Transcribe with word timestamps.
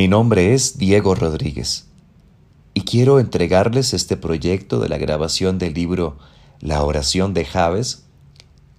Mi 0.00 0.08
nombre 0.08 0.54
es 0.54 0.78
Diego 0.78 1.14
Rodríguez 1.14 1.84
y 2.72 2.84
quiero 2.84 3.20
entregarles 3.20 3.92
este 3.92 4.16
proyecto 4.16 4.80
de 4.80 4.88
la 4.88 4.96
grabación 4.96 5.58
del 5.58 5.74
libro 5.74 6.16
La 6.58 6.82
oración 6.84 7.34
de 7.34 7.44
Javes 7.44 8.06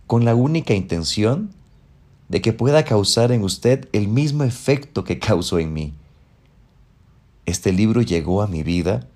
con 0.08 0.26
la 0.26 0.34
única 0.34 0.74
intención 0.74 1.52
de 2.28 2.42
que 2.42 2.54
pueda 2.54 2.86
causar 2.86 3.32
en 3.32 3.44
usted 3.44 3.88
el 3.94 4.08
mismo 4.08 4.46
efecto 4.46 5.04
que 5.04 5.20
causó 5.20 5.60
en 5.60 5.74
mí. 5.74 5.94
Este 7.46 7.72
libro 7.72 8.02
llegó 8.02 8.42
a 8.42 8.48
mi 8.48 8.64
vida 8.64 9.08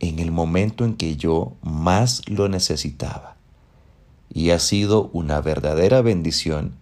en 0.00 0.18
el 0.18 0.32
momento 0.32 0.84
en 0.84 0.96
que 0.96 1.14
yo 1.14 1.52
más 1.62 2.28
lo 2.28 2.48
necesitaba 2.48 3.36
y 4.34 4.50
ha 4.50 4.58
sido 4.58 5.10
una 5.12 5.40
verdadera 5.42 6.02
bendición 6.02 6.74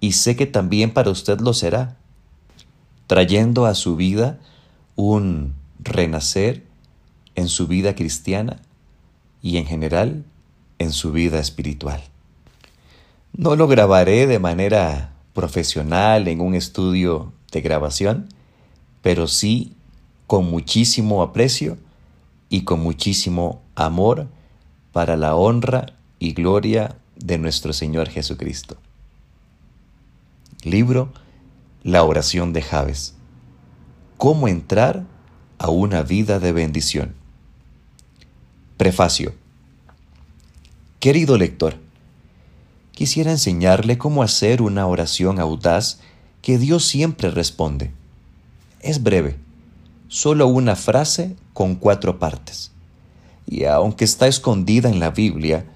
y 0.00 0.12
sé 0.12 0.36
que 0.36 0.46
también 0.46 0.94
para 0.94 1.10
usted 1.10 1.38
lo 1.40 1.52
será 1.52 1.98
trayendo 3.06 3.66
a 3.66 3.74
su 3.74 3.96
vida 3.96 4.38
un 4.96 5.54
renacer 5.78 6.64
en 7.34 7.48
su 7.48 7.66
vida 7.66 7.94
cristiana 7.94 8.60
y 9.42 9.58
en 9.58 9.66
general 9.66 10.24
en 10.78 10.92
su 10.92 11.12
vida 11.12 11.38
espiritual. 11.38 12.02
No 13.36 13.56
lo 13.56 13.66
grabaré 13.66 14.26
de 14.26 14.38
manera 14.38 15.12
profesional 15.32 16.28
en 16.28 16.40
un 16.40 16.54
estudio 16.54 17.32
de 17.52 17.60
grabación, 17.60 18.28
pero 19.02 19.26
sí 19.26 19.74
con 20.26 20.50
muchísimo 20.50 21.22
aprecio 21.22 21.76
y 22.48 22.62
con 22.62 22.80
muchísimo 22.80 23.60
amor 23.74 24.28
para 24.92 25.16
la 25.16 25.34
honra 25.34 25.86
y 26.18 26.32
gloria 26.32 26.96
de 27.16 27.38
nuestro 27.38 27.72
Señor 27.72 28.08
Jesucristo. 28.08 28.76
Libro 30.62 31.12
la 31.84 32.02
oración 32.02 32.54
de 32.54 32.62
Javes. 32.62 33.14
¿Cómo 34.16 34.48
entrar 34.48 35.04
a 35.58 35.68
una 35.68 36.02
vida 36.02 36.40
de 36.40 36.50
bendición? 36.52 37.14
Prefacio. 38.78 39.34
Querido 40.98 41.36
lector, 41.36 41.76
quisiera 42.92 43.30
enseñarle 43.30 43.98
cómo 43.98 44.22
hacer 44.22 44.62
una 44.62 44.86
oración 44.86 45.38
audaz 45.38 46.00
que 46.40 46.56
Dios 46.56 46.86
siempre 46.86 47.30
responde. 47.30 47.90
Es 48.80 49.02
breve, 49.02 49.36
solo 50.08 50.46
una 50.46 50.76
frase 50.76 51.36
con 51.52 51.74
cuatro 51.74 52.18
partes. 52.18 52.72
Y 53.46 53.64
aunque 53.64 54.06
está 54.06 54.26
escondida 54.26 54.88
en 54.88 55.00
la 55.00 55.10
Biblia, 55.10 55.66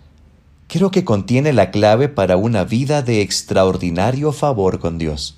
creo 0.69 0.91
que 0.91 1.05
contiene 1.05 1.53
la 1.53 1.71
clave 1.71 2.09
para 2.09 2.39
una 2.39 2.65
vida 2.65 3.03
de 3.03 3.21
extraordinario 3.21 4.33
favor 4.33 4.79
con 4.79 4.97
Dios. 4.97 5.38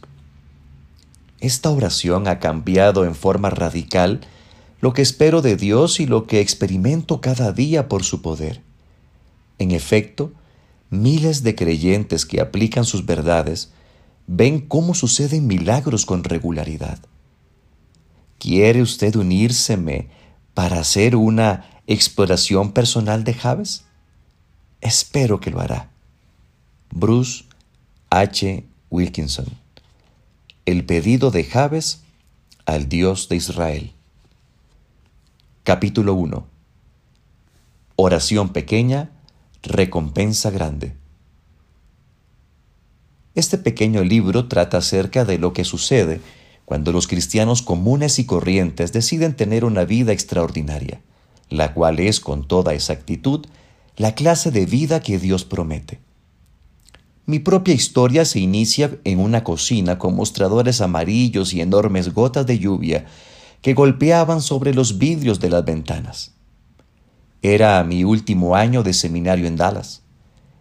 Esta 1.41 1.70
oración 1.70 2.28
ha 2.28 2.38
cambiado 2.38 3.05
en 3.05 3.14
forma 3.14 3.48
radical 3.48 4.20
lo 4.80 4.92
que 4.92 5.02
espero 5.02 5.41
de 5.41 5.56
Dios 5.56 5.98
y 5.98 6.06
lo 6.06 6.27
que 6.27 6.41
experimento 6.41 7.20
cada 7.20 7.52
día 7.52 7.88
por 7.88 8.05
su 8.05 8.20
poder. 8.20 8.62
En 9.58 9.70
efecto, 9.70 10.32
miles 10.91 11.42
de 11.42 11.55
creyentes 11.55 12.27
que 12.27 12.41
aplican 12.41 12.84
sus 12.84 13.06
verdades 13.06 13.72
ven 14.27 14.60
cómo 14.60 14.94
suceden 14.94 15.47
milagros 15.47 16.05
con 16.05 16.24
regularidad. 16.24 16.98
¿Quiere 18.38 18.82
usted 18.82 19.16
unírseme 19.16 20.08
para 20.54 20.80
hacer 20.80 21.16
una 21.16 21.80
exploración 21.86 22.72
personal 22.72 23.25
de 23.25 23.34
Javes? 23.34 23.84
Espero 24.80 25.41
que 25.41 25.50
lo 25.50 25.60
hará. 25.60 25.91
Bruce 26.91 27.44
H. 28.10 28.65
Wilkinson 28.91 29.59
el 30.66 30.84
pedido 30.84 31.31
de 31.31 31.44
Jabes 31.44 32.03
al 32.66 32.88
Dios 32.88 33.28
de 33.28 33.37
Israel. 33.37 33.93
Capítulo 35.65 36.15
1. 36.15 36.47
Oración 37.97 38.50
pequeña, 38.50 39.10
recompensa 39.62 40.50
grande. 40.50 40.94
Este 43.34 43.59
pequeño 43.59 44.04
libro 44.04 44.48
trata 44.48 44.78
acerca 44.78 45.25
de 45.25 45.38
lo 45.38 45.53
que 45.53 45.65
sucede 45.65 46.21
cuando 46.65 46.92
los 46.92 47.06
cristianos 47.06 47.62
comunes 47.62 48.19
y 48.19 48.27
corrientes 48.27 48.92
deciden 48.92 49.34
tener 49.34 49.65
una 49.65 49.84
vida 49.84 50.12
extraordinaria, 50.12 51.00
la 51.48 51.72
cual 51.75 52.00
es 52.00 52.21
con 52.21 52.47
toda 52.47 52.75
exactitud 52.75 53.47
la 53.97 54.15
clase 54.15 54.50
de 54.50 54.66
vida 54.66 55.00
que 55.00 55.19
Dios 55.19 55.44
promete. 55.44 56.00
Mi 57.30 57.38
propia 57.38 57.72
historia 57.72 58.24
se 58.24 58.41
inicia 58.41 58.98
en 59.04 59.20
una 59.20 59.44
cocina 59.44 60.00
con 60.00 60.16
mostradores 60.16 60.80
amarillos 60.80 61.54
y 61.54 61.60
enormes 61.60 62.12
gotas 62.12 62.44
de 62.44 62.58
lluvia 62.58 63.06
que 63.62 63.72
golpeaban 63.72 64.41
sobre 64.42 64.74
los 64.74 64.98
vidrios 64.98 65.38
de 65.38 65.48
las 65.48 65.64
ventanas. 65.64 66.32
Era 67.41 67.84
mi 67.84 68.02
último 68.02 68.56
año 68.56 68.82
de 68.82 68.92
seminario 68.92 69.46
en 69.46 69.54
Dallas. 69.54 70.02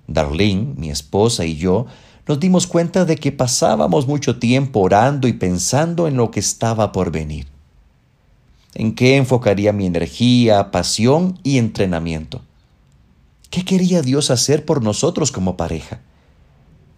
Darlene, 0.05 0.75
mi 0.77 0.91
esposa 0.91 1.43
y 1.43 1.55
yo 1.55 1.87
nos 2.27 2.39
dimos 2.39 2.67
cuenta 2.67 3.03
de 3.03 3.15
que 3.15 3.31
pasábamos 3.31 4.05
mucho 4.05 4.37
tiempo 4.37 4.81
orando 4.81 5.27
y 5.27 5.33
pensando 5.33 6.07
en 6.07 6.17
lo 6.17 6.29
que 6.29 6.39
estaba 6.39 6.91
por 6.91 7.11
venir. 7.11 7.47
¿En 8.75 8.93
qué 8.93 9.15
enfocaría 9.15 9.73
mi 9.73 9.87
energía, 9.87 10.69
pasión 10.69 11.39
y 11.41 11.57
entrenamiento? 11.57 12.43
¿Qué 13.49 13.65
quería 13.65 14.03
Dios 14.03 14.29
hacer 14.29 14.65
por 14.65 14.83
nosotros 14.83 15.31
como 15.31 15.57
pareja? 15.57 16.01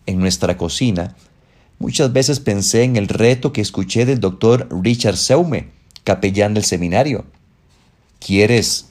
En 0.05 0.19
nuestra 0.19 0.57
cocina, 0.57 1.15
muchas 1.79 2.13
veces 2.13 2.39
pensé 2.39 2.83
en 2.83 2.95
el 2.95 3.07
reto 3.07 3.53
que 3.53 3.61
escuché 3.61 4.05
del 4.05 4.19
doctor 4.19 4.67
Richard 4.83 5.17
Seume, 5.17 5.69
capellán 6.03 6.53
del 6.53 6.63
seminario. 6.63 7.25
¿Quieres 8.19 8.89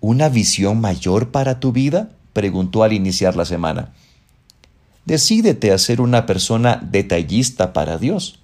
una 0.00 0.28
visión 0.28 0.80
mayor 0.80 1.30
para 1.30 1.60
tu 1.60 1.72
vida? 1.72 2.10
preguntó 2.32 2.82
al 2.82 2.92
iniciar 2.92 3.34
la 3.34 3.44
semana. 3.44 3.94
Decídete 5.06 5.72
a 5.72 5.78
ser 5.78 6.00
una 6.00 6.26
persona 6.26 6.80
detallista 6.82 7.72
para 7.72 7.96
Dios. 7.96 8.40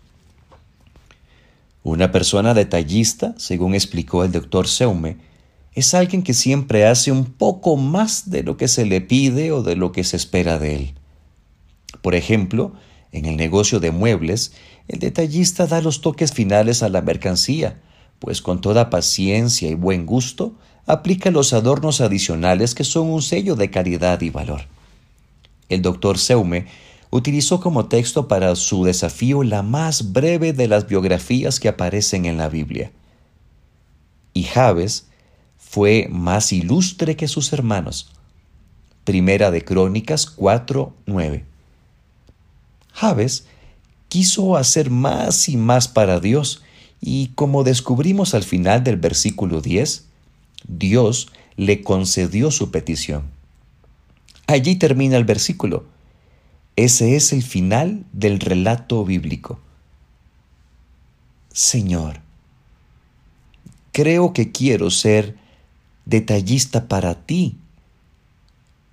Una 1.82 2.12
persona 2.12 2.54
detallista, 2.54 3.34
según 3.36 3.74
explicó 3.74 4.24
el 4.24 4.30
doctor 4.30 4.68
Seume, 4.68 5.16
es 5.74 5.94
alguien 5.94 6.22
que 6.22 6.34
siempre 6.34 6.86
hace 6.86 7.10
un 7.10 7.24
poco 7.24 7.76
más 7.76 8.30
de 8.30 8.42
lo 8.42 8.56
que 8.56 8.68
se 8.68 8.86
le 8.86 9.00
pide 9.00 9.52
o 9.52 9.62
de 9.62 9.74
lo 9.74 9.90
que 9.90 10.04
se 10.04 10.16
espera 10.16 10.58
de 10.58 10.76
él. 10.76 10.94
Por 12.00 12.14
ejemplo, 12.14 12.72
en 13.12 13.26
el 13.26 13.36
negocio 13.36 13.78
de 13.78 13.90
muebles, 13.90 14.52
el 14.88 14.98
detallista 14.98 15.66
da 15.66 15.80
los 15.80 16.00
toques 16.00 16.32
finales 16.32 16.82
a 16.82 16.88
la 16.88 17.02
mercancía, 17.02 17.80
pues 18.18 18.40
con 18.40 18.60
toda 18.60 18.90
paciencia 18.90 19.68
y 19.68 19.74
buen 19.74 20.06
gusto 20.06 20.54
aplica 20.86 21.30
los 21.30 21.52
adornos 21.52 22.00
adicionales 22.00 22.74
que 22.74 22.84
son 22.84 23.08
un 23.08 23.22
sello 23.22 23.54
de 23.54 23.70
caridad 23.70 24.20
y 24.20 24.30
valor. 24.30 24.62
El 25.68 25.82
doctor 25.82 26.18
Seume 26.18 26.66
utilizó 27.10 27.60
como 27.60 27.86
texto 27.86 28.26
para 28.26 28.56
su 28.56 28.84
desafío 28.84 29.42
la 29.42 29.62
más 29.62 30.12
breve 30.12 30.52
de 30.52 30.66
las 30.66 30.86
biografías 30.86 31.60
que 31.60 31.68
aparecen 31.68 32.24
en 32.24 32.38
la 32.38 32.48
Biblia. 32.48 32.90
Y 34.32 34.44
Javes 34.44 35.08
fue 35.58 36.08
más 36.10 36.52
ilustre 36.52 37.16
que 37.16 37.28
sus 37.28 37.52
hermanos. 37.52 38.12
Primera 39.04 39.50
de 39.50 39.64
Crónicas 39.64 40.26
4:9. 40.26 41.44
Javes 42.92 43.46
quiso 44.08 44.56
hacer 44.56 44.90
más 44.90 45.48
y 45.48 45.56
más 45.56 45.88
para 45.88 46.20
Dios 46.20 46.62
y 47.00 47.28
como 47.34 47.64
descubrimos 47.64 48.34
al 48.34 48.44
final 48.44 48.84
del 48.84 48.96
versículo 48.96 49.60
10, 49.60 50.04
Dios 50.68 51.28
le 51.56 51.82
concedió 51.82 52.50
su 52.50 52.70
petición. 52.70 53.24
Allí 54.46 54.76
termina 54.76 55.16
el 55.16 55.24
versículo. 55.24 55.84
Ese 56.76 57.16
es 57.16 57.32
el 57.32 57.42
final 57.42 58.04
del 58.12 58.38
relato 58.38 59.04
bíblico. 59.04 59.58
Señor, 61.52 62.20
creo 63.92 64.32
que 64.32 64.52
quiero 64.52 64.90
ser 64.90 65.36
detallista 66.04 66.88
para 66.88 67.14
ti 67.14 67.56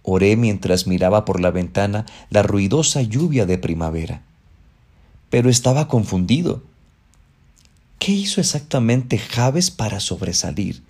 Oré 0.03 0.35
mientras 0.35 0.87
miraba 0.87 1.25
por 1.25 1.39
la 1.39 1.51
ventana 1.51 2.05
la 2.29 2.41
ruidosa 2.41 3.01
lluvia 3.01 3.45
de 3.45 3.57
primavera. 3.57 4.23
Pero 5.29 5.49
estaba 5.49 5.87
confundido. 5.87 6.63
¿Qué 7.99 8.13
hizo 8.13 8.39
exactamente 8.39 9.17
Javes 9.17 9.71
para 9.71 9.99
sobresalir? 9.99 10.83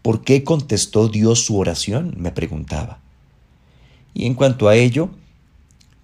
¿Por 0.00 0.22
qué 0.22 0.42
contestó 0.42 1.08
Dios 1.08 1.44
su 1.44 1.58
oración? 1.58 2.14
me 2.16 2.32
preguntaba. 2.32 2.98
Y 4.14 4.26
en 4.26 4.34
cuanto 4.34 4.68
a 4.68 4.74
ello, 4.74 5.10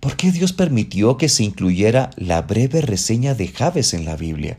¿por 0.00 0.17
qué 0.17 0.31
Dios 0.31 0.52
permitió 0.52 1.17
que 1.17 1.29
se 1.29 1.43
incluyera 1.43 2.11
la 2.17 2.43
breve 2.43 2.81
reseña 2.81 3.35
de 3.35 3.49
Javes 3.49 3.94
en 3.94 4.05
la 4.05 4.17
Biblia? 4.17 4.58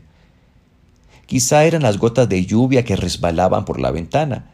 Quizá 1.26 1.64
eran 1.64 1.82
las 1.82 1.98
gotas 1.98 2.28
de 2.28 2.44
lluvia 2.44 2.84
que 2.84 2.96
resbalaban 2.96 3.64
por 3.64 3.80
la 3.80 3.92
ventana, 3.92 4.50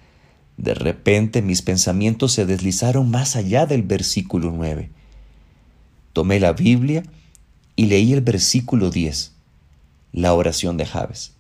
de 0.57 0.75
repente 0.75 1.43
mis 1.43 1.63
pensamientos 1.63 2.33
se 2.33 2.47
deslizaron 2.47 3.11
más 3.11 3.37
allá 3.37 3.67
del 3.67 3.83
versículo 3.83 4.51
9. 4.51 4.91
Tomé 6.13 6.41
la 6.41 6.53
Biblia 6.53 7.03
y 7.77 7.87
leí 7.87 8.13
el 8.13 8.23
versículo 8.23 8.91
10. 8.91 9.33
la 10.13 10.33
oración 10.33 10.79
de 10.79 10.87
Javes. 10.87 11.35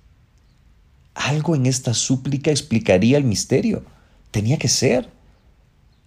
Algo 1.15 1.57
en 1.57 1.65
esta 1.65 1.95
súplica 1.95 2.51
explicaría 2.51 3.17
el 3.17 3.25
misterio. 3.25 3.83
Tenía 4.31 4.59
que 4.59 4.69
ser. 4.69 5.09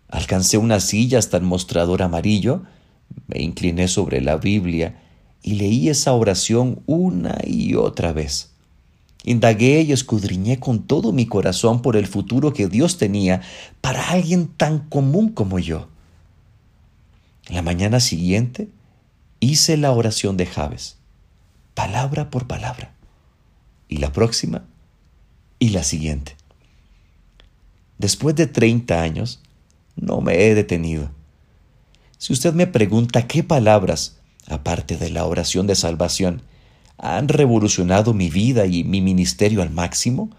Alcancé 0.08 0.60
una 0.60 0.80
silla 0.80 1.18
hasta 1.18 1.38
el 1.38 1.44
mostrador 1.44 2.04
amarillo, 2.04 2.64
me 3.28 3.42
incliné 3.42 3.88
sobre 3.88 4.22
la 4.22 4.38
Biblia 4.38 5.02
y 5.42 5.56
leí 5.56 5.90
esa 5.90 6.14
oración 6.14 6.82
una 6.86 7.40
y 7.44 7.74
otra 7.74 8.14
vez. 8.14 8.52
Indagué 9.24 9.82
y 9.82 9.92
escudriñé 9.92 10.60
con 10.60 10.84
todo 10.84 11.12
mi 11.12 11.26
corazón 11.26 11.82
por 11.82 11.98
el 11.98 12.08
futuro 12.08 12.54
que 12.54 12.68
Dios 12.68 12.98
tenía 12.98 13.42
para 13.82 14.10
alguien 14.10 14.48
tan 14.48 14.80
común 14.80 15.30
como 15.30 15.60
yo. 15.60 15.90
La 17.50 17.62
mañana 17.62 18.00
siguiente 18.00 18.70
hice 19.40 19.76
la 19.76 19.92
oración 19.92 20.38
de 20.38 20.46
Javes, 20.46 20.98
palabra 21.74 22.30
por 22.30 22.48
palabra. 22.48 22.94
Y 23.88 23.98
la 23.98 24.12
próxima 24.14 24.66
y 25.58 25.70
la 25.70 25.84
siguiente. 25.84 26.36
Después 27.98 28.36
de 28.36 28.48
30 28.48 29.02
años, 29.02 29.42
no 29.96 30.22
me 30.22 30.46
he 30.46 30.56
detenido. 30.56 31.12
Si 32.18 32.34
usted 32.34 32.54
me 32.54 32.68
pregunta 32.68 33.28
qué 33.28 33.44
palabras, 33.44 34.18
aparte 34.48 34.98
de 34.98 35.10
la 35.10 35.26
oración 35.26 35.68
de 35.68 35.76
salvación, 35.76 36.44
han 37.00 37.30
revolucionado 37.30 38.14
mi 38.14 38.30
vida 38.30 38.66
y 38.66 38.84
mi 38.84 39.02
ministerio 39.02 39.62
al 39.62 39.72
máximo, 39.72 40.30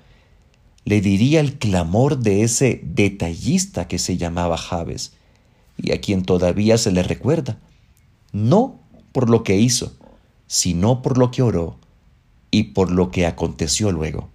le 0.85 1.01
diría 1.01 1.41
el 1.41 1.59
clamor 1.59 2.19
de 2.19 2.43
ese 2.43 2.81
detallista 2.85 3.89
que 3.89 3.99
se 3.99 4.17
llamaba 4.17 4.57
Javes 4.57 5.13
y 5.77 5.93
a 5.93 6.01
quien 6.01 6.23
todavía 6.23 6.79
se 6.79 6.93
le 6.93 7.03
recuerda, 7.03 7.59
no 8.33 8.79
por 9.13 9.31
lo 9.31 9.43
que 9.43 9.57
hizo, 9.57 9.95
sino 10.47 11.01
por 11.03 11.17
lo 11.17 11.31
que 11.31 11.43
oró 11.43 11.79
y 12.51 12.65
por 12.65 12.91
lo 12.91 13.11
que 13.11 13.27
aconteció 13.27 13.91
luego. 13.91 14.29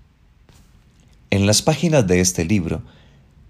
En 1.29 1.45
las 1.45 1.61
páginas 1.61 2.07
de 2.07 2.21
este 2.21 2.45
libro, 2.45 2.81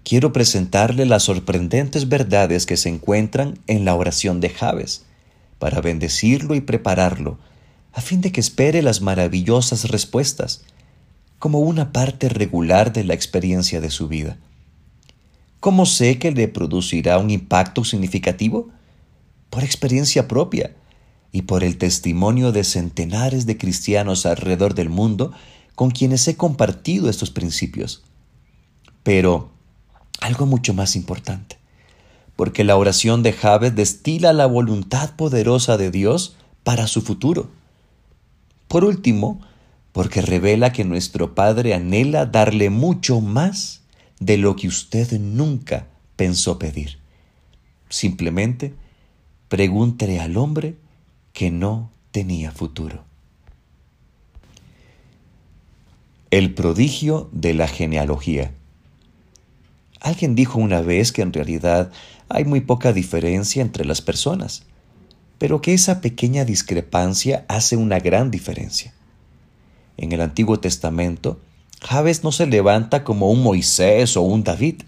quiero 0.04 0.32
presentarle 0.32 1.06
las 1.06 1.22
sorprendentes 1.22 2.08
verdades 2.08 2.66
que 2.66 2.76
se 2.76 2.88
encuentran 2.88 3.58
en 3.66 3.84
la 3.84 3.94
oración 3.94 4.40
de 4.40 4.50
Javes, 4.50 5.04
para 5.58 5.80
bendecirlo 5.80 6.54
y 6.54 6.60
prepararlo, 6.60 7.38
a 7.96 8.02
fin 8.02 8.20
de 8.20 8.30
que 8.30 8.40
espere 8.40 8.82
las 8.82 9.00
maravillosas 9.00 9.88
respuestas, 9.88 10.60
como 11.38 11.60
una 11.60 11.92
parte 11.92 12.28
regular 12.28 12.92
de 12.92 13.04
la 13.04 13.14
experiencia 13.14 13.80
de 13.80 13.90
su 13.90 14.06
vida. 14.06 14.36
¿Cómo 15.60 15.86
sé 15.86 16.18
que 16.18 16.30
le 16.30 16.46
producirá 16.46 17.16
un 17.16 17.30
impacto 17.30 17.84
significativo? 17.84 18.68
Por 19.48 19.64
experiencia 19.64 20.28
propia 20.28 20.76
y 21.32 21.42
por 21.42 21.64
el 21.64 21.78
testimonio 21.78 22.52
de 22.52 22.64
centenares 22.64 23.46
de 23.46 23.56
cristianos 23.56 24.26
alrededor 24.26 24.74
del 24.74 24.90
mundo 24.90 25.32
con 25.74 25.90
quienes 25.90 26.28
he 26.28 26.36
compartido 26.36 27.08
estos 27.08 27.30
principios. 27.30 28.02
Pero 29.04 29.52
algo 30.20 30.44
mucho 30.44 30.74
más 30.74 30.96
importante, 30.96 31.56
porque 32.36 32.62
la 32.62 32.76
oración 32.76 33.22
de 33.22 33.32
Jabez 33.32 33.74
destila 33.74 34.34
la 34.34 34.44
voluntad 34.44 35.16
poderosa 35.16 35.78
de 35.78 35.90
Dios 35.90 36.36
para 36.62 36.88
su 36.88 37.00
futuro. 37.00 37.55
Por 38.68 38.84
último, 38.84 39.40
porque 39.92 40.20
revela 40.20 40.72
que 40.72 40.84
nuestro 40.84 41.34
Padre 41.34 41.74
anhela 41.74 42.26
darle 42.26 42.70
mucho 42.70 43.20
más 43.20 43.82
de 44.20 44.36
lo 44.36 44.56
que 44.56 44.68
usted 44.68 45.18
nunca 45.18 45.86
pensó 46.16 46.58
pedir. 46.58 46.98
Simplemente 47.88 48.74
pregúntele 49.48 50.20
al 50.20 50.36
hombre 50.36 50.76
que 51.32 51.50
no 51.50 51.90
tenía 52.10 52.50
futuro. 52.50 53.04
El 56.30 56.54
prodigio 56.54 57.30
de 57.32 57.54
la 57.54 57.68
genealogía. 57.68 58.52
Alguien 60.00 60.34
dijo 60.34 60.58
una 60.58 60.82
vez 60.82 61.12
que 61.12 61.22
en 61.22 61.32
realidad 61.32 61.90
hay 62.28 62.44
muy 62.44 62.60
poca 62.60 62.92
diferencia 62.92 63.62
entre 63.62 63.84
las 63.84 64.02
personas, 64.02 64.64
pero 65.38 65.60
que 65.60 65.74
esa 65.74 66.00
pequeña 66.00 66.44
discrepancia 66.44 67.44
hace 67.48 67.76
una 67.76 67.98
gran 67.98 68.30
diferencia. 68.30 68.94
En 69.96 70.12
el 70.12 70.20
Antiguo 70.20 70.60
Testamento, 70.60 71.40
Javes 71.80 72.24
no 72.24 72.32
se 72.32 72.46
levanta 72.46 73.04
como 73.04 73.30
un 73.30 73.42
Moisés 73.42 74.16
o 74.16 74.22
un 74.22 74.44
David, 74.44 74.82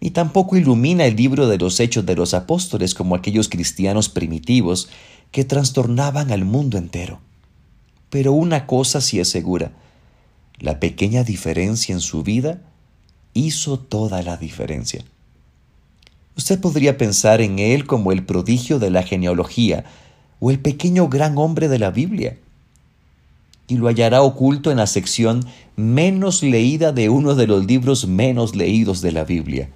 ni 0.00 0.10
tampoco 0.10 0.56
ilumina 0.56 1.04
el 1.04 1.16
libro 1.16 1.48
de 1.48 1.58
los 1.58 1.78
hechos 1.80 2.06
de 2.06 2.16
los 2.16 2.34
apóstoles 2.34 2.94
como 2.94 3.14
aquellos 3.14 3.48
cristianos 3.48 4.08
primitivos 4.08 4.88
que 5.30 5.44
trastornaban 5.44 6.30
al 6.30 6.44
mundo 6.44 6.78
entero. 6.78 7.20
Pero 8.08 8.32
una 8.32 8.66
cosa 8.66 9.00
sí 9.00 9.20
es 9.20 9.28
segura, 9.28 9.72
la 10.58 10.80
pequeña 10.80 11.24
diferencia 11.24 11.94
en 11.94 12.00
su 12.00 12.22
vida 12.22 12.62
hizo 13.34 13.78
toda 13.78 14.22
la 14.22 14.36
diferencia. 14.36 15.04
Usted 16.40 16.58
podría 16.58 16.96
pensar 16.96 17.42
en 17.42 17.58
él 17.58 17.86
como 17.86 18.12
el 18.12 18.24
prodigio 18.24 18.78
de 18.78 18.88
la 18.88 19.02
genealogía 19.02 19.84
o 20.38 20.50
el 20.50 20.58
pequeño 20.58 21.06
gran 21.10 21.36
hombre 21.36 21.68
de 21.68 21.78
la 21.78 21.90
Biblia, 21.90 22.38
y 23.68 23.76
lo 23.76 23.88
hallará 23.88 24.22
oculto 24.22 24.70
en 24.70 24.78
la 24.78 24.86
sección 24.86 25.44
menos 25.76 26.42
leída 26.42 26.92
de 26.92 27.10
uno 27.10 27.34
de 27.34 27.46
los 27.46 27.66
libros 27.66 28.06
menos 28.06 28.56
leídos 28.56 29.02
de 29.02 29.12
la 29.12 29.24
Biblia. 29.24 29.68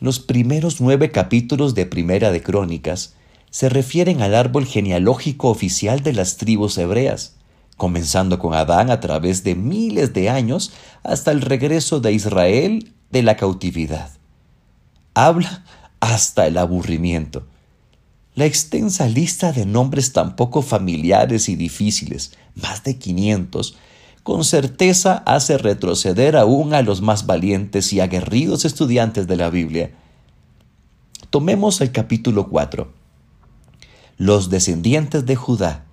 Los 0.00 0.20
primeros 0.20 0.82
nueve 0.82 1.10
capítulos 1.10 1.74
de 1.74 1.86
Primera 1.86 2.30
de 2.30 2.42
Crónicas 2.42 3.14
se 3.48 3.70
refieren 3.70 4.20
al 4.20 4.34
árbol 4.34 4.66
genealógico 4.66 5.48
oficial 5.48 6.02
de 6.02 6.12
las 6.12 6.36
tribus 6.36 6.76
hebreas 6.76 7.36
comenzando 7.78 8.38
con 8.38 8.52
Adán 8.52 8.90
a 8.90 9.00
través 9.00 9.44
de 9.44 9.54
miles 9.54 10.12
de 10.12 10.28
años 10.28 10.72
hasta 11.02 11.30
el 11.30 11.40
regreso 11.40 12.00
de 12.00 12.12
Israel 12.12 12.92
de 13.10 13.22
la 13.22 13.36
cautividad. 13.36 14.10
Habla 15.18 15.64
hasta 15.98 16.46
el 16.46 16.58
aburrimiento. 16.58 17.46
La 18.34 18.44
extensa 18.44 19.08
lista 19.08 19.50
de 19.50 19.64
nombres 19.64 20.12
tan 20.12 20.36
poco 20.36 20.60
familiares 20.60 21.48
y 21.48 21.56
difíciles, 21.56 22.32
más 22.54 22.84
de 22.84 22.98
500, 22.98 23.78
con 24.22 24.44
certeza 24.44 25.22
hace 25.24 25.56
retroceder 25.56 26.36
aún 26.36 26.74
a 26.74 26.82
los 26.82 27.00
más 27.00 27.24
valientes 27.24 27.94
y 27.94 28.00
aguerridos 28.00 28.66
estudiantes 28.66 29.26
de 29.26 29.36
la 29.36 29.48
Biblia. 29.48 29.90
Tomemos 31.30 31.80
el 31.80 31.92
capítulo 31.92 32.50
4. 32.50 32.92
Los 34.18 34.50
descendientes 34.50 35.24
de 35.24 35.34
Judá 35.34 35.86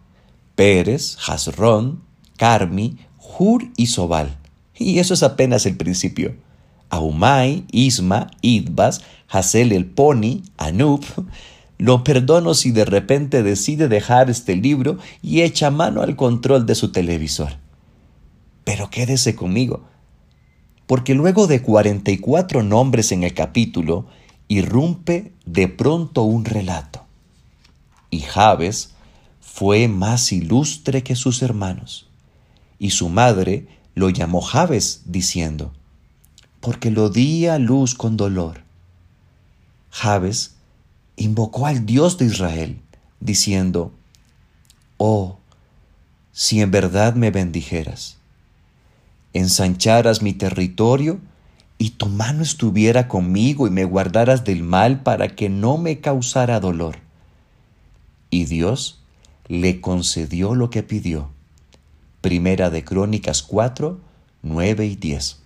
Pérez, 0.56 1.18
Hasrón, 1.26 2.04
Carmi, 2.36 2.98
Hur 3.18 3.70
y 3.78 3.88
Sobal. 3.88 4.38
Y 4.76 5.00
eso 5.00 5.14
es 5.14 5.24
apenas 5.24 5.66
el 5.66 5.78
principio. 5.78 6.36
Ahumai, 6.94 7.66
Isma, 7.72 8.30
Idbas, 8.42 9.02
Hasel 9.28 9.72
el 9.72 9.88
Poni, 9.88 10.44
Anub. 10.58 11.04
Lo 11.80 12.04
perdono 12.04 12.54
si 12.54 12.70
de 12.70 12.86
repente 12.86 13.42
decide 13.42 13.88
dejar 13.88 14.30
este 14.30 14.56
libro 14.56 15.00
y 15.24 15.42
echa 15.42 15.72
mano 15.72 16.04
al 16.04 16.16
control 16.16 16.68
de 16.68 16.76
su 16.76 16.92
televisor. 16.92 17.58
Pero 18.64 18.92
quédese 18.92 19.36
conmigo, 19.36 19.86
porque 20.86 21.16
luego 21.16 21.48
de 21.48 21.64
44 21.64 22.62
nombres 22.62 23.12
en 23.12 23.24
el 23.24 23.34
capítulo, 23.34 24.06
irrumpe 24.48 25.34
de 25.48 25.68
pronto 25.68 26.22
un 26.22 26.46
relato. 26.46 27.06
Y 28.12 28.20
Javes, 28.20 28.94
fue 29.40 29.88
más 29.88 30.32
ilustre 30.32 31.02
que 31.02 31.16
sus 31.16 31.42
hermanos. 31.42 32.08
Y 32.78 32.92
su 32.92 33.10
madre 33.10 33.68
lo 33.96 34.12
llamó 34.12 34.42
Jabes, 34.42 35.02
diciendo, 35.06 35.74
porque 36.64 36.92
lo 36.92 37.10
di 37.10 37.46
a 37.48 37.60
luz 37.60 37.94
con 37.94 38.16
dolor. 38.16 38.62
Jabes 39.92 40.56
invocó 41.18 41.66
al 41.68 41.86
Dios 41.86 42.18
de 42.18 42.28
Israel, 42.28 42.80
diciendo, 43.20 43.92
Oh, 44.96 45.40
si 46.32 46.62
en 46.62 46.72
verdad 46.72 47.16
me 47.16 47.32
bendijeras, 47.32 48.18
ensancharas 49.34 50.22
mi 50.22 50.32
territorio 50.32 51.20
y 51.78 51.90
tu 51.90 52.08
mano 52.08 52.44
estuviera 52.44 53.10
conmigo 53.10 53.68
y 53.68 53.70
me 53.70 53.84
guardaras 53.84 54.46
del 54.46 54.64
mal 54.64 55.04
para 55.04 55.36
que 55.36 55.50
no 55.50 55.78
me 55.78 56.00
causara 56.00 56.62
dolor. 56.62 56.96
Y 58.30 58.46
Dios 58.46 59.02
le 59.50 59.82
concedió 59.82 60.56
lo 60.56 60.70
que 60.70 60.82
pidió. 60.82 61.30
Primera 62.22 62.70
de 62.70 62.86
Crónicas 62.86 63.44
4, 63.44 64.00
9 64.44 64.86
y 64.86 64.96
10. 64.96 65.43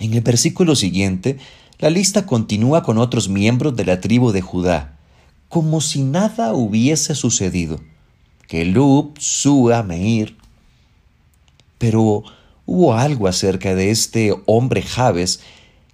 En 0.00 0.14
el 0.14 0.22
versículo 0.22 0.74
siguiente, 0.74 1.38
la 1.78 1.90
lista 1.90 2.24
continúa 2.24 2.82
con 2.82 2.96
otros 2.96 3.28
miembros 3.28 3.76
de 3.76 3.84
la 3.84 4.00
tribu 4.00 4.32
de 4.32 4.40
Judá, 4.40 4.98
como 5.50 5.82
si 5.82 6.02
nada 6.02 6.54
hubiese 6.54 7.14
sucedido. 7.14 7.80
Kelub, 8.48 9.12
Sua, 9.18 9.82
Meir. 9.82 10.36
Pero 11.76 12.24
hubo 12.64 12.94
algo 12.94 13.28
acerca 13.28 13.74
de 13.74 13.90
este 13.90 14.34
hombre 14.46 14.82
Jabes 14.82 15.40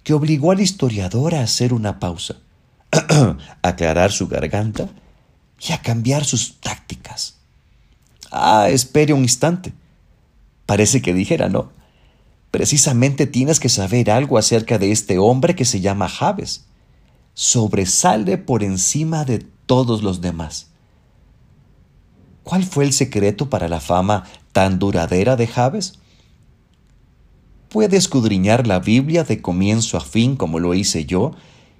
que 0.03 0.13
obligó 0.13 0.51
al 0.51 0.61
historiador 0.61 1.35
a 1.35 1.41
hacer 1.41 1.73
una 1.73 1.99
pausa, 1.99 2.37
aclarar 3.61 4.13
su 4.13 4.29
garganta 4.29 4.87
y 5.59 5.73
a 5.73 5.81
cambiar 5.81 6.23
sus 6.23 6.61
tácticas. 6.61 7.35
Ah, 8.31 8.69
espere 8.69 9.11
un 9.11 9.23
instante. 9.23 9.73
Parece 10.65 11.01
que 11.01 11.13
dijera, 11.13 11.49
no. 11.49 11.76
Precisamente 12.51 13.27
tienes 13.27 13.59
que 13.59 13.69
saber 13.69 14.09
algo 14.09 14.37
acerca 14.37 14.77
de 14.77 14.91
este 14.91 15.17
hombre 15.17 15.55
que 15.55 15.65
se 15.65 15.81
llama 15.81 16.07
Javes. 16.07 16.65
Sobresale 17.33 18.37
por 18.37 18.63
encima 18.63 19.25
de 19.25 19.39
todos 19.65 20.01
los 20.01 20.21
demás. 20.21 20.69
¿Cuál 22.43 22.63
fue 22.63 22.85
el 22.85 22.93
secreto 22.93 23.49
para 23.49 23.67
la 23.67 23.81
fama 23.81 24.23
tan 24.53 24.79
duradera 24.79 25.35
de 25.35 25.47
Javes? 25.47 25.99
Puede 27.69 27.97
escudriñar 27.97 28.65
la 28.65 28.79
Biblia 28.79 29.25
de 29.25 29.41
comienzo 29.41 29.97
a 29.97 30.01
fin 30.01 30.37
como 30.37 30.59
lo 30.59 30.73
hice 30.73 31.05
yo 31.05 31.33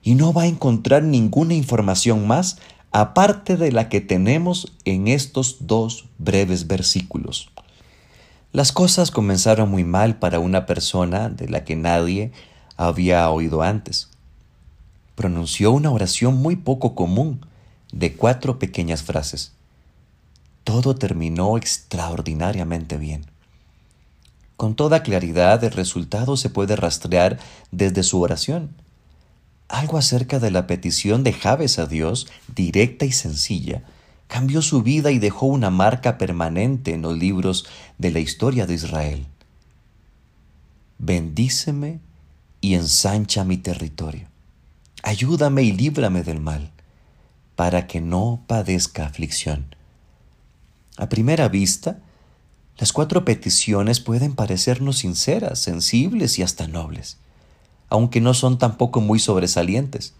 y 0.03 0.15
no 0.15 0.33
va 0.33 0.43
a 0.43 0.47
encontrar 0.47 1.03
ninguna 1.03 1.53
información 1.53 2.27
más 2.27 2.57
aparte 2.91 3.55
de 3.55 3.71
la 3.71 3.88
que 3.88 4.01
tenemos 4.01 4.74
en 4.83 5.07
estos 5.07 5.57
dos 5.62 6.05
breves 6.17 6.67
versículos. 6.67 7.50
Las 8.54 8.72
cosas 8.72 9.12
comenzaron 9.12 9.70
muy 9.70 9.84
mal 9.84 10.18
para 10.18 10.39
una 10.39 10.66
persona 10.66 11.30
de 11.30 11.50
la 11.50 11.63
que 11.63 11.75
nadie 11.75 12.32
había 12.77 13.30
oído 13.30 13.62
antes. 13.62 14.10
Pronunció 15.16 15.72
una 15.72 15.92
oración 15.92 16.36
muy 16.36 16.56
poco 16.56 16.96
común 16.96 17.46
de 17.92 18.13
cuatro 18.13 18.60
pequeñas 18.60 19.04
frases. 19.04 19.54
Todo 20.63 20.96
terminó 20.96 21.58
extraordinariamente 21.58 22.98
bien. 22.98 23.25
Con 24.56 24.75
toda 24.75 25.04
claridad 25.04 25.63
el 25.63 25.72
resultado 25.72 26.36
se 26.36 26.50
puede 26.50 26.75
rastrear 26.75 27.39
desde 27.72 28.04
su 28.04 28.22
oración. 28.22 28.75
Algo 29.70 29.98
acerca 29.98 30.39
de 30.39 30.51
la 30.51 30.66
petición 30.66 31.24
de 31.24 31.34
Javes 31.34 31.77
a 31.80 31.86
Dios, 31.86 32.27
directa 32.56 33.06
y 33.06 33.12
sencilla, 33.12 33.84
cambió 34.27 34.62
su 34.62 34.84
vida 34.84 35.12
y 35.12 35.19
dejó 35.19 35.46
una 35.46 35.69
marca 35.69 36.17
permanente 36.17 36.93
en 36.93 37.01
los 37.01 37.17
libros 37.17 37.65
de 37.98 38.12
la 38.12 38.19
historia 38.19 38.65
de 38.65 38.74
Israel. 38.74 39.25
Bendíceme 41.00 42.00
y 42.62 42.75
ensancha 42.75 43.43
mi 43.43 43.57
territorio. 43.57 44.27
Ayúdame 45.03 45.63
y 45.63 45.72
líbrame 45.72 46.24
del 46.24 46.41
mal, 46.41 46.72
para 47.55 47.88
que 47.88 48.01
no 48.01 48.43
padezca 48.48 49.05
aflicción. 49.05 49.75
A 50.98 51.07
primera 51.10 51.48
vista, 51.48 52.00
las 52.77 52.91
cuatro 52.91 53.24
peticiones 53.24 54.00
pueden 54.00 54.36
parecernos 54.36 55.00
sinceras, 55.00 55.60
sensibles 55.60 56.38
y 56.39 56.43
hasta 56.43 56.67
nobles, 56.67 57.17
aunque 57.89 58.22
no 58.22 58.34
son 58.34 58.57
tampoco 58.57 59.01
muy 59.01 59.19
sobresalientes. 59.19 60.13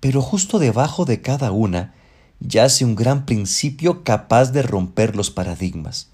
Pero 0.00 0.20
justo 0.22 0.58
debajo 0.58 1.04
de 1.04 1.22
cada 1.22 1.50
una 1.50 1.94
yace 2.40 2.84
un 2.84 2.94
gran 2.94 3.26
principio 3.26 4.04
capaz 4.04 4.52
de 4.52 4.62
romper 4.62 5.16
los 5.16 5.30
paradigmas, 5.30 6.08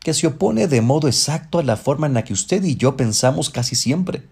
que 0.00 0.14
se 0.14 0.26
opone 0.26 0.68
de 0.68 0.80
modo 0.80 1.08
exacto 1.08 1.58
a 1.58 1.62
la 1.62 1.76
forma 1.76 2.06
en 2.06 2.14
la 2.14 2.24
que 2.24 2.32
usted 2.32 2.62
y 2.64 2.76
yo 2.76 2.96
pensamos 2.96 3.50
casi 3.50 3.74
siempre. 3.74 4.22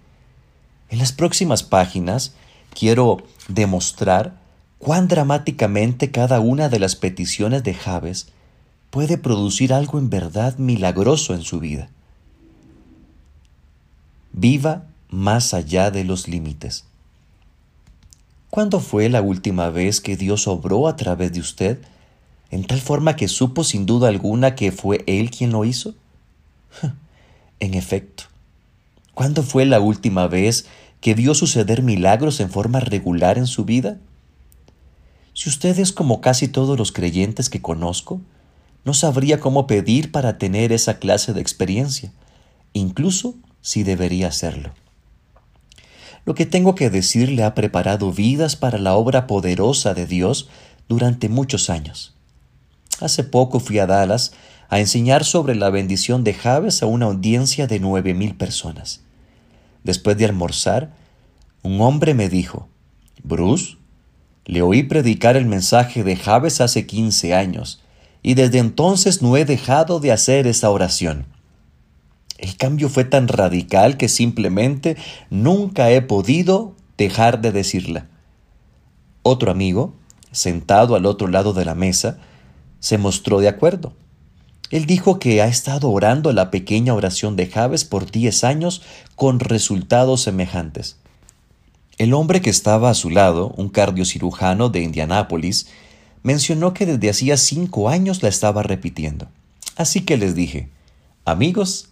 En 0.91 0.99
las 0.99 1.13
próximas 1.13 1.63
páginas 1.63 2.35
quiero 2.75 3.19
demostrar 3.49 4.41
cuán 4.79 5.09
dramáticamente 5.09 6.11
cada 6.11 6.41
una 6.41 6.69
de 6.69 6.79
las 6.79 6.97
peticiones 6.97 7.63
de 7.63 7.75
Javes 7.75 8.27
puede 8.91 9.17
producir 9.17 9.73
algo 9.73 9.99
en 9.99 10.11
verdad 10.11 10.59
milagroso 10.59 11.35
en 11.35 11.43
su 11.43 11.61
vida. 11.61 11.89
Viva 14.33 14.85
más 15.09 15.55
allá 15.55 15.91
de 15.91 16.05
los 16.05 16.29
límites. 16.29 16.85
¿Cuándo 18.55 18.81
fue 18.81 19.09
la 19.09 19.23
última 19.23 19.71
vez 19.71 20.03
que 20.03 20.15
Dios 20.15 20.47
obró 20.47 20.87
a 20.87 20.95
través 20.95 21.33
de 21.33 21.41
usted 21.41 21.79
en 22.51 22.67
tal 22.67 22.83
forma 22.83 23.17
que 23.17 23.27
supo 23.27 23.65
sin 23.65 23.87
duda 23.87 24.09
alguna 24.09 24.55
que 24.55 24.73
fue 24.73 25.03
Él 25.07 25.31
quien 25.31 25.53
lo 25.53 25.65
hizo? 25.65 25.95
En 27.61 27.73
efecto, 27.73 28.25
¿cuándo 29.15 29.43
fue 29.43 29.65
la 29.65 29.81
última 29.81 30.27
vez 30.27 30.67
que 31.01 31.15
vio 31.15 31.35
suceder 31.35 31.81
milagros 31.83 32.41
en 32.41 32.51
forma 32.51 32.81
regular 32.81 33.39
en 33.39 33.47
su 33.47 33.65
vida? 33.65 33.97
Si 35.33 35.49
usted 35.49 35.79
es 35.79 35.91
como 35.91 36.21
casi 36.21 36.47
todos 36.47 36.77
los 36.77 36.93
creyentes 36.93 37.49
que 37.49 37.63
conozco, 37.63 38.21
no 38.85 38.93
sabría 38.93 39.41
cómo 39.41 39.67
pedir 39.67 40.13
para 40.13 40.37
tener 40.37 40.73
esa 40.73 40.99
clase 40.99 41.33
de 41.33 41.41
experiencia, 41.41 42.13
incluso 42.75 43.35
si 43.63 43.83
debería 43.83 44.29
hacerlo. 44.29 44.75
Lo 46.25 46.35
que 46.35 46.47
tengo 46.47 46.75
que 46.75 46.91
decirle 46.91 47.43
ha 47.43 47.55
preparado 47.55 48.13
vidas 48.13 48.57
para 48.57 48.79
la 48.79 48.95
obra 48.95 49.27
poderosa 49.27 49.95
de 49.95 50.07
Dios 50.07 50.49
durante 50.89 51.29
muchos 51.29 51.69
años. 51.69 52.15
Hace 53.01 53.25
poco 53.25 53.59
fui 53.59 53.79
a 53.79 53.87
Dallas 53.87 54.33
a 54.69 54.79
enseñar 54.79 55.25
sobre 55.25 55.55
la 55.55 55.71
bendición 55.71 56.25
de 56.25 56.35
Javes 56.35 56.83
a 56.83 56.87
una 56.87 57.07
audiencia 57.07 57.67
de 57.67 57.81
nueve 57.81 58.15
mil 58.15 58.37
personas. 58.37 59.01
Después 59.85 60.17
de 60.17 60.25
almorzar, 60.25 60.95
un 61.63 61.81
hombre 61.81 62.15
me 62.15 62.29
dijo, 62.29 62.69
Bruce, 63.25 63.77
le 64.45 64.63
oí 64.63 64.83
predicar 64.83 65.37
el 65.37 65.47
mensaje 65.47 66.05
de 66.05 66.17
Javes 66.17 66.61
hace 66.61 66.87
15 66.87 67.35
años 67.35 67.83
y 68.23 68.35
desde 68.35 68.59
entonces 68.59 69.23
no 69.23 69.37
he 69.37 69.45
dejado 69.45 70.01
de 70.01 70.13
hacer 70.13 70.47
esa 70.47 70.71
oración. 70.71 71.27
El 72.43 72.57
cambio 72.57 72.89
fue 72.89 73.05
tan 73.05 73.29
radical 73.29 73.97
que 73.97 74.09
simplemente 74.09 74.97
nunca 75.31 75.93
he 75.93 76.03
podido 76.03 76.75
dejar 76.99 77.41
de 77.41 77.53
decirla. 77.53 78.09
Otro 79.23 79.53
amigo, 79.53 79.95
sentado 80.33 80.97
al 80.97 81.07
otro 81.07 81.29
lado 81.29 81.53
de 81.53 81.65
la 81.65 81.77
mesa, 81.77 82.19
se 82.81 82.99
mostró 82.99 83.39
de 83.39 83.47
acuerdo. 83.47 83.93
Él 84.71 84.87
dijo 84.87 85.21
que 85.21 85.41
ha 85.41 85.47
estado 85.47 85.89
orando 85.89 86.33
la 86.33 86.51
pequeña 86.51 86.95
oración 86.95 87.37
de 87.37 87.47
Javes 87.47 87.85
por 87.85 88.11
diez 88.11 88.43
años 88.43 88.83
con 89.15 89.39
resultados 89.39 90.23
semejantes. 90.23 90.97
El 91.97 92.13
hombre 92.13 92.41
que 92.41 92.51
estaba 92.51 92.91
a 92.91 92.95
su 92.95 93.11
lado, 93.11 93.55
un 93.57 93.69
cardiocirujano 93.69 94.69
de 94.69 94.83
Indianápolis, 94.83 95.69
mencionó 96.25 96.75
que 96.75 96.87
desde 96.87 97.09
hacía 97.09 97.37
cinco 97.37 97.89
años 97.89 98.21
la 98.21 98.29
estaba 98.29 98.65
repitiendo. 98.65 99.29
Así 99.77 100.01
que 100.01 100.17
les 100.17 100.35
dije, 100.35 100.71
amigos, 101.25 101.92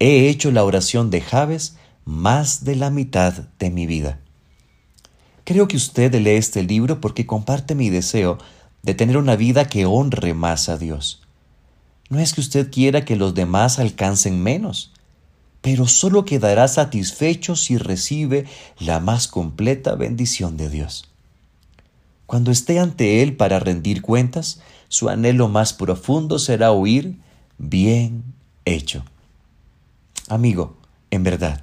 he 0.00 0.28
hecho 0.28 0.50
la 0.50 0.64
oración 0.64 1.10
de 1.10 1.20
Javes 1.20 1.76
más 2.06 2.64
de 2.64 2.74
la 2.74 2.90
mitad 2.90 3.34
de 3.58 3.70
mi 3.70 3.86
vida. 3.86 4.18
Creo 5.44 5.68
que 5.68 5.76
usted 5.76 6.14
lee 6.14 6.30
este 6.30 6.62
libro 6.62 7.00
porque 7.00 7.26
comparte 7.26 7.74
mi 7.74 7.90
deseo 7.90 8.38
de 8.82 8.94
tener 8.94 9.18
una 9.18 9.36
vida 9.36 9.68
que 9.68 9.84
honre 9.84 10.32
más 10.32 10.68
a 10.68 10.78
Dios. 10.78 11.22
No 12.08 12.18
es 12.18 12.32
que 12.32 12.40
usted 12.40 12.70
quiera 12.70 13.04
que 13.04 13.14
los 13.14 13.34
demás 13.34 13.78
alcancen 13.78 14.42
menos, 14.42 14.92
pero 15.60 15.86
solo 15.86 16.24
quedará 16.24 16.66
satisfecho 16.66 17.54
si 17.54 17.76
recibe 17.76 18.46
la 18.78 19.00
más 19.00 19.28
completa 19.28 19.94
bendición 19.96 20.56
de 20.56 20.70
Dios. 20.70 21.10
Cuando 22.24 22.50
esté 22.50 22.78
ante 22.78 23.22
Él 23.22 23.36
para 23.36 23.60
rendir 23.60 24.00
cuentas, 24.00 24.60
su 24.88 25.10
anhelo 25.10 25.48
más 25.48 25.74
profundo 25.74 26.38
será 26.38 26.72
oír, 26.72 27.18
bien 27.58 28.24
hecho. 28.64 29.04
Amigo, 30.30 30.76
en 31.10 31.24
verdad, 31.24 31.60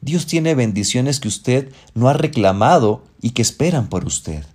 Dios 0.00 0.26
tiene 0.26 0.54
bendiciones 0.54 1.18
que 1.18 1.26
usted 1.26 1.72
no 1.94 2.08
ha 2.08 2.12
reclamado 2.12 3.02
y 3.20 3.30
que 3.30 3.42
esperan 3.42 3.88
por 3.88 4.04
usted. 4.04 4.46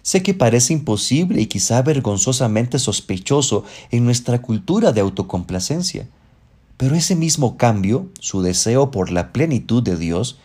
Sé 0.00 0.22
que 0.22 0.32
parece 0.32 0.72
imposible 0.72 1.42
y 1.42 1.46
quizá 1.46 1.82
vergonzosamente 1.82 2.78
sospechoso 2.78 3.64
en 3.90 4.06
nuestra 4.06 4.40
cultura 4.40 4.92
de 4.92 5.02
autocomplacencia, 5.02 6.08
pero 6.78 6.96
ese 6.96 7.14
mismo 7.14 7.58
cambio, 7.58 8.08
su 8.18 8.40
deseo 8.40 8.90
por 8.90 9.10
la 9.10 9.30
plenitud 9.30 9.82
de 9.82 9.98
Dios, 9.98 10.38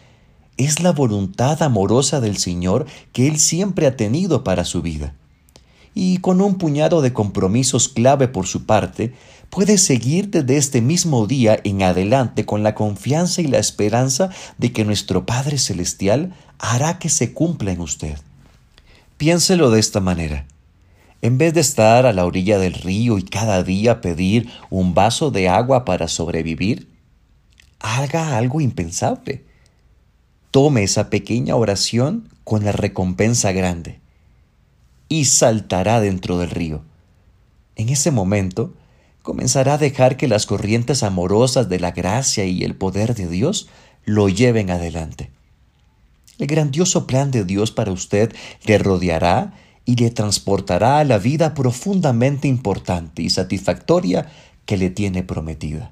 es 0.58 0.82
la 0.82 0.92
voluntad 0.92 1.64
amorosa 1.64 2.20
del 2.20 2.36
Señor 2.36 2.86
que 3.14 3.30
Él 3.30 3.40
siempre 3.40 3.88
ha 3.88 3.96
tenido 3.96 4.44
para 4.44 4.66
su 4.66 4.82
vida. 4.82 5.16
Y 5.96 6.18
con 6.18 6.42
un 6.42 6.56
puñado 6.56 7.02
de 7.02 7.14
compromisos 7.14 7.88
clave 7.88 8.28
por 8.28 8.46
su 8.46 8.66
parte, 8.66 9.14
puede 9.50 9.78
seguir 9.78 10.30
desde 10.30 10.58
este 10.58 10.82
mismo 10.82 11.28
día 11.28 11.60
en 11.64 11.82
adelante 11.84 12.46
con 12.46 12.64
la 12.64 12.76
confianza 12.76 13.42
y 13.42 13.48
la 13.48 13.58
esperanza 13.58 14.30
de 14.58 14.72
que 14.72 14.86
nuestro 14.86 15.26
Padre 15.26 15.58
Celestial 15.58 16.34
hará 16.60 17.00
que 17.00 17.10
se 17.10 17.34
cumpla 17.34 17.72
en 17.72 17.82
usted. 17.82 18.18
Piénselo 19.18 19.72
de 19.72 19.80
esta 19.80 20.00
manera. 20.00 20.46
En 21.22 21.38
vez 21.38 21.54
de 21.54 21.60
estar 21.60 22.06
a 22.06 22.14
la 22.14 22.26
orilla 22.26 22.60
del 22.60 22.74
río 22.74 23.18
y 23.18 23.24
cada 23.24 23.64
día 23.64 24.00
pedir 24.00 24.50
un 24.70 24.94
vaso 24.94 25.32
de 25.32 25.50
agua 25.50 25.84
para 25.84 26.08
sobrevivir, 26.08 26.88
haga 27.80 28.38
algo 28.38 28.62
impensable. 28.62 29.44
Tome 30.52 30.84
esa 30.84 31.10
pequeña 31.10 31.56
oración 31.56 32.30
con 32.44 32.64
la 32.64 32.72
recompensa 32.72 33.52
grande 33.52 34.00
y 35.10 35.26
saltará 35.26 36.00
dentro 36.00 36.38
del 36.38 36.52
río. 36.52 36.84
En 37.76 37.90
ese 37.90 38.12
momento, 38.12 38.74
comenzará 39.30 39.76
a 39.76 39.78
dejar 39.78 40.18
que 40.18 40.28
las 40.28 40.48
corrientes 40.48 41.04
amorosas 41.04 41.70
de 41.70 41.80
la 41.80 41.92
gracia 41.92 42.46
y 42.46 42.64
el 42.64 42.74
poder 42.74 43.14
de 43.14 43.28
Dios 43.28 43.70
lo 44.04 44.28
lleven 44.28 44.72
adelante. 44.72 45.30
El 46.40 46.48
grandioso 46.48 47.06
plan 47.06 47.30
de 47.30 47.44
Dios 47.44 47.70
para 47.70 47.92
usted 47.92 48.34
le 48.66 48.80
rodeará 48.80 49.54
y 49.86 49.98
le 49.98 50.10
transportará 50.10 50.98
a 50.98 51.04
la 51.04 51.20
vida 51.20 51.54
profundamente 51.54 52.48
importante 52.48 53.22
y 53.22 53.30
satisfactoria 53.30 54.32
que 54.66 54.78
le 54.78 54.90
tiene 54.90 55.22
prometida. 55.22 55.92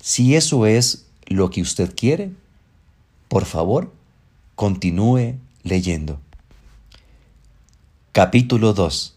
Si 0.00 0.34
eso 0.34 0.64
es 0.64 1.08
lo 1.26 1.50
que 1.50 1.60
usted 1.60 1.94
quiere, 1.94 2.30
por 3.28 3.44
favor, 3.44 3.92
continúe 4.54 5.34
leyendo. 5.62 6.20
Capítulo 8.12 8.72
2 8.72 9.14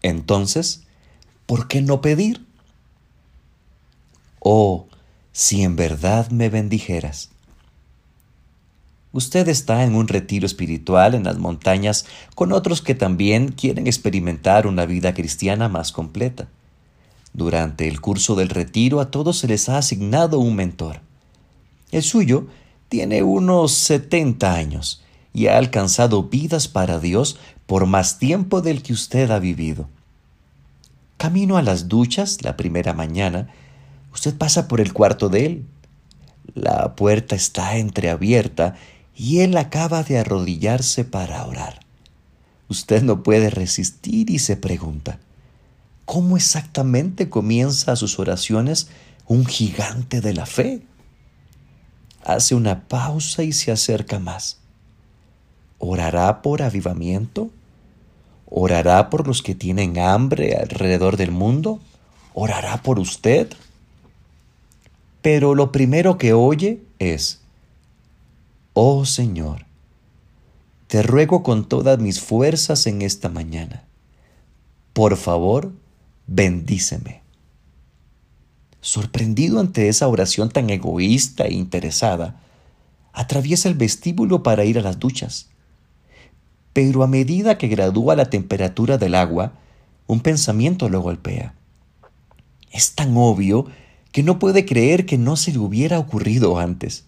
Entonces, 0.00 0.86
¿por 1.50 1.66
qué 1.66 1.82
no 1.82 2.00
pedir? 2.00 2.46
Oh, 4.38 4.86
si 5.32 5.64
en 5.64 5.74
verdad 5.74 6.30
me 6.30 6.48
bendijeras. 6.48 7.30
Usted 9.10 9.48
está 9.48 9.82
en 9.82 9.96
un 9.96 10.06
retiro 10.06 10.46
espiritual 10.46 11.16
en 11.16 11.24
las 11.24 11.38
montañas 11.38 12.06
con 12.36 12.52
otros 12.52 12.82
que 12.82 12.94
también 12.94 13.50
quieren 13.50 13.88
experimentar 13.88 14.68
una 14.68 14.86
vida 14.86 15.12
cristiana 15.12 15.68
más 15.68 15.90
completa. 15.90 16.46
Durante 17.32 17.88
el 17.88 18.00
curso 18.00 18.36
del 18.36 18.50
retiro 18.50 19.00
a 19.00 19.10
todos 19.10 19.38
se 19.38 19.48
les 19.48 19.68
ha 19.68 19.78
asignado 19.78 20.38
un 20.38 20.54
mentor. 20.54 21.00
El 21.90 22.04
suyo 22.04 22.46
tiene 22.88 23.24
unos 23.24 23.72
70 23.72 24.54
años 24.54 25.02
y 25.34 25.48
ha 25.48 25.58
alcanzado 25.58 26.22
vidas 26.22 26.68
para 26.68 27.00
Dios 27.00 27.40
por 27.66 27.86
más 27.86 28.20
tiempo 28.20 28.60
del 28.60 28.84
que 28.84 28.92
usted 28.92 29.32
ha 29.32 29.40
vivido. 29.40 29.88
Camino 31.20 31.58
a 31.58 31.62
las 31.62 31.86
duchas 31.86 32.42
la 32.44 32.56
primera 32.56 32.94
mañana, 32.94 33.50
usted 34.10 34.34
pasa 34.38 34.68
por 34.68 34.80
el 34.80 34.94
cuarto 34.94 35.28
de 35.28 35.44
él. 35.44 35.66
La 36.54 36.96
puerta 36.96 37.36
está 37.36 37.76
entreabierta 37.76 38.76
y 39.14 39.40
él 39.40 39.54
acaba 39.58 40.02
de 40.02 40.16
arrodillarse 40.16 41.04
para 41.04 41.44
orar. 41.44 41.80
Usted 42.70 43.02
no 43.02 43.22
puede 43.22 43.50
resistir 43.50 44.30
y 44.30 44.38
se 44.38 44.56
pregunta, 44.56 45.18
¿cómo 46.06 46.38
exactamente 46.38 47.28
comienza 47.28 47.96
sus 47.96 48.18
oraciones 48.18 48.88
un 49.26 49.44
gigante 49.44 50.22
de 50.22 50.32
la 50.32 50.46
fe? 50.46 50.86
Hace 52.24 52.54
una 52.54 52.88
pausa 52.88 53.42
y 53.42 53.52
se 53.52 53.70
acerca 53.70 54.20
más. 54.20 54.60
¿Orará 55.76 56.40
por 56.40 56.62
avivamiento? 56.62 57.50
¿Orará 58.50 59.10
por 59.10 59.28
los 59.28 59.42
que 59.42 59.54
tienen 59.54 59.98
hambre 59.98 60.56
alrededor 60.56 61.16
del 61.16 61.30
mundo? 61.30 61.78
¿Orará 62.34 62.82
por 62.82 62.98
usted? 62.98 63.48
Pero 65.22 65.54
lo 65.54 65.70
primero 65.70 66.18
que 66.18 66.32
oye 66.32 66.82
es, 66.98 67.40
Oh 68.72 69.04
Señor, 69.04 69.66
te 70.88 71.02
ruego 71.02 71.44
con 71.44 71.68
todas 71.68 72.00
mis 72.00 72.20
fuerzas 72.20 72.88
en 72.88 73.02
esta 73.02 73.28
mañana. 73.28 73.84
Por 74.92 75.16
favor, 75.16 75.72
bendíceme. 76.26 77.22
Sorprendido 78.80 79.60
ante 79.60 79.88
esa 79.88 80.08
oración 80.08 80.48
tan 80.48 80.70
egoísta 80.70 81.44
e 81.44 81.52
interesada, 81.52 82.40
atraviesa 83.12 83.68
el 83.68 83.74
vestíbulo 83.74 84.42
para 84.42 84.64
ir 84.64 84.78
a 84.78 84.82
las 84.82 84.98
duchas. 84.98 85.49
Pero 86.72 87.02
a 87.02 87.06
medida 87.06 87.58
que 87.58 87.68
gradúa 87.68 88.16
la 88.16 88.30
temperatura 88.30 88.98
del 88.98 89.14
agua, 89.14 89.54
un 90.06 90.20
pensamiento 90.20 90.88
lo 90.88 91.00
golpea. 91.00 91.54
Es 92.70 92.94
tan 92.94 93.16
obvio 93.16 93.66
que 94.12 94.22
no 94.22 94.38
puede 94.38 94.64
creer 94.64 95.06
que 95.06 95.18
no 95.18 95.36
se 95.36 95.52
le 95.52 95.58
hubiera 95.58 95.98
ocurrido 95.98 96.58
antes 96.58 97.04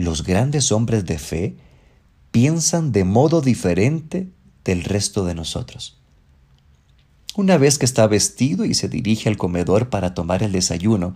los 0.00 0.24
grandes 0.24 0.72
hombres 0.72 1.04
de 1.04 1.18
fe 1.18 1.56
piensan 2.30 2.90
de 2.92 3.04
modo 3.04 3.40
diferente 3.40 4.28
del 4.64 4.84
resto 4.84 5.24
de 5.24 5.34
nosotros. 5.34 5.98
Una 7.36 7.58
vez 7.58 7.78
que 7.78 7.84
está 7.84 8.06
vestido 8.06 8.64
y 8.64 8.74
se 8.74 8.88
dirige 8.88 9.28
al 9.28 9.36
comedor 9.36 9.90
para 9.90 10.14
tomar 10.14 10.42
el 10.42 10.52
desayuno, 10.52 11.14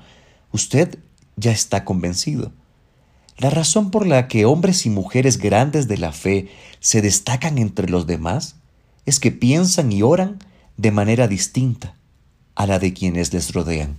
usted 0.53 0.99
ya 1.37 1.51
está 1.51 1.85
convencido. 1.85 2.53
La 3.39 3.51
razón 3.51 3.91
por 3.91 4.07
la 4.07 4.29
que 4.29 4.45
hombres 4.45 4.87
y 4.87 4.91
mujeres 4.91 5.39
grandes 5.39 5.89
de 5.89 5.99
la 5.99 6.13
fe 6.13 6.49
se 6.85 7.01
destacan 7.01 7.57
entre 7.57 7.89
los 7.89 8.07
demás 8.07 8.57
es 9.07 9.19
que 9.19 9.31
piensan 9.31 9.91
y 9.91 10.03
oran 10.03 10.39
de 10.77 10.91
manera 10.91 11.29
distinta 11.29 11.95
a 12.57 12.67
la 12.67 12.79
de 12.79 12.93
quienes 12.93 13.33
les 13.33 13.55
rodean. 13.55 13.97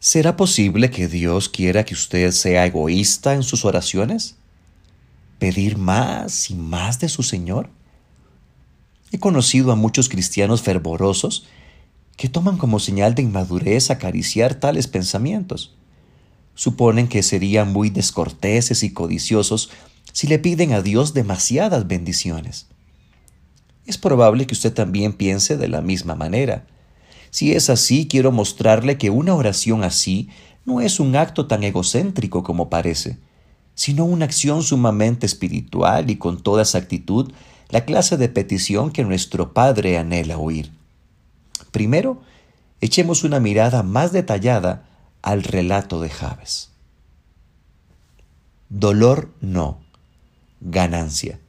¿Será 0.00 0.36
posible 0.36 0.90
que 0.90 1.06
Dios 1.06 1.48
quiera 1.48 1.84
que 1.84 1.94
usted 1.94 2.32
sea 2.32 2.66
egoísta 2.66 3.34
en 3.34 3.44
sus 3.44 3.64
oraciones? 3.64 4.34
¿Pedir 5.38 5.78
más 5.78 6.50
y 6.50 6.56
más 6.56 6.98
de 6.98 7.08
su 7.08 7.22
Señor? 7.22 7.70
He 9.12 9.20
conocido 9.20 9.70
a 9.70 9.76
muchos 9.76 10.08
cristianos 10.08 10.62
fervorosos 10.62 11.46
que 12.16 12.28
toman 12.28 12.56
como 12.56 12.80
señal 12.80 13.14
de 13.14 13.22
inmadurez 13.22 13.92
acariciar 13.92 14.56
tales 14.56 14.88
pensamientos. 14.88 15.76
Suponen 16.56 17.06
que 17.06 17.22
serían 17.22 17.72
muy 17.72 17.90
descorteses 17.90 18.82
y 18.82 18.92
codiciosos 18.92 19.70
si 20.12 20.26
le 20.26 20.38
piden 20.38 20.72
a 20.72 20.82
Dios 20.82 21.14
demasiadas 21.14 21.86
bendiciones. 21.86 22.66
Es 23.86 23.98
probable 23.98 24.46
que 24.46 24.54
usted 24.54 24.72
también 24.72 25.12
piense 25.12 25.56
de 25.56 25.68
la 25.68 25.80
misma 25.80 26.14
manera. 26.14 26.66
Si 27.30 27.52
es 27.52 27.70
así, 27.70 28.06
quiero 28.08 28.32
mostrarle 28.32 28.98
que 28.98 29.10
una 29.10 29.34
oración 29.34 29.82
así 29.84 30.28
no 30.64 30.80
es 30.80 31.00
un 31.00 31.16
acto 31.16 31.46
tan 31.46 31.62
egocéntrico 31.64 32.42
como 32.42 32.70
parece, 32.70 33.18
sino 33.74 34.04
una 34.04 34.26
acción 34.26 34.62
sumamente 34.62 35.26
espiritual 35.26 36.10
y 36.10 36.16
con 36.16 36.42
toda 36.42 36.62
exactitud 36.62 37.32
la 37.68 37.84
clase 37.84 38.16
de 38.16 38.28
petición 38.28 38.90
que 38.90 39.04
nuestro 39.04 39.52
Padre 39.54 39.96
anhela 39.96 40.38
oír. 40.38 40.72
Primero, 41.70 42.20
echemos 42.80 43.24
una 43.24 43.40
mirada 43.40 43.82
más 43.82 44.12
detallada 44.12 44.88
al 45.22 45.42
relato 45.42 46.00
de 46.00 46.10
Javes. 46.10 46.70
Dolor 48.68 49.30
no, 49.40 49.80
ganancia. 50.60 51.40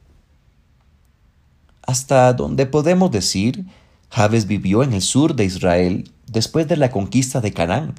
Hasta 1.86 2.32
donde 2.32 2.66
podemos 2.66 3.10
decir, 3.10 3.66
Javes 4.10 4.46
vivió 4.46 4.82
en 4.82 4.92
el 4.92 5.02
sur 5.02 5.34
de 5.34 5.44
Israel 5.44 6.10
después 6.26 6.68
de 6.68 6.76
la 6.76 6.90
conquista 6.90 7.40
de 7.40 7.52
Canaán 7.52 7.94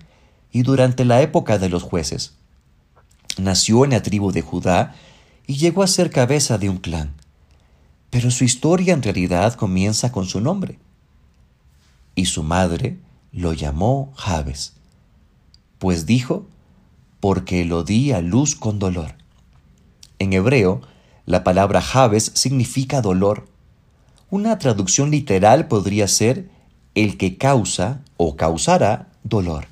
y 0.52 0.64
durante 0.64 1.06
la 1.06 1.22
época 1.22 1.58
de 1.58 1.70
los 1.70 1.84
jueces. 1.84 2.34
Nació 3.38 3.84
en 3.84 3.92
la 3.92 4.02
tribu 4.04 4.32
de 4.32 4.42
Judá 4.42 4.96
y 5.48 5.56
llegó 5.56 5.84
a 5.84 5.88
ser 5.88 6.12
cabeza 6.12 6.58
de 6.58 6.70
un 6.70 6.78
clan. 6.78 7.14
Pero 8.10 8.30
su 8.30 8.44
historia 8.44 8.94
en 8.94 9.02
realidad 9.02 9.56
comienza 9.56 10.12
con 10.12 10.26
su 10.26 10.40
nombre. 10.40 10.78
Y 12.16 12.26
su 12.26 12.44
madre 12.44 13.00
lo 13.32 13.54
llamó 13.54 14.14
Javes, 14.16 14.74
pues 15.80 16.06
dijo, 16.06 16.46
porque 17.20 17.66
lo 17.66 17.84
di 17.84 18.12
a 18.12 18.22
luz 18.22 18.56
con 18.56 18.78
dolor. 18.78 19.16
En 20.20 20.34
hebreo, 20.34 20.82
la 21.26 21.44
palabra 21.44 21.82
Javes 21.82 22.32
significa 22.36 23.02
dolor 23.02 23.46
una 24.34 24.58
traducción 24.58 25.12
literal 25.12 25.68
podría 25.68 26.08
ser 26.08 26.50
el 26.96 27.18
que 27.18 27.38
causa 27.38 28.02
o 28.18 28.36
causará 28.36 29.10
dolor. 29.24 29.68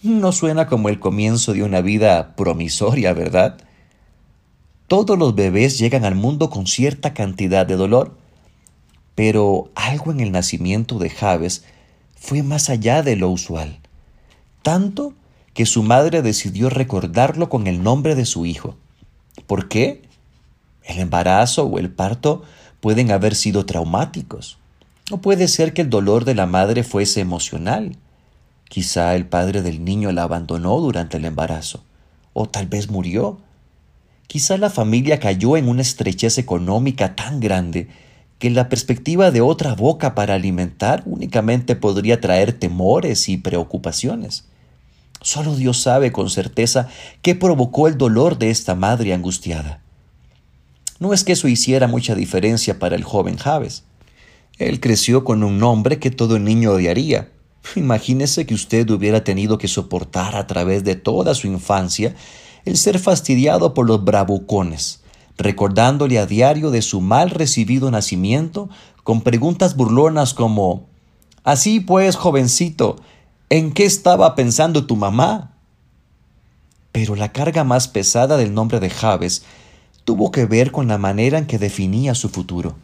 No 0.00 0.30
suena 0.30 0.68
como 0.68 0.88
el 0.88 1.00
comienzo 1.00 1.54
de 1.54 1.64
una 1.64 1.80
vida 1.80 2.36
promisoria, 2.36 3.12
¿verdad? 3.14 3.58
Todos 4.86 5.18
los 5.18 5.34
bebés 5.34 5.76
llegan 5.76 6.04
al 6.04 6.14
mundo 6.14 6.50
con 6.50 6.68
cierta 6.68 7.14
cantidad 7.14 7.66
de 7.66 7.74
dolor, 7.74 8.16
pero 9.16 9.72
algo 9.74 10.12
en 10.12 10.20
el 10.20 10.30
nacimiento 10.30 11.00
de 11.00 11.10
Javes 11.10 11.64
fue 12.14 12.44
más 12.44 12.70
allá 12.70 13.02
de 13.02 13.16
lo 13.16 13.28
usual, 13.28 13.80
tanto 14.62 15.14
que 15.52 15.66
su 15.66 15.82
madre 15.82 16.22
decidió 16.22 16.70
recordarlo 16.70 17.48
con 17.48 17.66
el 17.66 17.82
nombre 17.82 18.14
de 18.14 18.24
su 18.24 18.46
hijo. 18.46 18.76
¿Por 19.48 19.66
qué? 19.66 20.07
El 20.88 21.00
embarazo 21.00 21.66
o 21.66 21.78
el 21.78 21.90
parto 21.90 22.42
pueden 22.80 23.12
haber 23.12 23.34
sido 23.34 23.66
traumáticos. 23.66 24.58
O 25.10 25.18
puede 25.18 25.46
ser 25.46 25.74
que 25.74 25.82
el 25.82 25.90
dolor 25.90 26.24
de 26.24 26.34
la 26.34 26.46
madre 26.46 26.82
fuese 26.82 27.20
emocional. 27.20 27.96
Quizá 28.68 29.14
el 29.14 29.26
padre 29.26 29.60
del 29.60 29.84
niño 29.84 30.10
la 30.12 30.22
abandonó 30.22 30.80
durante 30.80 31.18
el 31.18 31.26
embarazo. 31.26 31.84
O 32.32 32.48
tal 32.48 32.66
vez 32.66 32.90
murió. 32.90 33.38
Quizá 34.26 34.56
la 34.56 34.70
familia 34.70 35.20
cayó 35.20 35.58
en 35.58 35.68
una 35.68 35.82
estrechez 35.82 36.38
económica 36.38 37.14
tan 37.14 37.38
grande 37.38 37.88
que 38.38 38.48
la 38.48 38.70
perspectiva 38.70 39.30
de 39.30 39.42
otra 39.42 39.74
boca 39.74 40.14
para 40.14 40.34
alimentar 40.34 41.02
únicamente 41.04 41.76
podría 41.76 42.20
traer 42.20 42.54
temores 42.54 43.28
y 43.28 43.36
preocupaciones. 43.36 44.46
Solo 45.20 45.54
Dios 45.54 45.82
sabe 45.82 46.12
con 46.12 46.30
certeza 46.30 46.88
qué 47.20 47.34
provocó 47.34 47.88
el 47.88 47.98
dolor 47.98 48.38
de 48.38 48.50
esta 48.50 48.74
madre 48.74 49.12
angustiada. 49.12 49.82
No 50.98 51.12
es 51.12 51.24
que 51.24 51.32
eso 51.32 51.48
hiciera 51.48 51.86
mucha 51.86 52.14
diferencia 52.14 52.78
para 52.78 52.96
el 52.96 53.04
joven 53.04 53.36
Javes. 53.36 53.84
Él 54.58 54.80
creció 54.80 55.24
con 55.24 55.44
un 55.44 55.58
nombre 55.58 55.98
que 55.98 56.10
todo 56.10 56.38
niño 56.38 56.72
odiaría. 56.72 57.30
Imagínese 57.76 58.46
que 58.46 58.54
usted 58.54 58.88
hubiera 58.90 59.22
tenido 59.22 59.58
que 59.58 59.68
soportar 59.68 60.34
a 60.36 60.46
través 60.46 60.84
de 60.84 60.96
toda 60.96 61.34
su 61.34 61.46
infancia 61.46 62.14
el 62.64 62.76
ser 62.76 62.98
fastidiado 62.98 63.72
por 63.74 63.86
los 63.86 64.04
bravucones, 64.04 65.02
recordándole 65.36 66.18
a 66.18 66.26
diario 66.26 66.70
de 66.70 66.82
su 66.82 67.00
mal 67.00 67.30
recibido 67.30 67.90
nacimiento 67.90 68.68
con 69.04 69.22
preguntas 69.22 69.76
burlonas 69.76 70.34
como 70.34 70.88
Así 71.48 71.80
pues, 71.80 72.14
jovencito, 72.14 72.96
¿en 73.48 73.72
qué 73.72 73.86
estaba 73.86 74.34
pensando 74.34 74.84
tu 74.84 74.96
mamá? 74.96 75.52
Pero 76.92 77.14
la 77.14 77.32
carga 77.32 77.64
más 77.64 77.88
pesada 77.88 78.36
del 78.36 78.52
nombre 78.52 78.80
de 78.80 78.90
Javes 78.90 79.44
tuvo 80.08 80.32
que 80.32 80.46
ver 80.46 80.72
con 80.72 80.88
la 80.88 80.96
manera 80.96 81.36
en 81.36 81.44
que 81.44 81.58
definía 81.58 82.14
su 82.14 82.30
futuro. 82.30 82.76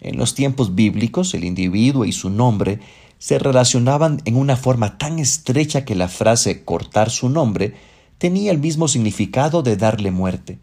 En 0.00 0.16
los 0.16 0.34
tiempos 0.34 0.74
bíblicos, 0.74 1.32
el 1.32 1.44
individuo 1.44 2.04
y 2.04 2.10
su 2.10 2.28
nombre 2.28 2.80
se 3.20 3.38
relacionaban 3.38 4.20
en 4.24 4.36
una 4.36 4.56
forma 4.56 4.98
tan 4.98 5.20
estrecha 5.20 5.84
que 5.84 5.94
la 5.94 6.08
frase 6.08 6.64
cortar 6.64 7.10
su 7.10 7.28
nombre 7.28 7.74
tenía 8.18 8.50
el 8.50 8.58
mismo 8.58 8.88
significado 8.88 9.62
de 9.62 9.76
darle 9.76 10.10
muerte. 10.10 10.58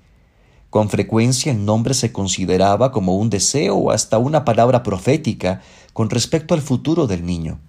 Con 0.69 0.89
frecuencia 0.89 1.53
el 1.53 1.63
nombre 1.63 1.93
se 1.93 2.11
consideraba 2.11 2.91
como 2.91 3.15
un 3.15 3.29
deseo 3.29 3.77
o 3.77 3.91
hasta 3.91 4.17
una 4.17 4.43
palabra 4.43 4.83
profética 4.83 5.61
con 5.93 6.09
respecto 6.09 6.53
al 6.53 6.61
futuro 6.61 7.07
del 7.07 7.25
niño. 7.25 7.61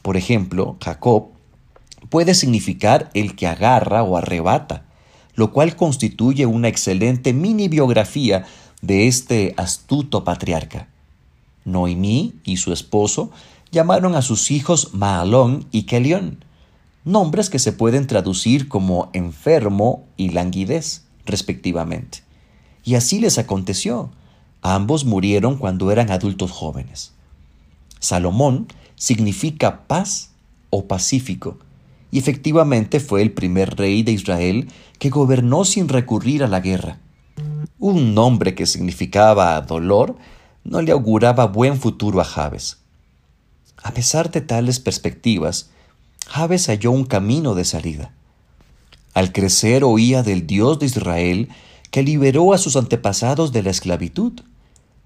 Por 0.00 0.16
ejemplo, 0.16 0.78
Jacob 0.82 1.26
puede 2.08 2.32
significar 2.32 3.10
el 3.12 3.36
que 3.36 3.46
agarra 3.46 4.02
o 4.02 4.16
arrebata, 4.16 4.86
lo 5.34 5.52
cual 5.52 5.76
constituye 5.76 6.46
una 6.46 6.68
excelente 6.68 7.32
mini 7.32 7.68
biografía 7.68 8.44
de 8.82 9.06
este 9.08 9.54
astuto 9.56 10.24
patriarca. 10.24 10.88
Noemí 11.64 12.34
y 12.44 12.58
su 12.58 12.72
esposo 12.72 13.30
llamaron 13.70 14.14
a 14.14 14.22
sus 14.22 14.50
hijos 14.50 14.94
Maalón 14.94 15.66
y 15.72 15.84
Kelión, 15.84 16.44
nombres 17.04 17.50
que 17.50 17.58
se 17.58 17.72
pueden 17.72 18.06
traducir 18.06 18.68
como 18.68 19.10
enfermo 19.12 20.04
y 20.16 20.30
languidez, 20.30 21.04
respectivamente. 21.26 22.22
Y 22.84 22.94
así 22.94 23.18
les 23.18 23.38
aconteció. 23.38 24.10
Ambos 24.62 25.04
murieron 25.04 25.56
cuando 25.56 25.90
eran 25.90 26.10
adultos 26.10 26.50
jóvenes. 26.50 27.12
Salomón 27.98 28.68
significa 28.96 29.86
paz 29.86 30.30
o 30.70 30.86
pacífico, 30.86 31.58
y 32.14 32.18
efectivamente 32.18 33.00
fue 33.00 33.22
el 33.22 33.32
primer 33.32 33.76
rey 33.76 34.04
de 34.04 34.12
Israel 34.12 34.68
que 35.00 35.10
gobernó 35.10 35.64
sin 35.64 35.88
recurrir 35.88 36.44
a 36.44 36.46
la 36.46 36.60
guerra. 36.60 37.00
Un 37.80 38.14
nombre 38.14 38.54
que 38.54 38.66
significaba 38.66 39.60
dolor 39.62 40.16
no 40.62 40.80
le 40.80 40.92
auguraba 40.92 41.48
buen 41.48 41.76
futuro 41.76 42.20
a 42.20 42.24
Jabes. 42.24 42.78
A 43.82 43.90
pesar 43.90 44.30
de 44.30 44.42
tales 44.42 44.78
perspectivas, 44.78 45.70
Jabes 46.28 46.68
halló 46.68 46.92
un 46.92 47.04
camino 47.04 47.56
de 47.56 47.64
salida. 47.64 48.12
Al 49.12 49.32
crecer 49.32 49.82
oía 49.82 50.22
del 50.22 50.46
Dios 50.46 50.78
de 50.78 50.86
Israel 50.86 51.48
que 51.90 52.04
liberó 52.04 52.52
a 52.52 52.58
sus 52.58 52.76
antepasados 52.76 53.50
de 53.50 53.64
la 53.64 53.70
esclavitud, 53.70 54.34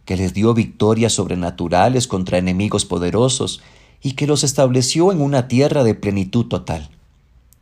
que 0.04 0.18
les 0.18 0.34
dio 0.34 0.52
victorias 0.52 1.14
sobrenaturales 1.14 2.06
contra 2.06 2.36
enemigos 2.36 2.84
poderosos 2.84 3.62
y 4.02 4.12
que 4.12 4.26
los 4.26 4.44
estableció 4.44 5.10
en 5.10 5.22
una 5.22 5.48
tierra 5.48 5.84
de 5.84 5.94
plenitud 5.94 6.44
total. 6.48 6.90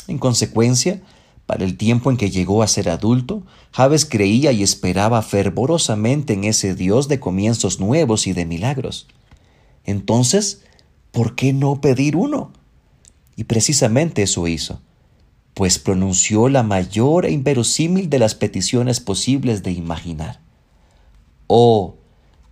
En 0.08 0.18
consecuencia, 0.18 1.02
para 1.46 1.64
el 1.64 1.76
tiempo 1.76 2.10
en 2.10 2.16
que 2.16 2.30
llegó 2.30 2.62
a 2.62 2.68
ser 2.68 2.88
adulto, 2.88 3.42
Javes 3.72 4.04
creía 4.04 4.52
y 4.52 4.62
esperaba 4.62 5.22
fervorosamente 5.22 6.32
en 6.32 6.44
ese 6.44 6.74
Dios 6.74 7.08
de 7.08 7.20
comienzos 7.20 7.80
nuevos 7.80 8.26
y 8.26 8.32
de 8.32 8.46
milagros. 8.46 9.06
Entonces, 9.84 10.62
¿por 11.12 11.34
qué 11.34 11.52
no 11.52 11.80
pedir 11.80 12.16
uno? 12.16 12.52
Y 13.36 13.44
precisamente 13.44 14.22
eso 14.22 14.46
hizo 14.46 14.80
pues 15.56 15.78
pronunció 15.78 16.50
la 16.50 16.62
mayor 16.62 17.24
e 17.24 17.30
inverosímil 17.30 18.10
de 18.10 18.18
las 18.18 18.34
peticiones 18.34 19.00
posibles 19.00 19.62
de 19.62 19.70
imaginar. 19.70 20.38
Oh, 21.46 21.94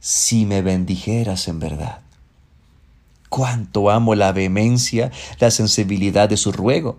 si 0.00 0.46
me 0.46 0.62
bendijeras 0.62 1.46
en 1.46 1.58
verdad. 1.58 2.00
Cuánto 3.28 3.90
amo 3.90 4.14
la 4.14 4.32
vehemencia, 4.32 5.12
la 5.38 5.50
sensibilidad 5.50 6.30
de 6.30 6.38
su 6.38 6.50
ruego. 6.50 6.96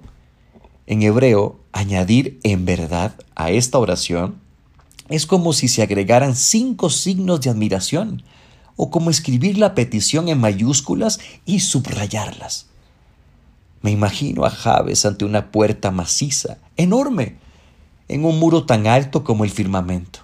En 0.88 1.02
hebreo, 1.02 1.60
añadir 1.72 2.40
en 2.44 2.66
verdad 2.66 3.16
a 3.36 3.52
esta 3.52 3.80
oración 3.80 4.36
es 5.10 5.26
como 5.26 5.54
si 5.54 5.68
se 5.68 5.82
agregaran 5.82 6.36
cinco 6.36 6.90
signos 6.90 7.42
de 7.42 7.50
admiración, 7.50 8.24
o 8.76 8.90
como 8.90 9.10
escribir 9.10 9.58
la 9.58 9.74
petición 9.74 10.28
en 10.28 10.40
mayúsculas 10.40 11.20
y 11.46 11.62
subrayarlas. 11.62 12.68
Me 13.82 13.92
imagino 13.92 14.46
a 14.46 14.50
Javes 14.50 15.06
ante 15.06 15.26
una 15.26 15.52
puerta 15.52 15.92
maciza, 15.92 16.58
enorme, 16.76 17.38
en 18.08 18.26
un 18.26 18.40
muro 18.40 18.66
tan 18.66 18.88
alto 18.88 19.24
como 19.24 19.44
el 19.44 19.52
firmamento. 19.52 20.20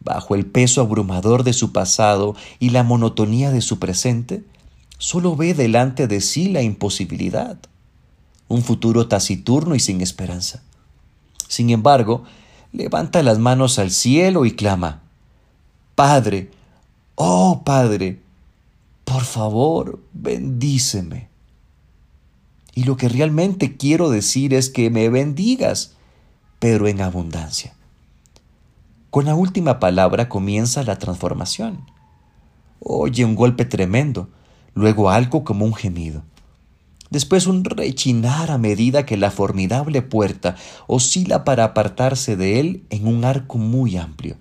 Bajo 0.00 0.34
el 0.34 0.46
peso 0.46 0.80
abrumador 0.80 1.44
de 1.44 1.52
su 1.52 1.72
pasado 1.72 2.34
y 2.58 2.70
la 2.70 2.82
monotonía 2.82 3.50
de 3.50 3.60
su 3.60 3.78
presente, 3.78 4.42
solo 4.98 5.36
ve 5.36 5.54
delante 5.54 6.06
de 6.06 6.20
sí 6.20 6.48
la 6.48 6.62
imposibilidad, 6.62 7.58
un 8.50 8.62
futuro 8.62 9.06
taciturno 9.06 9.76
y 9.76 9.80
sin 9.80 10.00
esperanza. 10.00 10.60
Sin 11.46 11.70
embargo, 11.70 12.24
levanta 12.72 13.22
las 13.22 13.38
manos 13.38 13.78
al 13.78 13.92
cielo 13.92 14.44
y 14.44 14.50
clama, 14.50 15.02
Padre, 15.94 16.50
oh 17.14 17.62
Padre, 17.64 18.18
por 19.04 19.22
favor, 19.22 20.00
bendíceme. 20.12 21.28
Y 22.74 22.84
lo 22.84 22.96
que 22.96 23.08
realmente 23.08 23.76
quiero 23.76 24.10
decir 24.10 24.52
es 24.52 24.68
que 24.68 24.90
me 24.90 25.08
bendigas, 25.10 25.92
pero 26.58 26.88
en 26.88 27.02
abundancia. 27.02 27.74
Con 29.10 29.26
la 29.26 29.36
última 29.36 29.78
palabra 29.78 30.28
comienza 30.28 30.82
la 30.82 30.98
transformación. 30.98 31.84
Oye 32.80 33.24
un 33.24 33.36
golpe 33.36 33.64
tremendo, 33.64 34.28
luego 34.74 35.10
algo 35.10 35.44
como 35.44 35.64
un 35.64 35.74
gemido. 35.74 36.24
Después 37.10 37.48
un 37.48 37.64
rechinar 37.64 38.50
a 38.52 38.58
medida 38.58 39.04
que 39.04 39.16
la 39.16 39.32
formidable 39.32 40.00
puerta 40.00 40.56
oscila 40.86 41.44
para 41.44 41.64
apartarse 41.64 42.36
de 42.36 42.60
él 42.60 42.84
en 42.90 43.06
un 43.08 43.24
arco 43.24 43.58
muy 43.58 43.96
amplio. 43.96 44.36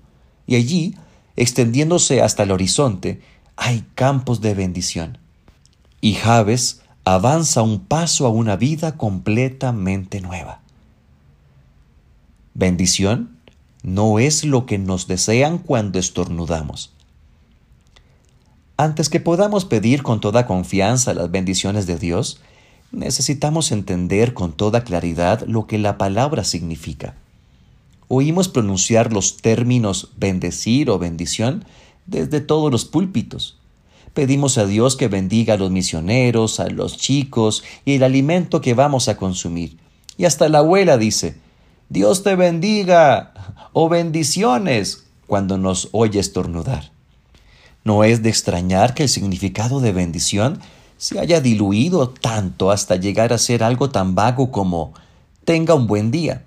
Y 0.45 0.55
allí, 0.55 0.95
extendiéndose 1.35 2.21
hasta 2.21 2.43
el 2.43 2.51
horizonte, 2.51 3.21
hay 3.55 3.85
campos 3.95 4.39
de 4.41 4.53
bendición. 4.53 5.17
Y 5.99 6.13
Javes 6.13 6.81
avanza 7.05 7.63
un 7.63 7.79
paso 7.79 8.27
a 8.27 8.29
una 8.29 8.55
vida 8.55 8.97
completamente 8.97 10.21
nueva. 10.21 10.61
Bendición 12.53 13.37
no 13.81 14.19
es 14.19 14.43
lo 14.43 14.65
que 14.65 14.77
nos 14.77 15.07
desean 15.07 15.57
cuando 15.57 15.97
estornudamos. 15.97 16.93
Antes 18.77 19.09
que 19.09 19.19
podamos 19.19 19.65
pedir 19.65 20.03
con 20.03 20.21
toda 20.21 20.45
confianza 20.45 21.13
las 21.13 21.31
bendiciones 21.31 21.87
de 21.87 21.97
Dios, 21.97 22.39
necesitamos 22.91 23.71
entender 23.71 24.33
con 24.33 24.53
toda 24.53 24.83
claridad 24.83 25.43
lo 25.47 25.67
que 25.67 25.77
la 25.77 25.97
palabra 25.97 26.43
significa. 26.43 27.15
Oímos 28.07 28.47
pronunciar 28.47 29.13
los 29.13 29.37
términos 29.37 30.11
bendecir 30.17 30.89
o 30.89 30.97
bendición 30.97 31.65
desde 32.07 32.41
todos 32.41 32.71
los 32.71 32.85
púlpitos. 32.85 33.57
Pedimos 34.13 34.57
a 34.57 34.65
Dios 34.65 34.95
que 34.95 35.07
bendiga 35.07 35.53
a 35.53 35.57
los 35.57 35.69
misioneros, 35.69 36.59
a 36.59 36.67
los 36.69 36.97
chicos 36.97 37.63
y 37.85 37.95
el 37.95 38.03
alimento 38.03 38.61
que 38.61 38.73
vamos 38.73 39.07
a 39.07 39.17
consumir. 39.17 39.77
Y 40.17 40.25
hasta 40.25 40.49
la 40.49 40.59
abuela 40.59 40.97
dice, 40.97 41.37
Dios 41.89 42.23
te 42.23 42.35
bendiga 42.35 43.33
o 43.73 43.87
bendiciones 43.89 45.05
cuando 45.27 45.57
nos 45.59 45.89
oye 45.91 46.19
estornudar. 46.19 46.91
No 47.83 48.03
es 48.03 48.23
de 48.23 48.29
extrañar 48.29 48.95
que 48.95 49.03
el 49.03 49.09
significado 49.09 49.79
de 49.79 49.91
bendición 49.91 50.59
se 50.99 51.17
haya 51.17 51.39
diluido 51.39 52.09
tanto 52.09 52.71
hasta 52.71 52.97
llegar 52.97 53.31
a 53.31 53.37
ser 53.37 53.63
algo 53.63 53.89
tan 53.89 54.15
vago 54.15 54.51
como 54.51 54.93
tenga 55.45 55.73
un 55.73 55.87
buen 55.87 56.11
día. 56.11 56.43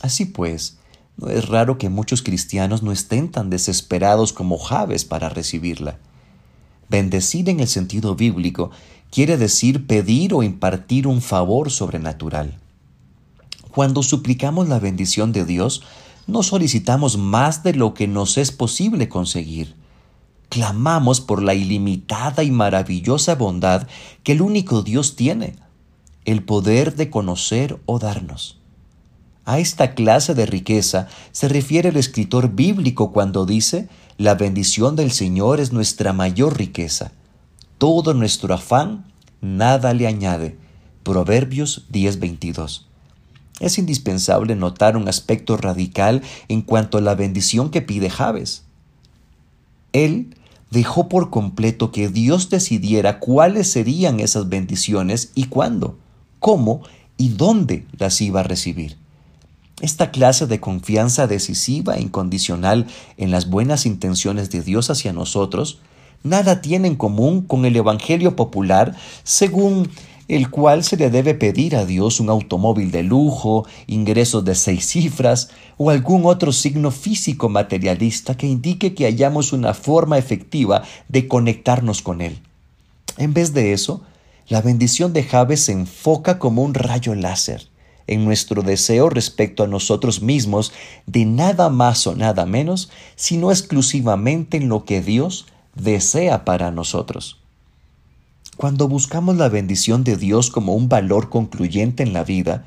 Así 0.00 0.24
pues, 0.24 0.78
no 1.18 1.28
es 1.28 1.46
raro 1.48 1.76
que 1.76 1.90
muchos 1.90 2.22
cristianos 2.22 2.82
no 2.82 2.92
estén 2.92 3.30
tan 3.30 3.50
desesperados 3.50 4.32
como 4.32 4.56
Javes 4.56 5.04
para 5.04 5.28
recibirla. 5.28 5.98
Bendecir 6.88 7.50
en 7.50 7.60
el 7.60 7.68
sentido 7.68 8.14
bíblico 8.16 8.70
quiere 9.10 9.36
decir 9.36 9.86
pedir 9.86 10.32
o 10.32 10.42
impartir 10.42 11.06
un 11.06 11.20
favor 11.20 11.70
sobrenatural. 11.70 12.58
Cuando 13.70 14.02
suplicamos 14.02 14.70
la 14.70 14.78
bendición 14.78 15.30
de 15.32 15.44
Dios, 15.44 15.82
no 16.26 16.42
solicitamos 16.42 17.18
más 17.18 17.62
de 17.62 17.74
lo 17.74 17.92
que 17.92 18.08
nos 18.08 18.38
es 18.38 18.50
posible 18.50 19.10
conseguir. 19.10 19.77
Clamamos 20.48 21.20
por 21.20 21.42
la 21.42 21.54
ilimitada 21.54 22.42
y 22.42 22.50
maravillosa 22.50 23.34
bondad 23.34 23.86
que 24.22 24.32
el 24.32 24.42
único 24.42 24.82
Dios 24.82 25.16
tiene, 25.16 25.56
el 26.24 26.42
poder 26.42 26.96
de 26.96 27.10
conocer 27.10 27.80
o 27.86 27.98
darnos. 27.98 28.58
A 29.44 29.58
esta 29.58 29.94
clase 29.94 30.34
de 30.34 30.44
riqueza 30.44 31.08
se 31.32 31.48
refiere 31.48 31.88
el 31.88 31.96
escritor 31.96 32.50
bíblico 32.54 33.12
cuando 33.12 33.46
dice 33.46 33.88
la 34.18 34.34
bendición 34.34 34.96
del 34.96 35.12
Señor 35.12 35.60
es 35.60 35.72
nuestra 35.72 36.12
mayor 36.12 36.58
riqueza. 36.58 37.12
Todo 37.78 38.12
nuestro 38.12 38.52
afán 38.52 39.06
nada 39.40 39.94
le 39.94 40.06
añade. 40.06 40.58
Proverbios 41.02 41.86
10:22. 41.90 42.84
es 43.60 43.78
indispensable 43.78 44.54
notar 44.54 44.96
un 44.96 45.08
aspecto 45.08 45.56
radical 45.56 46.22
en 46.48 46.62
cuanto 46.62 46.98
a 46.98 47.00
la 47.00 47.14
bendición 47.14 47.70
que 47.70 47.80
pide 47.80 48.10
Javes. 48.10 48.64
Él 49.92 50.36
dejó 50.70 51.08
por 51.08 51.30
completo 51.30 51.92
que 51.92 52.08
Dios 52.08 52.50
decidiera 52.50 53.20
cuáles 53.20 53.70
serían 53.70 54.20
esas 54.20 54.48
bendiciones 54.48 55.32
y 55.34 55.44
cuándo, 55.44 55.98
cómo 56.38 56.82
y 57.16 57.30
dónde 57.30 57.86
las 57.98 58.20
iba 58.20 58.40
a 58.40 58.44
recibir. 58.44 58.96
Esta 59.80 60.10
clase 60.10 60.46
de 60.46 60.60
confianza 60.60 61.26
decisiva 61.26 61.96
e 61.96 62.02
incondicional 62.02 62.86
en 63.16 63.30
las 63.30 63.48
buenas 63.48 63.86
intenciones 63.86 64.50
de 64.50 64.62
Dios 64.62 64.90
hacia 64.90 65.12
nosotros 65.12 65.78
nada 66.22 66.60
tiene 66.60 66.88
en 66.88 66.96
común 66.96 67.42
con 67.42 67.64
el 67.64 67.76
Evangelio 67.76 68.34
popular 68.34 68.96
según 69.22 69.88
el 70.28 70.50
cual 70.50 70.84
se 70.84 70.96
le 70.96 71.10
debe 71.10 71.34
pedir 71.34 71.74
a 71.74 71.86
Dios 71.86 72.20
un 72.20 72.28
automóvil 72.28 72.90
de 72.90 73.02
lujo, 73.02 73.66
ingresos 73.86 74.44
de 74.44 74.54
seis 74.54 74.86
cifras 74.86 75.50
o 75.78 75.90
algún 75.90 76.26
otro 76.26 76.52
signo 76.52 76.90
físico 76.90 77.48
materialista 77.48 78.36
que 78.36 78.46
indique 78.46 78.94
que 78.94 79.06
hayamos 79.06 79.52
una 79.52 79.72
forma 79.72 80.18
efectiva 80.18 80.82
de 81.08 81.26
conectarnos 81.26 82.02
con 82.02 82.20
Él. 82.20 82.38
En 83.16 83.32
vez 83.32 83.54
de 83.54 83.72
eso, 83.72 84.02
la 84.48 84.60
bendición 84.60 85.12
de 85.12 85.24
Javes 85.24 85.64
se 85.64 85.72
enfoca 85.72 86.38
como 86.38 86.62
un 86.62 86.74
rayo 86.74 87.14
láser 87.14 87.68
en 88.06 88.24
nuestro 88.24 88.62
deseo 88.62 89.10
respecto 89.10 89.62
a 89.62 89.66
nosotros 89.66 90.22
mismos 90.22 90.72
de 91.06 91.24
nada 91.24 91.68
más 91.68 92.06
o 92.06 92.16
nada 92.16 92.46
menos, 92.46 92.90
sino 93.16 93.50
exclusivamente 93.50 94.56
en 94.56 94.68
lo 94.68 94.84
que 94.84 95.00
Dios 95.00 95.46
desea 95.74 96.44
para 96.44 96.70
nosotros. 96.70 97.37
Cuando 98.58 98.88
buscamos 98.88 99.36
la 99.36 99.48
bendición 99.48 100.02
de 100.02 100.16
Dios 100.16 100.50
como 100.50 100.74
un 100.74 100.88
valor 100.88 101.28
concluyente 101.28 102.02
en 102.02 102.12
la 102.12 102.24
vida, 102.24 102.64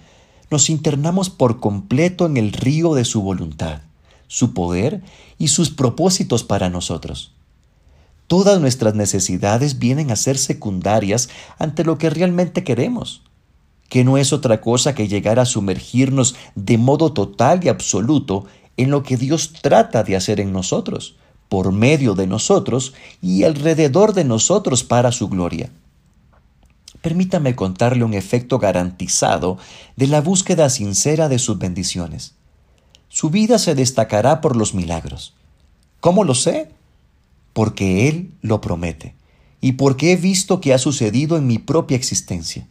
nos 0.50 0.70
internamos 0.70 1.30
por 1.30 1.60
completo 1.60 2.26
en 2.26 2.38
el 2.38 2.54
río 2.54 2.94
de 2.94 3.04
su 3.04 3.22
voluntad, 3.22 3.82
su 4.28 4.54
poder 4.54 5.02
y 5.38 5.50
sus 5.50 5.70
propósitos 5.70 6.46
para 6.46 6.70
nosotros. 6.70 7.34
Todas 8.28 8.62
nuestras 8.62 8.96
necesidades 8.96 9.80
vienen 9.80 10.12
a 10.12 10.16
ser 10.16 10.38
secundarias 10.38 11.28
ante 11.60 11.84
lo 11.84 11.98
que 11.98 12.10
realmente 12.10 12.64
queremos, 12.64 13.24
que 13.90 14.06
no 14.06 14.18
es 14.18 14.32
otra 14.32 14.62
cosa 14.62 14.96
que 14.96 15.10
llegar 15.10 15.42
a 15.42 15.46
sumergirnos 15.46 16.36
de 16.56 16.78
modo 16.78 17.12
total 17.12 17.66
y 17.66 17.68
absoluto 17.68 18.46
en 18.78 18.92
lo 18.92 19.04
que 19.04 19.18
Dios 19.18 19.52
trata 19.62 20.04
de 20.04 20.16
hacer 20.16 20.40
en 20.40 20.54
nosotros, 20.54 21.18
por 21.50 21.74
medio 21.74 22.14
de 22.14 22.28
nosotros 22.28 22.94
y 23.22 23.44
alrededor 23.44 24.14
de 24.14 24.24
nosotros 24.24 24.86
para 24.86 25.12
su 25.12 25.28
gloria. 25.28 25.70
Permítame 27.02 27.56
contarle 27.56 28.04
un 28.04 28.14
efecto 28.14 28.60
garantizado 28.60 29.58
de 29.96 30.08
la 30.08 30.22
búsqueda 30.22 30.70
sincera 30.70 31.30
de 31.30 31.40
sus 31.40 31.58
bendiciones. 31.58 32.36
Su 33.10 33.30
vida 33.30 33.58
se 33.58 33.76
destacará 33.76 34.40
por 34.40 34.56
los 34.56 34.74
milagros. 34.74 35.34
¿Cómo 36.00 36.24
lo 36.24 36.36
sé? 36.36 36.70
Porque 37.54 38.08
Él 38.08 38.32
lo 38.42 38.62
promete 38.62 39.16
y 39.62 39.74
porque 39.74 40.12
he 40.12 40.16
visto 40.16 40.62
que 40.62 40.74
ha 40.74 40.78
sucedido 40.78 41.38
en 41.38 41.48
mi 41.48 41.60
propia 41.60 41.98
existencia. 41.98 42.68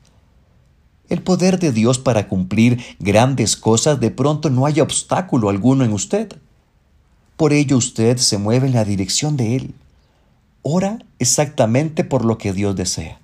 El 1.08 1.22
poder 1.22 1.58
de 1.58 1.72
Dios 1.72 1.98
para 1.98 2.28
cumplir 2.28 2.82
grandes 3.00 3.56
cosas 3.56 3.98
de 3.98 4.10
pronto 4.10 4.48
no 4.48 4.64
hay 4.64 4.80
obstáculo 4.80 5.48
alguno 5.48 5.84
en 5.84 5.92
usted. 5.92 6.36
Por 7.36 7.52
ello 7.52 7.76
usted 7.76 8.16
se 8.18 8.38
mueve 8.38 8.68
en 8.68 8.74
la 8.74 8.84
dirección 8.84 9.36
de 9.36 9.56
Él. 9.56 9.74
Ora 10.62 10.98
exactamente 11.18 12.04
por 12.04 12.24
lo 12.24 12.38
que 12.38 12.52
Dios 12.52 12.76
desea. 12.76 13.18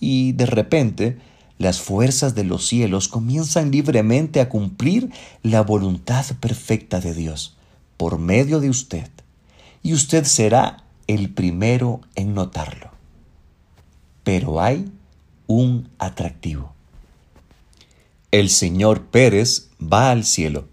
Y 0.00 0.32
de 0.32 0.46
repente, 0.46 1.18
las 1.58 1.80
fuerzas 1.80 2.34
de 2.34 2.44
los 2.44 2.66
cielos 2.66 3.06
comienzan 3.06 3.70
libremente 3.70 4.40
a 4.40 4.48
cumplir 4.48 5.10
la 5.42 5.60
voluntad 5.60 6.24
perfecta 6.40 7.00
de 7.00 7.14
Dios 7.14 7.56
por 7.98 8.18
medio 8.18 8.60
de 8.60 8.70
usted. 8.70 9.10
Y 9.82 9.92
usted 9.92 10.24
será 10.24 10.84
el 11.06 11.28
primero 11.28 12.00
en 12.14 12.32
notarlo. 12.32 12.90
Pero 14.24 14.60
hay 14.62 14.90
un 15.46 15.90
atractivo. 15.98 16.72
El 18.30 18.48
señor 18.48 19.02
Pérez 19.06 19.68
va 19.80 20.12
al 20.12 20.24
cielo. 20.24 20.66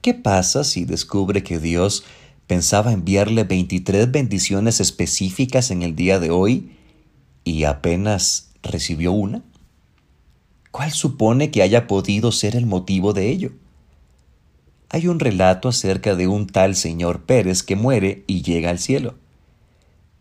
¿Qué 0.00 0.14
pasa 0.14 0.62
si 0.62 0.84
descubre 0.84 1.42
que 1.42 1.58
Dios 1.58 2.04
pensaba 2.46 2.92
enviarle 2.92 3.42
23 3.44 4.12
bendiciones 4.12 4.78
específicas 4.78 5.70
en 5.70 5.82
el 5.82 5.96
día 5.96 6.20
de 6.20 6.30
hoy 6.30 6.76
y 7.44 7.64
apenas 7.64 8.50
recibió 8.62 9.12
una? 9.12 9.42
¿Cuál 10.70 10.90
supone 10.90 11.50
que 11.50 11.62
haya 11.62 11.86
podido 11.86 12.32
ser 12.32 12.56
el 12.56 12.66
motivo 12.66 13.12
de 13.12 13.30
ello? 13.30 13.52
Hay 14.88 15.06
un 15.06 15.20
relato 15.20 15.68
acerca 15.68 16.14
de 16.14 16.26
un 16.26 16.46
tal 16.46 16.74
señor 16.74 17.22
Pérez 17.22 17.62
que 17.62 17.76
muere 17.76 18.24
y 18.26 18.42
llega 18.42 18.70
al 18.70 18.78
cielo. 18.78 19.14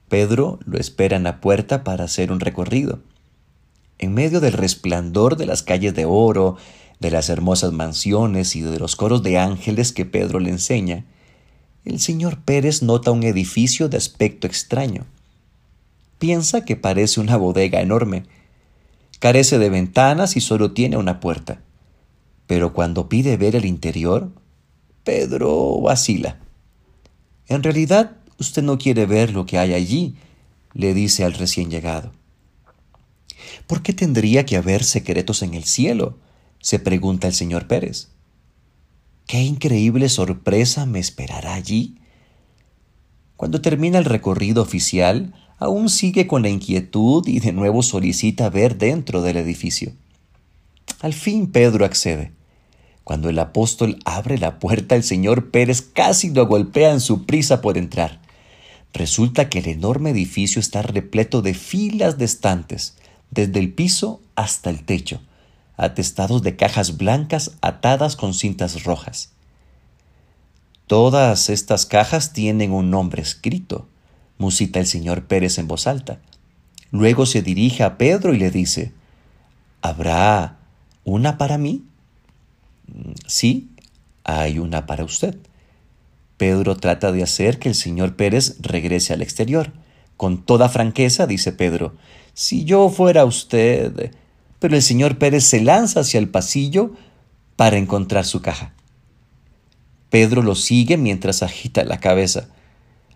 Pedro 0.10 0.60
lo 0.66 0.78
espera 0.78 1.18
en 1.18 1.24
la 1.24 1.42
puerta 1.42 1.84
para 1.84 2.04
hacer 2.04 2.32
un 2.32 2.40
recorrido. 2.40 3.00
En 3.98 4.14
medio 4.14 4.40
del 4.42 4.54
resplandor 4.54 5.38
de 5.38 5.46
las 5.46 5.64
calles 5.64 5.96
de 5.96 6.06
oro, 6.06 6.58
de 7.00 7.12
las 7.12 7.30
hermosas 7.30 7.72
mansiones 7.72 8.56
y 8.56 8.62
de 8.62 8.80
los 8.80 8.96
coros 8.96 9.24
de 9.24 9.38
ángeles 9.38 9.92
que 9.92 10.06
Pedro 10.06 10.40
le 10.40 10.50
enseña, 10.50 11.06
el 11.86 12.00
señor 12.00 12.40
Pérez 12.40 12.82
nota 12.82 13.12
un 13.12 13.24
edificio 13.24 13.90
de 13.90 13.98
aspecto 13.98 14.48
extraño. 14.48 15.06
Piensa 16.24 16.64
que 16.64 16.78
parece 16.78 17.20
una 17.20 17.36
bodega 17.36 17.82
enorme. 17.82 18.24
Carece 19.20 19.60
de 19.60 19.70
ventanas 19.70 20.38
y 20.38 20.40
solo 20.40 20.72
tiene 20.72 20.96
una 20.96 21.20
puerta. 21.20 21.60
Pero 22.48 22.74
cuando 22.74 23.10
pide 23.10 23.36
ver 23.36 23.58
el 23.58 23.66
interior, 23.66 24.32
Pedro 25.04 25.82
vacila. 25.82 26.40
En 27.50 27.62
realidad, 27.62 28.16
usted 28.40 28.64
no 28.64 28.78
quiere 28.78 29.06
ver 29.06 29.34
lo 29.34 29.46
que 29.46 29.58
hay 29.58 29.74
allí, 29.74 30.16
le 30.74 30.94
dice 30.94 31.26
al 31.26 31.34
recién 31.34 31.70
llegado. 31.70 32.14
¿Por 33.68 33.82
qué 33.82 33.92
tendría 33.92 34.46
que 34.46 34.56
haber 34.56 34.86
secretos 34.86 35.42
en 35.42 35.56
el 35.56 35.66
cielo? 35.66 36.18
se 36.62 36.80
pregunta 36.80 37.28
el 37.28 37.34
señor 37.34 37.68
Pérez. 37.68 38.08
¿Qué 39.28 39.42
increíble 39.42 40.08
sorpresa 40.08 40.86
me 40.86 41.00
esperará 41.00 41.54
allí? 41.54 41.98
Cuando 43.36 43.60
termina 43.60 43.98
el 43.98 44.06
recorrido 44.06 44.62
oficial, 44.62 45.34
aún 45.63 45.88
sigue 45.88 46.28
con 46.28 46.41
la 46.41 46.49
inquietud 46.49 47.26
y 47.26 47.39
de 47.39 47.54
nuevo 47.54 47.84
solicita 47.84 48.49
ver 48.49 48.78
dentro 48.78 49.21
del 49.21 49.38
edificio. 49.38 49.93
Al 50.99 51.13
fin 51.13 51.47
Pedro 51.47 51.86
accede. 51.86 52.34
Cuando 53.06 53.30
el 53.30 53.39
apóstol 53.39 53.97
abre 54.04 54.38
la 54.38 54.60
puerta, 54.60 54.95
el 54.95 55.04
señor 55.04 55.52
Pérez 55.52 55.82
casi 55.82 56.32
lo 56.32 56.47
golpea 56.47 56.91
en 56.91 56.99
su 56.99 57.26
prisa 57.26 57.62
por 57.62 57.78
entrar. 57.78 58.19
Resulta 58.93 59.47
que 59.47 59.60
el 59.60 59.69
enorme 59.69 60.10
edificio 60.10 60.60
está 60.60 60.82
repleto 60.82 61.41
de 61.41 61.54
filas 61.54 62.17
de 62.17 62.26
estantes, 62.26 62.97
desde 63.32 63.60
el 63.62 63.71
piso 63.71 64.19
hasta 64.36 64.69
el 64.69 64.84
techo, 64.84 65.21
atestados 65.78 66.43
de 66.43 66.58
cajas 66.58 66.97
blancas 66.97 67.52
atadas 67.62 68.17
con 68.17 68.34
cintas 68.34 68.84
rojas. 68.84 69.32
Todas 70.88 71.49
estas 71.49 71.86
cajas 71.86 72.34
tienen 72.34 72.73
un 72.73 72.89
nombre 72.89 73.21
escrito, 73.21 73.88
musita 74.38 74.80
el 74.80 74.86
señor 74.86 75.26
Pérez 75.26 75.58
en 75.58 75.67
voz 75.67 75.88
alta. 75.88 76.19
Luego 76.91 77.26
se 77.26 77.41
dirige 77.41 77.84
a 77.84 77.98
Pedro 77.98 78.34
y 78.34 78.38
le 78.38 78.52
dice, 78.52 78.91
¿Habrá 79.82 80.60
una 81.04 81.38
para 81.38 81.58
mí? 81.58 81.84
Sí, 83.28 83.69
hay 84.24 84.60
una 84.60 84.86
para 84.86 85.04
usted. 85.04 85.38
Pedro 86.38 86.78
trata 86.78 87.12
de 87.12 87.24
hacer 87.24 87.60
que 87.60 87.69
el 87.69 87.76
señor 87.76 88.15
Pérez 88.15 88.58
regrese 88.62 89.13
al 89.13 89.22
exterior. 89.22 89.74
Con 90.15 90.43
toda 90.43 90.69
franqueza, 90.69 91.28
dice 91.28 91.52
Pedro, 91.52 91.96
si 92.34 92.63
yo 92.63 92.89
fuera 92.89 93.26
usted, 93.26 94.12
pero 94.60 94.76
el 94.76 94.82
señor 94.82 95.17
Pérez 95.17 95.43
se 95.43 95.62
lanza 95.62 96.00
hacia 96.00 96.17
el 96.19 96.30
pasillo 96.30 96.91
para 97.58 97.78
encontrar 97.78 98.26
su 98.26 98.41
caja. 98.41 98.74
Pedro 100.10 100.41
lo 100.41 100.56
sigue 100.56 100.96
mientras 100.96 101.43
agita 101.43 101.84
la 101.84 102.00
cabeza. 102.00 102.48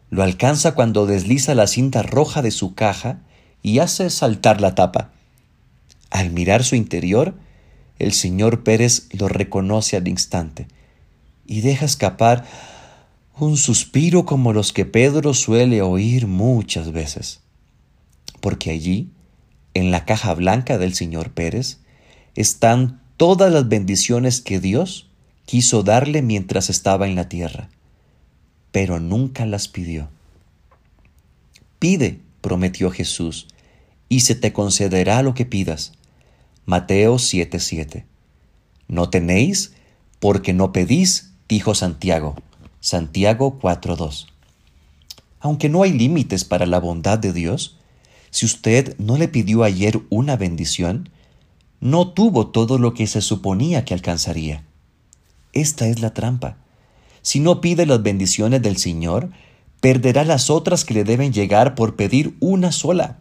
Lo 0.09 0.23
alcanza 0.23 0.73
cuando 0.73 1.05
desliza 1.05 1.55
la 1.55 1.67
cinta 1.67 2.01
roja 2.01 2.41
de 2.41 2.51
su 2.51 2.75
caja 2.75 3.19
y 3.61 3.79
hace 3.79 4.09
saltar 4.09 4.61
la 4.61 4.75
tapa. 4.75 5.11
Al 6.09 6.31
mirar 6.31 6.63
su 6.63 6.75
interior, 6.75 7.35
el 7.99 8.13
señor 8.13 8.63
Pérez 8.63 9.09
lo 9.11 9.27
reconoce 9.27 9.97
al 9.97 10.07
instante 10.07 10.67
y 11.45 11.61
deja 11.61 11.85
escapar 11.85 12.45
un 13.39 13.57
suspiro 13.57 14.25
como 14.25 14.53
los 14.53 14.73
que 14.73 14.85
Pedro 14.85 15.33
suele 15.33 15.81
oír 15.81 16.27
muchas 16.27 16.91
veces. 16.91 17.41
Porque 18.39 18.71
allí 18.71 19.11
en 19.73 19.91
la 19.91 20.05
caja 20.05 20.33
blanca 20.33 20.77
del 20.77 20.93
señor 20.93 21.31
Pérez 21.31 21.79
están 22.35 23.01
todas 23.17 23.51
las 23.51 23.67
bendiciones 23.67 24.41
que 24.41 24.59
Dios 24.59 25.09
quiso 25.45 25.83
darle 25.83 26.21
mientras 26.21 26.69
estaba 26.69 27.07
en 27.07 27.15
la 27.15 27.29
tierra, 27.29 27.69
pero 28.71 28.99
nunca 28.99 29.45
las 29.45 29.67
pidió. 29.67 30.09
Pide, 31.79 32.19
prometió 32.41 32.91
Jesús, 32.91 33.47
y 34.09 34.21
se 34.21 34.35
te 34.35 34.53
concederá 34.53 35.21
lo 35.21 35.33
que 35.33 35.45
pidas. 35.45 35.93
Mateo 36.65 37.15
7:7. 37.15 38.05
No 38.87 39.09
tenéis 39.09 39.73
porque 40.19 40.53
no 40.53 40.71
pedís, 40.71 41.31
dijo 41.47 41.75
Santiago. 41.75 42.35
Santiago 42.79 43.59
4.2. 43.59 44.27
Aunque 45.39 45.69
no 45.69 45.83
hay 45.83 45.93
límites 45.93 46.45
para 46.45 46.65
la 46.65 46.79
bondad 46.79 47.19
de 47.19 47.33
Dios, 47.33 47.77
si 48.31 48.45
usted 48.45 48.97
no 48.97 49.17
le 49.17 49.27
pidió 49.27 49.63
ayer 49.63 50.01
una 50.09 50.35
bendición, 50.35 51.09
no 51.79 52.09
tuvo 52.09 52.47
todo 52.47 52.77
lo 52.77 52.93
que 52.93 53.07
se 53.07 53.21
suponía 53.21 53.85
que 53.85 53.93
alcanzaría. 53.93 54.63
Esta 55.53 55.87
es 55.87 56.01
la 56.01 56.13
trampa. 56.13 56.57
Si 57.21 57.39
no 57.39 57.61
pide 57.61 57.85
las 57.85 58.01
bendiciones 58.03 58.61
del 58.61 58.77
Señor, 58.77 59.29
perderá 59.81 60.23
las 60.23 60.49
otras 60.49 60.85
que 60.85 60.93
le 60.93 61.03
deben 61.03 61.33
llegar 61.33 61.75
por 61.75 61.95
pedir 61.95 62.35
una 62.39 62.71
sola. 62.71 63.19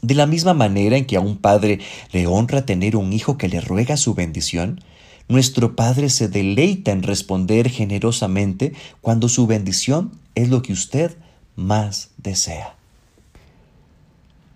De 0.00 0.14
la 0.14 0.26
misma 0.26 0.54
manera 0.54 0.96
en 0.96 1.06
que 1.06 1.16
a 1.16 1.20
un 1.20 1.36
padre 1.36 1.78
le 2.12 2.26
honra 2.26 2.66
tener 2.66 2.96
un 2.96 3.12
hijo 3.12 3.38
que 3.38 3.48
le 3.48 3.60
ruega 3.60 3.96
su 3.96 4.14
bendición, 4.14 4.80
nuestro 5.28 5.76
Padre 5.76 6.10
se 6.10 6.28
deleita 6.28 6.90
en 6.90 7.02
responder 7.02 7.70
generosamente 7.70 8.72
cuando 9.00 9.28
su 9.28 9.46
bendición 9.46 10.12
es 10.34 10.48
lo 10.48 10.62
que 10.62 10.72
usted 10.72 11.16
más 11.56 12.10
desea. 12.18 12.74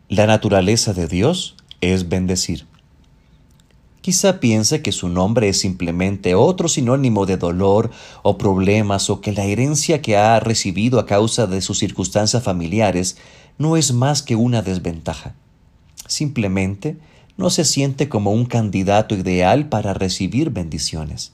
La 0.09 0.26
naturaleza 0.26 0.92
de 0.92 1.06
Dios 1.06 1.54
es 1.80 2.09
bendecir. 2.09 2.66
Quizá 4.07 4.38
piense 4.38 4.83
que 4.83 4.92
su 4.92 5.09
nombre 5.09 5.49
es 5.49 5.59
simplemente 5.59 6.37
otro 6.37 6.69
sinónimo 6.69 7.27
de 7.27 7.38
dolor 7.38 7.90
o 8.23 8.38
problemas 8.38 9.11
o 9.11 9.21
que 9.21 9.33
la 9.33 9.47
herencia 9.47 10.01
que 10.01 10.16
ha 10.16 10.38
recibido 10.38 11.01
a 11.01 11.07
causa 11.07 11.49
de 11.49 11.61
sus 11.61 11.81
circunstancias 11.81 12.40
familiares 12.40 13.16
no 13.59 13.77
es 13.77 13.92
más 13.92 14.23
que 14.23 14.37
una 14.37 14.62
desventaja. 14.62 15.35
Simplemente 16.07 16.97
no 17.37 17.51
se 17.51 17.64
siente 17.64 18.09
como 18.09 18.31
un 18.31 18.47
candidato 18.47 19.16
ideal 19.16 19.69
para 19.69 19.92
recibir 19.92 20.51
bendiciones. 20.51 21.33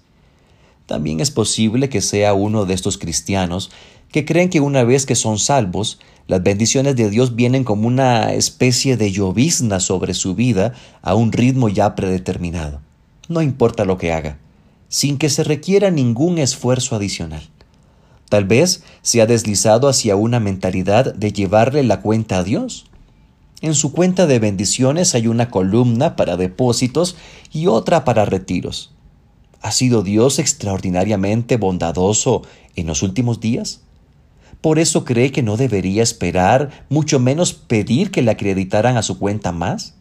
También 0.92 1.20
es 1.20 1.30
posible 1.30 1.88
que 1.88 2.02
sea 2.02 2.34
uno 2.34 2.66
de 2.66 2.74
estos 2.74 2.98
cristianos 2.98 3.70
que 4.10 4.26
creen 4.26 4.50
que 4.50 4.60
una 4.60 4.84
vez 4.84 5.06
que 5.06 5.14
son 5.14 5.38
salvos, 5.38 5.98
las 6.26 6.42
bendiciones 6.42 6.96
de 6.96 7.08
Dios 7.08 7.34
vienen 7.34 7.64
como 7.64 7.88
una 7.88 8.34
especie 8.34 8.98
de 8.98 9.10
llovizna 9.10 9.80
sobre 9.80 10.12
su 10.12 10.34
vida 10.34 10.74
a 11.00 11.14
un 11.14 11.32
ritmo 11.32 11.70
ya 11.70 11.94
predeterminado. 11.94 12.82
No 13.30 13.40
importa 13.40 13.86
lo 13.86 13.96
que 13.96 14.12
haga, 14.12 14.36
sin 14.88 15.16
que 15.16 15.30
se 15.30 15.44
requiera 15.44 15.90
ningún 15.90 16.36
esfuerzo 16.36 16.94
adicional. 16.94 17.48
Tal 18.28 18.44
vez 18.44 18.84
se 19.00 19.22
ha 19.22 19.26
deslizado 19.26 19.88
hacia 19.88 20.14
una 20.14 20.40
mentalidad 20.40 21.14
de 21.14 21.32
llevarle 21.32 21.84
la 21.84 22.02
cuenta 22.02 22.36
a 22.36 22.44
Dios. 22.44 22.84
En 23.62 23.72
su 23.72 23.92
cuenta 23.92 24.26
de 24.26 24.38
bendiciones 24.38 25.14
hay 25.14 25.26
una 25.26 25.48
columna 25.48 26.16
para 26.16 26.36
depósitos 26.36 27.16
y 27.50 27.68
otra 27.68 28.04
para 28.04 28.26
retiros. 28.26 28.92
¿Ha 29.62 29.70
sido 29.70 30.02
Dios 30.02 30.40
extraordinariamente 30.40 31.56
bondadoso 31.56 32.42
en 32.74 32.88
los 32.88 33.02
últimos 33.02 33.40
días? 33.40 33.82
Por 34.60 34.80
eso 34.80 35.04
cree 35.04 35.30
que 35.30 35.42
no 35.42 35.56
debería 35.56 36.02
esperar, 36.02 36.84
mucho 36.88 37.20
menos 37.20 37.52
pedir 37.52 38.10
que 38.10 38.22
le 38.22 38.32
acreditaran 38.32 38.96
a 38.96 39.02
su 39.02 39.18
cuenta 39.18 39.52
más. 39.52 39.94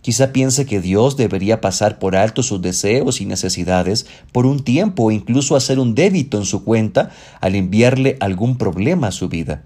Quizá 0.00 0.32
piense 0.32 0.66
que 0.66 0.80
Dios 0.80 1.16
debería 1.16 1.60
pasar 1.60 1.98
por 1.98 2.16
alto 2.16 2.42
sus 2.42 2.62
deseos 2.62 3.20
y 3.20 3.26
necesidades 3.26 4.06
por 4.32 4.46
un 4.46 4.62
tiempo 4.62 5.04
o 5.04 5.10
incluso 5.10 5.56
hacer 5.56 5.78
un 5.78 5.94
débito 5.94 6.38
en 6.38 6.44
su 6.44 6.64
cuenta 6.64 7.10
al 7.40 7.56
enviarle 7.56 8.16
algún 8.20 8.56
problema 8.56 9.08
a 9.08 9.12
su 9.12 9.28
vida. 9.28 9.64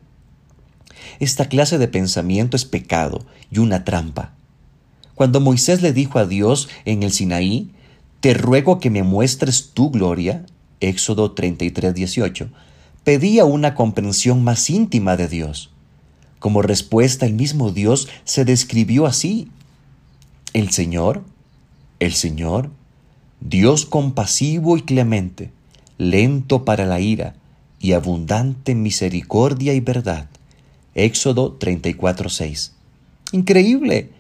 Esta 1.21 1.49
clase 1.49 1.79
de 1.79 1.89
pensamiento 1.89 2.57
es 2.57 2.65
pecado 2.65 3.25
y 3.51 3.59
una 3.59 3.85
trampa. 3.85 4.33
Cuando 5.15 5.41
Moisés 5.41 5.83
le 5.83 5.93
dijo 5.93 6.19
a 6.19 6.27
Dios 6.27 6.69
en 6.87 7.03
el 7.03 7.13
Sinaí, 7.13 7.71
Te 8.21 8.35
ruego 8.35 8.81
que 8.81 8.91
me 8.91 9.03
muestres 9.03 9.71
tu 9.73 9.91
gloria, 9.91 10.45
Éxodo 10.81 11.33
33, 11.33 11.95
18, 11.95 12.51
pedía 13.03 13.47
una 13.47 13.75
comprensión 13.75 14.45
más 14.45 14.69
íntima 14.69 15.17
de 15.17 15.27
Dios. 15.27 15.71
Como 16.39 16.61
respuesta, 16.61 17.25
el 17.25 17.33
mismo 17.33 17.71
Dios 17.71 18.09
se 18.25 18.45
describió 18.45 19.07
así. 19.07 19.49
El 20.53 20.71
Señor, 20.71 21.23
el 21.99 22.13
Señor, 22.13 22.71
Dios 23.41 23.87
compasivo 23.87 24.77
y 24.77 24.83
clemente, 24.83 25.51
lento 25.97 26.65
para 26.67 26.85
la 26.85 27.01
ira 27.01 27.37
y 27.79 27.93
abundante 27.93 28.73
en 28.73 28.83
misericordia 28.83 29.73
y 29.73 29.81
verdad. 29.81 30.29
Éxodo 30.95 31.59
34:6. 31.59 32.73
Increíble. 33.33 34.11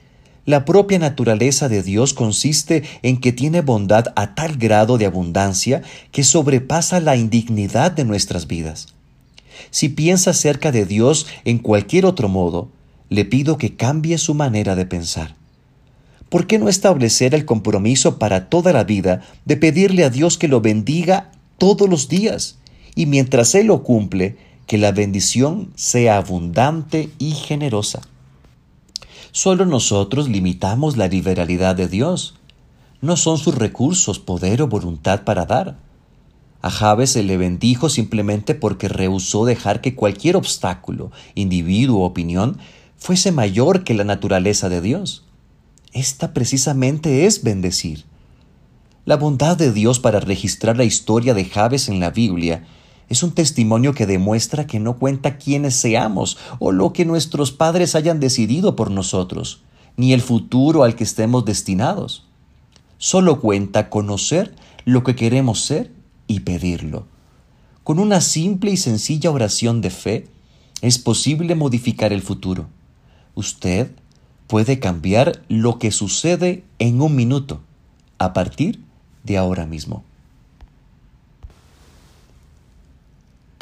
La 0.46 0.64
propia 0.64 0.98
naturaleza 0.98 1.68
de 1.68 1.82
Dios 1.82 2.14
consiste 2.14 2.82
en 3.02 3.20
que 3.20 3.32
tiene 3.32 3.60
bondad 3.60 4.06
a 4.16 4.34
tal 4.34 4.56
grado 4.56 4.96
de 4.96 5.06
abundancia 5.06 5.82
que 6.12 6.24
sobrepasa 6.24 7.00
la 7.00 7.16
indignidad 7.16 7.92
de 7.92 8.04
nuestras 8.04 8.46
vidas. 8.46 8.94
Si 9.70 9.90
piensa 9.90 10.30
acerca 10.30 10.72
de 10.72 10.86
Dios 10.86 11.26
en 11.44 11.58
cualquier 11.58 12.06
otro 12.06 12.28
modo, 12.28 12.70
le 13.10 13.24
pido 13.24 13.58
que 13.58 13.76
cambie 13.76 14.16
su 14.16 14.34
manera 14.34 14.74
de 14.76 14.86
pensar. 14.86 15.34
¿Por 16.30 16.46
qué 16.46 16.58
no 16.58 16.68
establecer 16.68 17.34
el 17.34 17.44
compromiso 17.44 18.18
para 18.18 18.48
toda 18.48 18.72
la 18.72 18.84
vida 18.84 19.22
de 19.44 19.56
pedirle 19.56 20.04
a 20.04 20.10
Dios 20.10 20.38
que 20.38 20.48
lo 20.48 20.60
bendiga 20.60 21.32
todos 21.58 21.88
los 21.88 22.08
días 22.08 22.56
y 22.94 23.06
mientras 23.06 23.54
Él 23.54 23.66
lo 23.66 23.82
cumple, 23.82 24.36
que 24.66 24.78
la 24.78 24.92
bendición 24.92 25.70
sea 25.74 26.16
abundante 26.16 27.10
y 27.18 27.32
generosa? 27.32 28.02
Solo 29.32 29.64
nosotros 29.64 30.28
limitamos 30.28 30.96
la 30.96 31.06
liberalidad 31.06 31.76
de 31.76 31.88
Dios. 31.88 32.34
No 33.00 33.16
son 33.16 33.38
sus 33.38 33.54
recursos, 33.54 34.18
poder 34.18 34.62
o 34.62 34.68
voluntad 34.68 35.22
para 35.22 35.46
dar. 35.46 35.78
A 36.62 36.70
Jabes 36.70 37.10
se 37.10 37.22
le 37.22 37.36
bendijo 37.36 37.88
simplemente 37.88 38.54
porque 38.54 38.88
rehusó 38.88 39.44
dejar 39.44 39.80
que 39.80 39.94
cualquier 39.94 40.36
obstáculo, 40.36 41.10
individuo 41.34 42.02
o 42.02 42.06
opinión 42.06 42.58
fuese 42.98 43.32
mayor 43.32 43.84
que 43.84 43.94
la 43.94 44.04
naturaleza 44.04 44.68
de 44.68 44.80
Dios. 44.80 45.24
Esta 45.92 46.34
precisamente 46.34 47.24
es 47.24 47.42
bendecir. 47.42 48.04
La 49.06 49.16
bondad 49.16 49.56
de 49.56 49.72
Dios 49.72 49.98
para 49.98 50.20
registrar 50.20 50.76
la 50.76 50.84
historia 50.84 51.34
de 51.34 51.46
Jabes 51.46 51.88
en 51.88 52.00
la 52.00 52.10
Biblia 52.10 52.64
es 53.10 53.24
un 53.24 53.32
testimonio 53.32 53.92
que 53.92 54.06
demuestra 54.06 54.68
que 54.68 54.78
no 54.78 54.96
cuenta 54.96 55.36
quiénes 55.36 55.74
seamos 55.74 56.38
o 56.60 56.70
lo 56.70 56.92
que 56.92 57.04
nuestros 57.04 57.50
padres 57.50 57.96
hayan 57.96 58.20
decidido 58.20 58.76
por 58.76 58.92
nosotros, 58.92 59.62
ni 59.96 60.12
el 60.12 60.22
futuro 60.22 60.84
al 60.84 60.94
que 60.94 61.02
estemos 61.02 61.44
destinados. 61.44 62.24
Solo 62.98 63.40
cuenta 63.40 63.90
conocer 63.90 64.54
lo 64.84 65.02
que 65.02 65.16
queremos 65.16 65.60
ser 65.60 65.90
y 66.28 66.40
pedirlo. 66.40 67.06
Con 67.82 67.98
una 67.98 68.20
simple 68.20 68.70
y 68.70 68.76
sencilla 68.76 69.32
oración 69.32 69.80
de 69.80 69.90
fe 69.90 70.28
es 70.80 70.98
posible 70.98 71.56
modificar 71.56 72.12
el 72.12 72.22
futuro. 72.22 72.68
Usted 73.34 73.90
puede 74.46 74.78
cambiar 74.78 75.42
lo 75.48 75.80
que 75.80 75.90
sucede 75.90 76.62
en 76.78 77.00
un 77.00 77.16
minuto, 77.16 77.60
a 78.18 78.32
partir 78.32 78.80
de 79.24 79.36
ahora 79.36 79.66
mismo. 79.66 80.04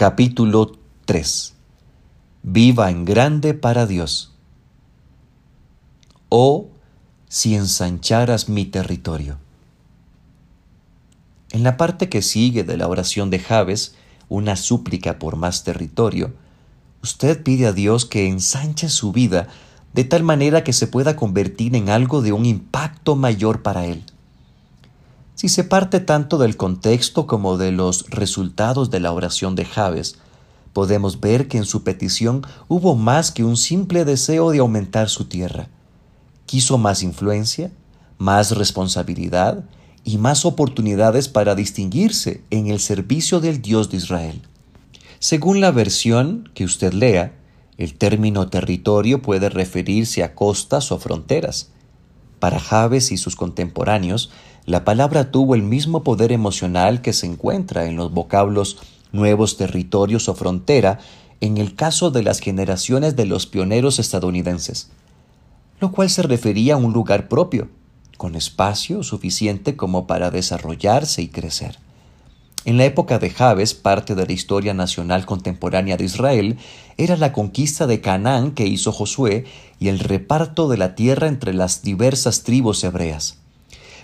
Capítulo 0.00 0.78
3 1.06 1.54
Viva 2.44 2.88
en 2.88 3.04
grande 3.04 3.52
para 3.52 3.84
Dios. 3.84 4.32
Oh, 6.28 6.68
si 7.28 7.56
ensancharas 7.56 8.48
mi 8.48 8.64
territorio. 8.64 9.38
En 11.50 11.64
la 11.64 11.76
parte 11.76 12.08
que 12.08 12.22
sigue 12.22 12.62
de 12.62 12.76
la 12.76 12.86
oración 12.86 13.28
de 13.30 13.40
Javes, 13.40 13.96
una 14.28 14.54
súplica 14.54 15.18
por 15.18 15.34
más 15.34 15.64
territorio, 15.64 16.32
usted 17.02 17.42
pide 17.42 17.66
a 17.66 17.72
Dios 17.72 18.04
que 18.06 18.28
ensanche 18.28 18.90
su 18.90 19.10
vida 19.10 19.48
de 19.94 20.04
tal 20.04 20.22
manera 20.22 20.62
que 20.62 20.74
se 20.74 20.86
pueda 20.86 21.16
convertir 21.16 21.74
en 21.74 21.88
algo 21.88 22.22
de 22.22 22.30
un 22.30 22.46
impacto 22.46 23.16
mayor 23.16 23.62
para 23.62 23.84
Él. 23.84 24.04
Si 25.38 25.48
se 25.48 25.62
parte 25.62 26.00
tanto 26.00 26.36
del 26.36 26.56
contexto 26.56 27.28
como 27.28 27.58
de 27.58 27.70
los 27.70 28.06
resultados 28.10 28.90
de 28.90 28.98
la 28.98 29.12
oración 29.12 29.54
de 29.54 29.64
Javes, 29.64 30.16
podemos 30.72 31.20
ver 31.20 31.46
que 31.46 31.58
en 31.58 31.64
su 31.64 31.84
petición 31.84 32.44
hubo 32.66 32.96
más 32.96 33.30
que 33.30 33.44
un 33.44 33.56
simple 33.56 34.04
deseo 34.04 34.50
de 34.50 34.58
aumentar 34.58 35.08
su 35.08 35.26
tierra. 35.26 35.68
Quiso 36.46 36.76
más 36.76 37.04
influencia, 37.04 37.70
más 38.18 38.50
responsabilidad 38.50 39.64
y 40.02 40.18
más 40.18 40.44
oportunidades 40.44 41.28
para 41.28 41.54
distinguirse 41.54 42.42
en 42.50 42.66
el 42.66 42.80
servicio 42.80 43.38
del 43.38 43.62
Dios 43.62 43.92
de 43.92 43.98
Israel. 43.98 44.42
Según 45.20 45.60
la 45.60 45.70
versión 45.70 46.50
que 46.52 46.64
usted 46.64 46.92
lea, 46.92 47.38
el 47.76 47.94
término 47.94 48.48
territorio 48.48 49.22
puede 49.22 49.50
referirse 49.50 50.24
a 50.24 50.34
costas 50.34 50.90
o 50.90 50.98
fronteras. 50.98 51.70
Para 52.40 52.58
Javes 52.58 53.12
y 53.12 53.18
sus 53.18 53.36
contemporáneos, 53.36 54.30
la 54.68 54.84
palabra 54.84 55.30
tuvo 55.30 55.54
el 55.54 55.62
mismo 55.62 56.02
poder 56.02 56.30
emocional 56.30 57.00
que 57.00 57.14
se 57.14 57.24
encuentra 57.24 57.86
en 57.86 57.96
los 57.96 58.12
vocablos 58.12 58.76
nuevos 59.12 59.56
territorios 59.56 60.28
o 60.28 60.34
frontera 60.34 60.98
en 61.40 61.56
el 61.56 61.74
caso 61.74 62.10
de 62.10 62.22
las 62.22 62.40
generaciones 62.40 63.16
de 63.16 63.24
los 63.24 63.46
pioneros 63.46 63.98
estadounidenses, 63.98 64.90
lo 65.80 65.90
cual 65.90 66.10
se 66.10 66.20
refería 66.20 66.74
a 66.74 66.76
un 66.76 66.92
lugar 66.92 67.28
propio, 67.28 67.70
con 68.18 68.34
espacio 68.34 69.02
suficiente 69.02 69.74
como 69.74 70.06
para 70.06 70.30
desarrollarse 70.30 71.22
y 71.22 71.28
crecer. 71.28 71.78
En 72.66 72.76
la 72.76 72.84
época 72.84 73.18
de 73.18 73.30
Jabes, 73.30 73.72
parte 73.72 74.14
de 74.14 74.26
la 74.26 74.32
historia 74.34 74.74
nacional 74.74 75.24
contemporánea 75.24 75.96
de 75.96 76.04
Israel 76.04 76.58
era 76.98 77.16
la 77.16 77.32
conquista 77.32 77.86
de 77.86 78.02
Canaán 78.02 78.50
que 78.50 78.66
hizo 78.66 78.92
Josué 78.92 79.46
y 79.80 79.88
el 79.88 79.98
reparto 79.98 80.68
de 80.68 80.76
la 80.76 80.94
tierra 80.94 81.26
entre 81.26 81.54
las 81.54 81.80
diversas 81.80 82.42
tribus 82.42 82.84
hebreas. 82.84 83.38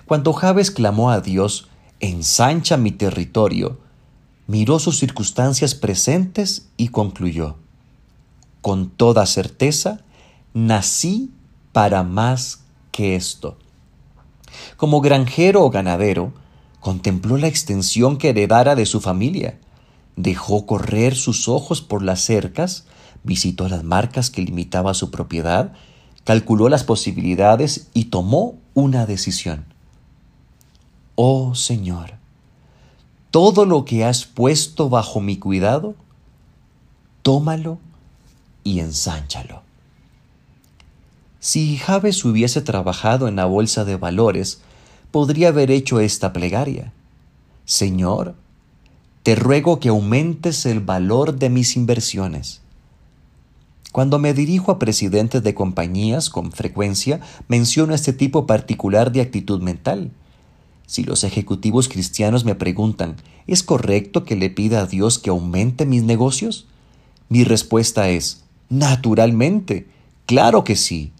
Cuando 0.07 0.33
Jabes 0.35 0.71
clamó 0.71 1.11
a 1.11 1.21
Dios, 1.21 1.69
ensancha 2.01 2.77
mi 2.77 2.91
territorio, 2.91 3.79
miró 4.47 4.79
sus 4.79 4.99
circunstancias 4.99 5.75
presentes 5.75 6.69
y 6.77 6.89
concluyó, 6.89 7.57
con 8.61 8.91
toda 8.91 9.25
certeza, 9.25 10.01
nací 10.53 11.31
para 11.73 12.03
más 12.03 12.61
que 12.93 13.17
esto. 13.17 13.57
Como 14.77 15.01
granjero 15.01 15.65
o 15.65 15.71
ganadero, 15.71 16.33
contempló 16.81 17.39
la 17.39 17.49
extensión 17.49 18.19
que 18.19 18.29
heredara 18.29 18.75
de 18.75 18.87
su 18.87 19.01
familia, 19.01 19.59
dejó 20.17 20.67
correr 20.67 21.15
sus 21.15 21.49
ojos 21.49 21.81
por 21.81 22.03
las 22.03 22.21
cercas, 22.21 22.85
visitó 23.23 23.69
las 23.71 23.85
marcas 23.85 24.31
que 24.31 24.43
limitaba 24.43 24.93
su 24.93 25.11
propiedad, 25.11 25.73
calculó 26.25 26.69
las 26.69 26.85
posibilidades 26.85 27.89
y 27.95 28.07
tomó 28.07 28.59
una 28.75 29.07
decisión. 29.07 29.74
Oh 31.17 31.55
Señor, 31.55 32.15
todo 33.31 33.67
lo 33.67 33.85
que 33.85 34.05
has 34.05 34.25
puesto 34.25 34.89
bajo 34.89 35.21
mi 35.21 35.37
cuidado, 35.37 35.95
tómalo 37.23 37.79
y 38.65 38.81
ensánchalo. 38.81 39.63
Si 41.39 41.77
Javes 41.77 42.25
hubiese 42.25 42.63
trabajado 42.63 43.29
en 43.29 43.37
la 43.37 43.45
bolsa 43.45 43.85
de 43.85 43.97
valores, 43.97 44.61
podría 45.11 45.49
haber 45.49 45.71
hecho 45.71 46.01
esta 46.01 46.33
plegaria. 46.33 46.93
Señor, 47.65 48.35
te 49.23 49.37
ruego 49.37 49.79
que 49.79 49.91
aumentes 49.91 50.67
el 50.67 50.81
valor 50.81 51.39
de 51.39 51.51
mis 51.51 51.77
inversiones. 51.77 52.61
Cuando 53.93 54.19
me 54.19 54.35
dirijo 54.35 54.73
a 54.73 54.81
presidentes 54.81 55.45
de 55.45 55.55
compañías 55.55 56.29
con 56.29 56.51
frecuencia, 56.51 57.21
menciono 57.47 57.95
este 57.95 58.13
tipo 58.13 58.47
particular 58.47 59.13
de 59.13 59.21
actitud 59.21 59.63
mental. 59.63 60.11
Si 60.87 61.03
los 61.03 61.25
ejecutivos 61.25 61.89
cristianos 61.89 62.45
me 62.45 62.55
preguntan, 62.55 63.17
¿es 63.47 63.63
correcto 63.63 64.25
que 64.25 64.37
le 64.37 64.51
pida 64.51 64.81
a 64.81 64.87
Dios 64.87 65.19
que 65.19 65.31
aumente 65.31 65.87
mis 65.87 66.03
negocios? 66.03 66.67
Mi 67.29 67.45
respuesta 67.45 68.11
es, 68.11 68.45
naturalmente, 68.69 69.89
claro 70.27 70.65
que 70.65 70.77
sí. 70.77 71.13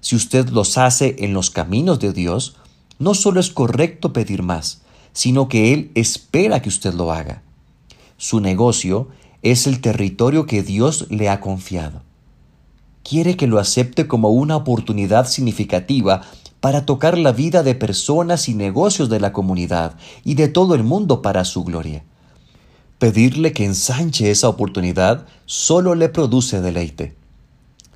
Si 0.00 0.14
usted 0.14 0.48
los 0.50 0.78
hace 0.78 1.16
en 1.18 1.32
los 1.32 1.50
caminos 1.50 1.98
de 1.98 2.12
Dios, 2.12 2.56
no 2.98 3.14
solo 3.14 3.40
es 3.40 3.50
correcto 3.50 4.12
pedir 4.12 4.42
más, 4.42 4.82
sino 5.12 5.48
que 5.48 5.72
Él 5.72 5.90
espera 5.94 6.62
que 6.62 6.68
usted 6.68 6.94
lo 6.94 7.12
haga. 7.12 7.42
Su 8.16 8.40
negocio 8.40 9.08
es 9.42 9.66
el 9.66 9.80
territorio 9.80 10.46
que 10.46 10.62
Dios 10.62 11.06
le 11.10 11.28
ha 11.28 11.40
confiado. 11.40 12.02
Quiere 13.02 13.36
que 13.36 13.46
lo 13.46 13.58
acepte 13.58 14.06
como 14.06 14.30
una 14.30 14.56
oportunidad 14.56 15.26
significativa 15.26 16.22
para 16.60 16.84
tocar 16.86 17.16
la 17.16 17.32
vida 17.32 17.62
de 17.62 17.74
personas 17.74 18.48
y 18.48 18.54
negocios 18.54 19.08
de 19.08 19.20
la 19.20 19.32
comunidad 19.32 19.96
y 20.24 20.34
de 20.34 20.48
todo 20.48 20.74
el 20.74 20.84
mundo 20.84 21.22
para 21.22 21.44
su 21.44 21.64
gloria. 21.64 22.04
Pedirle 22.98 23.52
que 23.52 23.64
ensanche 23.64 24.30
esa 24.30 24.48
oportunidad 24.48 25.26
solo 25.46 25.94
le 25.94 26.08
produce 26.08 26.60
deleite. 26.60 27.14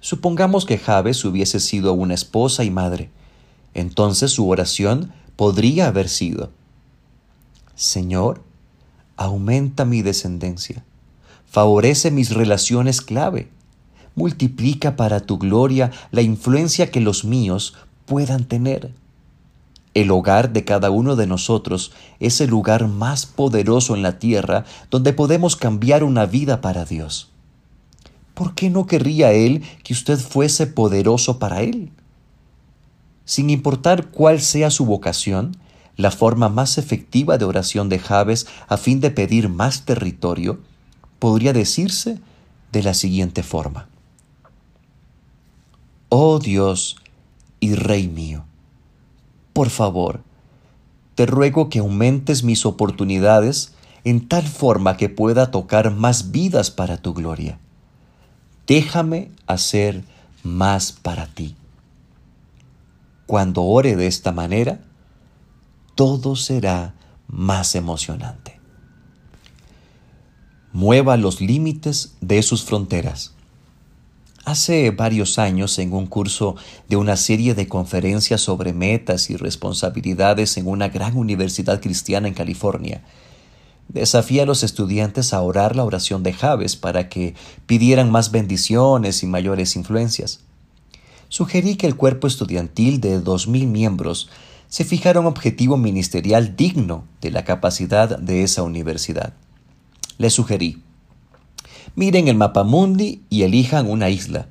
Supongamos 0.01 0.65
que 0.65 0.79
Javes 0.79 1.25
hubiese 1.25 1.61
sido 1.61 1.93
una 1.93 2.15
esposa 2.15 2.65
y 2.65 2.71
madre 2.71 3.11
entonces 3.75 4.33
su 4.33 4.49
oración 4.49 5.13
podría 5.37 5.89
haber 5.89 6.09
sido, 6.09 6.51
Señor, 7.75 8.43
aumenta 9.17 9.85
mi 9.85 10.03
descendencia, 10.03 10.85
favorece 11.47 12.11
mis 12.11 12.31
relaciones 12.31 13.01
clave, 13.01 13.49
multiplica 14.15 14.95
para 14.97 15.21
tu 15.21 15.39
gloria 15.39 15.91
la 16.11 16.21
influencia 16.21 16.91
que 16.91 17.01
los 17.01 17.25
míos 17.25 17.75
puedan 18.07 18.45
tener. 18.45 18.93
El 19.95 20.11
hogar 20.11 20.53
de 20.53 20.65
cada 20.65 20.91
uno 20.91 21.17
de 21.17 21.27
nosotros 21.27 21.93
es 22.19 22.41
el 22.41 22.51
lugar 22.51 22.89
más 22.89 23.27
poderoso 23.27 23.95
en 23.95 24.03
la 24.03 24.19
tierra 24.19 24.65
donde 24.91 25.13
podemos 25.13 25.57
cambiar 25.57 26.03
una 26.03 26.25
vida 26.25 26.61
para 26.61 26.85
Dios. 26.85 27.31
¿Por 28.35 28.55
qué 28.55 28.71
no 28.71 28.87
querría 28.87 29.33
Él 29.33 29.63
que 29.85 29.93
usted 29.93 30.19
fuese 30.19 30.67
poderoso 30.67 31.39
para 31.39 31.63
Él? 31.63 31.91
Sin 33.27 33.51
importar 33.51 34.09
cuál 34.09 34.41
sea 34.41 34.71
su 34.71 34.87
vocación, 34.87 35.57
la 35.97 36.11
forma 36.11 36.49
más 36.49 36.79
efectiva 36.79 37.37
de 37.37 37.45
oración 37.45 37.91
de 37.91 37.99
Jabes 37.99 38.47
a 38.69 38.79
fin 38.79 39.01
de 39.01 39.11
pedir 39.11 39.51
más 39.51 39.85
territorio 39.85 40.61
podría 41.19 41.53
decirse 41.53 42.19
de 42.73 42.83
la 42.83 42.95
siguiente 42.95 43.43
forma. 43.43 43.89
Oh 46.09 46.39
Dios 46.39 46.97
y 47.63 47.77
Rey 47.77 48.09
mío, 48.09 48.45
por 49.53 49.71
favor, 49.71 50.25
te 51.15 51.27
ruego 51.27 51.69
que 51.69 51.79
aumentes 51.79 52.43
mis 52.43 52.67
oportunidades 52.67 53.73
en 54.03 54.27
tal 54.27 54.49
forma 54.49 54.97
que 54.97 55.09
pueda 55.09 55.53
tocar 55.53 55.93
más 55.93 56.33
vidas 56.33 56.73
para 56.73 56.97
tu 56.97 57.15
gloria. 57.15 57.61
Déjame 58.67 59.31
hacer 59.47 60.03
más 60.43 60.91
para 60.91 61.29
ti. 61.29 61.55
Cuando 63.27 63.63
ore 63.63 63.95
de 63.95 64.09
esta 64.09 64.33
manera, 64.33 64.81
todo 65.95 66.35
será 66.35 66.95
más 67.29 67.77
emocionante. 67.77 68.59
Mueva 70.73 71.17
los 71.17 71.41
límites 71.41 72.17
de 72.21 72.43
sus 72.43 72.65
fronteras. 72.65 73.37
Hace 74.45 74.91
varios 74.91 75.39
años, 75.39 75.79
en 75.79 75.93
un 75.93 76.07
curso 76.07 76.57
de 76.89 76.97
una 76.97 77.17
serie 77.17 77.55
de 77.55 77.69
conferencias 77.69 78.41
sobre 78.41 78.73
metas 78.73 79.31
y 79.31 79.37
responsabilidades 79.37 80.57
en 80.57 80.67
una 80.67 80.89
gran 80.89 81.17
universidad 81.17 81.81
cristiana 81.81 82.29
en 82.29 82.35
California, 82.35 83.03
desafía 83.89 84.43
a 84.43 84.47
los 84.47 84.63
estudiantes 84.63 85.33
a 85.33 85.41
orar 85.43 85.77
la 85.77 85.85
oración 85.85 86.23
de 86.23 86.33
Javes 86.33 86.77
para 86.77 87.09
que 87.09 87.35
pidieran 87.67 88.11
más 88.11 88.33
bendiciones 88.33 89.23
y 89.23 89.27
mayores 89.27 89.77
influencias 89.77 90.41
sugerí 91.33 91.77
que 91.77 91.87
el 91.87 91.97
cuerpo 91.97 92.27
estudiantil 92.27 93.01
de 93.01 93.19
2.000 93.19 93.67
miembros 93.67 94.29
se 94.69 94.85
fijara 94.85 95.19
un 95.19 95.25
objetivo 95.25 95.79
ministerial 95.79 96.57
digno 96.57 97.05
de 97.23 97.31
la 97.31 97.43
capacidad 97.43 98.19
de 98.19 98.43
esa 98.43 98.63
universidad. 98.63 99.33
Le 100.19 100.29
sugerí, 100.29 100.83
miren 101.95 102.29
el 102.29 102.37
mapa 102.37 102.65
mundi 102.65 103.23
y 103.29 103.43
elijan 103.43 103.91
una 103.91 104.11
isla. 104.11 104.49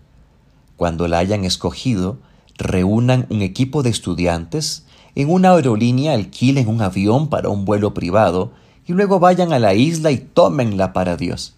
Cuando 0.77 1.07
la 1.07 1.19
hayan 1.19 1.45
escogido, 1.45 2.19
reúnan 2.57 3.27
un 3.29 3.41
equipo 3.41 3.83
de 3.83 3.89
estudiantes, 3.89 4.85
en 5.15 5.29
una 5.29 5.51
aerolínea 5.51 6.13
alquilen 6.13 6.67
un 6.67 6.81
avión 6.81 7.29
para 7.29 7.49
un 7.49 7.65
vuelo 7.65 7.93
privado 7.93 8.51
y 8.87 8.93
luego 8.93 9.19
vayan 9.19 9.53
a 9.53 9.59
la 9.59 9.73
isla 9.73 10.11
y 10.11 10.17
tómenla 10.17 10.93
para 10.93 11.17
Dios. 11.17 11.55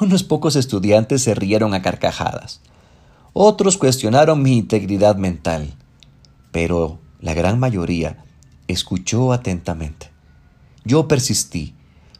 Unos 0.00 0.22
pocos 0.22 0.56
estudiantes 0.56 1.22
se 1.22 1.34
rieron 1.34 1.74
a 1.74 1.82
carcajadas. 1.82 2.60
Otros 3.32 3.78
cuestionaron 3.78 4.42
mi 4.42 4.56
integridad 4.56 5.16
mental, 5.16 5.74
pero 6.50 6.98
la 7.20 7.34
gran 7.34 7.58
mayoría 7.58 8.24
escuchó 8.68 9.32
atentamente. 9.32 10.10
Yo 10.84 11.08
persistí. 11.08 11.74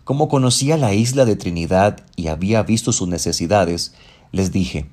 Como 0.04 0.28
conocía 0.28 0.76
la 0.76 0.94
isla 0.94 1.24
de 1.24 1.36
Trinidad 1.36 2.00
y 2.16 2.28
había 2.28 2.62
visto 2.62 2.92
sus 2.92 3.08
necesidades, 3.08 3.94
les 4.32 4.50
dije, 4.50 4.86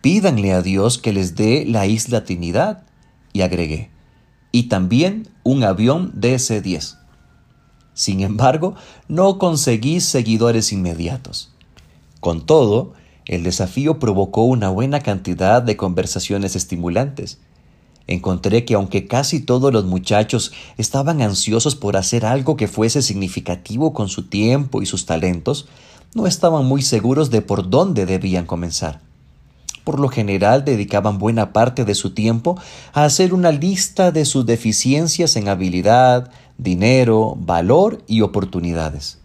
pídanle 0.00 0.52
a 0.52 0.62
Dios 0.62 0.98
que 0.98 1.12
les 1.12 1.34
dé 1.34 1.64
la 1.66 1.86
isla 1.86 2.24
Trinidad, 2.24 2.84
y 3.32 3.42
agregué, 3.42 3.90
y 4.52 4.64
también 4.64 5.28
un 5.42 5.62
avión 5.64 6.12
DC-10. 6.20 6.98
Sin 7.94 8.20
embargo, 8.20 8.74
no 9.08 9.38
conseguí 9.38 10.00
seguidores 10.00 10.72
inmediatos. 10.72 11.52
Con 12.20 12.46
todo, 12.46 12.94
el 13.26 13.42
desafío 13.42 13.98
provocó 13.98 14.42
una 14.42 14.70
buena 14.70 15.00
cantidad 15.00 15.62
de 15.62 15.76
conversaciones 15.76 16.56
estimulantes. 16.56 17.40
Encontré 18.06 18.64
que 18.64 18.74
aunque 18.74 19.06
casi 19.06 19.40
todos 19.40 19.72
los 19.72 19.84
muchachos 19.84 20.52
estaban 20.78 21.22
ansiosos 21.22 21.76
por 21.76 21.96
hacer 21.96 22.26
algo 22.26 22.56
que 22.56 22.68
fuese 22.68 23.02
significativo 23.02 23.92
con 23.92 24.08
su 24.08 24.28
tiempo 24.28 24.82
y 24.82 24.86
sus 24.86 25.06
talentos, 25.06 25.68
no 26.14 26.26
estaban 26.26 26.64
muy 26.64 26.82
seguros 26.82 27.30
de 27.30 27.42
por 27.42 27.70
dónde 27.70 28.06
debían 28.06 28.46
comenzar. 28.46 29.00
Por 29.84 29.98
lo 29.98 30.08
general 30.08 30.64
dedicaban 30.64 31.18
buena 31.18 31.52
parte 31.52 31.84
de 31.84 31.94
su 31.94 32.10
tiempo 32.10 32.58
a 32.92 33.04
hacer 33.04 33.32
una 33.32 33.50
lista 33.50 34.10
de 34.10 34.24
sus 34.24 34.44
deficiencias 34.44 35.36
en 35.36 35.48
habilidad, 35.48 36.30
dinero, 36.58 37.36
valor 37.38 38.02
y 38.06 38.20
oportunidades. 38.20 39.18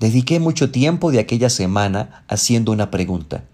Dediqué 0.00 0.38
mucho 0.38 0.70
tiempo 0.70 1.10
de 1.10 1.20
aquella 1.20 1.48
semana 1.48 2.24
haciendo 2.28 2.72
una 2.72 2.90
pregunta. 2.90 3.44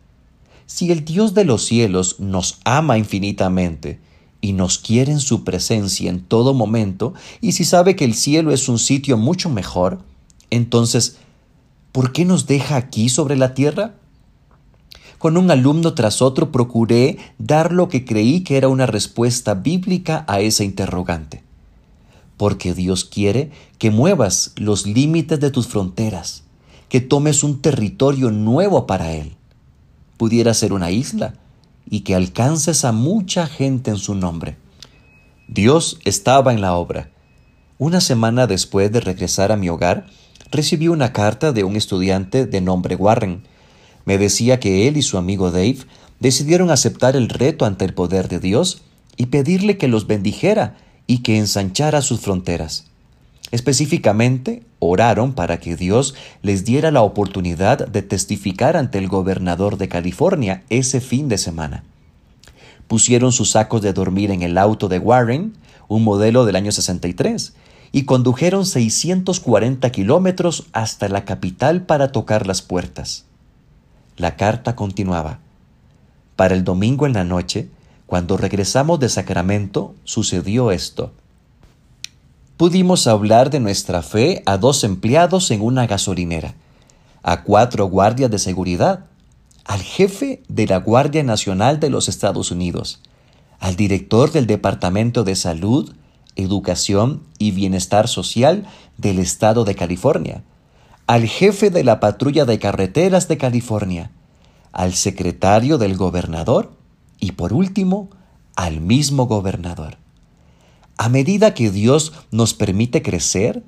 Si 0.66 0.90
el 0.90 1.04
Dios 1.04 1.34
de 1.34 1.44
los 1.44 1.64
cielos 1.64 2.18
nos 2.18 2.58
ama 2.64 2.98
infinitamente, 2.98 4.00
y 4.40 4.52
nos 4.52 4.78
quiere 4.78 5.12
en 5.12 5.20
su 5.20 5.44
presencia 5.44 6.10
en 6.10 6.20
todo 6.20 6.54
momento, 6.54 7.14
y 7.40 7.52
si 7.52 7.64
sabe 7.64 7.96
que 7.96 8.04
el 8.04 8.14
cielo 8.14 8.52
es 8.52 8.68
un 8.68 8.78
sitio 8.78 9.16
mucho 9.16 9.50
mejor, 9.50 10.00
entonces, 10.50 11.18
¿por 11.92 12.12
qué 12.12 12.24
nos 12.24 12.46
deja 12.46 12.76
aquí 12.76 13.08
sobre 13.08 13.36
la 13.36 13.54
tierra? 13.54 13.94
Con 15.18 15.36
un 15.36 15.50
alumno 15.50 15.92
tras 15.94 16.22
otro 16.22 16.50
procuré 16.50 17.18
dar 17.38 17.72
lo 17.72 17.88
que 17.88 18.04
creí 18.04 18.40
que 18.40 18.56
era 18.56 18.68
una 18.68 18.86
respuesta 18.86 19.54
bíblica 19.54 20.24
a 20.26 20.40
esa 20.40 20.64
interrogante. 20.64 21.42
Porque 22.38 22.72
Dios 22.72 23.04
quiere 23.04 23.50
que 23.78 23.90
muevas 23.90 24.52
los 24.56 24.86
límites 24.86 25.38
de 25.38 25.50
tus 25.50 25.66
fronteras, 25.66 26.44
que 26.88 27.02
tomes 27.02 27.44
un 27.44 27.60
territorio 27.60 28.30
nuevo 28.30 28.86
para 28.86 29.12
Él. 29.12 29.36
Pudiera 30.16 30.54
ser 30.54 30.72
una 30.72 30.90
isla, 30.90 31.34
y 31.88 32.00
que 32.00 32.14
alcances 32.14 32.84
a 32.84 32.92
mucha 32.92 33.46
gente 33.46 33.90
en 33.90 33.98
su 33.98 34.14
nombre. 34.14 34.56
Dios 35.48 35.98
estaba 36.04 36.52
en 36.52 36.60
la 36.60 36.74
obra. 36.74 37.10
Una 37.78 38.00
semana 38.00 38.46
después 38.46 38.92
de 38.92 39.00
regresar 39.00 39.52
a 39.52 39.56
mi 39.56 39.68
hogar, 39.68 40.06
recibí 40.50 40.88
una 40.88 41.12
carta 41.12 41.52
de 41.52 41.64
un 41.64 41.76
estudiante 41.76 42.46
de 42.46 42.60
nombre 42.60 42.94
Warren. 42.94 43.42
Me 44.04 44.18
decía 44.18 44.60
que 44.60 44.86
él 44.86 44.96
y 44.96 45.02
su 45.02 45.18
amigo 45.18 45.50
Dave 45.50 45.78
decidieron 46.18 46.70
aceptar 46.70 47.16
el 47.16 47.28
reto 47.28 47.64
ante 47.64 47.84
el 47.84 47.94
poder 47.94 48.28
de 48.28 48.38
Dios 48.38 48.82
y 49.16 49.26
pedirle 49.26 49.78
que 49.78 49.88
los 49.88 50.06
bendijera 50.06 50.76
y 51.06 51.18
que 51.18 51.38
ensanchara 51.38 52.02
sus 52.02 52.20
fronteras. 52.20 52.89
Específicamente, 53.50 54.62
oraron 54.78 55.32
para 55.32 55.58
que 55.58 55.74
Dios 55.74 56.14
les 56.42 56.64
diera 56.64 56.90
la 56.90 57.02
oportunidad 57.02 57.86
de 57.86 58.02
testificar 58.02 58.76
ante 58.76 58.98
el 58.98 59.08
gobernador 59.08 59.76
de 59.76 59.88
California 59.88 60.62
ese 60.68 61.00
fin 61.00 61.28
de 61.28 61.36
semana. 61.36 61.82
Pusieron 62.86 63.32
sus 63.32 63.50
sacos 63.50 63.82
de 63.82 63.92
dormir 63.92 64.30
en 64.30 64.42
el 64.42 64.56
auto 64.56 64.88
de 64.88 64.98
Warren, 64.98 65.54
un 65.88 66.04
modelo 66.04 66.44
del 66.44 66.56
año 66.56 66.70
63, 66.70 67.54
y 67.92 68.04
condujeron 68.04 68.66
640 68.66 69.90
kilómetros 69.90 70.66
hasta 70.72 71.08
la 71.08 71.24
capital 71.24 71.82
para 71.82 72.12
tocar 72.12 72.46
las 72.46 72.62
puertas. 72.62 73.24
La 74.16 74.36
carta 74.36 74.76
continuaba. 74.76 75.40
Para 76.36 76.54
el 76.54 76.62
domingo 76.62 77.06
en 77.06 77.14
la 77.14 77.24
noche, 77.24 77.68
cuando 78.06 78.36
regresamos 78.36 79.00
de 79.00 79.08
Sacramento, 79.08 79.94
sucedió 80.04 80.70
esto 80.70 81.12
pudimos 82.60 83.06
hablar 83.06 83.48
de 83.48 83.58
nuestra 83.58 84.02
fe 84.02 84.42
a 84.44 84.58
dos 84.58 84.84
empleados 84.84 85.50
en 85.50 85.62
una 85.62 85.86
gasolinera, 85.86 86.56
a 87.22 87.42
cuatro 87.42 87.86
guardias 87.86 88.30
de 88.30 88.38
seguridad, 88.38 89.06
al 89.64 89.80
jefe 89.80 90.42
de 90.46 90.66
la 90.66 90.76
Guardia 90.76 91.22
Nacional 91.22 91.80
de 91.80 91.88
los 91.88 92.06
Estados 92.06 92.50
Unidos, 92.50 93.00
al 93.60 93.76
director 93.76 94.30
del 94.30 94.46
Departamento 94.46 95.24
de 95.24 95.36
Salud, 95.36 95.94
Educación 96.36 97.22
y 97.38 97.52
Bienestar 97.52 98.08
Social 98.08 98.66
del 98.98 99.20
Estado 99.20 99.64
de 99.64 99.74
California, 99.74 100.42
al 101.06 101.26
jefe 101.28 101.70
de 101.70 101.82
la 101.82 101.98
Patrulla 101.98 102.44
de 102.44 102.58
Carreteras 102.58 103.26
de 103.26 103.38
California, 103.38 104.10
al 104.72 104.92
secretario 104.92 105.78
del 105.78 105.96
gobernador 105.96 106.72
y 107.20 107.32
por 107.32 107.54
último 107.54 108.10
al 108.54 108.82
mismo 108.82 109.24
gobernador. 109.24 109.96
A 111.00 111.08
medida 111.08 111.54
que 111.54 111.70
Dios 111.70 112.12
nos 112.30 112.52
permite 112.52 113.00
crecer, 113.00 113.62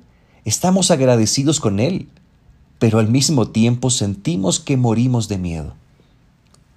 estamos 0.45 0.91
agradecidos 0.91 1.59
con 1.59 1.79
Él, 1.79 2.07
pero 2.77 2.99
al 2.99 3.07
mismo 3.07 3.47
tiempo 3.47 3.89
sentimos 3.89 4.59
que 4.59 4.77
morimos 4.77 5.29
de 5.29 5.39
miedo. 5.39 5.73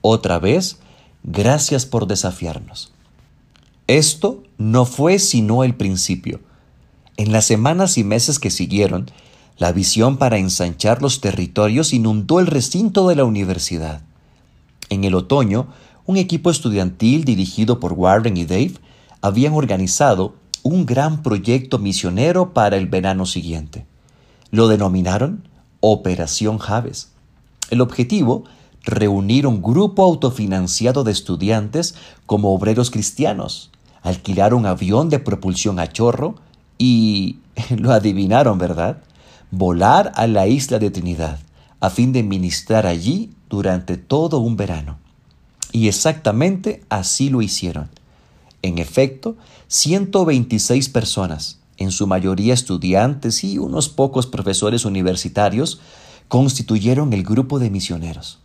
Otra 0.00 0.38
vez, 0.38 0.78
gracias 1.24 1.84
por 1.84 2.07
desafiarnos. 2.07 2.90
Esto 3.86 4.44
no 4.57 4.86
fue 4.86 5.18
sino 5.18 5.62
el 5.62 5.74
principio. 5.74 6.40
En 7.18 7.32
las 7.32 7.44
semanas 7.44 7.98
y 7.98 8.04
meses 8.04 8.38
que 8.38 8.48
siguieron, 8.50 9.11
la 9.59 9.72
visión 9.72 10.16
para 10.16 10.38
ensanchar 10.38 11.02
los 11.02 11.20
territorios 11.20 11.92
inundó 11.92 12.40
el 12.40 12.46
recinto 12.46 13.07
de 13.09 13.16
la 13.16 13.24
universidad. 13.24 14.00
En 14.88 15.04
el 15.04 15.16
otoño, 15.16 15.66
un 16.07 16.16
equipo 16.16 16.50
estudiantil 16.50 17.26
dirigido 17.26 17.78
por 17.78 17.92
Warren 17.92 18.38
y 18.38 18.46
Dave 18.46 18.72
habían 19.20 19.52
organizado 19.52 20.34
un 20.66 20.84
gran 20.84 21.22
proyecto 21.22 21.78
misionero 21.78 22.52
para 22.52 22.76
el 22.76 22.86
verano 22.86 23.24
siguiente. 23.24 23.86
Lo 24.50 24.68
denominaron 24.68 25.48
Operación 25.80 26.58
Javes. 26.58 27.12
El 27.70 27.80
objetivo, 27.80 28.44
reunir 28.82 29.46
un 29.46 29.62
grupo 29.62 30.02
autofinanciado 30.02 31.04
de 31.04 31.12
estudiantes 31.12 31.94
como 32.26 32.52
obreros 32.52 32.90
cristianos, 32.90 33.70
alquilar 34.02 34.54
un 34.54 34.66
avión 34.66 35.08
de 35.08 35.20
propulsión 35.20 35.78
a 35.78 35.92
chorro 35.92 36.34
y, 36.78 37.38
lo 37.76 37.92
adivinaron, 37.92 38.58
¿verdad? 38.58 39.02
Volar 39.50 40.12
a 40.16 40.26
la 40.26 40.48
isla 40.48 40.78
de 40.78 40.90
Trinidad 40.90 41.38
a 41.78 41.90
fin 41.90 42.12
de 42.12 42.22
ministrar 42.22 42.86
allí 42.86 43.30
durante 43.48 43.96
todo 43.96 44.38
un 44.40 44.56
verano. 44.56 44.98
Y 45.70 45.88
exactamente 45.88 46.82
así 46.88 47.28
lo 47.28 47.42
hicieron. 47.42 47.90
En 48.62 48.78
efecto, 48.78 49.36
126 49.68 50.88
personas, 50.90 51.58
en 51.76 51.90
su 51.90 52.06
mayoría 52.06 52.54
estudiantes 52.54 53.42
y 53.42 53.58
unos 53.58 53.88
pocos 53.88 54.26
profesores 54.26 54.84
universitarios, 54.84 55.80
constituyeron 56.28 57.12
el 57.12 57.24
grupo 57.24 57.58
de 57.58 57.68
misioneros. 57.70 58.38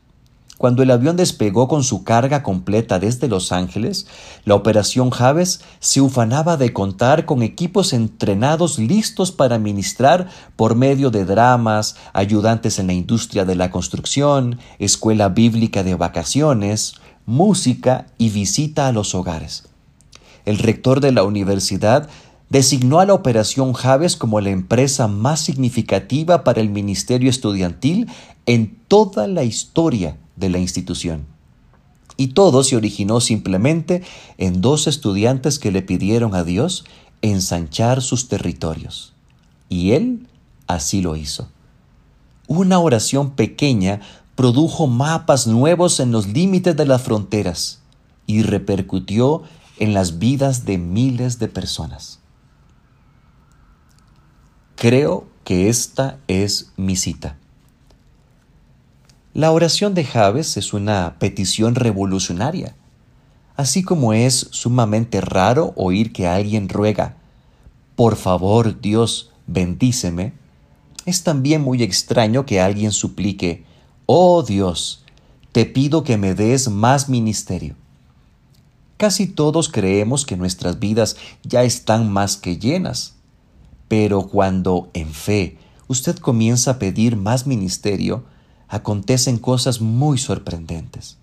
Cuando 0.58 0.82
el 0.82 0.90
avión 0.90 1.18
despegó 1.18 1.68
con 1.68 1.84
su 1.84 2.04
carga 2.04 2.42
completa 2.42 2.98
desde 3.00 3.28
Los 3.28 3.52
Ángeles, 3.52 4.08
la 4.46 4.56
operación 4.56 5.12
Javes 5.12 5.62
se 5.80 6.02
ufanaba 6.02 6.58
de 6.58 6.74
contar 6.74 7.26
con 7.26 7.44
equipos 7.44 7.94
entrenados 7.94 8.80
listos 8.80 9.32
para 9.32 9.60
ministrar 9.60 10.28
por 10.56 10.76
medio 10.76 11.12
de 11.12 11.26
dramas, 11.26 11.98
ayudantes 12.14 12.80
en 12.80 12.88
la 12.88 12.94
industria 12.94 13.46
de 13.46 13.56
la 13.56 13.70
construcción, 13.70 14.60
escuela 14.78 15.30
bíblica 15.30 15.84
de 15.84 15.96
vacaciones, 15.96 16.96
música 17.26 18.08
y 18.18 18.30
visita 18.30 18.88
a 18.88 18.92
los 18.92 19.16
hogares 19.16 19.71
el 20.46 20.58
rector 20.58 21.02
de 21.02 21.12
la 21.12 21.24
universidad 21.24 22.10
designó 22.50 23.00
a 23.00 23.06
la 23.06 23.14
Operación 23.14 23.74
Javes 23.74 24.18
como 24.18 24.42
la 24.42 24.50
empresa 24.50 25.08
más 25.08 25.40
significativa 25.40 26.44
para 26.44 26.60
el 26.60 26.70
ministerio 26.70 27.30
estudiantil 27.30 28.10
en 28.46 28.78
toda 28.88 29.28
la 29.28 29.44
historia 29.44 30.18
de 30.36 30.50
la 30.50 30.60
institución. 30.60 31.26
Y 32.18 32.28
todo 32.28 32.64
se 32.64 32.76
originó 32.76 33.22
simplemente 33.22 34.04
en 34.38 34.62
dos 34.62 34.88
estudiantes 34.88 35.60
que 35.60 35.72
le 35.72 35.82
pidieron 35.82 36.36
a 36.36 36.44
Dios 36.44 36.84
ensanchar 37.22 38.02
sus 38.02 38.28
territorios. 38.28 39.14
Y 39.70 39.92
él 39.92 40.28
así 40.68 41.02
lo 41.02 41.16
hizo. 41.16 41.48
Una 42.48 42.80
oración 42.80 43.32
pequeña 43.32 44.02
produjo 44.36 44.88
mapas 44.88 45.48
nuevos 45.48 46.00
en 46.00 46.12
los 46.12 46.28
límites 46.28 46.76
de 46.76 46.86
las 46.86 47.02
fronteras 47.02 47.80
y 48.28 48.42
repercutió 48.42 49.44
en 49.78 49.94
las 49.94 50.20
vidas 50.20 50.66
de 50.66 50.78
miles 50.78 51.40
de 51.40 51.48
personas. 51.48 52.20
Creo 54.76 55.28
que 55.44 55.70
esta 55.70 56.18
es 56.28 56.72
mi 56.78 56.96
cita. 56.96 57.38
La 59.34 59.52
oración 59.52 59.94
de 59.94 60.04
Javes 60.04 60.58
es 60.58 60.74
una 60.74 61.16
petición 61.20 61.76
revolucionaria, 61.76 62.76
así 63.56 63.84
como 63.84 64.14
es 64.14 64.48
sumamente 64.52 65.22
raro 65.22 65.74
oír 65.76 66.12
que 66.12 66.28
alguien 66.28 66.68
ruega, 66.68 67.16
por 67.96 68.16
favor 68.16 68.82
Dios, 68.82 69.32
bendíceme, 69.48 70.34
es 71.06 71.24
también 71.24 71.62
muy 71.62 71.84
extraño 71.84 72.46
que 72.46 72.60
alguien 72.60 72.92
suplique, 72.92 73.64
oh 74.06 74.44
Dios, 74.44 75.04
te 75.52 75.66
pido 75.66 76.04
que 76.04 76.18
me 76.18 76.34
des 76.34 76.70
más 76.70 77.10
ministerio. 77.10 77.76
Casi 79.02 79.26
todos 79.26 79.68
creemos 79.68 80.28
que 80.28 80.38
nuestras 80.38 80.78
vidas 80.78 81.18
ya 81.42 81.64
están 81.64 82.14
más 82.14 82.38
que 82.38 82.60
llenas. 82.60 83.16
Pero 83.88 84.28
cuando, 84.28 84.92
en 84.94 85.12
fe, 85.12 85.58
usted 85.88 86.18
comienza 86.18 86.70
a 86.70 86.78
pedir 86.78 87.16
más 87.16 87.48
ministerio, 87.48 88.26
acontecen 88.68 89.40
cosas 89.40 89.82
muy 89.82 90.20
sorprendentes. 90.20 91.18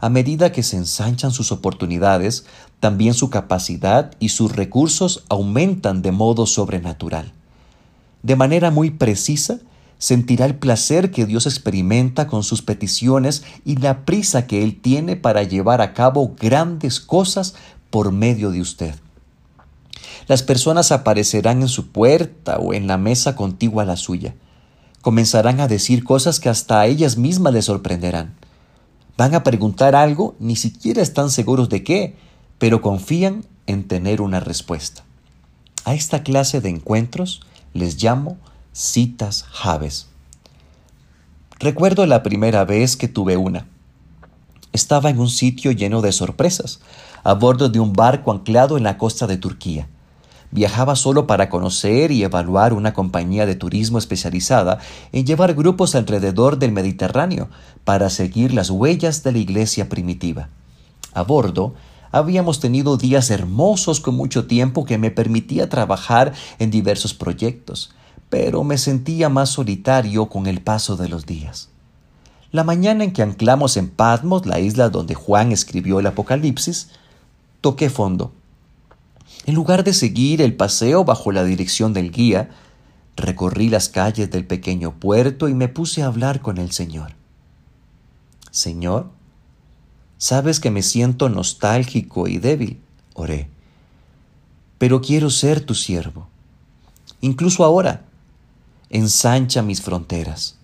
A 0.00 0.08
medida 0.08 0.50
que 0.50 0.64
se 0.64 0.76
ensanchan 0.76 1.30
sus 1.30 1.52
oportunidades, 1.52 2.46
también 2.80 3.14
su 3.14 3.30
capacidad 3.30 4.10
y 4.18 4.30
sus 4.30 4.50
recursos 4.50 5.22
aumentan 5.28 6.02
de 6.02 6.10
modo 6.10 6.46
sobrenatural. 6.46 7.32
De 8.24 8.34
manera 8.34 8.72
muy 8.72 8.90
precisa, 8.90 9.60
sentirá 9.98 10.46
el 10.46 10.56
placer 10.56 11.10
que 11.10 11.26
Dios 11.26 11.46
experimenta 11.46 12.26
con 12.26 12.42
sus 12.42 12.62
peticiones 12.62 13.44
y 13.64 13.76
la 13.76 14.04
prisa 14.04 14.46
que 14.46 14.62
Él 14.62 14.80
tiene 14.80 15.16
para 15.16 15.42
llevar 15.42 15.80
a 15.80 15.94
cabo 15.94 16.34
grandes 16.38 17.00
cosas 17.00 17.54
por 17.90 18.12
medio 18.12 18.50
de 18.50 18.60
usted. 18.60 18.94
Las 20.26 20.42
personas 20.42 20.90
aparecerán 20.92 21.62
en 21.62 21.68
su 21.68 21.88
puerta 21.88 22.58
o 22.58 22.72
en 22.72 22.86
la 22.86 22.98
mesa 22.98 23.36
contigua 23.36 23.82
a 23.82 23.86
la 23.86 23.96
suya. 23.96 24.34
Comenzarán 25.02 25.60
a 25.60 25.68
decir 25.68 26.02
cosas 26.02 26.40
que 26.40 26.48
hasta 26.48 26.80
a 26.80 26.86
ellas 26.86 27.16
mismas 27.16 27.52
les 27.52 27.66
sorprenderán. 27.66 28.34
Van 29.16 29.34
a 29.34 29.44
preguntar 29.44 29.94
algo, 29.94 30.34
ni 30.40 30.56
siquiera 30.56 31.02
están 31.02 31.30
seguros 31.30 31.68
de 31.68 31.84
qué, 31.84 32.16
pero 32.58 32.80
confían 32.80 33.44
en 33.66 33.86
tener 33.86 34.20
una 34.20 34.40
respuesta. 34.40 35.04
A 35.84 35.94
esta 35.94 36.22
clase 36.22 36.60
de 36.60 36.70
encuentros 36.70 37.42
les 37.74 38.02
llamo 38.02 38.38
citas 38.74 39.44
Javes. 39.52 40.08
Recuerdo 41.60 42.06
la 42.06 42.24
primera 42.24 42.64
vez 42.64 42.96
que 42.96 43.06
tuve 43.06 43.36
una. 43.36 43.68
Estaba 44.72 45.10
en 45.10 45.20
un 45.20 45.28
sitio 45.28 45.70
lleno 45.70 46.02
de 46.02 46.10
sorpresas, 46.10 46.80
a 47.22 47.34
bordo 47.34 47.68
de 47.68 47.78
un 47.78 47.92
barco 47.92 48.32
anclado 48.32 48.76
en 48.76 48.82
la 48.82 48.98
costa 48.98 49.28
de 49.28 49.36
Turquía. 49.36 49.86
Viajaba 50.50 50.96
solo 50.96 51.28
para 51.28 51.48
conocer 51.48 52.10
y 52.10 52.24
evaluar 52.24 52.72
una 52.72 52.92
compañía 52.94 53.46
de 53.46 53.54
turismo 53.54 53.98
especializada 53.98 54.80
en 55.12 55.24
llevar 55.24 55.54
grupos 55.54 55.94
alrededor 55.94 56.58
del 56.58 56.72
Mediterráneo 56.72 57.50
para 57.84 58.10
seguir 58.10 58.52
las 58.52 58.70
huellas 58.70 59.22
de 59.22 59.30
la 59.30 59.38
iglesia 59.38 59.88
primitiva. 59.88 60.48
A 61.12 61.22
bordo, 61.22 61.74
habíamos 62.10 62.58
tenido 62.58 62.96
días 62.96 63.30
hermosos 63.30 64.00
con 64.00 64.16
mucho 64.16 64.48
tiempo 64.48 64.84
que 64.84 64.98
me 64.98 65.12
permitía 65.12 65.68
trabajar 65.68 66.32
en 66.58 66.72
diversos 66.72 67.14
proyectos, 67.14 67.94
pero 68.34 68.64
me 68.64 68.78
sentía 68.78 69.28
más 69.28 69.50
solitario 69.50 70.26
con 70.26 70.48
el 70.48 70.60
paso 70.60 70.96
de 70.96 71.08
los 71.08 71.24
días. 71.24 71.68
La 72.50 72.64
mañana 72.64 73.04
en 73.04 73.12
que 73.12 73.22
anclamos 73.22 73.76
en 73.76 73.88
Patmos, 73.88 74.44
la 74.44 74.58
isla 74.58 74.88
donde 74.88 75.14
Juan 75.14 75.52
escribió 75.52 76.00
el 76.00 76.06
Apocalipsis, 76.08 76.88
toqué 77.60 77.90
fondo. 77.90 78.32
En 79.46 79.54
lugar 79.54 79.84
de 79.84 79.92
seguir 79.92 80.42
el 80.42 80.52
paseo 80.56 81.04
bajo 81.04 81.30
la 81.30 81.44
dirección 81.44 81.92
del 81.92 82.10
guía, 82.10 82.50
recorrí 83.14 83.68
las 83.68 83.88
calles 83.88 84.32
del 84.32 84.44
pequeño 84.44 84.98
puerto 84.98 85.48
y 85.48 85.54
me 85.54 85.68
puse 85.68 86.02
a 86.02 86.06
hablar 86.06 86.40
con 86.40 86.58
el 86.58 86.72
Señor. 86.72 87.12
Señor, 88.50 89.12
sabes 90.18 90.58
que 90.58 90.72
me 90.72 90.82
siento 90.82 91.28
nostálgico 91.28 92.26
y 92.26 92.38
débil, 92.38 92.80
oré, 93.14 93.48
pero 94.78 95.00
quiero 95.00 95.30
ser 95.30 95.60
tu 95.60 95.76
siervo. 95.76 96.26
Incluso 97.20 97.64
ahora, 97.64 98.06
ensancha 98.90 99.62
mis 99.62 99.82
fronteras 99.82 100.58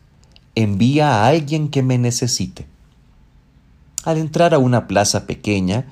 envía 0.54 1.08
a 1.08 1.26
alguien 1.28 1.68
que 1.68 1.82
me 1.82 1.98
necesite. 1.98 2.66
Al 4.04 4.18
entrar 4.18 4.54
a 4.54 4.58
una 4.58 4.86
plaza 4.86 5.26
pequeña, 5.26 5.86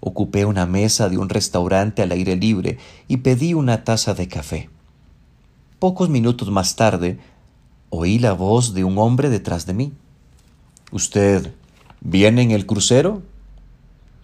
ocupé 0.00 0.44
una 0.44 0.66
mesa 0.66 1.08
de 1.08 1.18
un 1.18 1.28
restaurante 1.28 2.02
al 2.02 2.12
aire 2.12 2.36
libre 2.36 2.78
y 3.08 3.18
pedí 3.18 3.54
una 3.54 3.84
taza 3.84 4.14
de 4.14 4.28
café. 4.28 4.70
Pocos 5.78 6.08
minutos 6.08 6.50
más 6.50 6.76
tarde, 6.76 7.18
oí 7.90 8.18
la 8.18 8.32
voz 8.32 8.74
de 8.74 8.84
un 8.84 8.98
hombre 8.98 9.30
detrás 9.30 9.66
de 9.66 9.74
mí. 9.74 9.92
¿Usted 10.92 11.52
viene 12.00 12.42
en 12.42 12.50
el 12.50 12.66
crucero? 12.66 13.22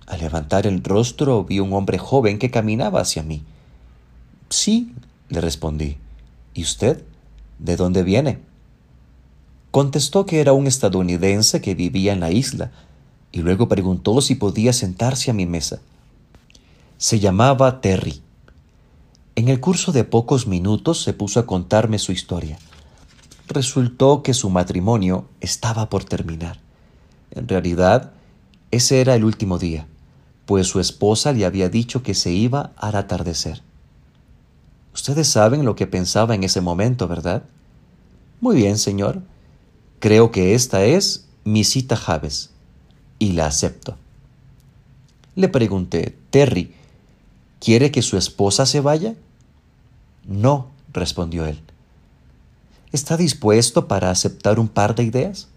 Al 0.07 0.21
levantar 0.21 0.67
el 0.67 0.83
rostro 0.83 1.45
vi 1.45 1.61
un 1.61 1.73
hombre 1.73 1.99
joven 1.99 2.39
que 2.39 2.51
caminaba 2.51 3.01
hacia 3.01 3.23
mí. 3.23 3.43
Sí, 4.51 4.93
le 5.29 5.41
respondí. 5.41 5.97
¿Y 6.53 6.63
usted? 6.63 7.05
¿De 7.61 7.77
dónde 7.77 8.03
viene? 8.03 8.39
Contestó 9.71 10.25
que 10.25 10.41
era 10.41 10.55
un 10.55 10.67
estadounidense 10.67 11.61
que 11.61 11.75
vivía 11.75 12.15
en 12.15 12.21
la 12.21 12.31
isla 12.31 12.73
y 13.33 13.41
luego 13.41 13.69
preguntó 13.69 14.21
si 14.23 14.35
podía 14.35 14.73
sentarse 14.73 15.31
a 15.31 15.35
mi 15.35 15.45
mesa. 15.45 15.81
Se 16.97 17.21
llamaba 17.21 17.83
Terry. 17.83 18.23
En 19.37 19.49
el 19.49 19.61
curso 19.61 19.93
de 19.93 20.05
pocos 20.05 20.47
minutos 20.47 21.03
se 21.03 21.13
puso 21.13 21.39
a 21.39 21.47
contarme 21.47 21.99
su 21.99 22.13
historia. 22.13 22.59
Resultó 23.47 24.23
que 24.23 24.33
su 24.33 24.49
matrimonio 24.49 25.29
estaba 25.41 25.91
por 25.91 26.05
terminar. 26.05 26.59
En 27.31 27.47
realidad, 27.47 28.13
ese 28.71 29.03
era 29.03 29.15
el 29.15 29.25
último 29.25 29.59
día, 29.59 29.87
pues 30.47 30.67
su 30.67 30.81
esposa 30.81 31.33
le 31.33 31.45
había 31.45 31.69
dicho 31.69 32.03
que 32.03 32.15
se 32.15 32.33
iba 32.33 32.73
al 32.77 32.97
atardecer. 32.97 33.63
Ustedes 35.01 35.29
saben 35.29 35.65
lo 35.65 35.77
que 35.77 35.87
pensaba 35.87 36.35
en 36.35 36.45
ese 36.45 36.61
momento, 36.61 37.09
¿verdad? 37.09 37.45
Muy 38.43 38.55
bien, 38.55 38.77
señor. 38.77 39.23
Creo 39.99 40.31
que 40.31 40.55
esta 40.55 40.85
es 40.85 41.25
mi 41.43 41.65
cita 41.65 41.97
Javes 41.97 42.51
y 43.19 43.33
la 43.33 43.47
acepto. 43.47 43.97
Le 45.37 45.49
pregunté, 45.49 46.19
Terry, 46.29 46.75
¿quiere 47.61 47.91
que 47.91 48.03
su 48.03 48.19
esposa 48.19 48.67
se 48.67 48.83
vaya? 48.83 49.15
No, 50.27 50.69
respondió 50.93 51.47
él. 51.47 51.63
¿Está 52.93 53.17
dispuesto 53.17 53.89
para 53.89 54.11
aceptar 54.11 54.61
un 54.61 54.69
par 54.69 54.95
de 54.95 55.05
ideas? 55.05 55.49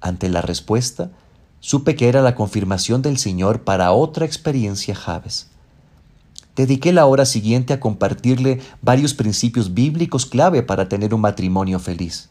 Ante 0.00 0.28
la 0.28 0.40
respuesta, 0.40 1.10
supe 1.58 1.96
que 1.96 2.08
era 2.08 2.22
la 2.22 2.36
confirmación 2.36 3.02
del 3.02 3.18
Señor 3.18 3.62
para 3.64 3.90
otra 3.90 4.24
experiencia 4.24 4.94
Javes. 4.94 5.49
Dediqué 6.56 6.92
la 6.92 7.06
hora 7.06 7.24
siguiente 7.24 7.72
a 7.72 7.80
compartirle 7.80 8.60
varios 8.82 9.14
principios 9.14 9.74
bíblicos 9.74 10.26
clave 10.26 10.62
para 10.62 10.88
tener 10.88 11.14
un 11.14 11.20
matrimonio 11.20 11.78
feliz. 11.78 12.28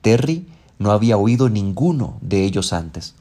Terry 0.00 0.46
no 0.78 0.90
había 0.90 1.16
oído 1.16 1.48
ninguno 1.48 2.18
de 2.20 2.44
ellos 2.44 2.72
antes. 2.72 3.14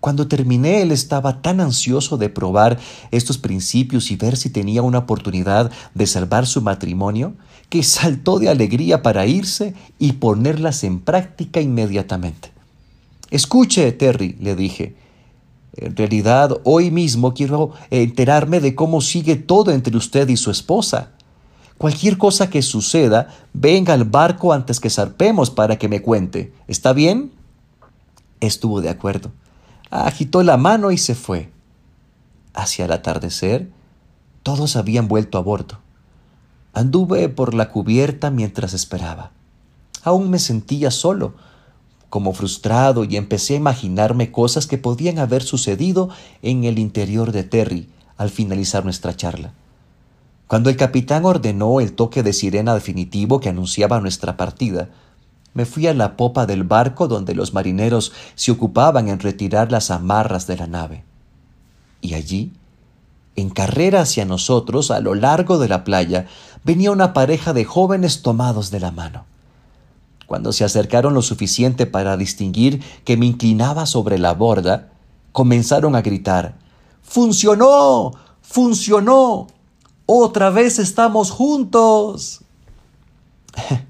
Cuando 0.00 0.28
terminé, 0.28 0.80
él 0.80 0.92
estaba 0.92 1.42
tan 1.42 1.60
ansioso 1.60 2.16
de 2.16 2.30
probar 2.30 2.78
estos 3.10 3.36
principios 3.36 4.10
y 4.10 4.16
ver 4.16 4.36
si 4.36 4.48
tenía 4.48 4.82
una 4.82 4.98
oportunidad 4.98 5.70
de 5.94 6.06
salvar 6.06 6.46
su 6.46 6.62
matrimonio, 6.62 7.34
que 7.68 7.82
saltó 7.82 8.38
de 8.38 8.48
alegría 8.48 9.02
para 9.02 9.26
irse 9.26 9.74
y 9.98 10.12
ponerlas 10.12 10.84
en 10.84 11.00
práctica 11.00 11.60
inmediatamente. 11.60 12.50
Escuche, 13.30 13.92
Terry, 13.92 14.36
le 14.40 14.56
dije. 14.56 14.96
En 15.76 15.96
realidad, 15.96 16.58
hoy 16.64 16.90
mismo 16.90 17.32
quiero 17.34 17.72
enterarme 17.90 18.60
de 18.60 18.74
cómo 18.74 19.00
sigue 19.00 19.36
todo 19.36 19.70
entre 19.70 19.96
usted 19.96 20.28
y 20.28 20.36
su 20.36 20.50
esposa. 20.50 21.10
Cualquier 21.78 22.18
cosa 22.18 22.50
que 22.50 22.60
suceda, 22.60 23.28
venga 23.52 23.94
al 23.94 24.04
barco 24.04 24.52
antes 24.52 24.80
que 24.80 24.90
zarpemos 24.90 25.50
para 25.50 25.78
que 25.78 25.88
me 25.88 26.02
cuente. 26.02 26.52
¿Está 26.68 26.92
bien? 26.92 27.32
Estuvo 28.40 28.80
de 28.80 28.90
acuerdo. 28.90 29.32
Agitó 29.90 30.42
la 30.42 30.56
mano 30.56 30.92
y 30.92 30.98
se 30.98 31.14
fue. 31.14 31.50
Hacia 32.52 32.84
el 32.84 32.92
atardecer, 32.92 33.70
todos 34.42 34.76
habían 34.76 35.08
vuelto 35.08 35.38
a 35.38 35.42
bordo. 35.42 35.78
Anduve 36.72 37.28
por 37.28 37.54
la 37.54 37.70
cubierta 37.70 38.30
mientras 38.30 38.74
esperaba. 38.74 39.30
Aún 40.02 40.30
me 40.30 40.38
sentía 40.38 40.90
solo, 40.90 41.34
como 42.10 42.34
frustrado, 42.34 43.04
y 43.04 43.16
empecé 43.16 43.54
a 43.54 43.58
imaginarme 43.58 44.30
cosas 44.30 44.66
que 44.66 44.76
podían 44.76 45.18
haber 45.18 45.42
sucedido 45.42 46.10
en 46.42 46.64
el 46.64 46.78
interior 46.78 47.32
de 47.32 47.44
Terry 47.44 47.88
al 48.18 48.28
finalizar 48.28 48.84
nuestra 48.84 49.16
charla. 49.16 49.54
Cuando 50.46 50.68
el 50.68 50.76
capitán 50.76 51.24
ordenó 51.24 51.80
el 51.80 51.92
toque 51.92 52.22
de 52.22 52.32
sirena 52.32 52.74
definitivo 52.74 53.38
que 53.38 53.48
anunciaba 53.48 54.00
nuestra 54.00 54.36
partida, 54.36 54.90
me 55.54 55.64
fui 55.64 55.86
a 55.86 55.94
la 55.94 56.16
popa 56.16 56.44
del 56.44 56.64
barco 56.64 57.08
donde 57.08 57.34
los 57.34 57.54
marineros 57.54 58.12
se 58.34 58.50
ocupaban 58.50 59.08
en 59.08 59.20
retirar 59.20 59.70
las 59.70 59.90
amarras 59.90 60.46
de 60.46 60.56
la 60.56 60.66
nave. 60.66 61.04
Y 62.00 62.14
allí, 62.14 62.52
en 63.36 63.50
carrera 63.50 64.00
hacia 64.00 64.24
nosotros, 64.24 64.90
a 64.90 65.00
lo 65.00 65.14
largo 65.14 65.58
de 65.58 65.68
la 65.68 65.84
playa, 65.84 66.26
venía 66.64 66.90
una 66.90 67.12
pareja 67.12 67.52
de 67.52 67.64
jóvenes 67.64 68.22
tomados 68.22 68.70
de 68.70 68.80
la 68.80 68.90
mano. 68.90 69.29
Cuando 70.30 70.52
se 70.52 70.62
acercaron 70.62 71.12
lo 71.12 71.22
suficiente 71.22 71.86
para 71.86 72.16
distinguir 72.16 72.84
que 73.02 73.16
me 73.16 73.26
inclinaba 73.26 73.84
sobre 73.84 74.16
la 74.16 74.32
borda, 74.32 74.92
comenzaron 75.32 75.96
a 75.96 76.02
gritar 76.02 76.56
¡Funcionó! 77.02 78.12
¡Funcionó! 78.40 79.48
Otra 80.06 80.50
vez 80.50 80.78
estamos 80.78 81.32
juntos. 81.32 82.42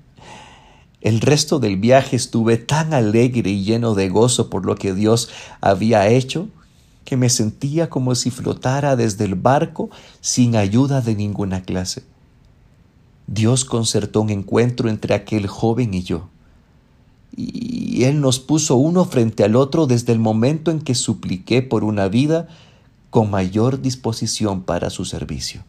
El 1.03 1.21
resto 1.21 1.59
del 1.59 1.77
viaje 1.77 2.17
estuve 2.17 2.57
tan 2.57 2.95
alegre 2.95 3.51
y 3.51 3.63
lleno 3.63 3.95
de 3.95 4.09
gozo 4.09 4.49
por 4.49 4.65
lo 4.65 4.77
que 4.77 4.95
Dios 4.95 5.29
había 5.61 6.09
hecho 6.09 6.49
que 7.05 7.19
me 7.19 7.29
sentía 7.29 7.91
como 7.91 8.15
si 8.15 8.31
flotara 8.31 8.97
desde 8.97 9.27
el 9.27 9.35
barco 9.35 9.91
sin 10.23 10.57
ayuda 10.57 11.03
de 11.03 11.15
ninguna 11.15 11.61
clase. 11.61 12.03
Dios 13.31 13.65
concertó 13.65 14.23
un 14.23 14.31
encuentro 14.31 14.91
entre 14.91 15.15
aquel 15.15 15.47
joven 15.47 15.95
y 15.95 16.03
yo. 16.03 16.29
Y 17.37 18.03
Él 18.03 18.21
nos 18.21 18.41
puso 18.41 18.75
uno 18.75 19.05
frente 19.05 19.45
al 19.45 19.55
otro 19.55 19.87
desde 19.87 20.13
el 20.13 20.19
momento 20.19 20.73
en 20.73 20.81
que 20.81 20.97
supliqué 20.97 21.63
por 21.63 21.85
una 21.85 22.09
vida 22.09 22.49
con 23.09 23.31
mayor 23.31 23.83
disposición 23.83 24.63
para 24.63 24.91
su 24.91 25.05
servicio. 25.05 25.63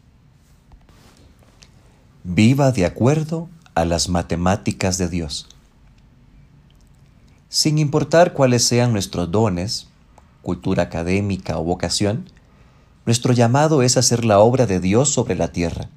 Viva 2.24 2.72
de 2.72 2.88
acuerdo 2.88 3.48
a 3.76 3.86
las 3.86 4.10
matemáticas 4.10 4.98
de 4.98 5.08
Dios. 5.08 5.48
Sin 7.48 7.78
importar 7.78 8.34
cuáles 8.34 8.64
sean 8.64 8.92
nuestros 8.92 9.30
dones, 9.30 9.88
cultura 10.42 10.82
académica 10.82 11.60
o 11.60 11.64
vocación, 11.64 12.28
nuestro 13.06 13.34
llamado 13.34 13.84
es 13.84 13.98
hacer 13.98 14.26
la 14.26 14.40
obra 14.40 14.66
de 14.66 14.80
Dios 14.80 15.10
sobre 15.10 15.36
la 15.36 15.52
tierra. 15.52 15.90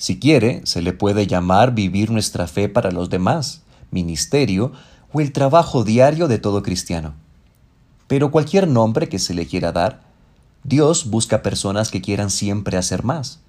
Si 0.00 0.18
quiere, 0.18 0.62
se 0.64 0.80
le 0.80 0.94
puede 0.94 1.26
llamar 1.26 1.74
vivir 1.74 2.10
nuestra 2.10 2.46
fe 2.46 2.70
para 2.70 2.90
los 2.90 3.10
demás, 3.10 3.60
ministerio 3.90 4.72
o 5.12 5.20
el 5.20 5.30
trabajo 5.30 5.84
diario 5.84 6.26
de 6.26 6.38
todo 6.38 6.62
cristiano. 6.62 7.12
Pero 8.06 8.30
cualquier 8.30 8.66
nombre 8.66 9.10
que 9.10 9.18
se 9.18 9.34
le 9.34 9.44
quiera 9.44 9.72
dar, 9.72 10.00
Dios 10.64 11.10
busca 11.10 11.42
personas 11.42 11.90
que 11.90 12.00
quieran 12.00 12.30
siempre 12.30 12.78
hacer 12.78 13.04
más, 13.04 13.40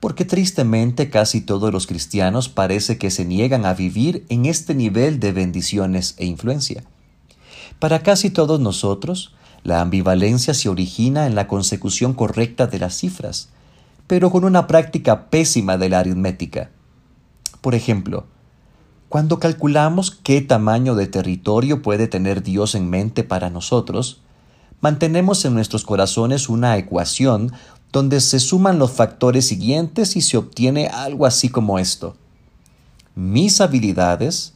porque 0.00 0.26
tristemente 0.26 1.08
casi 1.08 1.40
todos 1.40 1.72
los 1.72 1.86
cristianos 1.86 2.50
parece 2.50 2.98
que 2.98 3.10
se 3.10 3.24
niegan 3.24 3.64
a 3.64 3.72
vivir 3.72 4.26
en 4.28 4.44
este 4.44 4.74
nivel 4.74 5.18
de 5.18 5.32
bendiciones 5.32 6.14
e 6.18 6.26
influencia. 6.26 6.84
Para 7.78 8.02
casi 8.02 8.28
todos 8.28 8.60
nosotros, 8.60 9.32
la 9.64 9.80
ambivalencia 9.80 10.52
se 10.52 10.68
origina 10.68 11.26
en 11.26 11.34
la 11.34 11.48
consecución 11.48 12.12
correcta 12.12 12.66
de 12.66 12.80
las 12.80 12.98
cifras, 12.98 13.48
pero 14.10 14.32
con 14.32 14.42
una 14.42 14.66
práctica 14.66 15.30
pésima 15.30 15.78
de 15.78 15.88
la 15.88 16.00
aritmética. 16.00 16.72
Por 17.60 17.76
ejemplo, 17.76 18.26
cuando 19.08 19.38
calculamos 19.38 20.10
qué 20.10 20.40
tamaño 20.40 20.96
de 20.96 21.06
territorio 21.06 21.80
puede 21.80 22.08
tener 22.08 22.42
Dios 22.42 22.74
en 22.74 22.90
mente 22.90 23.22
para 23.22 23.50
nosotros, 23.50 24.20
mantenemos 24.80 25.44
en 25.44 25.54
nuestros 25.54 25.84
corazones 25.84 26.48
una 26.48 26.76
ecuación 26.76 27.52
donde 27.92 28.20
se 28.20 28.40
suman 28.40 28.80
los 28.80 28.90
factores 28.90 29.46
siguientes 29.46 30.16
y 30.16 30.22
se 30.22 30.38
obtiene 30.38 30.88
algo 30.88 31.24
así 31.24 31.48
como 31.48 31.78
esto. 31.78 32.16
Mis 33.14 33.60
habilidades, 33.60 34.54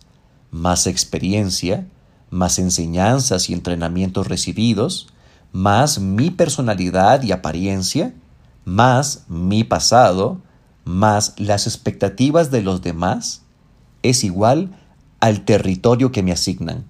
más 0.51 0.89
experiencia, 0.89 1.87
más 2.29 2.59
enseñanzas 2.59 3.49
y 3.49 3.55
entrenamientos 3.55 4.27
recibidos, 4.27 5.07
más 5.53 6.01
mi 6.01 6.33
personalidad 6.33 7.23
y 7.23 7.31
apariencia, 7.31 8.15
más 8.65 9.25
mi 9.29 9.65
pasado, 9.65 10.41
más 10.85 11.35
las 11.37 11.67
expectativas 11.67 12.51
de 12.51 12.63
los 12.63 12.83
demás, 12.83 13.43
es 14.03 14.25
igual 14.25 14.77
al 15.21 15.45
territorio 15.45 16.13
que 16.13 16.23
me 16.23 16.33
asignan. 16.33 16.85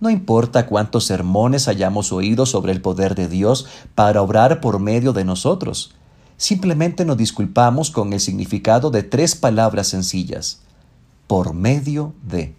No 0.00 0.10
importa 0.10 0.66
cuántos 0.66 1.04
sermones 1.04 1.68
hayamos 1.68 2.10
oído 2.10 2.44
sobre 2.44 2.72
el 2.72 2.80
poder 2.80 3.14
de 3.14 3.28
Dios 3.28 3.66
para 3.94 4.20
obrar 4.20 4.60
por 4.60 4.80
medio 4.80 5.12
de 5.12 5.24
nosotros. 5.24 5.94
Simplemente 6.36 7.04
nos 7.04 7.16
disculpamos 7.16 7.90
con 7.92 8.12
el 8.12 8.18
significado 8.18 8.90
de 8.90 9.04
tres 9.04 9.36
palabras 9.36 9.86
sencillas. 9.86 10.60
Por 11.28 11.54
medio 11.54 12.14
de. 12.26 12.52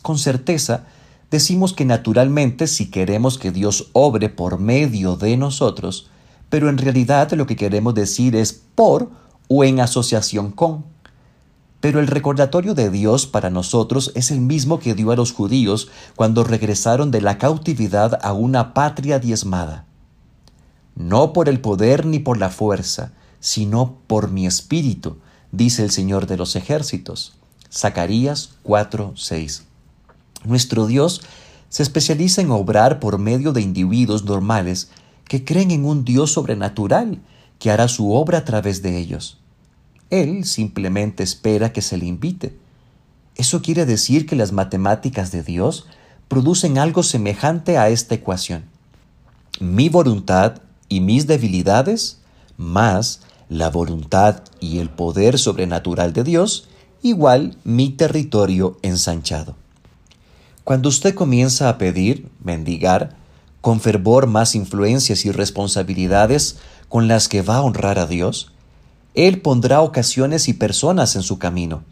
Con 0.00 0.16
certeza, 0.16 0.84
decimos 1.28 1.72
que 1.72 1.84
naturalmente 1.84 2.68
si 2.68 2.88
queremos 2.88 3.36
que 3.36 3.50
Dios 3.50 3.88
obre 3.92 4.28
por 4.28 4.60
medio 4.60 5.16
de 5.16 5.36
nosotros, 5.36 6.08
pero 6.54 6.68
en 6.68 6.78
realidad 6.78 7.32
lo 7.32 7.48
que 7.48 7.56
queremos 7.56 7.96
decir 7.96 8.36
es 8.36 8.52
por 8.52 9.10
o 9.48 9.64
en 9.64 9.80
asociación 9.80 10.52
con. 10.52 10.84
Pero 11.80 11.98
el 11.98 12.06
recordatorio 12.06 12.74
de 12.74 12.90
Dios 12.90 13.26
para 13.26 13.50
nosotros 13.50 14.12
es 14.14 14.30
el 14.30 14.40
mismo 14.40 14.78
que 14.78 14.94
dio 14.94 15.10
a 15.10 15.16
los 15.16 15.32
judíos 15.32 15.88
cuando 16.14 16.44
regresaron 16.44 17.10
de 17.10 17.22
la 17.22 17.38
cautividad 17.38 18.20
a 18.22 18.34
una 18.34 18.72
patria 18.72 19.18
diezmada. 19.18 19.86
No 20.94 21.32
por 21.32 21.48
el 21.48 21.60
poder 21.60 22.06
ni 22.06 22.20
por 22.20 22.38
la 22.38 22.50
fuerza, 22.50 23.10
sino 23.40 23.96
por 24.06 24.30
mi 24.30 24.46
espíritu, 24.46 25.16
dice 25.50 25.82
el 25.82 25.90
Señor 25.90 26.28
de 26.28 26.36
los 26.36 26.54
ejércitos. 26.54 27.34
Zacarías 27.68 28.50
4:6. 28.62 29.64
Nuestro 30.44 30.86
Dios 30.86 31.20
se 31.68 31.82
especializa 31.82 32.42
en 32.42 32.52
obrar 32.52 33.00
por 33.00 33.18
medio 33.18 33.52
de 33.52 33.60
individuos 33.60 34.22
normales 34.22 34.88
que 35.28 35.44
creen 35.44 35.70
en 35.70 35.84
un 35.84 36.04
Dios 36.04 36.32
sobrenatural 36.32 37.20
que 37.58 37.70
hará 37.70 37.88
su 37.88 38.12
obra 38.12 38.38
a 38.38 38.44
través 38.44 38.82
de 38.82 38.98
ellos. 38.98 39.38
Él 40.10 40.44
simplemente 40.44 41.22
espera 41.22 41.72
que 41.72 41.82
se 41.82 41.96
le 41.96 42.06
invite. 42.06 42.56
Eso 43.36 43.62
quiere 43.62 43.86
decir 43.86 44.26
que 44.26 44.36
las 44.36 44.52
matemáticas 44.52 45.32
de 45.32 45.42
Dios 45.42 45.86
producen 46.28 46.78
algo 46.78 47.02
semejante 47.02 47.78
a 47.78 47.88
esta 47.88 48.14
ecuación. 48.14 48.64
Mi 49.60 49.88
voluntad 49.88 50.60
y 50.88 51.00
mis 51.00 51.26
debilidades 51.26 52.18
más 52.56 53.20
la 53.48 53.70
voluntad 53.70 54.42
y 54.60 54.78
el 54.78 54.90
poder 54.90 55.38
sobrenatural 55.38 56.12
de 56.12 56.24
Dios 56.24 56.68
igual 57.02 57.56
mi 57.64 57.90
territorio 57.90 58.78
ensanchado. 58.82 59.56
Cuando 60.64 60.88
usted 60.88 61.14
comienza 61.14 61.68
a 61.68 61.76
pedir, 61.76 62.30
mendigar, 62.42 63.16
con 63.64 63.80
fervor 63.80 64.26
más 64.26 64.54
influencias 64.54 65.24
y 65.24 65.32
responsabilidades 65.32 66.58
con 66.90 67.08
las 67.08 67.28
que 67.28 67.40
va 67.40 67.56
a 67.56 67.62
honrar 67.62 67.98
a 67.98 68.06
Dios, 68.06 68.52
él 69.14 69.40
pondrá 69.40 69.80
ocasiones 69.80 70.48
y 70.48 70.52
personas 70.52 71.16
en 71.16 71.22
su 71.22 71.38
camino. 71.38 71.82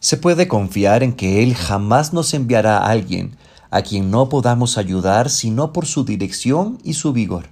Se 0.00 0.16
puede 0.16 0.48
confiar 0.48 1.02
en 1.02 1.12
que 1.12 1.42
Él 1.42 1.54
jamás 1.54 2.14
nos 2.14 2.32
enviará 2.32 2.78
a 2.78 2.90
alguien 2.90 3.36
a 3.70 3.82
quien 3.82 4.10
no 4.10 4.30
podamos 4.30 4.78
ayudar 4.78 5.28
sino 5.28 5.74
por 5.74 5.84
su 5.84 6.04
dirección 6.04 6.78
y 6.82 6.94
su 6.94 7.12
vigor. 7.12 7.50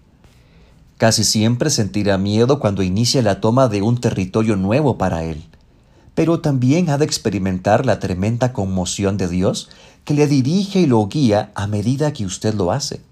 Casi 0.96 1.22
siempre 1.22 1.68
sentirá 1.68 2.16
miedo 2.16 2.60
cuando 2.60 2.82
inicia 2.82 3.20
la 3.20 3.42
toma 3.42 3.68
de 3.68 3.82
un 3.82 4.00
territorio 4.00 4.56
nuevo 4.56 4.96
para 4.96 5.22
Él, 5.24 5.44
pero 6.14 6.40
también 6.40 6.88
ha 6.88 6.96
de 6.96 7.04
experimentar 7.04 7.84
la 7.84 7.98
tremenda 7.98 8.54
conmoción 8.54 9.18
de 9.18 9.28
Dios 9.28 9.68
que 10.06 10.14
le 10.14 10.26
dirige 10.26 10.80
y 10.80 10.86
lo 10.86 11.06
guía 11.08 11.52
a 11.54 11.66
medida 11.66 12.14
que 12.14 12.24
usted 12.24 12.54
lo 12.54 12.72
hace. 12.72 13.02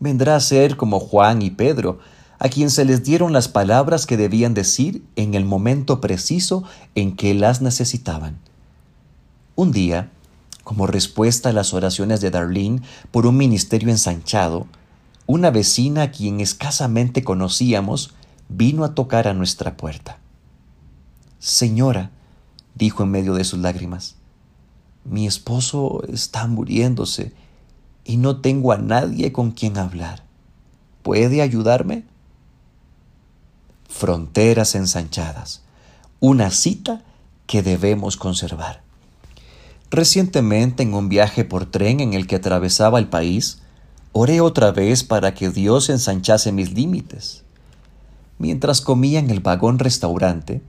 Vendrá 0.00 0.34
a 0.34 0.40
ser 0.40 0.76
como 0.76 0.98
Juan 0.98 1.42
y 1.42 1.50
Pedro, 1.50 2.00
a 2.38 2.48
quien 2.48 2.70
se 2.70 2.86
les 2.86 3.04
dieron 3.04 3.32
las 3.34 3.48
palabras 3.48 4.06
que 4.06 4.16
debían 4.16 4.54
decir 4.54 5.04
en 5.14 5.34
el 5.34 5.44
momento 5.44 6.00
preciso 6.00 6.64
en 6.94 7.14
que 7.14 7.34
las 7.34 7.60
necesitaban. 7.60 8.38
Un 9.56 9.72
día, 9.72 10.10
como 10.64 10.86
respuesta 10.86 11.50
a 11.50 11.52
las 11.52 11.74
oraciones 11.74 12.22
de 12.22 12.30
Darlene 12.30 12.80
por 13.10 13.26
un 13.26 13.36
ministerio 13.36 13.90
ensanchado, 13.90 14.66
una 15.26 15.50
vecina 15.50 16.02
a 16.02 16.10
quien 16.10 16.40
escasamente 16.40 17.22
conocíamos 17.22 18.14
vino 18.48 18.84
a 18.84 18.94
tocar 18.94 19.28
a 19.28 19.34
nuestra 19.34 19.76
puerta. 19.76 20.18
Señora, 21.38 22.10
dijo 22.74 23.02
en 23.02 23.10
medio 23.10 23.34
de 23.34 23.44
sus 23.44 23.58
lágrimas, 23.58 24.16
mi 25.04 25.26
esposo 25.26 26.02
está 26.08 26.46
muriéndose 26.46 27.32
y 28.04 28.16
no 28.16 28.40
tengo 28.40 28.72
a 28.72 28.78
nadie 28.78 29.32
con 29.32 29.50
quien 29.50 29.78
hablar. 29.78 30.24
¿Puede 31.02 31.42
ayudarme? 31.42 32.04
fronteras 33.90 34.76
ensanchadas, 34.76 35.62
una 36.20 36.50
cita 36.50 37.02
que 37.46 37.62
debemos 37.62 38.16
conservar. 38.16 38.82
Recientemente 39.90 40.84
en 40.84 40.94
un 40.94 41.08
viaje 41.08 41.44
por 41.44 41.66
tren 41.66 42.00
en 42.00 42.14
el 42.14 42.26
que 42.26 42.36
atravesaba 42.36 42.98
el 42.98 43.08
país, 43.08 43.60
oré 44.12 44.40
otra 44.40 44.70
vez 44.70 45.02
para 45.02 45.34
que 45.34 45.50
Dios 45.50 45.90
ensanchase 45.90 46.52
mis 46.52 46.72
límites. 46.72 47.42
Mientras 48.38 48.80
comía 48.80 49.18
en 49.18 49.28
el 49.28 49.40
vagón 49.40 49.78
restaurante, 49.78 50.62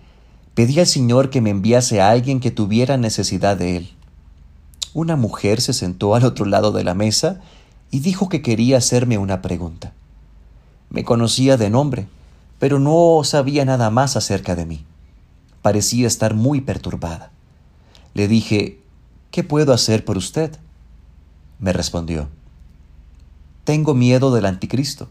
pedí 0.55 0.79
al 0.79 0.87
Señor 0.87 1.29
que 1.29 1.39
me 1.39 1.51
enviase 1.51 2.01
a 2.01 2.09
alguien 2.09 2.39
que 2.39 2.51
tuviera 2.51 2.97
necesidad 2.97 3.55
de 3.55 3.77
Él. 3.77 3.91
Una 4.93 5.15
mujer 5.15 5.61
se 5.61 5.73
sentó 5.73 6.15
al 6.15 6.25
otro 6.25 6.45
lado 6.45 6.71
de 6.73 6.83
la 6.83 6.93
mesa 6.93 7.39
y 7.91 7.99
dijo 7.99 8.27
que 8.27 8.41
quería 8.41 8.77
hacerme 8.77 9.17
una 9.17 9.41
pregunta. 9.41 9.93
Me 10.89 11.05
conocía 11.05 11.55
de 11.55 11.69
nombre, 11.69 12.07
pero 12.59 12.79
no 12.79 13.21
sabía 13.23 13.63
nada 13.63 13.89
más 13.89 14.17
acerca 14.17 14.55
de 14.55 14.65
mí. 14.65 14.85
Parecía 15.61 16.07
estar 16.07 16.33
muy 16.33 16.59
perturbada. 16.59 17.31
Le 18.13 18.27
dije, 18.27 18.79
¿qué 19.31 19.43
puedo 19.43 19.71
hacer 19.71 20.03
por 20.03 20.17
usted? 20.17 20.57
Me 21.59 21.71
respondió, 21.71 22.27
tengo 23.63 23.93
miedo 23.93 24.33
del 24.33 24.45
anticristo. 24.45 25.07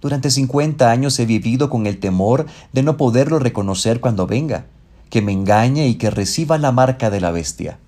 Durante 0.00 0.30
cincuenta 0.30 0.90
años 0.90 1.18
he 1.18 1.26
vivido 1.26 1.68
con 1.68 1.86
el 1.86 1.98
temor 1.98 2.46
de 2.72 2.82
no 2.82 2.96
poderlo 2.96 3.38
reconocer 3.38 4.00
cuando 4.00 4.26
venga, 4.26 4.64
que 5.10 5.20
me 5.20 5.32
engañe 5.32 5.88
y 5.88 5.96
que 5.96 6.08
reciba 6.08 6.56
la 6.56 6.72
marca 6.72 7.10
de 7.10 7.20
la 7.20 7.32
bestia. 7.32 7.78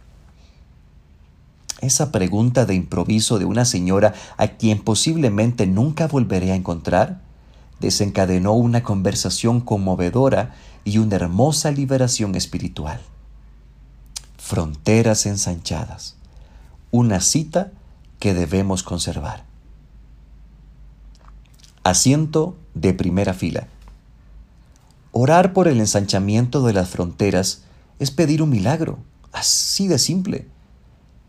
Esa 1.82 2.10
pregunta 2.10 2.64
de 2.64 2.74
improviso 2.74 3.38
de 3.38 3.44
una 3.44 3.66
señora 3.66 4.14
a 4.38 4.48
quien 4.48 4.82
posiblemente 4.82 5.66
nunca 5.66 6.06
volveré 6.08 6.52
a 6.52 6.54
encontrar 6.54 7.20
desencadenó 7.82 8.52
una 8.52 8.84
conversación 8.84 9.60
conmovedora 9.60 10.54
y 10.84 10.98
una 10.98 11.16
hermosa 11.16 11.72
liberación 11.72 12.36
espiritual. 12.36 13.00
Fronteras 14.38 15.26
ensanchadas. 15.26 16.14
Una 16.92 17.20
cita 17.20 17.72
que 18.20 18.34
debemos 18.34 18.84
conservar. 18.84 19.44
Asiento 21.82 22.56
de 22.74 22.94
primera 22.94 23.34
fila. 23.34 23.66
Orar 25.10 25.52
por 25.52 25.66
el 25.66 25.80
ensanchamiento 25.80 26.62
de 26.62 26.72
las 26.74 26.88
fronteras 26.88 27.64
es 27.98 28.12
pedir 28.12 28.42
un 28.42 28.50
milagro, 28.50 28.98
así 29.32 29.88
de 29.88 29.98
simple. 29.98 30.46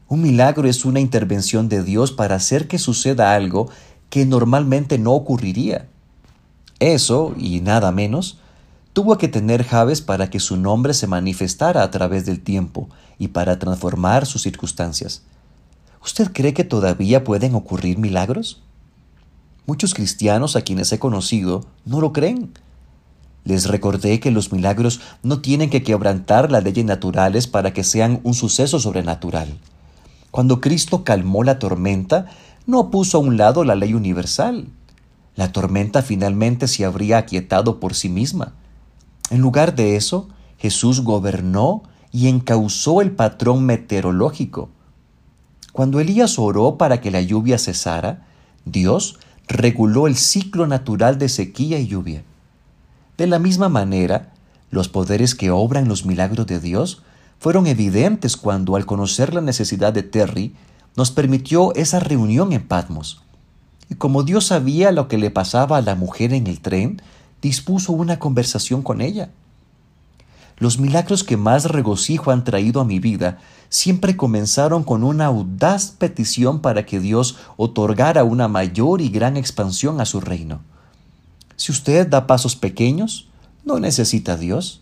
Un 0.08 0.22
milagro 0.22 0.68
es 0.68 0.86
una 0.86 1.00
intervención 1.00 1.70
de 1.70 1.84
Dios 1.84 2.12
para 2.12 2.36
hacer 2.36 2.68
que 2.68 2.78
suceda 2.78 3.34
algo 3.34 3.70
que 4.10 4.26
normalmente 4.26 4.98
no 4.98 5.14
ocurriría. 5.14 5.88
Eso, 6.80 7.34
y 7.38 7.62
nada 7.62 7.92
menos, 7.92 8.38
tuvo 8.92 9.18
que 9.18 9.28
tener 9.28 9.64
Javes 9.64 10.02
para 10.02 10.30
que 10.30 10.40
su 10.40 10.58
nombre 10.58 10.94
se 10.94 11.08
manifestara 11.08 11.82
a 11.82 11.92
través 11.92 12.26
del 12.26 12.42
tiempo 12.42 12.90
y 13.18 13.30
para 13.30 13.58
transformar 13.58 14.26
sus 14.26 14.44
circunstancias. 14.44 15.24
¿Usted 16.04 16.32
cree 16.34 16.54
que 16.54 16.66
todavía 16.66 17.24
pueden 17.24 17.56
ocurrir 17.56 17.98
milagros? 17.98 18.62
Muchos 19.66 19.94
cristianos 19.94 20.58
a 20.58 20.62
quienes 20.62 20.92
he 20.92 21.00
conocido 21.00 21.66
no 21.86 22.02
lo 22.02 22.12
creen. 22.12 22.52
Les 23.46 23.68
recordé 23.68 24.20
que 24.20 24.32
los 24.32 24.52
milagros 24.52 25.00
no 25.22 25.40
tienen 25.40 25.70
que 25.70 25.84
quebrantar 25.84 26.52
las 26.52 26.64
leyes 26.64 26.86
naturales 26.86 27.48
para 27.48 27.74
que 27.74 27.84
sean 27.84 28.20
un 28.24 28.34
suceso 28.34 28.80
sobrenatural. 28.80 29.58
Cuando 30.34 30.62
Cristo 30.62 31.04
calmó 31.04 31.44
la 31.44 31.60
tormenta, 31.60 32.26
no 32.66 32.90
puso 32.90 33.20
a 33.20 33.22
un 33.22 33.38
lado 33.38 33.64
la 33.64 33.76
ley 33.76 33.94
universal. 33.94 34.66
La 35.36 35.52
tormenta 35.52 36.02
finalmente 36.02 36.68
se 36.68 36.86
habría 36.86 37.20
aquietado 37.20 37.80
por 37.80 37.94
sí 37.94 38.10
misma. 38.10 38.54
En 39.30 39.42
lugar 39.42 39.76
de 39.76 39.96
eso, 39.96 40.30
Jesús 40.58 41.02
gobernó 41.02 41.84
y 42.12 42.30
encausó 42.30 43.02
el 43.02 43.12
patrón 43.12 43.64
meteorológico. 43.68 44.70
Cuando 45.72 46.00
Elías 46.00 46.40
oró 46.40 46.80
para 46.80 47.00
que 47.00 47.12
la 47.12 47.22
lluvia 47.22 47.60
cesara, 47.60 48.26
Dios 48.66 49.20
reguló 49.48 50.08
el 50.08 50.16
ciclo 50.16 50.66
natural 50.66 51.20
de 51.20 51.30
sequía 51.30 51.78
y 51.78 51.86
lluvia. 51.86 52.24
De 53.20 53.28
la 53.28 53.38
misma 53.38 53.70
manera, 53.70 54.34
los 54.72 54.90
poderes 54.90 55.36
que 55.36 55.52
obran 55.52 55.88
los 55.88 56.08
milagros 56.08 56.48
de 56.48 56.60
Dios 56.60 57.04
fueron 57.44 57.68
evidentes 57.68 58.38
cuando, 58.38 58.78
al 58.78 58.86
conocer 58.86 59.34
la 59.34 59.42
necesidad 59.42 59.92
de 59.92 60.02
Terry, 60.02 60.56
nos 60.96 61.12
permitió 61.12 61.76
esa 61.76 62.00
reunión 62.00 62.54
en 62.54 62.66
Patmos. 62.66 63.22
Y 63.90 63.96
como 63.96 64.24
Dios 64.24 64.46
sabía 64.46 64.94
lo 64.94 65.10
que 65.10 65.18
le 65.18 65.30
pasaba 65.30 65.76
a 65.76 65.82
la 65.82 65.96
mujer 65.96 66.32
en 66.34 66.48
el 66.48 66.62
tren, 66.62 67.02
dispuso 67.42 67.92
una 67.92 68.18
conversación 68.18 68.82
con 68.82 69.02
ella. 69.02 69.30
Los 70.58 70.80
milagros 70.80 71.26
que 71.26 71.36
más 71.36 71.66
regocijo 71.66 72.32
han 72.32 72.46
traído 72.46 72.80
a 72.80 72.86
mi 72.86 73.00
vida 73.00 73.40
siempre 73.68 74.16
comenzaron 74.16 74.86
con 74.86 75.04
una 75.04 75.26
audaz 75.26 75.92
petición 75.92 76.62
para 76.62 76.86
que 76.86 77.02
Dios 77.02 77.36
otorgara 77.58 78.24
una 78.24 78.48
mayor 78.48 79.02
y 79.02 79.10
gran 79.10 79.36
expansión 79.36 80.00
a 80.00 80.06
su 80.06 80.22
reino. 80.22 80.62
Si 81.58 81.74
usted 81.74 82.08
da 82.08 82.26
pasos 82.26 82.56
pequeños, 82.56 83.28
no 83.66 83.82
necesita 83.82 84.34
a 84.34 84.38
Dios. 84.38 84.80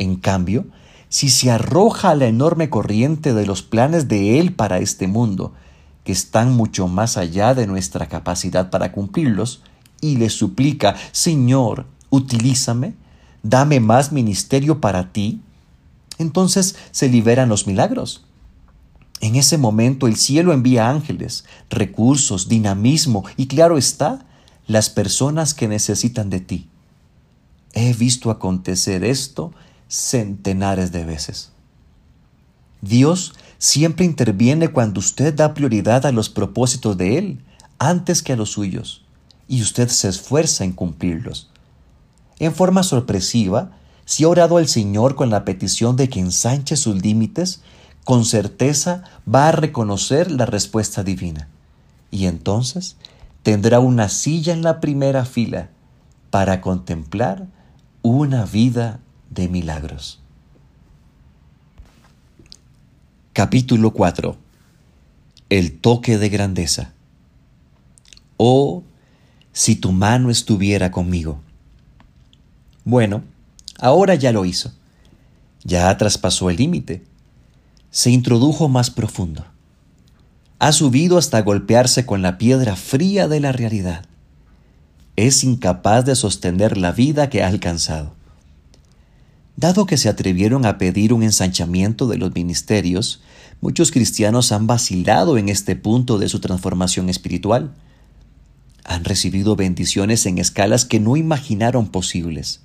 En 0.00 0.16
cambio, 0.16 0.66
si 1.12 1.28
se 1.28 1.50
arroja 1.50 2.08
a 2.08 2.14
la 2.14 2.24
enorme 2.24 2.70
corriente 2.70 3.34
de 3.34 3.44
los 3.44 3.60
planes 3.60 4.08
de 4.08 4.40
Él 4.40 4.54
para 4.54 4.78
este 4.78 5.08
mundo, 5.08 5.52
que 6.04 6.12
están 6.12 6.56
mucho 6.56 6.88
más 6.88 7.18
allá 7.18 7.52
de 7.52 7.66
nuestra 7.66 8.08
capacidad 8.08 8.70
para 8.70 8.92
cumplirlos, 8.92 9.60
y 10.00 10.16
le 10.16 10.30
suplica, 10.30 10.96
Señor, 11.12 11.84
utilízame, 12.08 12.94
dame 13.42 13.78
más 13.78 14.10
ministerio 14.10 14.80
para 14.80 15.12
ti, 15.12 15.42
entonces 16.16 16.76
se 16.92 17.10
liberan 17.10 17.50
los 17.50 17.66
milagros. 17.66 18.24
En 19.20 19.36
ese 19.36 19.58
momento 19.58 20.06
el 20.06 20.16
cielo 20.16 20.54
envía 20.54 20.88
ángeles, 20.88 21.44
recursos, 21.68 22.48
dinamismo 22.48 23.26
y 23.36 23.48
claro 23.48 23.76
está, 23.76 24.24
las 24.66 24.88
personas 24.88 25.52
que 25.52 25.68
necesitan 25.68 26.30
de 26.30 26.40
ti. 26.40 26.70
He 27.74 27.92
visto 27.92 28.30
acontecer 28.30 29.04
esto 29.04 29.52
centenares 29.92 30.90
de 30.90 31.04
veces. 31.04 31.52
Dios 32.80 33.34
siempre 33.58 34.06
interviene 34.06 34.68
cuando 34.68 35.00
usted 35.00 35.34
da 35.34 35.52
prioridad 35.52 36.06
a 36.06 36.12
los 36.12 36.30
propósitos 36.30 36.96
de 36.96 37.18
Él 37.18 37.44
antes 37.78 38.22
que 38.22 38.32
a 38.32 38.36
los 38.36 38.52
suyos, 38.52 39.04
y 39.48 39.60
usted 39.60 39.88
se 39.88 40.08
esfuerza 40.08 40.64
en 40.64 40.72
cumplirlos. 40.72 41.50
En 42.38 42.54
forma 42.54 42.82
sorpresiva, 42.84 43.72
si 44.06 44.24
ha 44.24 44.28
orado 44.28 44.56
al 44.56 44.66
Señor 44.66 45.14
con 45.14 45.28
la 45.28 45.44
petición 45.44 45.94
de 45.96 46.08
que 46.08 46.20
ensanche 46.20 46.76
sus 46.76 47.02
límites, 47.02 47.60
con 48.04 48.24
certeza 48.24 49.04
va 49.32 49.48
a 49.48 49.52
reconocer 49.52 50.30
la 50.30 50.46
respuesta 50.46 51.04
divina. 51.04 51.48
Y 52.10 52.26
entonces 52.26 52.96
tendrá 53.42 53.78
una 53.78 54.08
silla 54.08 54.54
en 54.54 54.62
la 54.62 54.80
primera 54.80 55.26
fila 55.26 55.68
para 56.30 56.62
contemplar 56.62 57.46
una 58.00 58.46
vida 58.46 59.00
de 59.34 59.48
milagros. 59.48 60.20
Capítulo 63.32 63.92
4 63.92 64.36
El 65.48 65.78
toque 65.78 66.18
de 66.18 66.28
grandeza. 66.28 66.92
Oh, 68.36 68.82
si 69.52 69.76
tu 69.76 69.92
mano 69.92 70.30
estuviera 70.30 70.90
conmigo. 70.90 71.40
Bueno, 72.84 73.22
ahora 73.78 74.14
ya 74.14 74.32
lo 74.32 74.44
hizo. 74.44 74.72
Ya 75.64 75.96
traspasó 75.96 76.50
el 76.50 76.56
límite. 76.56 77.04
Se 77.90 78.10
introdujo 78.10 78.68
más 78.68 78.90
profundo 78.90 79.44
ha 80.62 80.70
subido 80.70 81.18
hasta 81.18 81.42
golpearse 81.42 82.06
con 82.06 82.22
la 82.22 82.38
piedra 82.38 82.76
fría 82.76 83.26
de 83.26 83.40
la 83.40 83.50
realidad. 83.50 84.04
Es 85.16 85.42
incapaz 85.42 86.04
de 86.04 86.14
sostener 86.14 86.76
la 86.76 86.92
vida 86.92 87.28
que 87.30 87.42
ha 87.42 87.48
alcanzado. 87.48 88.14
Dado 89.56 89.86
que 89.86 89.96
se 89.96 90.08
atrevieron 90.08 90.66
a 90.66 90.78
pedir 90.78 91.12
un 91.12 91.22
ensanchamiento 91.22 92.06
de 92.08 92.16
los 92.16 92.34
ministerios, 92.34 93.20
muchos 93.60 93.92
cristianos 93.92 94.50
han 94.50 94.66
vacilado 94.66 95.38
en 95.38 95.48
este 95.48 95.76
punto 95.76 96.18
de 96.18 96.28
su 96.28 96.40
transformación 96.40 97.08
espiritual. 97.08 97.74
Han 98.84 99.04
recibido 99.04 99.54
bendiciones 99.54 100.26
en 100.26 100.38
escalas 100.38 100.84
que 100.84 101.00
no 101.00 101.16
imaginaron 101.16 101.88
posibles. 101.88 102.60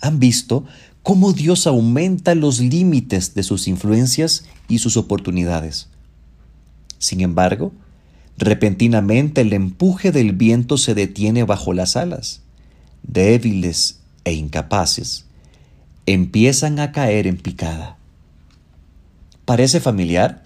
Han 0.00 0.18
visto 0.18 0.64
cómo 1.02 1.32
Dios 1.32 1.66
aumenta 1.66 2.34
los 2.34 2.60
límites 2.60 3.34
de 3.34 3.42
sus 3.42 3.68
influencias 3.68 4.44
y 4.68 4.78
sus 4.78 4.96
oportunidades. 4.96 5.88
Sin 6.98 7.20
embargo, 7.20 7.72
repentinamente 8.38 9.42
el 9.42 9.52
empuje 9.52 10.12
del 10.12 10.32
viento 10.32 10.78
se 10.78 10.94
detiene 10.94 11.44
bajo 11.44 11.74
las 11.74 11.96
alas. 11.96 12.40
Débiles 13.02 14.00
e 14.24 14.32
incapaces, 14.32 15.26
empiezan 16.06 16.78
a 16.78 16.92
caer 16.92 17.26
en 17.26 17.38
picada. 17.38 17.96
¿Parece 19.44 19.80
familiar? 19.80 20.44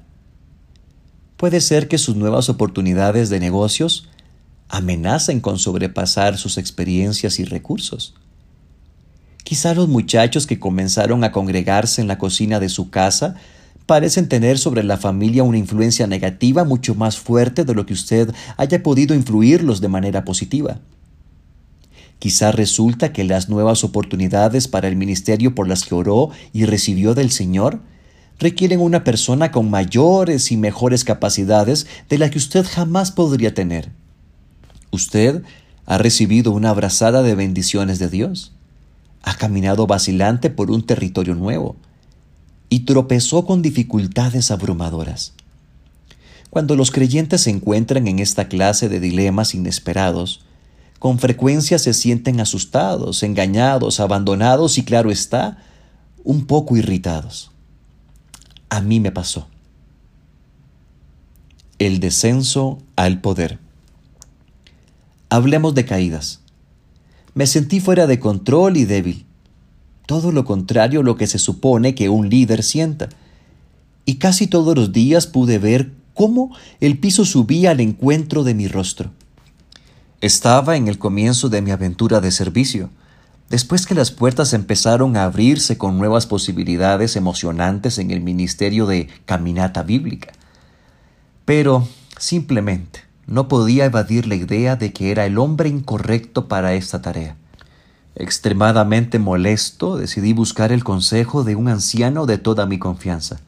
Puede 1.36 1.61
ser 1.61 1.88
que 1.88 1.98
sus 1.98 2.16
nuevas 2.16 2.48
oportunidades 2.48 3.28
de 3.30 3.40
negocios 3.40 4.09
amenacen 4.68 5.40
con 5.40 5.59
sobrepasar 5.59 6.36
sus 6.36 6.59
experiencias 6.59 7.38
y 7.38 7.44
recursos. 7.44 8.14
Quizá 9.44 9.74
los 9.74 9.88
muchachos 9.88 10.46
que 10.46 10.61
comenzaron 10.61 11.24
a 11.24 11.32
congregarse 11.32 12.02
en 12.02 12.09
la 12.09 12.18
cocina 12.18 12.61
de 12.61 12.68
su 12.68 12.90
casa 12.90 13.36
parecen 13.86 14.28
tener 14.28 14.59
sobre 14.59 14.82
la 14.82 14.98
familia 14.98 15.42
una 15.42 15.56
influencia 15.56 16.06
negativa 16.06 16.64
mucho 16.64 16.94
más 16.94 17.18
fuerte 17.18 17.64
de 17.64 17.74
lo 17.74 17.86
que 17.86 17.94
usted 17.94 18.34
haya 18.59 18.82
podido 18.82 19.14
influirlos 19.14 19.80
de 19.80 19.88
manera 19.88 20.24
positiva. 20.24 20.80
Quizá 22.18 22.50
resulta 22.50 23.12
que 23.12 23.24
las 23.24 23.48
nuevas 23.48 23.84
oportunidades 23.84 24.66
para 24.66 24.88
el 24.88 24.96
ministerio 24.96 25.54
por 25.54 25.68
las 25.68 25.84
que 25.84 25.94
oró 25.94 26.30
y 26.52 26.64
recibió 26.64 27.14
del 27.14 27.30
Señor 27.30 27.80
requieren 28.38 28.80
una 28.80 29.04
persona 29.04 29.50
con 29.50 29.70
mayores 29.70 30.50
y 30.52 30.56
mejores 30.56 31.04
capacidades 31.04 31.86
de 32.08 32.18
la 32.18 32.30
que 32.30 32.38
usted 32.38 32.64
jamás 32.68 33.12
podría 33.12 33.54
tener. 33.54 33.90
Usted 34.90 35.42
ha 35.86 35.98
recibido 35.98 36.52
una 36.52 36.70
abrazada 36.70 37.22
de 37.22 37.34
bendiciones 37.34 37.98
de 37.98 38.08
Dios. 38.08 38.52
Ha 39.22 39.36
caminado 39.36 39.86
vacilante 39.86 40.50
por 40.50 40.70
un 40.70 40.84
territorio 40.84 41.34
nuevo 41.34 41.76
y 42.68 42.80
tropezó 42.80 43.46
con 43.46 43.62
dificultades 43.62 44.50
abrumadoras. 44.50 45.34
Cuando 46.50 46.76
los 46.76 46.90
creyentes 46.90 47.42
se 47.42 47.50
encuentran 47.50 48.06
en 48.06 48.18
esta 48.18 48.48
clase 48.48 48.88
de 48.88 49.00
dilemas 49.00 49.54
inesperados, 49.54 50.44
con 50.99 51.18
frecuencia 51.18 51.78
se 51.78 51.94
sienten 51.94 52.40
asustados, 52.40 53.22
engañados, 53.22 54.01
abandonados 54.01 54.78
y 54.78 54.84
claro 54.84 55.11
está, 55.11 55.59
un 56.24 56.46
poco 56.46 56.76
irritados. 56.76 57.51
A 58.68 58.80
mí 58.80 59.01
me 59.01 59.12
pasó. 59.12 59.49
El 61.78 62.01
descenso 62.01 62.78
al 62.96 63.20
poder. 63.20 63.59
Hablemos 65.28 65.74
de 65.74 65.84
caídas. 65.84 66.40
Me 67.34 67.46
sentí 67.46 67.80
fuera 67.80 68.07
de 68.07 68.18
control 68.18 68.76
y 68.76 68.84
débil 68.84 69.28
todo 70.09 70.32
lo 70.32 70.46
contrario 70.46 71.01
a 71.01 71.03
lo 71.03 71.16
que 71.16 71.26
se 71.26 71.38
supone 71.38 71.94
que 71.94 72.09
un 72.09 72.30
líder 72.30 72.62
sienta. 72.62 73.11
Y 74.07 74.14
casi 74.14 74.46
todos 74.46 74.74
los 74.74 74.90
días 74.90 75.26
pude 75.26 75.59
ver 75.59 75.92
cómo 76.14 76.51
el 76.80 76.99
piso 76.99 77.26
subía 77.26 77.72
al 77.72 77.80
encuentro 77.80 78.42
de 78.42 78.55
mi 78.55 78.68
rostro. 78.68 79.11
Estaba 80.20 80.76
en 80.76 80.88
el 80.88 80.98
comienzo 80.98 81.48
de 81.48 81.62
mi 81.62 81.70
aventura 81.70 82.20
de 82.20 82.32
servicio, 82.32 82.90
después 83.50 83.86
que 83.86 83.94
las 83.94 84.10
puertas 84.10 84.52
empezaron 84.52 85.16
a 85.16 85.22
abrirse 85.22 85.78
con 85.78 85.96
nuevas 85.96 86.26
posibilidades 86.26 87.14
emocionantes 87.14 87.98
en 87.98 88.10
el 88.10 88.20
ministerio 88.20 88.86
de 88.86 89.08
caminata 89.26 89.84
bíblica. 89.84 90.32
Pero, 91.44 91.86
simplemente, 92.18 93.04
no 93.28 93.46
podía 93.46 93.84
evadir 93.84 94.26
la 94.26 94.34
idea 94.34 94.74
de 94.74 94.92
que 94.92 95.12
era 95.12 95.24
el 95.24 95.38
hombre 95.38 95.68
incorrecto 95.68 96.48
para 96.48 96.74
esta 96.74 97.00
tarea. 97.00 97.36
Extremadamente 98.16 99.20
molesto, 99.20 99.98
decidí 99.98 100.32
buscar 100.32 100.72
el 100.72 100.82
consejo 100.82 101.44
de 101.44 101.54
un 101.54 101.68
anciano 101.68 102.26
de 102.26 102.38
toda 102.38 102.66
mi 102.66 102.80
confianza. 102.80 103.38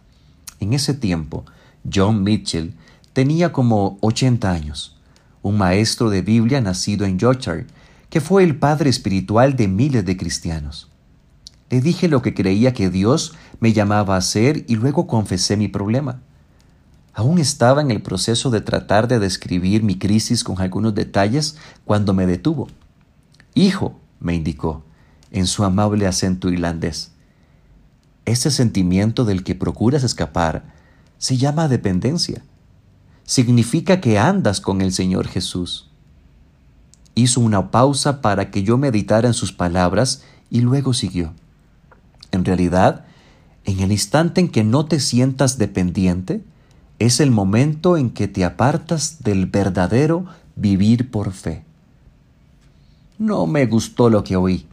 En 0.60 0.72
ese 0.72 0.94
tiempo, 0.94 1.44
John 1.92 2.22
Mitchell 2.22 2.74
tenía 3.12 3.50
como 3.50 3.98
80 4.02 4.52
años, 4.52 4.99
un 5.42 5.58
maestro 5.58 6.10
de 6.10 6.22
Biblia 6.22 6.60
nacido 6.60 7.06
en 7.06 7.18
Yorkshire, 7.18 7.66
que 8.08 8.20
fue 8.20 8.44
el 8.44 8.56
padre 8.56 8.90
espiritual 8.90 9.56
de 9.56 9.68
miles 9.68 10.04
de 10.04 10.16
cristianos. 10.16 10.90
Le 11.70 11.80
dije 11.80 12.08
lo 12.08 12.20
que 12.20 12.34
creía 12.34 12.74
que 12.74 12.90
Dios 12.90 13.34
me 13.60 13.72
llamaba 13.72 14.16
a 14.16 14.18
hacer 14.18 14.64
y 14.68 14.74
luego 14.74 15.06
confesé 15.06 15.56
mi 15.56 15.68
problema. 15.68 16.20
Aún 17.14 17.38
estaba 17.38 17.80
en 17.80 17.90
el 17.90 18.02
proceso 18.02 18.50
de 18.50 18.60
tratar 18.60 19.06
de 19.08 19.18
describir 19.18 19.82
mi 19.82 19.98
crisis 19.98 20.42
con 20.42 20.60
algunos 20.60 20.94
detalles 20.94 21.56
cuando 21.84 22.12
me 22.12 22.26
detuvo. 22.26 22.68
Hijo, 23.54 23.98
me 24.18 24.34
indicó, 24.34 24.84
en 25.30 25.46
su 25.46 25.64
amable 25.64 26.06
acento 26.06 26.50
irlandés, 26.50 27.12
ese 28.24 28.50
sentimiento 28.50 29.24
del 29.24 29.44
que 29.44 29.54
procuras 29.54 30.04
escapar 30.04 30.64
se 31.18 31.36
llama 31.36 31.68
dependencia. 31.68 32.42
Significa 33.30 34.00
que 34.00 34.18
andas 34.18 34.60
con 34.60 34.80
el 34.80 34.92
Señor 34.92 35.28
Jesús. 35.28 35.86
Hizo 37.14 37.40
una 37.40 37.70
pausa 37.70 38.22
para 38.22 38.50
que 38.50 38.64
yo 38.64 38.76
meditara 38.76 39.28
en 39.28 39.34
sus 39.34 39.52
palabras 39.52 40.24
y 40.50 40.62
luego 40.62 40.94
siguió. 40.94 41.32
En 42.32 42.44
realidad, 42.44 43.04
en 43.64 43.78
el 43.78 43.92
instante 43.92 44.40
en 44.40 44.48
que 44.48 44.64
no 44.64 44.86
te 44.86 44.98
sientas 44.98 45.58
dependiente, 45.58 46.42
es 46.98 47.20
el 47.20 47.30
momento 47.30 47.96
en 47.96 48.10
que 48.10 48.26
te 48.26 48.44
apartas 48.44 49.22
del 49.22 49.46
verdadero 49.46 50.24
vivir 50.56 51.12
por 51.12 51.30
fe. 51.30 51.62
No 53.16 53.46
me 53.46 53.64
gustó 53.66 54.10
lo 54.10 54.24
que 54.24 54.34
oí. 54.34 54.66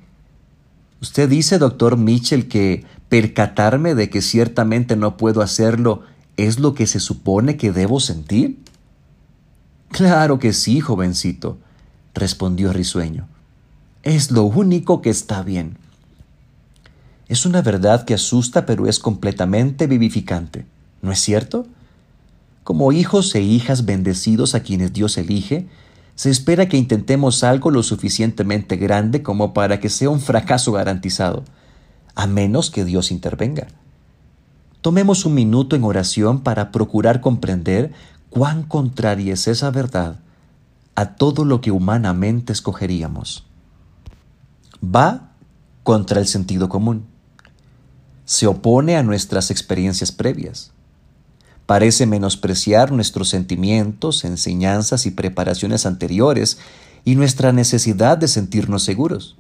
Usted 0.99 1.29
dice, 1.29 1.59
doctor 1.59 1.95
Mitchell, 1.95 2.47
que 2.47 2.85
percatarme 3.07 3.93
de 3.93 4.09
que 4.09 4.23
ciertamente 4.23 4.95
no 4.95 5.15
puedo 5.15 5.43
hacerlo 5.43 6.01
es 6.37 6.59
lo 6.59 6.75
que 6.75 6.87
se 6.87 6.99
supone 6.99 7.57
que 7.57 7.71
debo 7.71 7.99
sentir. 7.99 8.59
Claro 9.89 10.39
que 10.39 10.53
sí, 10.53 10.79
jovencito, 10.79 11.57
respondió 12.13 12.71
risueño. 12.71 13.27
Es 14.03 14.31
lo 14.31 14.43
único 14.43 15.01
que 15.01 15.09
está 15.09 15.41
bien. 15.41 15.77
Es 17.27 17.45
una 17.45 17.61
verdad 17.61 18.05
que 18.05 18.13
asusta, 18.13 18.65
pero 18.65 18.87
es 18.87 18.99
completamente 18.99 19.87
vivificante, 19.87 20.65
¿no 21.01 21.11
es 21.11 21.19
cierto? 21.19 21.65
Como 22.63 22.91
hijos 22.91 23.33
e 23.35 23.41
hijas 23.41 23.85
bendecidos 23.85 24.55
a 24.55 24.61
quienes 24.61 24.93
Dios 24.93 25.17
elige, 25.17 25.67
se 26.15 26.29
espera 26.29 26.69
que 26.69 26.77
intentemos 26.77 27.43
algo 27.43 27.69
lo 27.69 27.83
suficientemente 27.83 28.77
grande 28.77 29.23
como 29.23 29.53
para 29.53 29.79
que 29.79 29.89
sea 29.89 30.09
un 30.09 30.21
fracaso 30.21 30.71
garantizado, 30.71 31.43
a 32.15 32.27
menos 32.27 32.71
que 32.71 32.85
Dios 32.85 33.11
intervenga. 33.11 33.67
Tomemos 34.81 35.25
un 35.25 35.33
minuto 35.33 35.75
en 35.75 35.83
oración 35.83 36.41
para 36.41 36.71
procurar 36.71 37.21
comprender 37.21 37.93
cuán 38.29 38.63
contraria 38.63 39.33
es 39.33 39.47
esa 39.47 39.71
verdad 39.71 40.19
a 40.95 41.15
todo 41.15 41.45
lo 41.45 41.61
que 41.61 41.71
humanamente 41.71 42.53
escogeríamos. 42.53 43.45
Va 44.83 45.31
contra 45.83 46.19
el 46.19 46.27
sentido 46.27 46.69
común. 46.69 47.05
Se 48.25 48.47
opone 48.47 48.97
a 48.97 49.03
nuestras 49.03 49.51
experiencias 49.51 50.11
previas 50.11 50.71
Parece 51.67 52.05
menospreciar 52.05 52.93
nuestros 52.93 53.27
sentimientos, 53.27 54.23
enseñanzas 54.23 55.05
y 55.05 55.11
preparaciones 55.11 55.85
anteriores 55.85 56.59
y 57.03 57.15
nuestra 57.15 57.51
necesidad 57.51 58.17
de 58.17 58.29
sentirnos 58.29 58.83
seguros. 58.83 59.35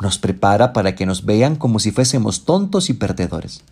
Nos 0.00 0.16
prepara 0.16 0.72
para 0.72 0.94
que 0.94 1.06
nos 1.06 1.24
vean 1.24 1.56
como 1.56 1.80
si 1.80 1.90
fuésemos 1.90 2.44
tontos 2.44 2.88
y 2.88 2.94
perdedores. 2.94 3.62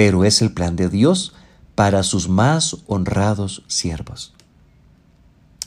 Pero 0.00 0.24
es 0.24 0.40
el 0.40 0.50
plan 0.50 0.76
de 0.76 0.88
Dios 0.88 1.34
para 1.74 2.02
sus 2.04 2.26
más 2.26 2.78
honrados 2.86 3.64
siervos. 3.66 4.32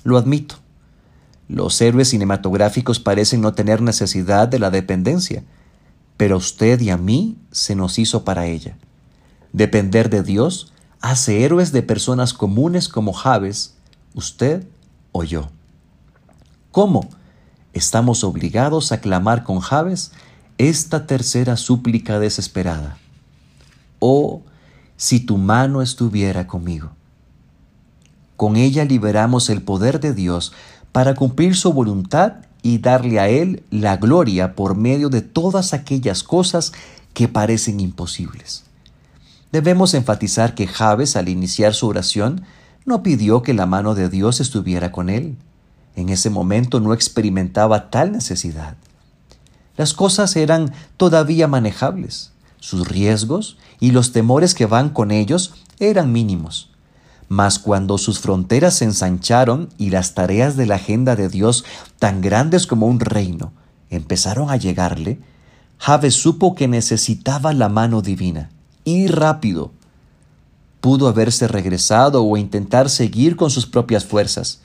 Lo 0.03 0.17
admito. 0.17 0.55
Los 1.47 1.79
héroes 1.79 2.09
cinematográficos 2.09 2.99
parecen 2.99 3.41
no 3.41 3.53
tener 3.53 3.83
necesidad 3.83 4.47
de 4.47 4.57
la 4.57 4.71
dependencia, 4.71 5.43
pero 6.17 6.33
a 6.33 6.37
usted 6.39 6.81
y 6.81 6.89
a 6.89 6.97
mí 6.97 7.37
se 7.51 7.75
nos 7.75 7.99
hizo 7.99 8.23
para 8.23 8.47
ella. 8.47 8.75
Depender 9.51 10.09
de 10.09 10.23
Dios 10.23 10.73
hace 10.99 11.43
héroes 11.43 11.71
de 11.71 11.83
personas 11.83 12.33
comunes 12.33 12.89
como 12.89 13.13
Javes, 13.13 13.75
usted 14.15 14.65
o 15.11 15.23
yo. 15.23 15.51
¿Cómo? 16.71 17.07
Estamos 17.73 18.23
obligados 18.23 18.91
a 18.93 18.99
clamar 18.99 19.43
con 19.43 19.59
Javes 19.59 20.11
esta 20.57 21.05
tercera 21.05 21.55
súplica 21.55 22.17
desesperada. 22.17 22.97
Oh, 24.05 24.41
si 24.97 25.21
tu 25.21 25.37
mano 25.37 25.81
estuviera 25.81 26.45
conmigo. 26.45 26.91
Con 28.35 28.57
ella 28.57 28.83
liberamos 28.83 29.49
el 29.49 29.61
poder 29.61 30.01
de 30.01 30.13
Dios 30.13 30.51
para 30.91 31.15
cumplir 31.15 31.55
su 31.55 31.71
voluntad 31.71 32.33
y 32.61 32.79
darle 32.79 33.21
a 33.21 33.29
Él 33.29 33.63
la 33.71 33.95
gloria 33.95 34.55
por 34.55 34.75
medio 34.75 35.07
de 35.07 35.21
todas 35.21 35.73
aquellas 35.73 36.21
cosas 36.21 36.73
que 37.13 37.29
parecen 37.29 37.79
imposibles. 37.79 38.65
Debemos 39.53 39.93
enfatizar 39.93 40.53
que 40.53 40.67
Javes 40.67 41.15
al 41.15 41.29
iniciar 41.29 41.73
su 41.73 41.87
oración 41.87 42.43
no 42.83 43.03
pidió 43.03 43.41
que 43.41 43.53
la 43.53 43.67
mano 43.67 43.95
de 43.95 44.09
Dios 44.09 44.41
estuviera 44.41 44.91
con 44.91 45.09
él. 45.09 45.37
En 45.95 46.09
ese 46.09 46.29
momento 46.29 46.81
no 46.81 46.93
experimentaba 46.93 47.89
tal 47.89 48.11
necesidad. 48.11 48.75
Las 49.77 49.93
cosas 49.93 50.35
eran 50.35 50.73
todavía 50.97 51.47
manejables. 51.47 52.33
Sus 52.59 52.85
riesgos 52.85 53.57
y 53.83 53.91
los 53.91 54.13
temores 54.13 54.55
que 54.55 54.65
van 54.65 54.91
con 54.91 55.11
ellos 55.11 55.55
eran 55.77 56.13
mínimos. 56.13 56.69
Mas 57.27 57.59
cuando 57.59 57.97
sus 57.97 58.19
fronteras 58.19 58.75
se 58.75 58.85
ensancharon 58.85 59.67
y 59.77 59.89
las 59.89 60.13
tareas 60.13 60.55
de 60.55 60.65
la 60.65 60.75
agenda 60.75 61.17
de 61.17 61.27
Dios, 61.27 61.65
tan 61.99 62.21
grandes 62.21 62.65
como 62.65 62.87
un 62.87 63.01
reino, 63.01 63.51
empezaron 63.89 64.49
a 64.49 64.55
llegarle, 64.55 65.19
Javes 65.79 66.13
supo 66.13 66.55
que 66.55 66.69
necesitaba 66.69 67.51
la 67.51 67.67
mano 67.67 68.01
divina 68.01 68.51
y 68.85 69.07
rápido. 69.07 69.73
Pudo 70.79 71.09
haberse 71.09 71.49
regresado 71.49 72.23
o 72.23 72.37
intentar 72.37 72.89
seguir 72.89 73.35
con 73.35 73.49
sus 73.49 73.65
propias 73.65 74.05
fuerzas, 74.05 74.61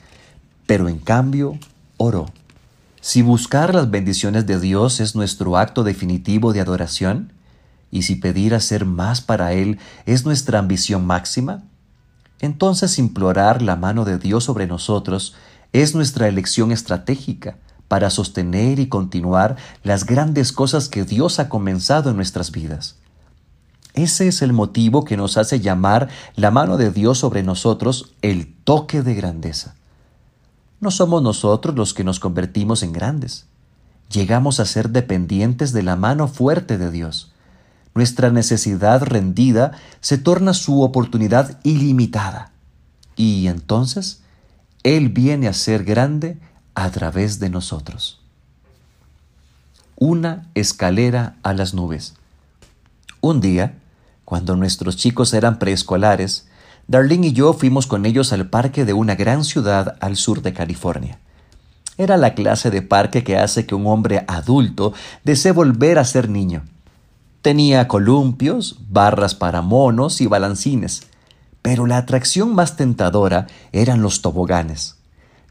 pero 0.65 0.87
en 0.87 0.97
cambio 0.97 1.59
oró. 1.97 2.27
Si 3.01 3.21
buscar 3.21 3.75
las 3.75 3.91
bendiciones 3.91 4.47
de 4.47 4.61
Dios 4.61 5.01
es 5.01 5.13
nuestro 5.13 5.57
acto 5.57 5.83
definitivo 5.83 6.53
de 6.53 6.61
adoración, 6.61 7.33
y 7.91 8.03
si 8.03 8.15
pedir 8.15 8.53
hacer 8.53 8.85
más 8.85 9.21
para 9.21 9.53
Él 9.53 9.79
es 10.05 10.25
nuestra 10.25 10.59
ambición 10.59 11.05
máxima, 11.05 11.63
entonces 12.39 12.99
implorar 12.99 13.61
la 13.61 13.75
mano 13.75 14.05
de 14.05 14.17
Dios 14.17 14.45
sobre 14.45 14.67
nosotros 14.67 15.35
es 15.73 15.95
nuestra 15.95 16.27
elección 16.27 16.71
estratégica 16.71 17.57
para 17.87 18.09
sostener 18.09 18.79
y 18.79 18.87
continuar 18.87 19.57
las 19.83 20.05
grandes 20.05 20.51
cosas 20.51 20.89
que 20.89 21.03
Dios 21.03 21.39
ha 21.39 21.49
comenzado 21.49 22.11
en 22.11 22.15
nuestras 22.15 22.51
vidas. 22.51 22.97
Ese 23.93 24.27
es 24.27 24.41
el 24.41 24.53
motivo 24.53 25.03
que 25.03 25.17
nos 25.17 25.37
hace 25.37 25.59
llamar 25.59 26.07
la 26.35 26.51
mano 26.51 26.77
de 26.77 26.91
Dios 26.91 27.17
sobre 27.17 27.43
nosotros 27.43 28.13
el 28.21 28.55
toque 28.63 29.01
de 29.01 29.15
grandeza. 29.15 29.75
No 30.79 30.91
somos 30.91 31.21
nosotros 31.21 31.75
los 31.75 31.93
que 31.93 32.03
nos 32.03 32.19
convertimos 32.19 32.83
en 32.83 32.93
grandes. 32.93 33.47
Llegamos 34.09 34.59
a 34.59 34.65
ser 34.65 34.91
dependientes 34.91 35.73
de 35.73 35.83
la 35.83 35.95
mano 35.95 36.27
fuerte 36.27 36.77
de 36.77 36.91
Dios. 36.91 37.28
Nuestra 37.99 38.29
necesidad 38.29 39.03
rendida 39.03 39.73
se 39.99 40.17
torna 40.17 40.53
su 40.53 40.83
oportunidad 40.83 41.59
ilimitada. 41.63 42.53
Y 43.17 43.47
entonces 43.47 44.21
Él 44.83 45.09
viene 45.09 45.49
a 45.49 45.53
ser 45.53 45.83
grande 45.83 46.37
a 46.75 46.89
través 46.91 47.39
de 47.39 47.49
nosotros. 47.49 48.21
Una 49.97 50.47
escalera 50.55 51.35
a 51.43 51.53
las 51.53 51.73
nubes. 51.73 52.13
Un 53.19 53.41
día, 53.41 53.77
cuando 54.23 54.55
nuestros 54.55 54.95
chicos 54.95 55.33
eran 55.33 55.59
preescolares, 55.59 56.47
Darlene 56.87 57.27
y 57.27 57.33
yo 57.33 57.51
fuimos 57.51 57.85
con 57.85 58.05
ellos 58.05 58.31
al 58.31 58.49
parque 58.49 58.85
de 58.85 58.93
una 58.93 59.15
gran 59.15 59.43
ciudad 59.43 59.97
al 59.99 60.15
sur 60.15 60.41
de 60.41 60.53
California. 60.53 61.19
Era 61.97 62.15
la 62.15 62.33
clase 62.33 62.71
de 62.71 62.81
parque 62.81 63.25
que 63.25 63.37
hace 63.37 63.65
que 63.65 63.75
un 63.75 63.87
hombre 63.87 64.23
adulto 64.29 64.93
desee 65.25 65.51
volver 65.51 65.99
a 65.99 66.05
ser 66.05 66.29
niño. 66.29 66.63
Tenía 67.41 67.87
columpios, 67.87 68.79
barras 68.89 69.33
para 69.33 69.61
monos 69.61 70.19
y 70.19 70.27
balancines, 70.27 71.07
pero 71.61 71.85
la 71.85 71.97
atracción 71.97 72.53
más 72.53 72.75
tentadora 72.75 73.47
eran 73.71 74.01
los 74.01 74.21
toboganes. 74.21 74.97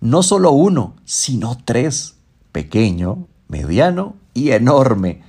No 0.01 0.23
solo 0.23 0.51
uno, 0.53 0.95
sino 1.05 1.57
tres, 1.65 2.17
pequeño, 2.53 3.27
mediano 3.49 4.17
y 4.35 4.51
enorme, 4.51 5.23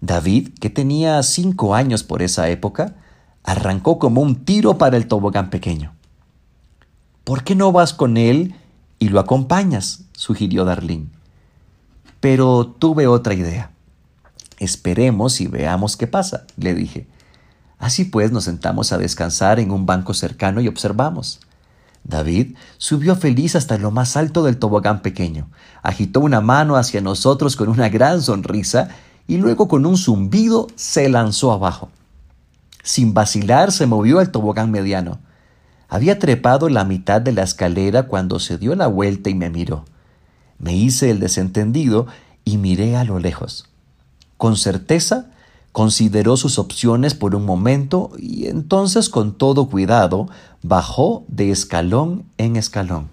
David, 0.00 0.50
que 0.60 0.68
tenía 0.68 1.22
cinco 1.22 1.74
años 1.74 2.02
por 2.02 2.20
esa 2.20 2.50
época, 2.50 2.96
arrancó 3.42 3.98
como 3.98 4.20
un 4.20 4.44
tiro 4.44 4.76
para 4.76 4.96
el 4.96 5.06
tobogán 5.06 5.48
pequeño. 5.48 5.94
¿Por 7.24 7.42
qué 7.42 7.54
no 7.54 7.72
vas 7.72 7.94
con 7.94 8.16
él 8.18 8.54
y 8.98 9.08
lo 9.08 9.20
acompañas? 9.20 10.04
sugirió 10.12 10.64
Darlene. 10.64 11.08
Pero 12.20 12.66
tuve 12.66 13.06
otra 13.06 13.32
idea. 13.32 13.70
Esperemos 14.58 15.40
y 15.40 15.46
veamos 15.46 15.96
qué 15.96 16.06
pasa, 16.06 16.44
le 16.56 16.74
dije. 16.74 17.06
Así 17.78 18.04
pues 18.04 18.32
nos 18.32 18.44
sentamos 18.44 18.92
a 18.92 18.98
descansar 18.98 19.60
en 19.60 19.70
un 19.70 19.86
banco 19.86 20.14
cercano 20.14 20.60
y 20.60 20.68
observamos. 20.68 21.40
David 22.04 22.56
subió 22.76 23.16
feliz 23.16 23.56
hasta 23.56 23.78
lo 23.78 23.90
más 23.90 24.16
alto 24.16 24.44
del 24.44 24.58
tobogán 24.58 25.00
pequeño, 25.00 25.48
agitó 25.82 26.20
una 26.20 26.40
mano 26.40 26.76
hacia 26.76 27.00
nosotros 27.00 27.56
con 27.56 27.68
una 27.68 27.88
gran 27.88 28.20
sonrisa 28.20 28.88
y 29.26 29.38
luego 29.38 29.68
con 29.68 29.86
un 29.86 29.96
zumbido 29.96 30.66
se 30.76 31.08
lanzó 31.08 31.52
abajo. 31.52 31.90
Sin 32.82 33.14
vacilar 33.14 33.72
se 33.72 33.86
movió 33.86 34.18
al 34.18 34.30
tobogán 34.30 34.70
mediano. 34.70 35.18
Había 35.88 36.18
trepado 36.18 36.68
la 36.68 36.84
mitad 36.84 37.22
de 37.22 37.32
la 37.32 37.42
escalera 37.42 38.04
cuando 38.04 38.38
se 38.38 38.58
dio 38.58 38.74
la 38.74 38.86
vuelta 38.86 39.30
y 39.30 39.34
me 39.34 39.48
miró. 39.48 39.86
Me 40.58 40.76
hice 40.76 41.10
el 41.10 41.20
desentendido 41.20 42.06
y 42.44 42.58
miré 42.58 42.96
a 42.96 43.04
lo 43.04 43.18
lejos. 43.18 43.70
Con 44.44 44.58
certeza 44.58 45.30
consideró 45.72 46.36
sus 46.36 46.58
opciones 46.58 47.14
por 47.14 47.34
un 47.34 47.46
momento 47.46 48.10
y 48.18 48.46
entonces 48.48 49.08
con 49.08 49.32
todo 49.32 49.70
cuidado 49.70 50.28
bajó 50.62 51.24
de 51.28 51.50
escalón 51.50 52.26
en 52.36 52.56
escalón. 52.56 53.08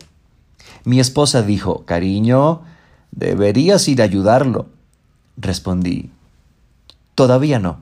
Mi 0.83 0.99
esposa 0.99 1.41
dijo, 1.41 1.85
Cariño, 1.85 2.63
deberías 3.11 3.87
ir 3.87 4.01
a 4.01 4.03
ayudarlo. 4.03 4.65
Respondí, 5.37 6.09
Todavía 7.15 7.59
no. 7.59 7.79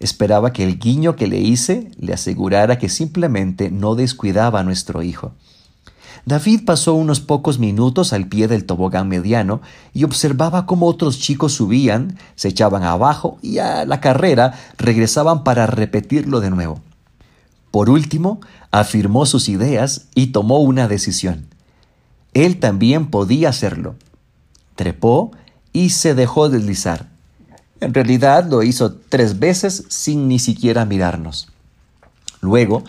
Esperaba 0.00 0.54
que 0.54 0.64
el 0.64 0.78
guiño 0.78 1.14
que 1.14 1.26
le 1.26 1.40
hice 1.40 1.90
le 1.98 2.14
asegurara 2.14 2.78
que 2.78 2.88
simplemente 2.88 3.70
no 3.70 3.96
descuidaba 3.96 4.60
a 4.60 4.64
nuestro 4.64 5.02
hijo. 5.02 5.34
David 6.24 6.64
pasó 6.64 6.94
unos 6.94 7.20
pocos 7.20 7.58
minutos 7.58 8.12
al 8.12 8.28
pie 8.28 8.46
del 8.46 8.64
tobogán 8.64 9.08
mediano 9.08 9.60
y 9.92 10.04
observaba 10.04 10.66
cómo 10.66 10.86
otros 10.86 11.18
chicos 11.18 11.52
subían, 11.52 12.16
se 12.36 12.48
echaban 12.48 12.84
abajo 12.84 13.38
y 13.42 13.58
a 13.58 13.84
la 13.84 14.00
carrera 14.00 14.54
regresaban 14.78 15.42
para 15.42 15.66
repetirlo 15.66 16.40
de 16.40 16.50
nuevo. 16.50 16.80
Por 17.72 17.90
último, 17.90 18.40
afirmó 18.70 19.26
sus 19.26 19.48
ideas 19.48 20.06
y 20.14 20.28
tomó 20.28 20.58
una 20.58 20.86
decisión. 20.86 21.46
Él 22.34 22.60
también 22.60 23.10
podía 23.10 23.48
hacerlo. 23.48 23.96
Trepó 24.76 25.32
y 25.72 25.90
se 25.90 26.14
dejó 26.14 26.48
deslizar. 26.48 27.08
En 27.80 27.94
realidad 27.94 28.46
lo 28.48 28.62
hizo 28.62 28.94
tres 28.94 29.40
veces 29.40 29.86
sin 29.88 30.28
ni 30.28 30.38
siquiera 30.38 30.84
mirarnos. 30.84 31.48
Luego 32.40 32.84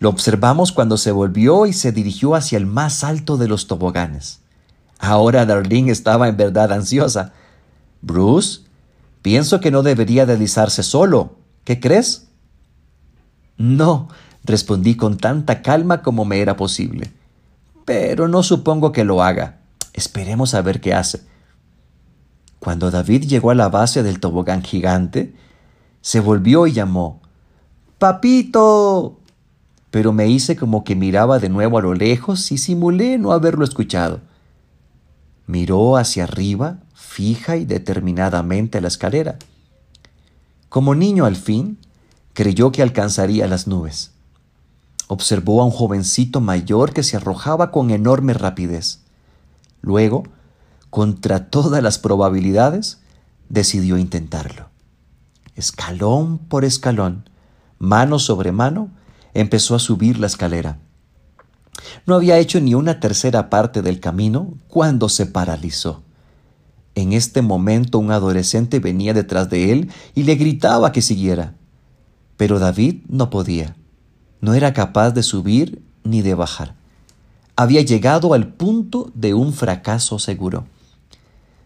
lo 0.00 0.08
observamos 0.08 0.72
cuando 0.72 0.96
se 0.96 1.12
volvió 1.12 1.66
y 1.66 1.74
se 1.74 1.92
dirigió 1.92 2.34
hacia 2.34 2.56
el 2.56 2.64
más 2.64 3.04
alto 3.04 3.36
de 3.36 3.48
los 3.48 3.66
toboganes. 3.66 4.40
Ahora 4.98 5.44
Darlene 5.44 5.92
estaba 5.92 6.26
en 6.26 6.38
verdad 6.38 6.72
ansiosa. 6.72 7.34
Bruce, 8.00 8.62
pienso 9.20 9.60
que 9.60 9.70
no 9.70 9.82
debería 9.82 10.24
deslizarse 10.24 10.82
solo. 10.82 11.36
¿Qué 11.64 11.80
crees? 11.80 12.28
No, 13.58 14.08
respondí 14.42 14.96
con 14.96 15.18
tanta 15.18 15.60
calma 15.60 16.00
como 16.00 16.24
me 16.24 16.40
era 16.40 16.56
posible. 16.56 17.12
Pero 17.84 18.26
no 18.26 18.42
supongo 18.42 18.92
que 18.92 19.04
lo 19.04 19.22
haga. 19.22 19.58
Esperemos 19.92 20.54
a 20.54 20.62
ver 20.62 20.80
qué 20.80 20.94
hace. 20.94 21.26
Cuando 22.58 22.90
David 22.90 23.24
llegó 23.24 23.50
a 23.50 23.54
la 23.54 23.68
base 23.68 24.02
del 24.02 24.18
tobogán 24.18 24.62
gigante, 24.62 25.34
se 26.00 26.20
volvió 26.20 26.66
y 26.66 26.72
llamó 26.72 27.20
Papito 28.00 29.19
pero 29.90 30.12
me 30.12 30.28
hice 30.28 30.56
como 30.56 30.84
que 30.84 30.94
miraba 30.94 31.38
de 31.38 31.48
nuevo 31.48 31.78
a 31.78 31.82
lo 31.82 31.94
lejos 31.94 32.52
y 32.52 32.58
simulé 32.58 33.18
no 33.18 33.32
haberlo 33.32 33.64
escuchado. 33.64 34.20
Miró 35.46 35.96
hacia 35.96 36.24
arriba, 36.24 36.78
fija 36.94 37.56
y 37.56 37.64
determinadamente 37.64 38.80
la 38.80 38.88
escalera. 38.88 39.38
Como 40.68 40.94
niño 40.94 41.24
al 41.24 41.34
fin, 41.34 41.78
creyó 42.34 42.70
que 42.70 42.82
alcanzaría 42.82 43.48
las 43.48 43.66
nubes. 43.66 44.12
Observó 45.08 45.60
a 45.60 45.64
un 45.64 45.72
jovencito 45.72 46.40
mayor 46.40 46.92
que 46.92 47.02
se 47.02 47.16
arrojaba 47.16 47.72
con 47.72 47.90
enorme 47.90 48.32
rapidez. 48.32 49.00
Luego, 49.82 50.22
contra 50.88 51.50
todas 51.50 51.82
las 51.82 51.98
probabilidades, 51.98 53.00
decidió 53.48 53.98
intentarlo. 53.98 54.68
Escalón 55.56 56.38
por 56.38 56.64
escalón, 56.64 57.28
mano 57.80 58.20
sobre 58.20 58.52
mano, 58.52 58.90
empezó 59.34 59.74
a 59.74 59.78
subir 59.78 60.18
la 60.18 60.26
escalera. 60.26 60.78
No 62.06 62.14
había 62.14 62.38
hecho 62.38 62.60
ni 62.60 62.74
una 62.74 63.00
tercera 63.00 63.50
parte 63.50 63.82
del 63.82 64.00
camino 64.00 64.54
cuando 64.68 65.08
se 65.08 65.26
paralizó. 65.26 66.02
En 66.94 67.12
este 67.12 67.42
momento 67.42 67.98
un 67.98 68.10
adolescente 68.10 68.80
venía 68.80 69.14
detrás 69.14 69.48
de 69.48 69.72
él 69.72 69.90
y 70.14 70.24
le 70.24 70.34
gritaba 70.34 70.92
que 70.92 71.02
siguiera. 71.02 71.54
Pero 72.36 72.58
David 72.58 73.02
no 73.08 73.30
podía. 73.30 73.76
No 74.40 74.54
era 74.54 74.72
capaz 74.72 75.12
de 75.12 75.22
subir 75.22 75.82
ni 76.04 76.22
de 76.22 76.34
bajar. 76.34 76.74
Había 77.56 77.82
llegado 77.82 78.34
al 78.34 78.48
punto 78.48 79.10
de 79.14 79.34
un 79.34 79.52
fracaso 79.52 80.18
seguro. 80.18 80.66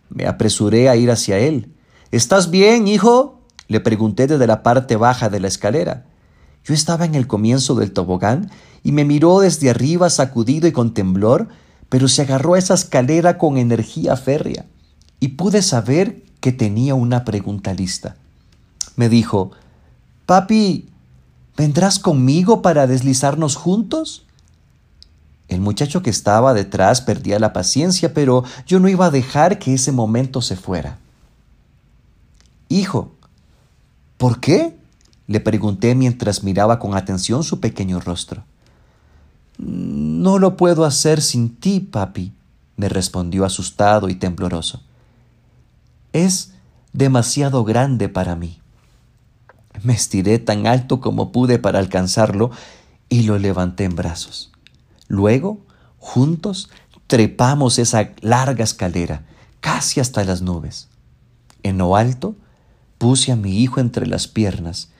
Me 0.09 0.27
apresuré 0.27 0.89
a 0.89 0.97
ir 0.97 1.11
hacia 1.11 1.39
él. 1.39 1.73
¿Estás 2.11 2.51
bien, 2.51 2.89
hijo? 2.89 3.41
le 3.67 3.81
pregunté 3.81 4.27
desde 4.27 4.47
la 4.47 4.63
parte 4.63 4.97
baja 4.97 5.31
de 5.31 5.41
la 5.41 5.49
escalera. 5.49 6.05
Yo 6.65 6.75
estaba 6.75 7.05
en 7.05 7.15
el 7.15 7.27
comienzo 7.27 7.75
del 7.75 7.93
tobogán 7.93 8.51
y 8.83 8.93
me 8.93 9.05
miró 9.05 9.41
desde 9.41 9.71
arriba 9.71 10.09
sacudido 10.11 10.67
y 10.67 10.73
con 10.73 10.95
temblor, 10.95 11.49
pero 11.89 12.09
se 12.09 12.23
agarró 12.23 12.55
a 12.55 12.59
esa 12.59 12.75
escalera 12.75 13.39
con 13.39 13.59
energía 13.59 14.17
férrea 14.17 14.67
y 15.21 15.29
pude 15.29 15.63
saber 15.63 16.23
que 16.41 16.53
tenía 16.53 16.95
una 16.95 17.25
pregunta 17.25 17.73
lista. 17.75 18.17
Me 18.97 19.09
dijo, 19.09 19.53
Papi, 20.27 20.89
¿vendrás 21.57 21.99
conmigo 21.99 22.63
para 22.63 22.87
deslizarnos 22.87 23.57
juntos? 23.57 24.25
El 25.49 25.61
muchacho 25.61 26.03
que 26.03 26.11
estaba 26.11 26.55
detrás 26.55 27.01
perdía 27.01 27.39
la 27.39 27.53
paciencia, 27.53 28.15
pero 28.15 28.45
yo 28.67 28.81
no 28.81 28.89
iba 28.89 29.07
a 29.07 29.11
dejar 29.11 29.59
que 29.59 29.75
ese 29.75 29.93
momento 29.93 30.41
se 30.41 30.57
fuera. 30.57 30.99
Hijo, 32.69 33.13
¿por 34.17 34.41
qué? 34.41 34.77
Le 35.27 35.41
pregunté 35.41 35.95
mientras 35.95 36.45
miraba 36.45 36.79
con 36.79 36.95
atención 36.95 37.45
su 37.45 37.61
pequeño 37.61 38.01
rostro. 38.01 38.45
No 39.59 40.39
lo 40.39 40.57
puedo 40.57 40.85
hacer 40.85 41.23
sin 41.23 41.57
ti, 41.57 41.81
papi, 41.81 42.33
me 42.77 42.89
respondió 42.89 43.45
asustado 43.45 44.09
y 44.09 44.17
tembloroso. 44.17 44.83
Es 46.13 46.53
demasiado 46.93 47.65
grande 47.65 48.09
para 48.09 48.37
mí. 48.37 48.59
Me 49.83 49.95
estiré 49.95 50.39
tan 50.39 50.67
alto 50.67 51.01
como 51.01 51.33
pude 51.33 51.59
para 51.59 51.79
alcanzarlo 51.79 52.51
y 53.09 53.23
lo 53.23 53.39
levanté 53.39 53.85
en 53.85 53.97
brazos. 53.97 54.53
Luego, 55.09 55.59
juntos, 55.99 56.71
trepamos 57.07 57.79
esa 57.79 58.11
larga 58.21 58.65
escalera, 58.65 59.25
casi 59.61 60.01
hasta 60.01 60.25
las 60.25 60.43
nubes. 60.43 60.89
En 61.63 61.79
lo 61.79 61.97
alto, 61.97 62.37
puse 62.99 63.33
a 63.33 63.37
mi 63.37 63.61
hijo 63.61 63.81
entre 63.81 64.07
las 64.07 64.29
piernas 64.29 64.91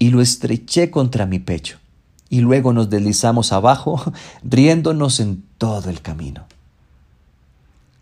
y 0.00 0.10
lo 0.10 0.20
estreché 0.22 0.90
contra 0.90 1.26
mi 1.26 1.38
pecho. 1.38 1.78
Y 2.30 2.40
luego 2.40 2.72
nos 2.72 2.90
deslizamos 2.90 3.52
abajo, 3.52 4.02
riéndonos 4.42 5.20
en 5.20 5.44
todo 5.58 5.90
el 5.90 6.00
camino. 6.00 6.46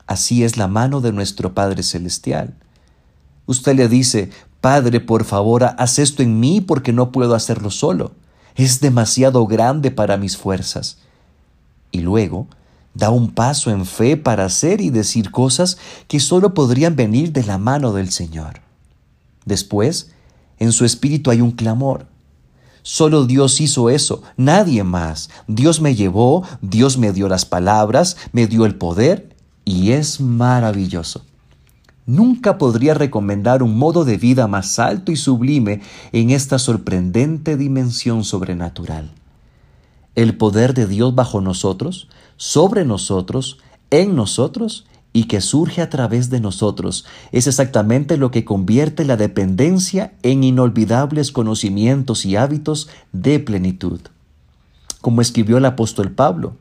Así 0.06 0.44
es 0.44 0.56
la 0.56 0.68
mano 0.68 1.02
de 1.02 1.12
nuestro 1.12 1.52
Padre 1.52 1.82
Celestial. 1.82 2.54
Usted 3.44 3.74
le 3.74 3.88
dice, 3.88 4.30
Padre, 4.62 5.00
por 5.00 5.24
favor, 5.24 5.64
haz 5.64 5.98
esto 5.98 6.22
en 6.22 6.40
mí 6.40 6.60
porque 6.60 6.92
no 6.92 7.10
puedo 7.12 7.34
hacerlo 7.34 7.70
solo. 7.70 8.12
Es 8.54 8.80
demasiado 8.80 9.46
grande 9.46 9.90
para 9.90 10.16
mis 10.16 10.36
fuerzas. 10.36 10.98
Y 11.90 12.00
luego 12.00 12.46
da 12.94 13.10
un 13.10 13.32
paso 13.32 13.70
en 13.70 13.86
fe 13.86 14.16
para 14.16 14.44
hacer 14.44 14.80
y 14.80 14.90
decir 14.90 15.30
cosas 15.30 15.78
que 16.06 16.20
solo 16.20 16.54
podrían 16.54 16.96
venir 16.96 17.32
de 17.32 17.44
la 17.44 17.58
mano 17.58 17.92
del 17.92 18.10
Señor. 18.10 18.60
Después, 19.44 20.12
en 20.58 20.72
su 20.72 20.84
espíritu 20.84 21.30
hay 21.30 21.40
un 21.40 21.52
clamor. 21.52 22.06
Solo 22.82 23.26
Dios 23.26 23.60
hizo 23.60 23.90
eso, 23.90 24.22
nadie 24.36 24.82
más. 24.82 25.30
Dios 25.46 25.80
me 25.80 25.94
llevó, 25.94 26.44
Dios 26.62 26.96
me 26.96 27.12
dio 27.12 27.28
las 27.28 27.44
palabras, 27.44 28.16
me 28.32 28.46
dio 28.46 28.64
el 28.64 28.76
poder 28.76 29.36
y 29.64 29.90
es 29.90 30.20
maravilloso. 30.20 31.22
Nunca 32.06 32.56
podría 32.56 32.94
recomendar 32.94 33.62
un 33.62 33.76
modo 33.76 34.06
de 34.06 34.16
vida 34.16 34.46
más 34.46 34.78
alto 34.78 35.12
y 35.12 35.16
sublime 35.16 35.82
en 36.12 36.30
esta 36.30 36.58
sorprendente 36.58 37.58
dimensión 37.58 38.24
sobrenatural. 38.24 39.10
El 40.14 40.38
poder 40.38 40.72
de 40.72 40.86
Dios 40.86 41.14
bajo 41.14 41.42
nosotros, 41.42 42.08
sobre 42.38 42.86
nosotros, 42.86 43.58
en 43.90 44.16
nosotros 44.16 44.86
y 45.18 45.24
que 45.24 45.40
surge 45.40 45.82
a 45.82 45.90
través 45.90 46.30
de 46.30 46.38
nosotros 46.38 47.04
es 47.32 47.48
exactamente 47.48 48.16
lo 48.16 48.30
que 48.30 48.44
convierte 48.44 49.04
la 49.04 49.16
dependencia 49.16 50.12
en 50.22 50.44
inolvidables 50.44 51.32
conocimientos 51.32 52.24
y 52.24 52.36
hábitos 52.36 52.88
de 53.10 53.40
plenitud. 53.40 53.98
Como 55.00 55.20
escribió 55.20 55.58
el 55.58 55.64
apóstol 55.64 56.12
Pablo, 56.12 56.54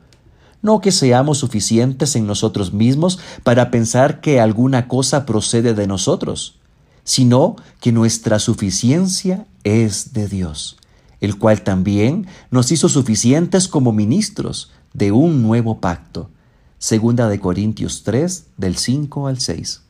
no 0.63 0.81
que 0.81 0.91
seamos 0.91 1.37
suficientes 1.37 2.15
en 2.15 2.25
nosotros 2.25 2.73
mismos 2.73 3.19
para 3.43 3.69
pensar 3.69 4.21
que 4.21 4.39
alguna 4.39 4.87
cosa 4.87 5.27
procede 5.27 5.75
de 5.75 5.85
nosotros, 5.85 6.55
sino 7.03 7.57
que 7.79 7.91
nuestra 7.91 8.39
suficiencia 8.39 9.45
es 9.65 10.13
de 10.13 10.27
Dios, 10.27 10.77
el 11.21 11.37
cual 11.37 11.61
también 11.61 12.25
nos 12.49 12.71
hizo 12.71 12.89
suficientes 12.89 13.67
como 13.67 13.91
ministros 13.91 14.71
de 14.95 15.11
un 15.11 15.43
nuevo 15.43 15.79
pacto. 15.79 16.31
Segunda 16.79 17.27
de 17.27 17.39
Corintios 17.39 18.03
3, 18.03 18.45
del 18.57 18.77
5 18.77 19.25
al 19.25 19.39
6. 19.39 19.81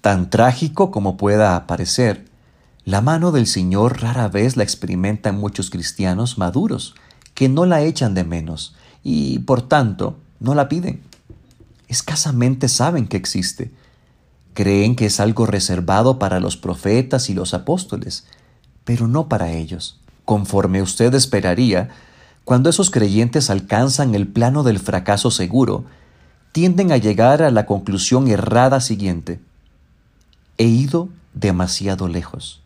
Tan 0.00 0.30
trágico 0.30 0.92
como 0.92 1.16
pueda 1.16 1.66
parecer, 1.66 2.26
la 2.84 3.00
mano 3.00 3.32
del 3.32 3.48
Señor 3.48 4.00
rara 4.00 4.28
vez 4.28 4.56
la 4.56 4.62
experimentan 4.62 5.40
muchos 5.40 5.68
cristianos 5.68 6.38
maduros, 6.38 6.94
que 7.34 7.48
no 7.48 7.66
la 7.66 7.82
echan 7.82 8.14
de 8.14 8.22
menos 8.22 8.76
y, 9.02 9.40
por 9.40 9.62
tanto, 9.62 10.18
no 10.38 10.54
la 10.54 10.68
piden. 10.68 11.02
Escasamente 11.88 12.68
saben 12.68 13.08
que 13.08 13.16
existe. 13.16 13.72
Creen 14.54 14.94
que 14.94 15.06
es 15.06 15.18
algo 15.18 15.46
reservado 15.46 16.20
para 16.20 16.38
los 16.38 16.56
profetas 16.56 17.28
y 17.28 17.34
los 17.34 17.54
apóstoles, 17.54 18.24
pero 18.84 19.08
no 19.08 19.28
para 19.28 19.50
ellos. 19.50 19.98
Conforme 20.24 20.80
usted 20.80 21.12
esperaría, 21.14 21.88
cuando 22.50 22.68
esos 22.68 22.90
creyentes 22.90 23.48
alcanzan 23.48 24.16
el 24.16 24.26
plano 24.26 24.64
del 24.64 24.80
fracaso 24.80 25.30
seguro, 25.30 25.84
tienden 26.50 26.90
a 26.90 26.96
llegar 26.96 27.42
a 27.44 27.52
la 27.52 27.64
conclusión 27.64 28.26
errada 28.26 28.80
siguiente. 28.80 29.38
He 30.58 30.64
ido 30.64 31.10
demasiado 31.32 32.08
lejos. 32.08 32.60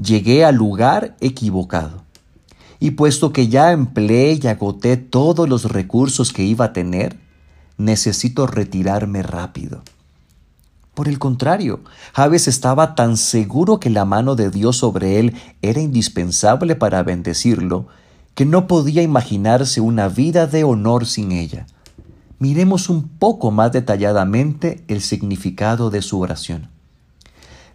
Llegué 0.00 0.44
al 0.44 0.54
lugar 0.54 1.16
equivocado. 1.18 2.04
Y 2.78 2.92
puesto 2.92 3.32
que 3.32 3.48
ya 3.48 3.72
empleé 3.72 4.38
y 4.40 4.46
agoté 4.46 4.96
todos 4.96 5.48
los 5.48 5.64
recursos 5.64 6.32
que 6.32 6.44
iba 6.44 6.66
a 6.66 6.72
tener, 6.72 7.18
necesito 7.76 8.46
retirarme 8.46 9.24
rápido. 9.24 9.82
Por 10.94 11.08
el 11.08 11.18
contrario, 11.18 11.80
Javes 12.12 12.46
estaba 12.46 12.94
tan 12.94 13.16
seguro 13.16 13.80
que 13.80 13.90
la 13.90 14.04
mano 14.04 14.36
de 14.36 14.50
Dios 14.50 14.76
sobre 14.76 15.18
él 15.18 15.34
era 15.60 15.80
indispensable 15.80 16.76
para 16.76 17.02
bendecirlo, 17.02 17.88
que 18.38 18.46
no 18.46 18.68
podía 18.68 19.02
imaginarse 19.02 19.80
una 19.80 20.08
vida 20.08 20.46
de 20.46 20.62
honor 20.62 21.06
sin 21.06 21.32
ella. 21.32 21.66
Miremos 22.38 22.88
un 22.88 23.08
poco 23.08 23.50
más 23.50 23.72
detalladamente 23.72 24.84
el 24.86 25.00
significado 25.00 25.90
de 25.90 26.02
su 26.02 26.20
oración. 26.20 26.68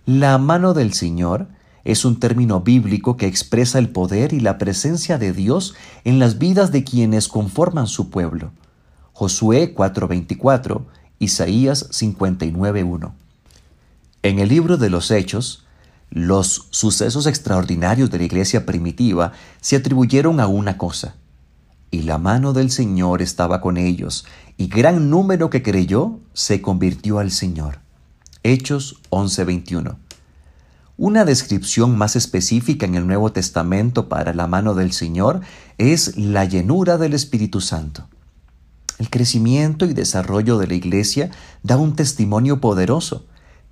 La 0.06 0.38
mano 0.38 0.74
del 0.74 0.94
Señor 0.94 1.50
es 1.84 2.06
un 2.06 2.18
término 2.18 2.62
bíblico 2.62 3.18
que 3.18 3.28
expresa 3.28 3.78
el 3.78 3.90
poder 3.90 4.32
y 4.32 4.40
la 4.40 4.58
presencia 4.58 5.18
de 5.18 5.34
Dios 5.34 5.76
en 6.06 6.18
las 6.18 6.38
vidas 6.38 6.72
de 6.72 6.86
quienes 6.86 7.28
conforman 7.28 7.88
su 7.88 8.10
pueblo. 8.10 8.54
Josué 9.12 9.76
4:24, 9.76 10.86
Isaías 11.20 11.90
59:1. 11.92 13.12
En 14.22 14.40
el 14.40 14.48
libro 14.48 14.78
de 14.78 14.90
los 14.90 15.12
Hechos, 15.12 15.63
los 16.14 16.68
sucesos 16.70 17.26
extraordinarios 17.26 18.12
de 18.12 18.20
la 18.20 18.26
iglesia 18.26 18.68
primitiva 18.68 19.32
se 19.62 19.76
atribuyeron 19.76 20.40
a 20.40 20.46
una 20.46 20.78
cosa, 20.78 21.16
y 21.90 22.04
la 22.04 22.20
mano 22.20 22.54
del 22.54 22.70
Señor 22.70 23.24
estaba 23.24 23.62
con 23.62 23.78
ellos, 23.78 24.26
y 24.56 24.68
gran 24.68 25.10
número 25.10 25.50
que 25.50 25.64
creyó 25.64 26.20
se 26.34 26.62
convirtió 26.62 27.18
al 27.18 27.32
Señor. 27.32 27.80
Hechos 28.44 29.02
11:21. 29.10 29.98
Una 30.98 31.26
descripción 31.26 31.98
más 31.98 32.16
específica 32.16 32.86
en 32.86 32.94
el 32.94 33.08
Nuevo 33.08 33.32
Testamento 33.32 34.08
para 34.08 34.36
la 34.36 34.46
mano 34.46 34.76
del 34.76 34.92
Señor 34.92 35.42
es 35.80 36.16
la 36.16 36.46
llenura 36.46 37.00
del 37.00 37.16
Espíritu 37.16 37.60
Santo. 37.60 38.08
El 39.00 39.10
crecimiento 39.10 39.86
y 39.86 39.96
desarrollo 39.96 40.60
de 40.60 40.68
la 40.68 40.76
Iglesia 40.76 41.32
da 41.64 41.78
un 41.78 41.96
testimonio 41.96 42.62
poderoso, 42.62 43.26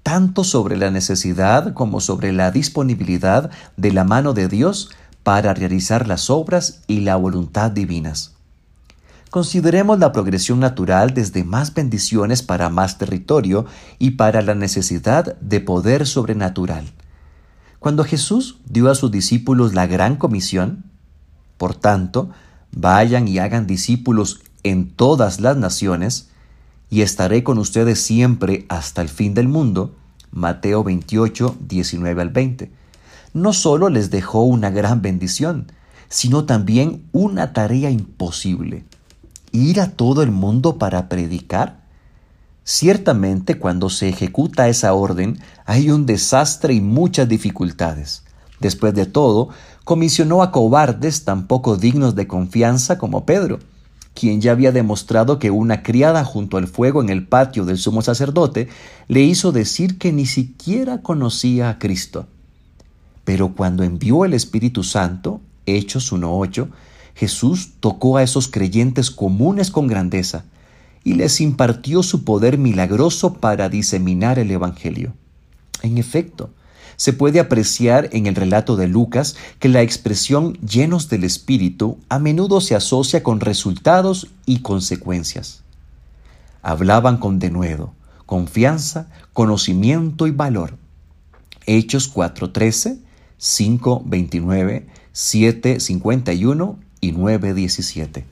tanto 0.04 0.44
sobre 0.44 0.78
la 0.78 0.92
necesidad 0.92 1.74
como 1.74 2.02
sobre 2.02 2.32
la 2.32 2.52
disponibilidad 2.52 3.52
de 3.78 3.94
la 3.94 4.04
mano 4.04 4.34
de 4.34 4.48
Dios 4.48 4.90
para 5.24 5.54
realizar 5.54 6.08
las 6.08 6.30
obras 6.30 6.82
y 6.88 7.02
la 7.02 7.16
voluntad 7.16 7.72
divinas. 7.72 8.34
Consideremos 9.30 10.00
la 10.00 10.12
progresión 10.12 10.60
natural 10.60 11.14
desde 11.14 11.46
más 11.46 11.74
bendiciones 11.74 12.42
para 12.42 12.70
más 12.70 12.98
territorio 12.98 13.66
y 13.98 14.12
para 14.12 14.42
la 14.42 14.56
necesidad 14.56 15.38
de 15.40 15.62
poder 15.62 16.06
sobrenatural. 16.06 16.92
Cuando 17.80 18.04
Jesús 18.04 18.58
dio 18.66 18.92
a 18.92 18.96
sus 18.96 19.10
discípulos 19.10 19.74
la 19.74 19.88
gran 19.88 20.18
comisión, 20.18 20.84
por 21.58 21.76
tanto, 21.76 22.30
vayan 22.76 23.28
y 23.28 23.40
hagan 23.40 23.68
discípulos 23.68 24.42
en 24.64 24.90
todas 24.90 25.40
las 25.40 25.56
naciones, 25.56 26.31
y 26.92 27.02
estaré 27.02 27.44
con 27.44 27.58
ustedes 27.58 28.00
siempre 28.00 28.68
hasta 28.70 29.02
el 29.02 29.10
fin 29.10 29.34
del 29.34 29.48
mundo, 29.48 29.96
Mateo 30.30 30.84
28, 30.84 31.58
19 31.68 32.22
al 32.22 32.30
20. 32.30 32.72
No 33.34 33.54
solo 33.54 33.90
les 33.90 34.12
dejó 34.12 34.44
una 34.44 34.70
gran 34.70 35.02
bendición, 35.02 35.72
sino 36.08 36.46
también 36.46 37.08
una 37.12 37.54
tarea 37.54 37.90
imposible 37.90 38.86
ir 39.52 39.82
a 39.82 39.92
todo 39.92 40.24
el 40.24 40.32
mundo 40.32 40.78
para 40.78 41.10
predicar? 41.10 41.82
Ciertamente 42.64 43.58
cuando 43.58 43.90
se 43.90 44.10
ejecuta 44.10 44.70
esa 44.70 44.94
orden 44.94 45.40
hay 45.66 45.92
un 45.92 46.06
desastre 46.06 46.74
y 46.74 46.82
muchas 46.82 47.28
dificultades. 47.28 48.24
Después 48.60 48.94
de 48.94 49.08
todo, 49.08 49.50
comisionó 49.84 50.44
a 50.44 50.52
cobardes 50.52 51.26
tan 51.26 51.48
poco 51.48 51.76
dignos 51.78 52.16
de 52.16 52.28
confianza 52.28 52.98
como 52.98 53.26
Pedro, 53.26 53.60
quien 54.14 54.42
ya 54.42 54.52
había 54.52 54.72
demostrado 54.72 55.40
que 55.40 55.52
una 55.52 55.84
criada 55.84 56.26
junto 56.26 56.58
al 56.58 56.68
fuego 56.68 57.02
en 57.02 57.10
el 57.10 57.28
patio 57.28 57.66
del 57.66 57.78
sumo 57.78 58.02
sacerdote 58.02 58.68
le 59.08 59.22
hizo 59.22 59.52
decir 59.52 59.98
que 59.98 60.12
ni 60.12 60.26
siquiera 60.26 61.02
conocía 61.02 61.70
a 61.70 61.80
Cristo. 61.80 62.28
Pero 63.24 63.54
cuando 63.56 63.84
envió 63.84 64.26
el 64.26 64.34
Espíritu 64.34 64.84
Santo, 64.84 65.42
Hechos 65.66 66.12
1.8, 66.12 66.68
Jesús 67.16 67.74
tocó 67.80 68.18
a 68.18 68.24
esos 68.24 68.48
creyentes 68.48 69.12
comunes 69.12 69.72
con 69.72 69.88
grandeza 69.88 70.46
y 71.04 71.14
les 71.14 71.42
impartió 71.42 72.04
su 72.04 72.24
poder 72.24 72.58
milagroso 72.58 73.36
para 73.36 73.70
diseminar 73.70 74.40
el 74.40 74.52
Evangelio. 74.52 75.14
En 75.82 75.98
efecto, 75.98 76.52
se 77.02 77.14
puede 77.14 77.40
apreciar 77.40 78.10
en 78.12 78.28
el 78.28 78.36
relato 78.36 78.76
de 78.76 78.88
Lucas 78.88 79.36
que 79.58 79.70
la 79.70 79.82
expresión 79.82 80.54
llenos 80.60 81.10
del 81.10 81.24
Espíritu 81.24 81.98
a 82.10 82.20
menudo 82.20 82.62
se 82.62 82.76
asocia 82.76 83.24
con 83.24 83.40
resultados 83.40 84.28
y 84.46 84.60
consecuencias. 84.60 85.64
Hablaban 86.62 87.18
con 87.18 87.40
denuedo, 87.40 87.92
confianza, 88.28 89.08
conocimiento 89.34 90.28
y 90.28 90.30
valor. 90.30 90.78
Hechos 91.66 92.14
4.13, 92.14 93.00
5.29, 93.40 94.86
7.51 95.12 96.76
y 97.02 97.14
9:17. 97.14 98.26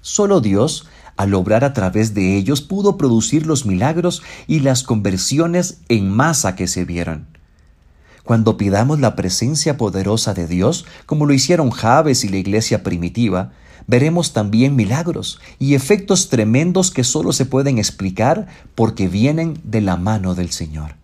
Solo 0.00 0.40
Dios, 0.40 0.88
al 1.18 1.34
obrar 1.34 1.64
a 1.64 1.74
través 1.74 2.14
de 2.14 2.38
ellos, 2.38 2.62
pudo 2.62 2.96
producir 2.96 3.46
los 3.46 3.66
milagros 3.66 4.22
y 4.46 4.60
las 4.60 4.84
conversiones 4.84 5.82
en 5.90 6.08
masa 6.08 6.56
que 6.56 6.66
se 6.66 6.86
vieron. 6.86 7.28
Cuando 8.30 8.56
pidamos 8.56 9.00
la 9.00 9.16
presencia 9.16 9.76
poderosa 9.76 10.34
de 10.34 10.46
Dios, 10.46 10.86
como 11.04 11.26
lo 11.26 11.34
hicieron 11.34 11.70
Javes 11.70 12.22
y 12.22 12.28
la 12.28 12.36
iglesia 12.36 12.84
primitiva, 12.84 13.50
veremos 13.88 14.32
también 14.32 14.76
milagros 14.76 15.40
y 15.58 15.74
efectos 15.74 16.28
tremendos 16.28 16.92
que 16.92 17.02
solo 17.02 17.32
se 17.32 17.44
pueden 17.44 17.78
explicar 17.78 18.46
porque 18.76 19.08
vienen 19.08 19.58
de 19.64 19.80
la 19.80 19.96
mano 19.96 20.36
del 20.36 20.52
Señor 20.52 20.94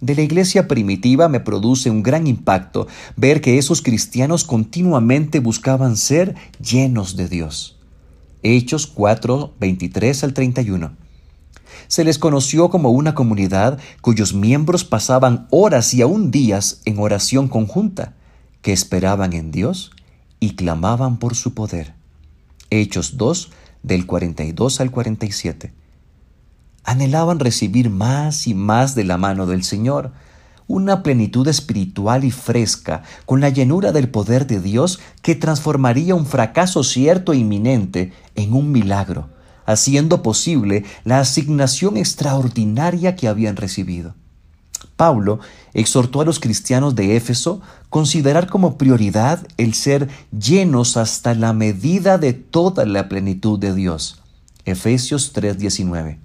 de 0.00 0.14
la 0.14 0.22
iglesia 0.22 0.68
primitiva 0.68 1.28
me 1.28 1.40
produce 1.40 1.90
un 1.90 2.02
gran 2.02 2.26
impacto 2.26 2.88
ver 3.14 3.42
que 3.42 3.58
esos 3.58 3.82
cristianos 3.82 4.44
continuamente 4.44 5.38
buscaban 5.38 5.98
ser 5.98 6.34
llenos 6.58 7.14
de 7.14 7.28
Dios. 7.28 7.78
Hechos 8.42 8.86
4, 8.86 9.52
23 9.60 10.24
al 10.24 10.32
31. 10.32 11.01
Se 11.88 12.04
les 12.04 12.18
conoció 12.18 12.70
como 12.70 12.90
una 12.90 13.14
comunidad 13.14 13.78
cuyos 14.00 14.34
miembros 14.34 14.84
pasaban 14.84 15.46
horas 15.50 15.92
y 15.94 16.02
aún 16.02 16.30
días 16.30 16.80
en 16.84 16.98
oración 16.98 17.48
conjunta, 17.48 18.14
que 18.60 18.72
esperaban 18.72 19.32
en 19.32 19.50
Dios 19.50 19.90
y 20.40 20.54
clamaban 20.54 21.18
por 21.18 21.34
su 21.34 21.54
poder. 21.54 21.94
Hechos 22.70 23.16
2, 23.16 23.50
del 23.82 24.06
42 24.06 24.80
al 24.80 24.90
47 24.90 25.82
anhelaban 26.84 27.38
recibir 27.38 27.90
más 27.90 28.46
y 28.46 28.54
más 28.54 28.94
de 28.94 29.04
la 29.04 29.16
mano 29.16 29.46
del 29.46 29.62
Señor, 29.62 30.12
una 30.66 31.02
plenitud 31.02 31.46
espiritual 31.48 32.24
y 32.24 32.30
fresca, 32.30 33.02
con 33.26 33.40
la 33.40 33.50
llenura 33.50 33.92
del 33.92 34.08
poder 34.08 34.46
de 34.46 34.60
Dios 34.60 35.00
que 35.20 35.34
transformaría 35.34 36.14
un 36.14 36.26
fracaso 36.26 36.82
cierto 36.82 37.32
e 37.32 37.38
inminente 37.38 38.12
en 38.34 38.54
un 38.54 38.72
milagro, 38.72 39.28
haciendo 39.66 40.22
posible 40.22 40.84
la 41.04 41.20
asignación 41.20 41.96
extraordinaria 41.96 43.16
que 43.16 43.28
habían 43.28 43.56
recibido. 43.56 44.14
Pablo 44.96 45.40
exhortó 45.74 46.20
a 46.20 46.24
los 46.24 46.38
cristianos 46.38 46.94
de 46.94 47.16
Éfeso 47.16 47.60
considerar 47.88 48.48
como 48.48 48.78
prioridad 48.78 49.46
el 49.56 49.74
ser 49.74 50.08
llenos 50.30 50.96
hasta 50.96 51.34
la 51.34 51.52
medida 51.52 52.18
de 52.18 52.32
toda 52.32 52.84
la 52.84 53.08
plenitud 53.08 53.58
de 53.58 53.74
Dios. 53.74 54.22
Efesios 54.64 55.32
3:19. 55.32 56.18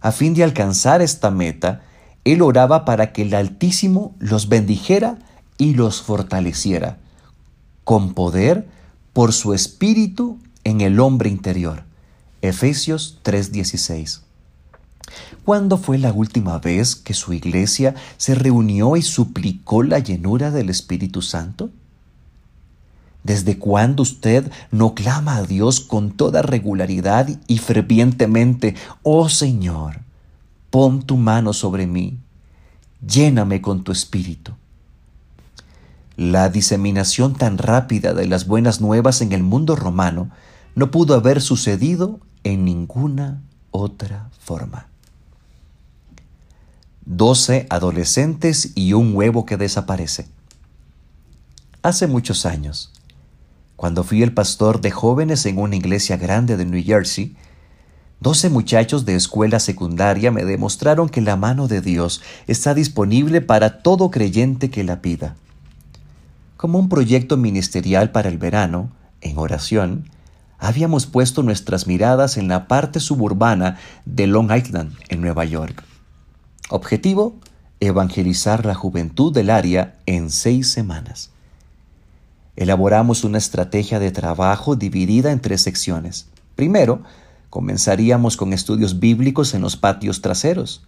A 0.00 0.12
fin 0.12 0.34
de 0.34 0.44
alcanzar 0.44 1.02
esta 1.02 1.30
meta, 1.30 1.82
él 2.24 2.42
oraba 2.42 2.84
para 2.84 3.12
que 3.12 3.22
el 3.22 3.34
Altísimo 3.34 4.14
los 4.18 4.48
bendijera 4.48 5.18
y 5.58 5.74
los 5.74 6.02
fortaleciera, 6.02 6.98
con 7.84 8.14
poder 8.14 8.66
por 9.12 9.32
su 9.32 9.52
espíritu 9.54 10.38
en 10.64 10.80
el 10.80 11.00
hombre 11.00 11.28
interior. 11.28 11.84
Efesios 12.42 13.18
3:16. 13.22 14.22
¿Cuándo 15.44 15.76
fue 15.76 15.98
la 15.98 16.12
última 16.12 16.58
vez 16.58 16.96
que 16.96 17.12
su 17.12 17.34
iglesia 17.34 17.94
se 18.16 18.34
reunió 18.34 18.96
y 18.96 19.02
suplicó 19.02 19.82
la 19.82 19.98
llenura 19.98 20.50
del 20.50 20.70
Espíritu 20.70 21.20
Santo? 21.20 21.70
¿Desde 23.24 23.58
cuándo 23.58 24.02
usted 24.02 24.50
no 24.70 24.94
clama 24.94 25.36
a 25.36 25.42
Dios 25.42 25.80
con 25.80 26.12
toda 26.12 26.40
regularidad 26.40 27.28
y 27.46 27.58
fervientemente, 27.58 28.74
oh 29.02 29.28
Señor, 29.28 30.00
pon 30.70 31.02
tu 31.02 31.18
mano 31.18 31.52
sobre 31.52 31.86
mí, 31.86 32.16
lléname 33.06 33.60
con 33.60 33.84
tu 33.84 33.92
espíritu? 33.92 34.52
La 36.16 36.48
diseminación 36.48 37.34
tan 37.34 37.58
rápida 37.58 38.14
de 38.14 38.26
las 38.26 38.46
buenas 38.46 38.80
nuevas 38.80 39.20
en 39.20 39.32
el 39.32 39.42
mundo 39.42 39.76
romano 39.76 40.30
no 40.74 40.90
pudo 40.90 41.14
haber 41.14 41.42
sucedido 41.42 42.20
en 42.44 42.64
ninguna 42.64 43.42
otra 43.70 44.30
forma. 44.38 44.88
Doce 47.04 47.66
adolescentes 47.70 48.72
y 48.74 48.92
un 48.92 49.14
huevo 49.14 49.44
que 49.46 49.56
desaparece. 49.56 50.28
Hace 51.82 52.06
muchos 52.06 52.46
años, 52.46 52.92
cuando 53.76 54.04
fui 54.04 54.22
el 54.22 54.34
pastor 54.34 54.80
de 54.80 54.90
jóvenes 54.90 55.46
en 55.46 55.58
una 55.58 55.76
iglesia 55.76 56.18
grande 56.18 56.56
de 56.56 56.66
New 56.66 56.84
Jersey, 56.84 57.34
doce 58.20 58.50
muchachos 58.50 59.06
de 59.06 59.14
escuela 59.14 59.58
secundaria 59.58 60.30
me 60.30 60.44
demostraron 60.44 61.08
que 61.08 61.22
la 61.22 61.36
mano 61.36 61.68
de 61.68 61.80
Dios 61.80 62.20
está 62.46 62.74
disponible 62.74 63.40
para 63.40 63.82
todo 63.82 64.10
creyente 64.10 64.68
que 64.68 64.84
la 64.84 65.00
pida. 65.00 65.36
Como 66.58 66.78
un 66.78 66.90
proyecto 66.90 67.38
ministerial 67.38 68.12
para 68.12 68.28
el 68.28 68.36
verano, 68.36 68.90
en 69.22 69.38
oración, 69.38 70.10
habíamos 70.60 71.06
puesto 71.06 71.42
nuestras 71.42 71.86
miradas 71.86 72.36
en 72.36 72.46
la 72.46 72.68
parte 72.68 73.00
suburbana 73.00 73.78
de 74.04 74.26
Long 74.26 74.52
Island, 74.52 74.94
en 75.08 75.22
Nueva 75.22 75.46
York. 75.46 75.82
Objetivo, 76.68 77.34
evangelizar 77.80 78.66
la 78.66 78.74
juventud 78.74 79.32
del 79.32 79.48
área 79.48 79.96
en 80.04 80.30
seis 80.30 80.70
semanas. 80.70 81.30
Elaboramos 82.56 83.24
una 83.24 83.38
estrategia 83.38 83.98
de 83.98 84.12
trabajo 84.12 84.76
dividida 84.76 85.32
en 85.32 85.40
tres 85.40 85.62
secciones. 85.62 86.28
Primero, 86.56 87.02
comenzaríamos 87.48 88.36
con 88.36 88.52
estudios 88.52 89.00
bíblicos 89.00 89.54
en 89.54 89.62
los 89.62 89.78
patios 89.78 90.20
traseros. 90.20 90.82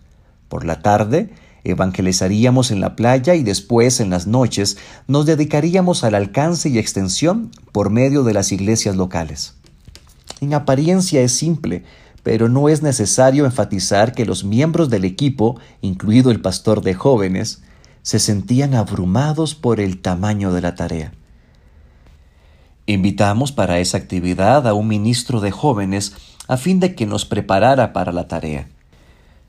Por 0.50 0.66
la 0.66 0.82
tarde, 0.82 1.32
evangelizaríamos 1.64 2.70
en 2.72 2.80
la 2.80 2.94
playa 2.94 3.34
y 3.36 3.42
después, 3.42 4.00
en 4.00 4.10
las 4.10 4.26
noches, 4.26 4.76
nos 5.06 5.24
dedicaríamos 5.24 6.04
al 6.04 6.14
alcance 6.14 6.68
y 6.68 6.78
extensión 6.78 7.50
por 7.72 7.88
medio 7.88 8.22
de 8.22 8.34
las 8.34 8.52
iglesias 8.52 8.96
locales. 8.96 9.54
En 10.40 10.54
apariencia 10.54 11.20
es 11.22 11.32
simple, 11.32 11.84
pero 12.22 12.48
no 12.48 12.68
es 12.68 12.82
necesario 12.82 13.44
enfatizar 13.44 14.12
que 14.12 14.24
los 14.24 14.44
miembros 14.44 14.90
del 14.90 15.04
equipo, 15.04 15.58
incluido 15.80 16.30
el 16.30 16.40
pastor 16.40 16.82
de 16.82 16.94
jóvenes, 16.94 17.62
se 18.02 18.18
sentían 18.18 18.74
abrumados 18.74 19.54
por 19.54 19.80
el 19.80 20.00
tamaño 20.00 20.52
de 20.52 20.60
la 20.60 20.74
tarea. 20.74 21.12
Invitamos 22.86 23.52
para 23.52 23.78
esa 23.78 23.96
actividad 23.96 24.66
a 24.66 24.74
un 24.74 24.88
ministro 24.88 25.40
de 25.40 25.52
jóvenes 25.52 26.14
a 26.48 26.56
fin 26.56 26.80
de 26.80 26.94
que 26.94 27.06
nos 27.06 27.24
preparara 27.24 27.92
para 27.92 28.12
la 28.12 28.26
tarea. 28.26 28.68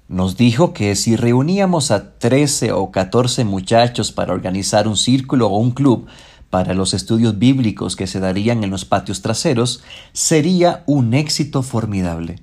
Nos 0.08 0.38
dijo 0.38 0.74
que 0.74 0.96
si 0.96 1.16
reuníamos 1.16 1.90
a 1.90 2.18
13 2.20 2.74
o 2.74 2.92
14 2.92 3.46
muchachos 3.46 4.12
para 4.12 4.34
organizar 4.34 4.88
un 4.88 4.98
círculo 4.98 5.48
o 5.48 5.58
un 5.58 5.72
club 5.72 6.06
para 6.54 6.76
los 6.76 6.94
estudios 6.94 7.40
bíblicos 7.40 7.96
que 7.96 8.06
se 8.06 8.20
darían 8.20 8.64
en 8.64 8.70
los 8.70 8.86
patios 8.86 9.24
traseros, 9.24 9.82
sería 10.12 10.84
un 10.86 11.16
éxito 11.16 11.64
formidable. 11.64 12.36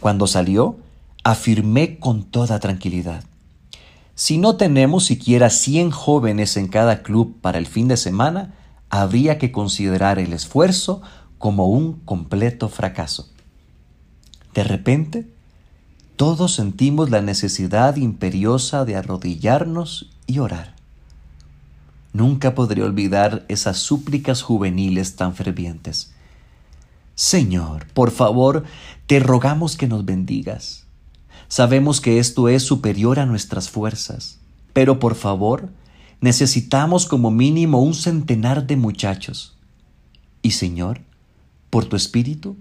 Cuando 0.00 0.26
salió, 0.26 0.78
afirmé 1.22 1.98
con 1.98 2.22
toda 2.22 2.60
tranquilidad. 2.60 3.24
Si 4.14 4.38
no 4.38 4.56
tenemos 4.56 5.04
siquiera 5.04 5.50
100 5.50 5.90
jóvenes 5.90 6.56
en 6.56 6.68
cada 6.68 7.02
club 7.02 7.36
para 7.42 7.58
el 7.58 7.66
fin 7.66 7.88
de 7.88 7.98
semana, 7.98 8.54
habría 8.88 9.36
que 9.36 9.52
considerar 9.52 10.18
el 10.18 10.32
esfuerzo 10.32 11.02
como 11.36 11.66
un 11.66 12.00
completo 12.06 12.70
fracaso. 12.70 13.28
De 14.54 14.64
repente, 14.64 15.28
todos 16.16 16.54
sentimos 16.54 17.10
la 17.10 17.20
necesidad 17.20 17.96
imperiosa 17.96 18.86
de 18.86 18.96
arrodillarnos 18.96 20.08
y 20.26 20.38
orar. 20.38 20.75
Nunca 22.16 22.54
podré 22.54 22.82
olvidar 22.82 23.44
esas 23.48 23.76
súplicas 23.76 24.40
juveniles 24.40 25.16
tan 25.16 25.34
fervientes. 25.34 26.14
Señor, 27.14 27.88
por 27.92 28.10
favor, 28.10 28.64
te 29.06 29.20
rogamos 29.20 29.76
que 29.76 29.86
nos 29.86 30.06
bendigas. 30.06 30.86
Sabemos 31.48 32.00
que 32.00 32.18
esto 32.18 32.48
es 32.48 32.62
superior 32.62 33.18
a 33.18 33.26
nuestras 33.26 33.68
fuerzas, 33.68 34.38
pero 34.72 34.98
por 34.98 35.14
favor, 35.14 35.68
necesitamos 36.22 37.04
como 37.04 37.30
mínimo 37.30 37.82
un 37.82 37.92
centenar 37.92 38.66
de 38.66 38.76
muchachos. 38.76 39.54
Y 40.40 40.52
Señor, 40.52 41.02
por 41.68 41.84
tu 41.84 41.96
Espíritu, 41.96 42.56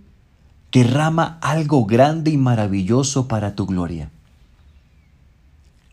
derrama 0.73 1.38
algo 1.41 1.86
grande 1.86 2.30
y 2.30 2.36
maravilloso 2.36 3.30
para 3.30 3.56
tu 3.56 3.65
gloria. 3.68 4.11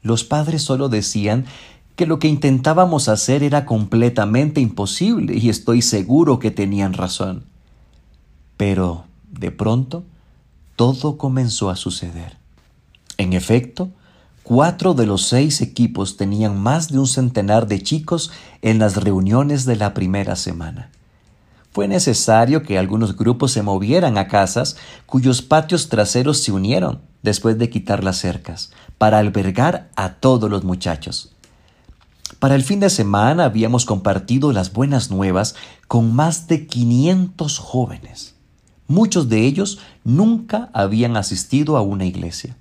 Los 0.03 0.25
padres 0.25 0.63
solo 0.63 0.89
decían 0.89 1.45
que 1.97 2.07
lo 2.07 2.19
que 2.19 2.29
intentábamos 2.29 3.09
hacer 3.09 3.43
era 3.43 3.67
completamente 3.67 4.61
imposible 4.61 5.37
y 5.37 5.49
estoy 5.49 5.83
seguro 5.83 6.39
que 6.39 6.51
tenían 6.51 6.93
razón. 6.93 7.45
Pero, 8.57 9.05
de 9.31 9.51
pronto, 9.51 10.05
todo 10.77 11.19
comenzó 11.19 11.71
a 11.71 11.77
suceder. 11.77 12.37
En 13.19 13.33
efecto, 13.33 13.91
Cuatro 14.43 14.93
de 14.95 15.07
los 15.07 15.23
seis 15.23 15.61
equipos 15.61 16.17
tenían 16.17 16.61
más 16.61 16.89
de 16.89 16.99
un 16.99 17.07
centenar 17.07 17.69
de 17.69 17.81
chicos 17.81 18.33
en 18.61 18.81
las 18.81 18.97
reuniones 18.97 19.67
de 19.67 19.77
la 19.77 19.95
primera 19.95 20.35
semana. 20.35 20.91
Fue 21.71 21.87
necesario 21.87 22.65
que 22.65 22.77
algunos 22.77 23.17
grupos 23.17 23.53
se 23.53 23.63
movieran 23.63 24.19
a 24.19 24.27
casas 24.27 24.77
cuyos 25.07 25.43
patios 25.43 25.89
traseros 25.89 26.39
se 26.39 26.51
unieron 26.51 27.01
después 27.23 27.57
de 27.57 27.71
quitar 27.71 28.03
las 28.03 28.19
cercas, 28.19 28.73
para 28.99 29.19
albergar 29.19 29.89
a 29.95 30.15
todos 30.15 30.51
los 30.51 30.65
muchachos. 30.65 31.33
Para 32.43 32.57
el 32.57 32.65
fin 32.65 32.81
de 32.81 32.91
semana 32.91 33.45
habíamos 33.45 33.85
compartido 33.85 34.53
las 34.53 34.73
buenas 34.73 35.13
nuevas 35.13 35.55
con 35.87 36.13
más 36.13 36.49
de 36.49 36.67
500 36.67 37.59
jóvenes. 37.59 38.35
Muchos 38.89 39.29
de 39.29 39.47
ellos 39.47 39.79
nunca 40.03 40.69
habían 40.73 41.17
asistido 41.17 41.77
a 41.77 41.83
una 41.83 42.05
iglesia. 42.05 42.57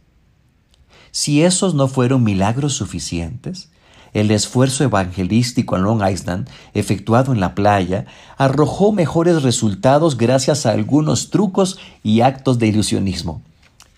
Si 1.10 1.42
esos 1.42 1.74
no 1.74 1.88
fueron 1.88 2.24
milagros 2.24 2.74
suficientes, 2.74 3.70
el 4.14 4.30
esfuerzo 4.30 4.84
evangelístico 4.84 5.76
en 5.76 5.82
Long 5.82 6.08
Island, 6.08 6.48
efectuado 6.76 7.34
en 7.34 7.40
la 7.40 7.56
playa, 7.56 8.06
arrojó 8.38 8.92
mejores 8.92 9.42
resultados 9.42 10.16
gracias 10.16 10.68
a 10.68 10.74
algunos 10.74 11.32
trucos 11.32 11.80
y 12.04 12.22
actos 12.22 12.60
de 12.60 12.68
ilusionismo. 12.68 13.42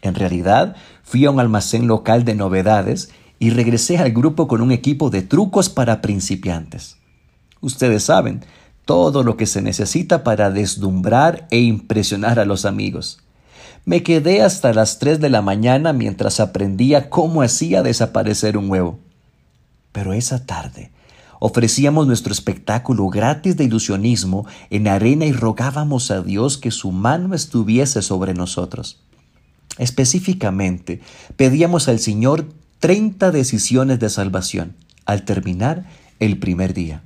En 0.01 0.15
realidad, 0.15 0.77
fui 1.03 1.25
a 1.25 1.31
un 1.31 1.41
almacén 1.41 1.87
local 1.87 2.23
de 2.23 2.35
novedades 2.35 3.09
y 3.43 3.49
regresé 3.49 3.97
al 3.97 4.13
grupo 4.13 4.47
con 4.47 4.61
un 4.61 4.71
equipo 4.71 5.09
de 5.09 5.21
trucos 5.21 5.67
para 5.67 5.99
principiantes. 5.99 6.95
Ustedes 7.59 8.03
saben, 8.03 8.45
todo 8.85 9.21
lo 9.21 9.35
que 9.35 9.47
se 9.47 9.61
necesita 9.61 10.23
para 10.23 10.49
deslumbrar 10.49 11.45
e 11.51 11.59
impresionar 11.59 12.39
a 12.39 12.45
los 12.45 12.63
amigos. 12.63 13.19
Me 13.83 14.01
quedé 14.01 14.43
hasta 14.43 14.71
las 14.71 14.97
3 14.97 15.19
de 15.19 15.29
la 15.29 15.41
mañana 15.41 15.91
mientras 15.91 16.39
aprendía 16.39 17.09
cómo 17.09 17.41
hacía 17.41 17.83
desaparecer 17.83 18.57
un 18.57 18.69
huevo. 18.69 18.99
Pero 19.91 20.13
esa 20.13 20.45
tarde 20.45 20.93
ofrecíamos 21.39 22.07
nuestro 22.07 22.31
espectáculo 22.31 23.09
gratis 23.09 23.57
de 23.57 23.65
ilusionismo 23.65 24.45
en 24.69 24.87
arena 24.87 25.25
y 25.25 25.33
rogábamos 25.33 26.11
a 26.11 26.21
Dios 26.21 26.57
que 26.57 26.71
su 26.71 26.93
mano 26.93 27.35
estuviese 27.35 28.01
sobre 28.01 28.33
nosotros. 28.33 29.03
Específicamente, 29.77 31.01
pedíamos 31.35 31.89
al 31.89 31.99
Señor 31.99 32.45
30 32.83 33.31
decisiones 33.31 33.97
de 34.01 34.09
salvación 34.09 34.75
al 35.05 35.23
terminar 35.23 35.85
el 36.19 36.37
primer 36.37 36.73
día. 36.73 37.01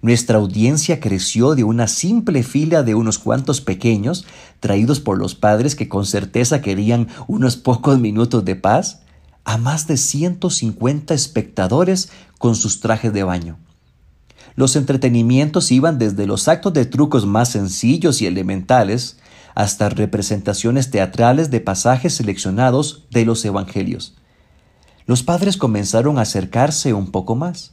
Nuestra 0.00 0.38
audiencia 0.38 0.98
creció 0.98 1.54
de 1.54 1.62
una 1.62 1.88
simple 1.88 2.42
fila 2.42 2.82
de 2.82 2.94
unos 2.94 3.18
cuantos 3.18 3.60
pequeños, 3.60 4.24
traídos 4.60 5.00
por 5.00 5.18
los 5.18 5.34
padres 5.34 5.76
que 5.76 5.90
con 5.90 6.06
certeza 6.06 6.62
querían 6.62 7.08
unos 7.26 7.58
pocos 7.58 7.98
minutos 7.98 8.46
de 8.46 8.56
paz, 8.56 9.02
a 9.44 9.58
más 9.58 9.86
de 9.88 9.98
150 9.98 11.12
espectadores 11.12 12.08
con 12.38 12.54
sus 12.54 12.80
trajes 12.80 13.12
de 13.12 13.24
baño. 13.24 13.58
Los 14.56 14.74
entretenimientos 14.74 15.70
iban 15.70 15.98
desde 15.98 16.26
los 16.26 16.48
actos 16.48 16.72
de 16.72 16.86
trucos 16.86 17.26
más 17.26 17.50
sencillos 17.50 18.22
y 18.22 18.26
elementales 18.26 19.18
hasta 19.54 19.90
representaciones 19.90 20.90
teatrales 20.90 21.50
de 21.50 21.60
pasajes 21.60 22.14
seleccionados 22.14 23.04
de 23.10 23.26
los 23.26 23.44
evangelios. 23.44 24.17
Los 25.08 25.22
padres 25.22 25.56
comenzaron 25.56 26.18
a 26.18 26.20
acercarse 26.20 26.92
un 26.92 27.10
poco 27.10 27.34
más. 27.34 27.72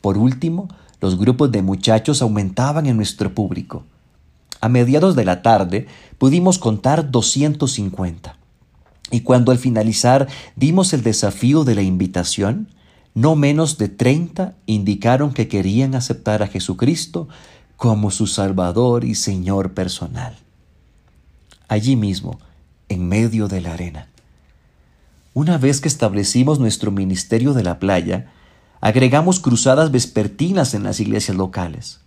Por 0.00 0.16
último, 0.16 0.68
los 1.02 1.18
grupos 1.18 1.52
de 1.52 1.60
muchachos 1.60 2.22
aumentaban 2.22 2.86
en 2.86 2.96
nuestro 2.96 3.34
público. 3.34 3.84
A 4.62 4.70
mediados 4.70 5.14
de 5.14 5.26
la 5.26 5.42
tarde 5.42 5.86
pudimos 6.16 6.58
contar 6.58 7.10
250. 7.10 8.38
Y 9.10 9.20
cuando 9.20 9.52
al 9.52 9.58
finalizar 9.58 10.28
dimos 10.56 10.94
el 10.94 11.02
desafío 11.02 11.64
de 11.64 11.74
la 11.74 11.82
invitación, 11.82 12.68
no 13.12 13.36
menos 13.36 13.76
de 13.76 13.90
30 13.90 14.54
indicaron 14.64 15.34
que 15.34 15.48
querían 15.48 15.94
aceptar 15.94 16.42
a 16.42 16.46
Jesucristo 16.46 17.28
como 17.76 18.10
su 18.10 18.26
Salvador 18.26 19.04
y 19.04 19.14
Señor 19.14 19.74
personal. 19.74 20.38
Allí 21.68 21.96
mismo, 21.96 22.38
en 22.88 23.06
medio 23.08 23.46
de 23.46 23.60
la 23.60 23.74
arena. 23.74 24.08
Una 25.34 25.56
vez 25.56 25.80
que 25.80 25.88
establecimos 25.88 26.58
nuestro 26.58 26.90
ministerio 26.90 27.54
de 27.54 27.62
la 27.62 27.78
playa, 27.78 28.30
agregamos 28.82 29.40
cruzadas 29.40 29.90
vespertinas 29.90 30.74
en 30.74 30.82
las 30.82 31.00
iglesias 31.00 31.38
locales. 31.38 32.00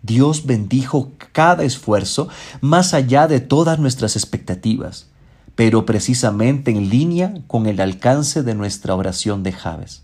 Dios 0.00 0.46
bendijo 0.46 1.12
cada 1.32 1.64
esfuerzo 1.64 2.28
más 2.62 2.94
allá 2.94 3.28
de 3.28 3.40
todas 3.40 3.78
nuestras 3.78 4.16
expectativas, 4.16 5.08
pero 5.54 5.84
precisamente 5.84 6.70
en 6.70 6.88
línea 6.88 7.34
con 7.46 7.66
el 7.66 7.78
alcance 7.78 8.42
de 8.42 8.54
nuestra 8.54 8.94
oración 8.94 9.42
de 9.42 9.52
Javes. 9.52 10.02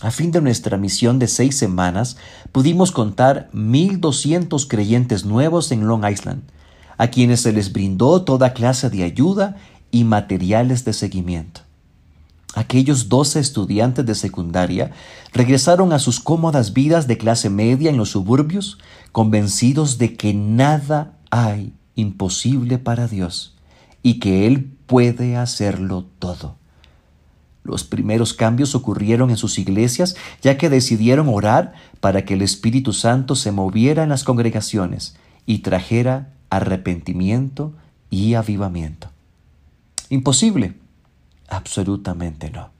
A 0.00 0.10
fin 0.10 0.30
de 0.30 0.40
nuestra 0.40 0.78
misión 0.78 1.18
de 1.18 1.28
seis 1.28 1.58
semanas, 1.58 2.16
pudimos 2.52 2.90
contar 2.90 3.50
1.200 3.52 4.66
creyentes 4.66 5.26
nuevos 5.26 5.70
en 5.72 5.86
Long 5.86 6.08
Island, 6.10 6.42
a 6.96 7.08
quienes 7.08 7.42
se 7.42 7.52
les 7.52 7.70
brindó 7.70 8.22
toda 8.22 8.54
clase 8.54 8.88
de 8.88 9.02
ayuda 9.02 9.56
y 9.90 10.04
materiales 10.04 10.86
de 10.86 10.94
seguimiento. 10.94 11.65
Aquellos 12.56 13.10
doce 13.10 13.38
estudiantes 13.38 14.06
de 14.06 14.14
secundaria 14.14 14.90
regresaron 15.34 15.92
a 15.92 15.98
sus 15.98 16.20
cómodas 16.20 16.72
vidas 16.72 17.06
de 17.06 17.18
clase 17.18 17.50
media 17.50 17.90
en 17.90 17.98
los 17.98 18.08
suburbios, 18.08 18.78
convencidos 19.12 19.98
de 19.98 20.16
que 20.16 20.32
nada 20.32 21.18
hay 21.30 21.74
imposible 21.96 22.78
para 22.78 23.08
Dios 23.08 23.54
y 24.02 24.20
que 24.20 24.46
Él 24.46 24.72
puede 24.86 25.36
hacerlo 25.36 26.06
todo. 26.18 26.56
Los 27.62 27.84
primeros 27.84 28.32
cambios 28.32 28.74
ocurrieron 28.74 29.28
en 29.28 29.36
sus 29.36 29.58
iglesias 29.58 30.16
ya 30.40 30.56
que 30.56 30.70
decidieron 30.70 31.28
orar 31.28 31.74
para 32.00 32.24
que 32.24 32.32
el 32.32 32.40
Espíritu 32.40 32.94
Santo 32.94 33.36
se 33.36 33.52
moviera 33.52 34.02
en 34.02 34.08
las 34.08 34.24
congregaciones 34.24 35.14
y 35.44 35.58
trajera 35.58 36.32
arrepentimiento 36.48 37.74
y 38.08 38.32
avivamiento. 38.32 39.10
¿Imposible? 40.08 40.85
Absolutamente 41.48 42.50
no. 42.50 42.70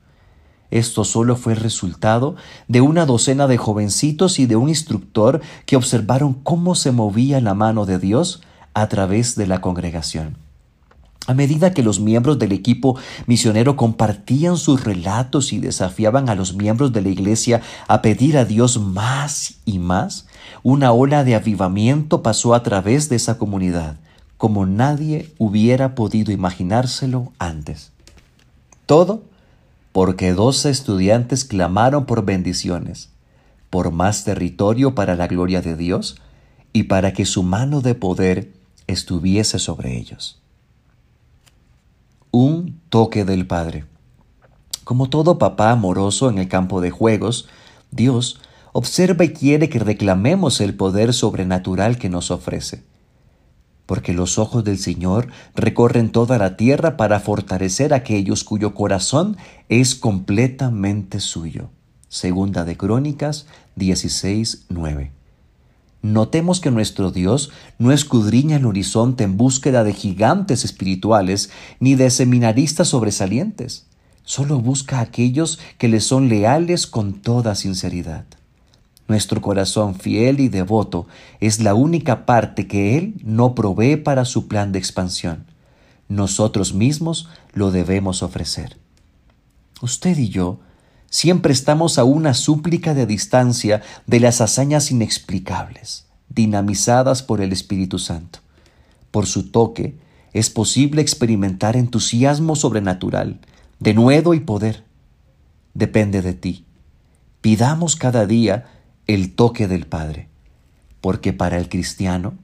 Esto 0.70 1.04
solo 1.04 1.36
fue 1.36 1.54
resultado 1.54 2.34
de 2.66 2.80
una 2.80 3.06
docena 3.06 3.46
de 3.46 3.56
jovencitos 3.56 4.38
y 4.38 4.46
de 4.46 4.56
un 4.56 4.68
instructor 4.68 5.40
que 5.64 5.76
observaron 5.76 6.34
cómo 6.34 6.74
se 6.74 6.90
movía 6.90 7.40
la 7.40 7.54
mano 7.54 7.86
de 7.86 7.98
Dios 7.98 8.42
a 8.74 8.88
través 8.88 9.36
de 9.36 9.46
la 9.46 9.60
congregación. 9.60 10.36
A 11.28 11.34
medida 11.34 11.72
que 11.72 11.82
los 11.82 11.98
miembros 11.98 12.38
del 12.38 12.52
equipo 12.52 12.96
misionero 13.26 13.76
compartían 13.76 14.56
sus 14.56 14.84
relatos 14.84 15.52
y 15.52 15.58
desafiaban 15.58 16.28
a 16.28 16.36
los 16.36 16.54
miembros 16.54 16.92
de 16.92 17.02
la 17.02 17.08
iglesia 17.08 17.62
a 17.88 18.00
pedir 18.00 18.38
a 18.38 18.44
Dios 18.44 18.80
más 18.80 19.54
y 19.64 19.80
más, 19.80 20.26
una 20.62 20.92
ola 20.92 21.24
de 21.24 21.34
avivamiento 21.34 22.22
pasó 22.22 22.54
a 22.54 22.62
través 22.62 23.08
de 23.08 23.16
esa 23.16 23.38
comunidad, 23.38 23.98
como 24.36 24.66
nadie 24.66 25.32
hubiera 25.38 25.96
podido 25.96 26.30
imaginárselo 26.30 27.32
antes. 27.38 27.95
Todo 28.86 29.24
porque 29.92 30.32
doce 30.32 30.70
estudiantes 30.70 31.44
clamaron 31.44 32.06
por 32.06 32.24
bendiciones, 32.24 33.10
por 33.70 33.90
más 33.90 34.24
territorio 34.24 34.94
para 34.94 35.16
la 35.16 35.26
gloria 35.26 35.62
de 35.62 35.76
Dios 35.76 36.16
y 36.72 36.84
para 36.84 37.12
que 37.12 37.24
su 37.24 37.42
mano 37.42 37.80
de 37.80 37.94
poder 37.94 38.52
estuviese 38.86 39.58
sobre 39.58 39.96
ellos 39.96 40.40
un 42.38 42.80
toque 42.90 43.24
del 43.24 43.46
Padre. 43.46 43.86
Como 44.84 45.08
todo 45.08 45.38
papá 45.38 45.70
amoroso 45.70 46.28
en 46.28 46.36
el 46.36 46.48
campo 46.48 46.82
de 46.82 46.90
juegos, 46.90 47.48
Dios 47.90 48.40
observa 48.72 49.24
y 49.24 49.32
quiere 49.32 49.70
que 49.70 49.78
reclamemos 49.78 50.60
el 50.60 50.74
poder 50.74 51.14
sobrenatural 51.14 51.96
que 51.96 52.10
nos 52.10 52.30
ofrece. 52.30 52.84
Porque 53.86 54.12
los 54.12 54.38
ojos 54.38 54.64
del 54.64 54.78
Señor 54.78 55.28
recorren 55.54 56.10
toda 56.10 56.38
la 56.38 56.56
tierra 56.56 56.96
para 56.96 57.20
fortalecer 57.20 57.94
a 57.94 57.98
aquellos 57.98 58.44
cuyo 58.44 58.74
corazón 58.74 59.36
es 59.68 59.94
completamente 59.94 61.20
suyo. 61.20 61.70
Segunda 62.08 62.64
de 62.64 62.76
Crónicas 62.76 63.46
16, 63.76 64.66
9. 64.68 65.12
Notemos 66.02 66.60
que 66.60 66.70
nuestro 66.70 67.10
Dios 67.10 67.50
no 67.78 67.90
escudriña 67.90 68.58
el 68.58 68.66
horizonte 68.66 69.24
en 69.24 69.36
búsqueda 69.36 69.82
de 69.82 69.92
gigantes 69.92 70.64
espirituales 70.64 71.50
ni 71.80 71.96
de 71.96 72.10
seminaristas 72.10 72.88
sobresalientes. 72.88 73.86
Solo 74.22 74.60
busca 74.60 74.98
a 74.98 75.02
aquellos 75.02 75.58
que 75.78 75.88
le 75.88 76.00
son 76.00 76.28
leales 76.28 76.86
con 76.86 77.14
toda 77.14 77.54
sinceridad. 77.54 78.24
Nuestro 79.08 79.40
corazón 79.40 79.94
fiel 79.94 80.40
y 80.40 80.48
devoto 80.48 81.06
es 81.40 81.60
la 81.60 81.74
única 81.74 82.26
parte 82.26 82.66
que 82.66 82.98
Él 82.98 83.14
no 83.22 83.54
provee 83.54 83.96
para 83.96 84.24
su 84.24 84.48
plan 84.48 84.72
de 84.72 84.78
expansión. 84.78 85.46
Nosotros 86.08 86.74
mismos 86.74 87.28
lo 87.52 87.70
debemos 87.70 88.22
ofrecer. 88.22 88.76
Usted 89.80 90.16
y 90.18 90.28
yo 90.28 90.60
Siempre 91.08 91.52
estamos 91.52 91.98
a 91.98 92.04
una 92.04 92.34
súplica 92.34 92.92
de 92.92 93.06
distancia 93.06 93.82
de 94.06 94.20
las 94.20 94.40
hazañas 94.40 94.90
inexplicables, 94.90 96.06
dinamizadas 96.28 97.22
por 97.22 97.40
el 97.40 97.52
Espíritu 97.52 97.98
Santo. 97.98 98.40
Por 99.10 99.26
su 99.26 99.50
toque, 99.50 99.96
es 100.32 100.50
posible 100.50 101.00
experimentar 101.00 101.76
entusiasmo 101.76 102.56
sobrenatural, 102.56 103.40
denuedo 103.78 104.34
y 104.34 104.40
poder. 104.40 104.84
Depende 105.74 106.22
de 106.22 106.34
ti. 106.34 106.66
Pidamos 107.40 107.96
cada 107.96 108.26
día 108.26 108.66
el 109.06 109.34
toque 109.34 109.68
del 109.68 109.86
Padre, 109.86 110.28
porque 111.00 111.32
para 111.32 111.58
el 111.58 111.68
cristiano, 111.68 112.34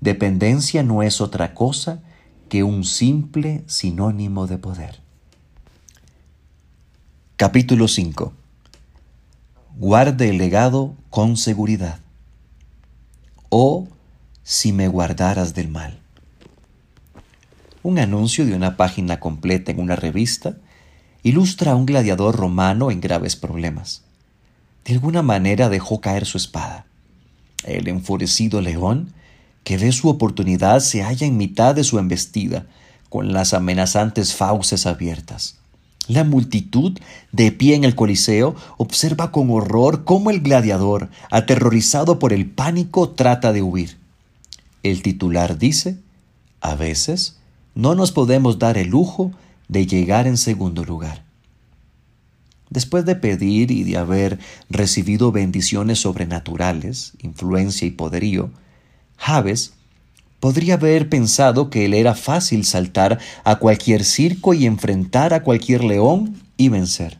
dependencia 0.00 0.82
no 0.82 1.02
es 1.02 1.20
otra 1.20 1.54
cosa 1.54 2.02
que 2.48 2.62
un 2.62 2.84
simple 2.84 3.64
sinónimo 3.66 4.46
de 4.46 4.58
poder. 4.58 5.00
Capítulo 7.36 7.88
5 7.88 8.34
Guarde 9.78 10.28
el 10.28 10.36
legado 10.36 10.94
con 11.08 11.38
seguridad. 11.38 12.00
O 13.48 13.88
si 14.42 14.72
me 14.72 14.88
guardaras 14.88 15.54
del 15.54 15.68
mal. 15.68 16.00
Un 17.82 17.98
anuncio 17.98 18.44
de 18.44 18.54
una 18.54 18.76
página 18.76 19.20
completa 19.20 19.72
en 19.72 19.80
una 19.80 19.96
revista 19.96 20.58
ilustra 21.22 21.72
a 21.72 21.76
un 21.76 21.86
gladiador 21.86 22.36
romano 22.36 22.90
en 22.90 23.00
graves 23.00 23.36
problemas. 23.36 24.04
De 24.84 24.94
alguna 24.94 25.22
manera 25.22 25.68
dejó 25.68 26.00
caer 26.00 26.26
su 26.26 26.38
espada. 26.38 26.86
El 27.64 27.88
enfurecido 27.88 28.60
león, 28.60 29.12
que 29.64 29.76
ve 29.76 29.92
su 29.92 30.08
oportunidad, 30.08 30.80
se 30.80 31.02
halla 31.02 31.26
en 31.26 31.36
mitad 31.36 31.74
de 31.74 31.84
su 31.84 31.98
embestida, 31.98 32.66
con 33.08 33.32
las 33.32 33.54
amenazantes 33.54 34.34
fauces 34.34 34.86
abiertas. 34.86 35.56
La 36.08 36.24
multitud, 36.24 36.98
de 37.30 37.52
pie 37.52 37.74
en 37.74 37.84
el 37.84 37.94
Coliseo, 37.94 38.56
observa 38.78 39.30
con 39.30 39.50
horror 39.50 40.04
cómo 40.04 40.30
el 40.30 40.40
gladiador, 40.40 41.10
aterrorizado 41.30 42.18
por 42.18 42.32
el 42.32 42.46
pánico, 42.46 43.10
trata 43.10 43.52
de 43.52 43.62
huir. 43.62 43.98
El 44.82 45.02
titular 45.02 45.58
dice, 45.58 45.98
a 46.60 46.74
veces 46.74 47.36
no 47.74 47.94
nos 47.94 48.12
podemos 48.12 48.58
dar 48.58 48.78
el 48.78 48.88
lujo 48.88 49.32
de 49.68 49.86
llegar 49.86 50.26
en 50.26 50.36
segundo 50.36 50.84
lugar. 50.84 51.22
Después 52.70 53.04
de 53.04 53.16
pedir 53.16 53.70
y 53.70 53.82
de 53.82 53.96
haber 53.96 54.38
recibido 54.68 55.32
bendiciones 55.32 56.00
sobrenaturales, 56.00 57.12
influencia 57.20 57.86
y 57.86 57.90
poderío, 57.90 58.50
Javes 59.16 59.74
podría 60.38 60.74
haber 60.74 61.08
pensado 61.08 61.68
que 61.68 61.88
le 61.88 62.00
era 62.00 62.14
fácil 62.14 62.64
saltar 62.64 63.18
a 63.44 63.56
cualquier 63.56 64.04
circo 64.04 64.54
y 64.54 64.66
enfrentar 64.66 65.34
a 65.34 65.42
cualquier 65.42 65.84
león 65.84 66.40
y 66.56 66.68
vencer. 66.68 67.18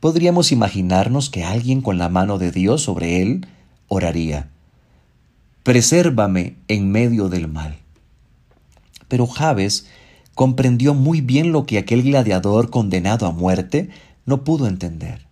Podríamos 0.00 0.52
imaginarnos 0.52 1.30
que 1.30 1.44
alguien 1.44 1.80
con 1.80 1.96
la 1.96 2.08
mano 2.08 2.38
de 2.38 2.50
Dios 2.52 2.82
sobre 2.82 3.22
él 3.22 3.46
oraría, 3.88 4.50
Presérvame 5.66 6.54
en 6.68 6.92
medio 6.92 7.28
del 7.28 7.48
mal. 7.48 7.78
Pero 9.08 9.26
Javes 9.26 9.88
comprendió 10.36 10.94
muy 10.94 11.20
bien 11.22 11.50
lo 11.50 11.66
que 11.66 11.76
aquel 11.76 12.04
gladiador 12.04 12.70
condenado 12.70 13.26
a 13.26 13.32
muerte 13.32 13.88
no 14.26 14.44
pudo 14.44 14.66
entender 14.66 15.26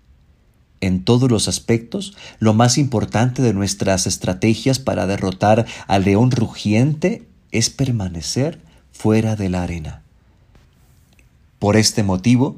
en 0.87 1.03
todos 1.05 1.31
los 1.31 1.49
aspectos, 1.49 2.15
lo 2.39 2.53
más 2.53 2.79
importante 2.79 3.43
de 3.43 3.55
nuestras 3.55 4.07
estrategias 4.07 4.79
para 4.79 5.07
derrotar 5.07 5.67
al 5.87 6.05
león 6.05 6.31
rugiente 6.31 7.27
es 7.53 7.71
permanecer 7.71 8.61
fuera 8.93 9.35
de 9.37 9.49
la 9.49 9.63
arena. 9.63 10.03
Por 11.59 11.77
este 11.77 12.03
motivo, 12.03 12.57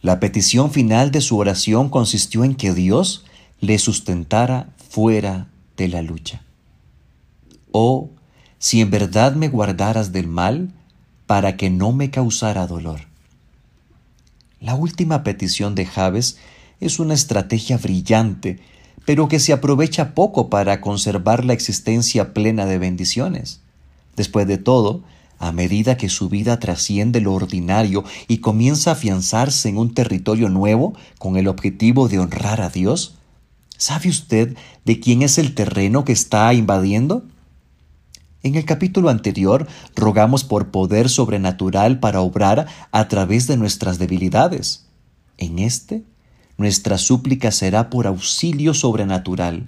la 0.00 0.20
petición 0.20 0.70
final 0.70 1.10
de 1.10 1.20
su 1.20 1.36
oración 1.36 1.88
consistió 1.88 2.44
en 2.44 2.54
que 2.54 2.72
Dios 2.72 3.24
le 3.60 3.78
sustentara 3.78 4.68
fuera 4.76 5.48
de 5.76 5.88
la 5.88 6.02
lucha. 6.02 6.42
Oh, 7.72 8.10
si 8.58 8.80
en 8.80 8.90
verdad 8.90 9.34
me 9.34 9.48
guardaras 9.48 10.12
del 10.12 10.28
mal, 10.28 10.70
para 11.26 11.56
que 11.56 11.70
no 11.70 11.90
me 11.92 12.10
causara 12.10 12.66
dolor. 12.66 13.00
La 14.64 14.74
última 14.76 15.24
petición 15.24 15.74
de 15.74 15.84
Javes 15.84 16.38
es 16.80 16.98
una 16.98 17.12
estrategia 17.12 17.76
brillante, 17.76 18.60
pero 19.04 19.28
que 19.28 19.38
se 19.38 19.52
aprovecha 19.52 20.14
poco 20.14 20.48
para 20.48 20.80
conservar 20.80 21.44
la 21.44 21.52
existencia 21.52 22.32
plena 22.32 22.64
de 22.64 22.78
bendiciones. 22.78 23.60
Después 24.16 24.46
de 24.46 24.56
todo, 24.56 25.02
a 25.38 25.52
medida 25.52 25.98
que 25.98 26.08
su 26.08 26.30
vida 26.30 26.60
trasciende 26.60 27.20
lo 27.20 27.34
ordinario 27.34 28.04
y 28.26 28.38
comienza 28.38 28.88
a 28.88 28.92
afianzarse 28.94 29.68
en 29.68 29.76
un 29.76 29.92
territorio 29.92 30.48
nuevo 30.48 30.94
con 31.18 31.36
el 31.36 31.46
objetivo 31.46 32.08
de 32.08 32.20
honrar 32.20 32.62
a 32.62 32.70
Dios, 32.70 33.16
¿sabe 33.76 34.08
usted 34.08 34.56
de 34.86 34.98
quién 34.98 35.20
es 35.20 35.36
el 35.36 35.54
terreno 35.54 36.06
que 36.06 36.12
está 36.12 36.54
invadiendo? 36.54 37.24
En 38.44 38.56
el 38.56 38.66
capítulo 38.66 39.08
anterior 39.08 39.66
rogamos 39.96 40.44
por 40.44 40.70
poder 40.70 41.08
sobrenatural 41.08 41.98
para 41.98 42.20
obrar 42.20 42.66
a 42.92 43.08
través 43.08 43.46
de 43.46 43.56
nuestras 43.56 43.98
debilidades. 43.98 44.84
En 45.38 45.58
este, 45.58 46.04
nuestra 46.58 46.98
súplica 46.98 47.50
será 47.50 47.88
por 47.88 48.06
auxilio 48.06 48.74
sobrenatural, 48.74 49.66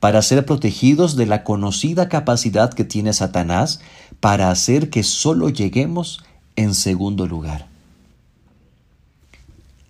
para 0.00 0.22
ser 0.22 0.46
protegidos 0.46 1.16
de 1.16 1.26
la 1.26 1.44
conocida 1.44 2.08
capacidad 2.08 2.72
que 2.72 2.84
tiene 2.84 3.12
Satanás 3.12 3.80
para 4.20 4.50
hacer 4.50 4.88
que 4.88 5.02
solo 5.02 5.50
lleguemos 5.50 6.24
en 6.56 6.74
segundo 6.74 7.26
lugar. 7.26 7.68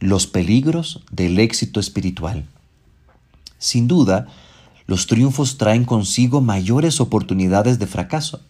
Los 0.00 0.26
peligros 0.26 1.04
del 1.12 1.38
éxito 1.38 1.78
espiritual. 1.78 2.46
Sin 3.58 3.86
duda, 3.86 4.26
los 4.86 5.06
triunfos 5.06 5.56
traen 5.56 5.84
consigo 5.84 6.40
mayores 6.40 7.00
oportunidades 7.00 7.78
de 7.78 7.86
fracaso. 7.86 8.40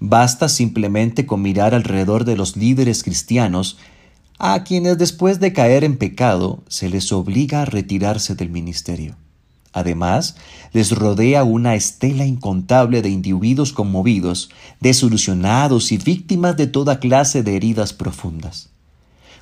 Basta 0.00 0.48
simplemente 0.48 1.26
con 1.26 1.42
mirar 1.42 1.74
alrededor 1.74 2.24
de 2.24 2.36
los 2.36 2.56
líderes 2.56 3.02
cristianos 3.02 3.78
a 4.38 4.62
quienes 4.62 4.96
después 4.98 5.40
de 5.40 5.52
caer 5.52 5.82
en 5.84 5.98
pecado 5.98 6.62
se 6.68 6.88
les 6.88 7.12
obliga 7.12 7.62
a 7.62 7.64
retirarse 7.64 8.34
del 8.36 8.50
ministerio. 8.50 9.16
Además, 9.72 10.36
les 10.72 10.92
rodea 10.92 11.44
una 11.44 11.74
estela 11.74 12.24
incontable 12.24 13.02
de 13.02 13.10
individuos 13.10 13.72
conmovidos, 13.72 14.50
desilusionados 14.80 15.92
y 15.92 15.98
víctimas 15.98 16.56
de 16.56 16.68
toda 16.68 17.00
clase 17.00 17.42
de 17.42 17.56
heridas 17.56 17.92
profundas. 17.92 18.70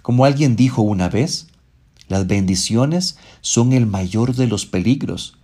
Como 0.03 0.25
alguien 0.25 0.57
dijo 0.57 0.83
una 0.83 1.09
vez, 1.09 1.49
las 2.09 2.27
bendiciones 2.27 3.19
son 3.41 3.73
el 3.73 3.87
mayor 3.87 4.35
de 4.35 4.47
los 4.47 4.67
peligros, 4.67 5.37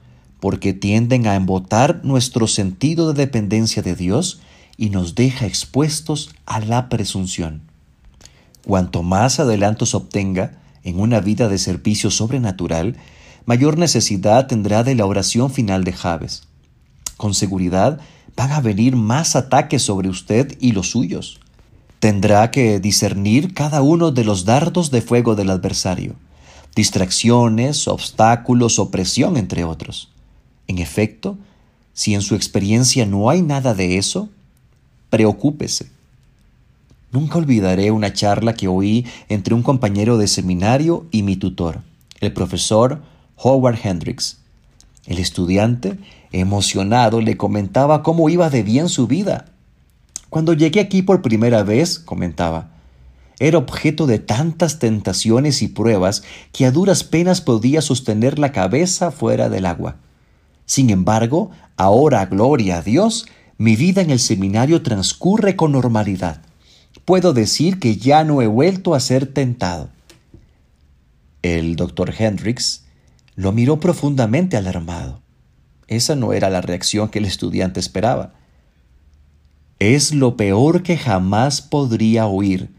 porque 0.42 0.72
tienden 0.72 1.28
a 1.28 1.36
embotar 1.36 2.00
nuestro 2.02 2.48
sentido 2.48 3.12
de 3.12 3.26
dependencia 3.26 3.80
de 3.80 3.94
Dios 3.94 4.40
y 4.76 4.90
nos 4.90 5.14
deja 5.14 5.46
expuestos 5.46 6.34
a 6.46 6.58
la 6.58 6.88
presunción. 6.88 7.62
Cuanto 8.66 9.04
más 9.04 9.38
adelantos 9.38 9.94
obtenga 9.94 10.58
en 10.82 10.98
una 10.98 11.20
vida 11.20 11.48
de 11.48 11.58
servicio 11.58 12.10
sobrenatural, 12.10 12.96
mayor 13.46 13.78
necesidad 13.78 14.48
tendrá 14.48 14.82
de 14.82 14.96
la 14.96 15.06
oración 15.06 15.48
final 15.48 15.84
de 15.84 15.92
Javes. 15.92 16.42
Con 17.16 17.34
seguridad 17.34 18.00
van 18.34 18.50
a 18.50 18.60
venir 18.60 18.96
más 18.96 19.36
ataques 19.36 19.82
sobre 19.82 20.08
usted 20.08 20.58
y 20.58 20.72
los 20.72 20.90
suyos. 20.90 21.38
Tendrá 22.00 22.50
que 22.50 22.80
discernir 22.80 23.54
cada 23.54 23.80
uno 23.82 24.10
de 24.10 24.24
los 24.24 24.44
dardos 24.44 24.90
de 24.90 25.02
fuego 25.02 25.36
del 25.36 25.50
adversario, 25.50 26.16
distracciones, 26.74 27.86
obstáculos, 27.86 28.80
opresión, 28.80 29.36
entre 29.36 29.62
otros. 29.62 30.11
En 30.66 30.78
efecto, 30.78 31.38
si 31.92 32.14
en 32.14 32.22
su 32.22 32.34
experiencia 32.34 33.06
no 33.06 33.28
hay 33.28 33.42
nada 33.42 33.74
de 33.74 33.98
eso, 33.98 34.28
preocúpese. 35.10 35.90
Nunca 37.10 37.36
olvidaré 37.38 37.90
una 37.90 38.12
charla 38.14 38.54
que 38.54 38.68
oí 38.68 39.06
entre 39.28 39.54
un 39.54 39.62
compañero 39.62 40.16
de 40.16 40.28
seminario 40.28 41.06
y 41.10 41.22
mi 41.22 41.36
tutor, 41.36 41.80
el 42.20 42.32
profesor 42.32 43.02
Howard 43.36 43.78
Hendricks. 43.84 44.38
El 45.04 45.18
estudiante, 45.18 45.98
emocionado, 46.30 47.20
le 47.20 47.36
comentaba 47.36 48.02
cómo 48.02 48.30
iba 48.30 48.48
de 48.48 48.62
bien 48.62 48.88
su 48.88 49.06
vida. 49.06 49.46
Cuando 50.30 50.54
llegué 50.54 50.80
aquí 50.80 51.02
por 51.02 51.20
primera 51.20 51.62
vez, 51.62 51.98
comentaba, 51.98 52.70
era 53.38 53.58
objeto 53.58 54.06
de 54.06 54.18
tantas 54.18 54.78
tentaciones 54.78 55.60
y 55.62 55.68
pruebas 55.68 56.22
que 56.52 56.64
a 56.64 56.70
duras 56.70 57.04
penas 57.04 57.40
podía 57.40 57.82
sostener 57.82 58.38
la 58.38 58.52
cabeza 58.52 59.10
fuera 59.10 59.48
del 59.48 59.66
agua. 59.66 59.96
Sin 60.72 60.88
embargo, 60.88 61.50
ahora, 61.76 62.24
gloria 62.24 62.78
a 62.78 62.82
Dios, 62.82 63.26
mi 63.58 63.76
vida 63.76 64.00
en 64.00 64.10
el 64.10 64.18
seminario 64.18 64.80
transcurre 64.80 65.54
con 65.54 65.72
normalidad. 65.72 66.40
Puedo 67.04 67.34
decir 67.34 67.78
que 67.78 67.98
ya 67.98 68.24
no 68.24 68.40
he 68.40 68.46
vuelto 68.46 68.94
a 68.94 69.00
ser 69.00 69.26
tentado. 69.26 69.90
El 71.42 71.76
doctor 71.76 72.14
Hendricks 72.18 72.84
lo 73.34 73.52
miró 73.52 73.80
profundamente 73.80 74.56
alarmado. 74.56 75.20
Esa 75.88 76.16
no 76.16 76.32
era 76.32 76.48
la 76.48 76.62
reacción 76.62 77.10
que 77.10 77.18
el 77.18 77.26
estudiante 77.26 77.78
esperaba. 77.78 78.32
Es 79.78 80.14
lo 80.14 80.38
peor 80.38 80.82
que 80.82 80.96
jamás 80.96 81.60
podría 81.60 82.26
oír, 82.26 82.70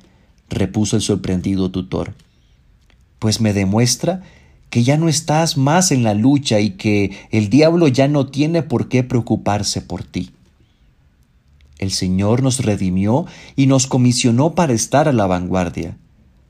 repuso 0.50 0.96
el 0.96 1.04
sorprendido 1.04 1.70
tutor, 1.70 2.16
pues 3.20 3.40
me 3.40 3.54
demuestra 3.54 4.24
que 4.74 4.84
ya 4.84 4.98
no 4.98 5.08
estás 5.08 5.56
más 5.56 5.92
en 5.92 6.02
la 6.02 6.16
lucha 6.16 6.60
y 6.60 6.72
que 6.72 7.12
el 7.30 7.52
diablo 7.52 7.88
ya 7.88 8.08
no 8.08 8.26
tiene 8.26 8.64
por 8.64 8.90
qué 8.90 9.04
preocuparse 9.04 9.82
por 9.82 10.04
ti. 10.04 10.32
El 11.78 11.92
Señor 11.92 12.42
nos 12.42 12.66
redimió 12.66 13.28
y 13.56 13.68
nos 13.68 13.86
comisionó 13.86 14.56
para 14.56 14.74
estar 14.74 15.08
a 15.08 15.14
la 15.14 15.28
vanguardia. 15.28 15.96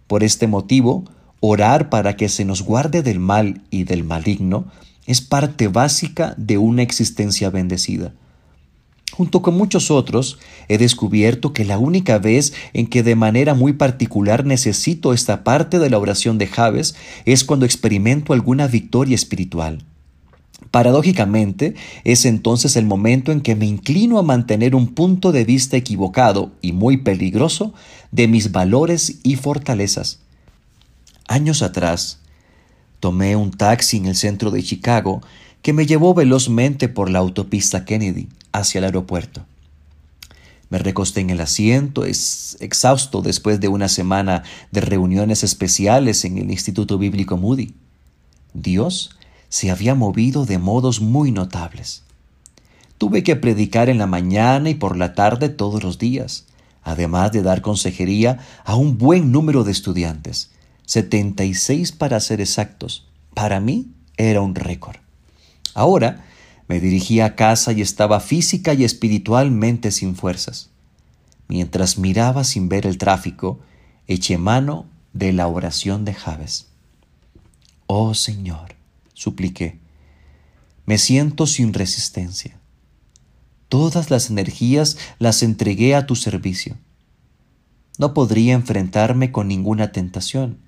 Por 0.07 0.23
este 0.23 0.47
motivo, 0.47 1.03
orar 1.41 1.89
para 1.89 2.15
que 2.15 2.29
se 2.29 2.45
nos 2.45 2.61
guarde 2.61 3.03
del 3.03 3.19
mal 3.19 3.61
y 3.69 3.83
del 3.83 4.05
maligno 4.05 4.67
es 5.05 5.19
parte 5.19 5.67
básica 5.67 6.33
de 6.37 6.57
una 6.57 6.81
existencia 6.81 7.49
bendecida. 7.49 8.13
Junto 9.15 9.43
con 9.43 9.55
muchos 9.55 9.91
otros, 9.91 10.39
he 10.67 10.79
descubierto 10.79 11.53
que 11.53 11.65
la 11.65 11.77
única 11.77 12.17
vez 12.17 12.51
en 12.73 12.87
que 12.87 13.03
de 13.03 13.15
manera 13.15 13.53
muy 13.53 13.73
particular 13.73 14.43
necesito 14.43 15.13
esta 15.13 15.43
parte 15.43 15.77
de 15.77 15.91
la 15.91 15.99
oración 15.99 16.39
de 16.39 16.47
Javes 16.47 16.95
es 17.25 17.43
cuando 17.43 17.67
experimento 17.67 18.33
alguna 18.33 18.65
victoria 18.65 19.13
espiritual. 19.13 19.85
Paradójicamente, 20.71 21.75
es 22.03 22.25
entonces 22.25 22.75
el 22.75 22.87
momento 22.87 23.31
en 23.31 23.41
que 23.41 23.53
me 23.53 23.67
inclino 23.67 24.17
a 24.17 24.23
mantener 24.23 24.73
un 24.73 24.87
punto 24.87 25.31
de 25.31 25.45
vista 25.45 25.77
equivocado 25.77 26.51
y 26.63 26.71
muy 26.71 26.97
peligroso 26.97 27.71
de 28.11 28.27
mis 28.27 28.51
valores 28.51 29.19
y 29.21 29.35
fortalezas. 29.35 30.21
Años 31.27 31.61
atrás, 31.61 32.19
tomé 32.99 33.35
un 33.35 33.51
taxi 33.51 33.97
en 33.97 34.07
el 34.07 34.15
centro 34.15 34.49
de 34.49 34.63
Chicago 34.63 35.21
que 35.61 35.71
me 35.71 35.85
llevó 35.85 36.15
velozmente 36.15 36.89
por 36.89 37.11
la 37.11 37.19
autopista 37.19 37.85
Kennedy 37.85 38.27
hacia 38.53 38.79
el 38.79 38.85
aeropuerto. 38.85 39.45
Me 40.69 40.79
recosté 40.79 41.21
en 41.21 41.29
el 41.29 41.41
asiento, 41.41 42.05
es 42.05 42.57
exhausto 42.59 43.21
después 43.21 43.59
de 43.59 43.67
una 43.67 43.89
semana 43.89 44.43
de 44.71 44.81
reuniones 44.81 45.43
especiales 45.43 46.25
en 46.25 46.37
el 46.37 46.49
Instituto 46.49 46.97
Bíblico 46.97 47.37
Moody. 47.37 47.75
Dios 48.53 49.11
se 49.49 49.69
había 49.69 49.93
movido 49.93 50.45
de 50.45 50.57
modos 50.57 50.99
muy 50.99 51.31
notables. 51.31 52.01
Tuve 52.97 53.21
que 53.21 53.35
predicar 53.35 53.89
en 53.89 53.97
la 53.97 54.07
mañana 54.07 54.69
y 54.69 54.75
por 54.75 54.97
la 54.97 55.13
tarde 55.13 55.49
todos 55.49 55.83
los 55.83 55.99
días, 55.99 56.45
además 56.81 57.31
de 57.31 57.43
dar 57.43 57.61
consejería 57.61 58.39
a 58.63 58.75
un 58.75 58.97
buen 58.97 59.31
número 59.31 59.63
de 59.63 59.71
estudiantes, 59.71 60.51
76 60.85 61.91
para 61.91 62.19
ser 62.19 62.41
exactos. 62.41 63.05
Para 63.33 63.59
mí 63.59 63.91
era 64.17 64.41
un 64.41 64.55
récord. 64.55 64.97
Ahora 65.75 66.25
me 66.67 66.79
dirigía 66.79 67.25
a 67.25 67.35
casa 67.35 67.71
y 67.73 67.81
estaba 67.81 68.19
física 68.19 68.73
y 68.73 68.83
espiritualmente 68.83 69.91
sin 69.91 70.15
fuerzas. 70.15 70.69
Mientras 71.47 71.97
miraba 71.97 72.43
sin 72.43 72.69
ver 72.69 72.85
el 72.85 72.97
tráfico, 72.97 73.59
eché 74.07 74.37
mano 74.37 74.85
de 75.13 75.33
la 75.33 75.47
oración 75.47 76.05
de 76.05 76.13
Javes. 76.13 76.67
Oh 77.87 78.13
Señor, 78.13 78.75
supliqué, 79.13 79.79
me 80.85 80.97
siento 80.97 81.47
sin 81.47 81.73
resistencia. 81.73 82.59
Todas 83.69 84.09
las 84.11 84.29
energías 84.29 84.97
las 85.19 85.43
entregué 85.43 85.95
a 85.95 86.05
tu 86.05 86.15
servicio. 86.15 86.77
No 87.97 88.13
podría 88.13 88.53
enfrentarme 88.53 89.31
con 89.31 89.47
ninguna 89.47 89.91
tentación. 89.91 90.59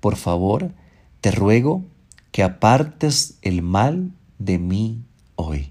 Por 0.00 0.16
favor, 0.16 0.72
te 1.20 1.30
ruego 1.30 1.84
que 2.30 2.42
apartes 2.42 3.38
el 3.42 3.62
mal 3.62 4.12
de 4.38 4.58
mí 4.58 5.02
hoy. 5.36 5.70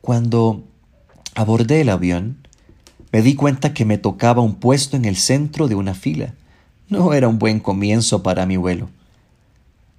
Cuando 0.00 0.64
abordé 1.34 1.80
el 1.80 1.88
avión, 1.88 2.38
me 3.12 3.22
di 3.22 3.34
cuenta 3.34 3.74
que 3.74 3.84
me 3.84 3.98
tocaba 3.98 4.42
un 4.42 4.54
puesto 4.54 4.96
en 4.96 5.04
el 5.04 5.16
centro 5.16 5.68
de 5.68 5.74
una 5.74 5.94
fila. 5.94 6.34
No 6.88 7.12
era 7.12 7.28
un 7.28 7.38
buen 7.38 7.60
comienzo 7.60 8.22
para 8.22 8.46
mi 8.46 8.56
vuelo. 8.56 8.88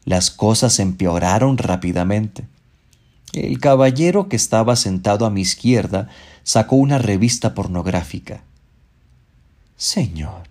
Las 0.05 0.31
cosas 0.31 0.79
empeoraron 0.79 1.57
rápidamente. 1.57 2.45
El 3.33 3.59
caballero 3.59 4.29
que 4.29 4.35
estaba 4.35 4.75
sentado 4.75 5.25
a 5.25 5.29
mi 5.29 5.41
izquierda 5.41 6.09
sacó 6.43 6.75
una 6.75 6.97
revista 6.97 7.53
pornográfica. 7.53 8.43
Señor, 9.77 10.43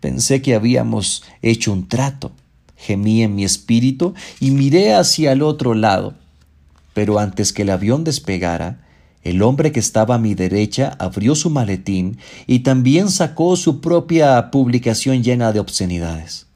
pensé 0.00 0.42
que 0.42 0.54
habíamos 0.54 1.24
hecho 1.40 1.72
un 1.72 1.88
trato. 1.88 2.32
Gemí 2.78 3.22
en 3.22 3.34
mi 3.34 3.44
espíritu 3.44 4.14
y 4.40 4.52
miré 4.52 4.94
hacia 4.94 5.32
el 5.32 5.42
otro 5.42 5.74
lado. 5.74 6.14
Pero 6.94 7.18
antes 7.18 7.52
que 7.52 7.62
el 7.62 7.70
avión 7.70 8.04
despegara, 8.04 8.84
el 9.22 9.42
hombre 9.42 9.72
que 9.72 9.80
estaba 9.80 10.14
a 10.14 10.18
mi 10.18 10.34
derecha 10.34 10.96
abrió 10.98 11.34
su 11.34 11.50
maletín 11.50 12.18
y 12.46 12.60
también 12.60 13.10
sacó 13.10 13.56
su 13.56 13.80
propia 13.80 14.50
publicación 14.50 15.22
llena 15.22 15.52
de 15.52 15.60
obscenidades. 15.60 16.46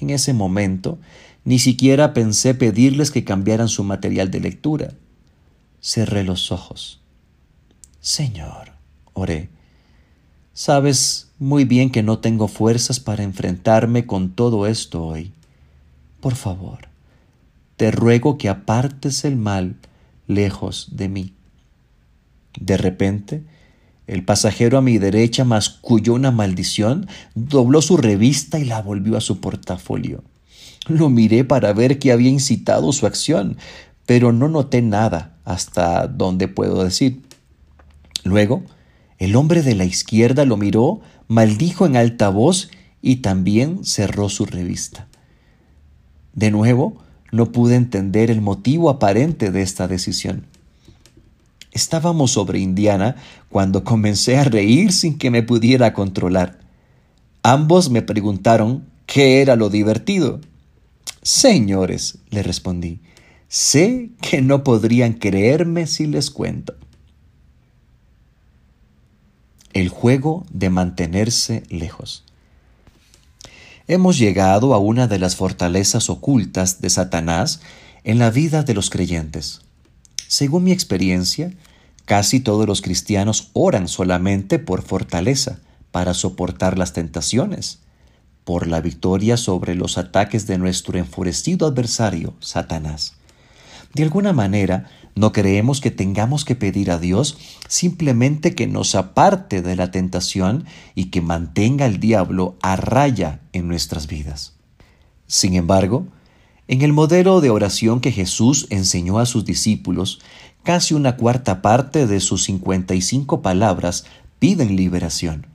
En 0.00 0.10
ese 0.10 0.34
momento, 0.34 0.98
ni 1.44 1.58
siquiera 1.58 2.12
pensé 2.12 2.54
pedirles 2.54 3.10
que 3.10 3.24
cambiaran 3.24 3.68
su 3.68 3.84
material 3.84 4.30
de 4.30 4.40
lectura. 4.40 4.92
Cerré 5.80 6.24
los 6.24 6.52
ojos. 6.52 7.00
Señor, 8.00 8.72
oré, 9.14 9.48
sabes 10.52 11.29
muy 11.40 11.64
bien 11.64 11.90
que 11.90 12.02
no 12.02 12.18
tengo 12.18 12.48
fuerzas 12.48 13.00
para 13.00 13.22
enfrentarme 13.24 14.06
con 14.06 14.30
todo 14.30 14.66
esto 14.66 15.02
hoy. 15.02 15.32
Por 16.20 16.34
favor, 16.34 16.88
te 17.78 17.90
ruego 17.90 18.36
que 18.36 18.50
apartes 18.50 19.24
el 19.24 19.36
mal 19.36 19.76
lejos 20.26 20.90
de 20.92 21.08
mí. 21.08 21.32
De 22.60 22.76
repente, 22.76 23.42
el 24.06 24.22
pasajero 24.22 24.76
a 24.76 24.82
mi 24.82 24.98
derecha 24.98 25.44
masculló 25.44 26.12
una 26.12 26.30
maldición, 26.30 27.08
dobló 27.34 27.80
su 27.80 27.96
revista 27.96 28.58
y 28.58 28.66
la 28.66 28.82
volvió 28.82 29.16
a 29.16 29.22
su 29.22 29.40
portafolio. 29.40 30.22
Lo 30.88 31.08
miré 31.08 31.44
para 31.44 31.72
ver 31.72 31.98
qué 31.98 32.12
había 32.12 32.28
incitado 32.28 32.92
su 32.92 33.06
acción, 33.06 33.56
pero 34.04 34.32
no 34.32 34.48
noté 34.48 34.82
nada 34.82 35.38
hasta 35.46 36.06
donde 36.06 36.48
puedo 36.48 36.84
decir. 36.84 37.22
Luego, 38.24 38.62
el 39.16 39.36
hombre 39.36 39.62
de 39.62 39.74
la 39.74 39.86
izquierda 39.86 40.44
lo 40.44 40.58
miró, 40.58 41.00
maldijo 41.30 41.86
en 41.86 41.94
alta 41.94 42.28
voz 42.28 42.72
y 43.00 43.16
también 43.16 43.84
cerró 43.84 44.28
su 44.28 44.46
revista. 44.46 45.06
De 46.34 46.50
nuevo, 46.50 46.96
no 47.30 47.52
pude 47.52 47.76
entender 47.76 48.32
el 48.32 48.40
motivo 48.40 48.90
aparente 48.90 49.52
de 49.52 49.62
esta 49.62 49.86
decisión. 49.86 50.46
Estábamos 51.70 52.32
sobre 52.32 52.58
Indiana 52.58 53.14
cuando 53.48 53.84
comencé 53.84 54.38
a 54.38 54.44
reír 54.44 54.90
sin 54.90 55.18
que 55.18 55.30
me 55.30 55.44
pudiera 55.44 55.92
controlar. 55.92 56.58
Ambos 57.44 57.90
me 57.90 58.02
preguntaron 58.02 58.84
qué 59.06 59.40
era 59.40 59.54
lo 59.54 59.70
divertido. 59.70 60.40
Señores, 61.22 62.18
le 62.30 62.42
respondí, 62.42 63.02
sé 63.46 64.10
que 64.20 64.42
no 64.42 64.64
podrían 64.64 65.12
creerme 65.12 65.86
si 65.86 66.08
les 66.08 66.28
cuento. 66.32 66.74
El 69.72 69.88
juego 69.88 70.44
de 70.52 70.68
mantenerse 70.68 71.62
lejos. 71.68 72.24
Hemos 73.86 74.18
llegado 74.18 74.74
a 74.74 74.78
una 74.78 75.06
de 75.06 75.20
las 75.20 75.36
fortalezas 75.36 76.10
ocultas 76.10 76.80
de 76.80 76.90
Satanás 76.90 77.60
en 78.02 78.18
la 78.18 78.30
vida 78.30 78.64
de 78.64 78.74
los 78.74 78.90
creyentes. 78.90 79.60
Según 80.26 80.64
mi 80.64 80.72
experiencia, 80.72 81.52
casi 82.04 82.40
todos 82.40 82.66
los 82.66 82.82
cristianos 82.82 83.50
oran 83.52 83.86
solamente 83.86 84.58
por 84.58 84.82
fortaleza, 84.82 85.60
para 85.92 86.14
soportar 86.14 86.76
las 86.76 86.92
tentaciones, 86.92 87.78
por 88.44 88.66
la 88.66 88.80
victoria 88.80 89.36
sobre 89.36 89.76
los 89.76 89.98
ataques 89.98 90.48
de 90.48 90.58
nuestro 90.58 90.98
enfurecido 90.98 91.68
adversario, 91.68 92.34
Satanás. 92.40 93.14
De 93.94 94.02
alguna 94.02 94.32
manera, 94.32 94.88
no 95.14 95.32
creemos 95.32 95.80
que 95.80 95.90
tengamos 95.90 96.44
que 96.44 96.54
pedir 96.54 96.90
a 96.90 96.98
Dios 96.98 97.38
simplemente 97.68 98.54
que 98.54 98.66
nos 98.66 98.94
aparte 98.94 99.62
de 99.62 99.76
la 99.76 99.90
tentación 99.90 100.64
y 100.94 101.06
que 101.06 101.20
mantenga 101.20 101.84
al 101.84 102.00
diablo 102.00 102.56
a 102.62 102.76
raya 102.76 103.40
en 103.52 103.68
nuestras 103.68 104.06
vidas. 104.06 104.54
Sin 105.26 105.54
embargo, 105.54 106.06
en 106.68 106.82
el 106.82 106.92
modelo 106.92 107.40
de 107.40 107.50
oración 107.50 108.00
que 108.00 108.12
Jesús 108.12 108.66
enseñó 108.70 109.18
a 109.18 109.26
sus 109.26 109.44
discípulos, 109.44 110.20
casi 110.62 110.94
una 110.94 111.16
cuarta 111.16 111.62
parte 111.62 112.06
de 112.06 112.20
sus 112.20 112.44
55 112.44 113.42
palabras 113.42 114.04
piden 114.38 114.76
liberación. 114.76 115.46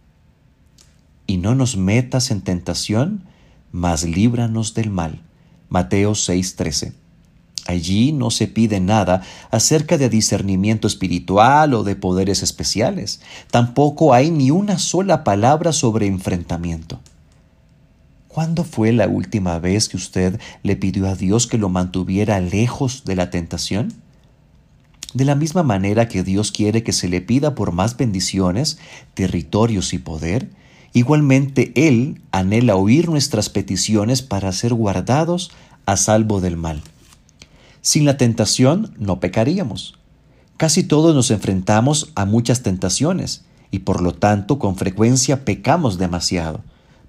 Y 1.27 1.37
no 1.37 1.55
nos 1.55 1.77
metas 1.77 2.31
en 2.31 2.41
tentación, 2.41 3.23
mas 3.71 4.03
líbranos 4.03 4.73
del 4.73 4.89
mal. 4.89 5.21
Mateo 5.69 6.11
6:13. 6.11 6.93
Allí 7.65 8.11
no 8.11 8.29
se 8.29 8.47
pide 8.47 8.79
nada 8.79 9.23
acerca 9.49 9.97
de 9.97 10.07
discernimiento 10.07 10.87
espiritual 10.87 11.73
o 11.73 11.83
de 11.83 11.95
poderes 11.95 12.43
especiales. 12.43 13.21
Tampoco 13.49 14.13
hay 14.13 14.29
ni 14.29 14.51
una 14.51 14.77
sola 14.77 15.23
palabra 15.23 15.73
sobre 15.73 16.05
enfrentamiento. 16.05 16.99
¿Cuándo 18.27 18.63
fue 18.65 18.91
la 18.91 19.07
última 19.07 19.57
vez 19.59 19.89
que 19.89 19.97
usted 19.97 20.39
le 20.61 20.75
pidió 20.75 21.07
a 21.07 21.15
Dios 21.15 21.47
que 21.47 21.57
lo 21.57 21.69
mantuviera 21.69 22.39
lejos 22.39 23.03
de 23.03 23.15
la 23.15 23.29
tentación? 23.31 23.93
De 25.13 25.25
la 25.25 25.35
misma 25.35 25.63
manera 25.63 26.07
que 26.07 26.21
Dios 26.21 26.51
quiere 26.51 26.83
que 26.83 26.91
se 26.91 27.07
le 27.07 27.21
pida 27.21 27.55
por 27.55 27.71
más 27.71 27.97
bendiciones, 27.97 28.77
territorios 29.13 29.93
y 29.93 29.99
poder, 29.99 30.49
igualmente 30.93 31.71
Él 31.75 32.21
anhela 32.31 32.75
oír 32.75 33.09
nuestras 33.09 33.49
peticiones 33.49 34.21
para 34.21 34.51
ser 34.51 34.73
guardados 34.73 35.51
a 35.85 35.95
salvo 35.95 36.41
del 36.41 36.57
mal. 36.57 36.83
Sin 37.85 38.03
la 38.03 38.17
tentación 38.17 38.95
no 38.97 39.19
pecaríamos. 39.19 39.93
Casi 40.57 40.81
todos 40.81 41.13
nos 41.13 41.29
enfrentamos 41.29 42.11
a 42.15 42.25
muchas 42.25 42.63
tentaciones 42.63 43.45
y 43.69 43.79
por 43.79 44.01
lo 44.01 44.11
tanto 44.11 44.57
con 44.57 44.75
frecuencia 44.75 45.45
pecamos 45.45 45.99
demasiado 45.99 46.63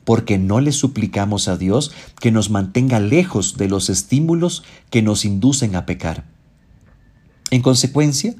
porque 0.04 0.36
no 0.36 0.60
le 0.60 0.72
suplicamos 0.72 1.48
a 1.48 1.56
Dios 1.56 1.92
que 2.20 2.30
nos 2.30 2.50
mantenga 2.50 3.00
lejos 3.00 3.56
de 3.56 3.70
los 3.70 3.88
estímulos 3.88 4.64
que 4.90 5.00
nos 5.00 5.24
inducen 5.24 5.76
a 5.76 5.86
pecar. 5.86 6.24
En 7.50 7.62
consecuencia, 7.62 8.34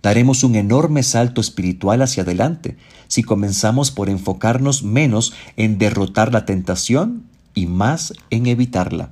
daremos 0.00 0.44
un 0.44 0.54
enorme 0.54 1.02
salto 1.02 1.40
espiritual 1.40 2.02
hacia 2.02 2.22
adelante 2.22 2.76
si 3.08 3.24
comenzamos 3.24 3.90
por 3.90 4.08
enfocarnos 4.10 4.84
menos 4.84 5.32
en 5.56 5.76
derrotar 5.78 6.32
la 6.32 6.46
tentación 6.46 7.24
y 7.52 7.66
más 7.66 8.12
en 8.30 8.46
evitarla. 8.46 9.10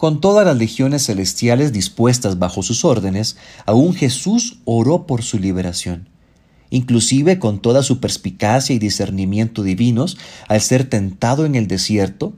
Con 0.00 0.22
todas 0.22 0.46
las 0.46 0.56
legiones 0.56 1.04
celestiales 1.04 1.74
dispuestas 1.74 2.38
bajo 2.38 2.62
sus 2.62 2.86
órdenes, 2.86 3.36
aún 3.66 3.92
Jesús 3.92 4.60
oró 4.64 5.06
por 5.06 5.22
su 5.22 5.38
liberación 5.38 6.08
inclusive 6.70 7.38
con 7.38 7.58
toda 7.60 7.82
su 7.82 8.00
perspicacia 8.00 8.74
y 8.74 8.78
discernimiento 8.78 9.62
divinos, 9.62 10.16
al 10.48 10.60
ser 10.60 10.88
tentado 10.88 11.44
en 11.44 11.56
el 11.56 11.66
desierto, 11.66 12.32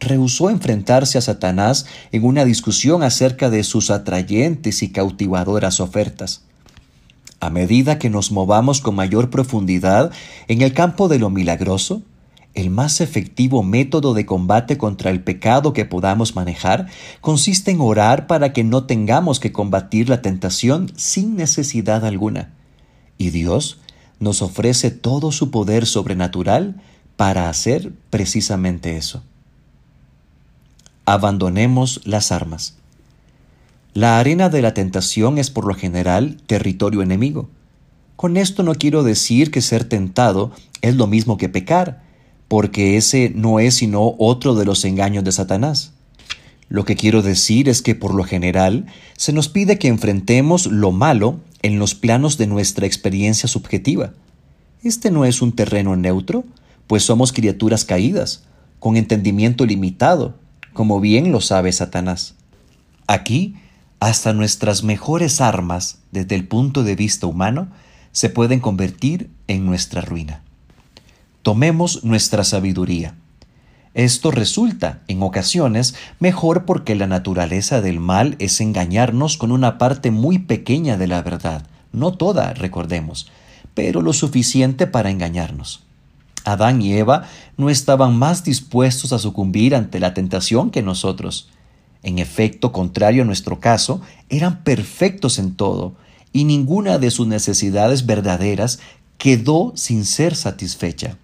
rehusó 0.00 0.50
enfrentarse 0.50 1.16
a 1.16 1.22
Satanás 1.22 1.86
en 2.12 2.24
una 2.24 2.44
discusión 2.44 3.02
acerca 3.02 3.48
de 3.48 3.64
sus 3.64 3.90
atrayentes 3.90 4.82
y 4.82 4.90
cautivadoras 4.90 5.80
ofertas. 5.80 6.42
A 7.38 7.48
medida 7.48 7.98
que 7.98 8.10
nos 8.10 8.32
movamos 8.32 8.80
con 8.80 8.96
mayor 8.96 9.30
profundidad 9.30 10.10
en 10.48 10.62
el 10.62 10.74
campo 10.74 11.08
de 11.08 11.18
lo 11.18 11.30
milagroso, 11.30 12.02
el 12.56 12.70
más 12.70 13.02
efectivo 13.02 13.62
método 13.62 14.14
de 14.14 14.24
combate 14.24 14.78
contra 14.78 15.10
el 15.10 15.22
pecado 15.22 15.74
que 15.74 15.84
podamos 15.84 16.34
manejar 16.34 16.86
consiste 17.20 17.70
en 17.70 17.82
orar 17.82 18.26
para 18.26 18.54
que 18.54 18.64
no 18.64 18.84
tengamos 18.84 19.38
que 19.38 19.52
combatir 19.52 20.08
la 20.08 20.22
tentación 20.22 20.90
sin 20.96 21.36
necesidad 21.36 22.04
alguna. 22.04 22.54
Y 23.18 23.28
Dios 23.28 23.78
nos 24.20 24.40
ofrece 24.40 24.90
todo 24.90 25.32
su 25.32 25.50
poder 25.50 25.84
sobrenatural 25.84 26.80
para 27.18 27.50
hacer 27.50 27.92
precisamente 28.08 28.96
eso. 28.96 29.22
Abandonemos 31.04 32.00
las 32.04 32.32
armas. 32.32 32.76
La 33.92 34.18
arena 34.18 34.48
de 34.48 34.62
la 34.62 34.72
tentación 34.72 35.36
es 35.36 35.50
por 35.50 35.66
lo 35.66 35.74
general 35.74 36.38
territorio 36.46 37.02
enemigo. 37.02 37.50
Con 38.16 38.38
esto 38.38 38.62
no 38.62 38.74
quiero 38.74 39.02
decir 39.02 39.50
que 39.50 39.60
ser 39.60 39.84
tentado 39.84 40.52
es 40.80 40.96
lo 40.96 41.06
mismo 41.06 41.36
que 41.36 41.50
pecar, 41.50 42.05
porque 42.48 42.96
ese 42.96 43.32
no 43.34 43.60
es 43.60 43.76
sino 43.76 44.14
otro 44.18 44.54
de 44.54 44.64
los 44.64 44.84
engaños 44.84 45.24
de 45.24 45.32
Satanás. 45.32 45.92
Lo 46.68 46.84
que 46.84 46.96
quiero 46.96 47.22
decir 47.22 47.68
es 47.68 47.82
que 47.82 47.94
por 47.94 48.14
lo 48.14 48.24
general 48.24 48.86
se 49.16 49.32
nos 49.32 49.48
pide 49.48 49.78
que 49.78 49.88
enfrentemos 49.88 50.66
lo 50.66 50.92
malo 50.92 51.40
en 51.62 51.78
los 51.78 51.94
planos 51.94 52.38
de 52.38 52.46
nuestra 52.46 52.86
experiencia 52.86 53.48
subjetiva. 53.48 54.12
Este 54.82 55.10
no 55.10 55.24
es 55.24 55.42
un 55.42 55.52
terreno 55.52 55.96
neutro, 55.96 56.44
pues 56.86 57.02
somos 57.02 57.32
criaturas 57.32 57.84
caídas, 57.84 58.44
con 58.78 58.96
entendimiento 58.96 59.64
limitado, 59.64 60.34
como 60.72 61.00
bien 61.00 61.32
lo 61.32 61.40
sabe 61.40 61.72
Satanás. 61.72 62.34
Aquí, 63.06 63.56
hasta 63.98 64.32
nuestras 64.32 64.82
mejores 64.82 65.40
armas, 65.40 65.98
desde 66.12 66.34
el 66.34 66.46
punto 66.46 66.84
de 66.84 66.96
vista 66.96 67.26
humano, 67.26 67.68
se 68.12 68.28
pueden 68.28 68.60
convertir 68.60 69.30
en 69.48 69.66
nuestra 69.66 70.00
ruina. 70.00 70.42
Tomemos 71.46 72.02
nuestra 72.02 72.42
sabiduría 72.42 73.14
Esto 73.94 74.32
resulta, 74.32 75.02
en 75.06 75.22
ocasiones, 75.22 75.94
mejor 76.18 76.64
porque 76.64 76.96
la 76.96 77.06
naturaleza 77.06 77.80
del 77.80 78.00
mal 78.00 78.34
es 78.40 78.60
engañarnos 78.60 79.36
con 79.36 79.52
una 79.52 79.78
parte 79.78 80.10
muy 80.10 80.40
pequeña 80.40 80.96
de 80.96 81.06
la 81.06 81.22
verdad, 81.22 81.64
no 81.92 82.14
toda, 82.14 82.52
recordemos, 82.52 83.30
pero 83.74 84.02
lo 84.02 84.12
suficiente 84.12 84.88
para 84.88 85.12
engañarnos. 85.12 85.84
Adán 86.44 86.82
y 86.82 86.94
Eva 86.94 87.28
no 87.56 87.70
estaban 87.70 88.16
más 88.16 88.42
dispuestos 88.42 89.12
a 89.12 89.20
sucumbir 89.20 89.76
ante 89.76 90.00
la 90.00 90.14
tentación 90.14 90.72
que 90.72 90.82
nosotros. 90.82 91.48
En 92.02 92.18
efecto, 92.18 92.72
contrario 92.72 93.22
a 93.22 93.26
nuestro 93.26 93.60
caso, 93.60 94.00
eran 94.30 94.64
perfectos 94.64 95.38
en 95.38 95.54
todo, 95.54 95.94
y 96.32 96.42
ninguna 96.42 96.98
de 96.98 97.12
sus 97.12 97.28
necesidades 97.28 98.04
verdaderas 98.04 98.80
quedó 99.16 99.70
sin 99.76 100.04
ser 100.06 100.34
satisfecha. 100.34 101.18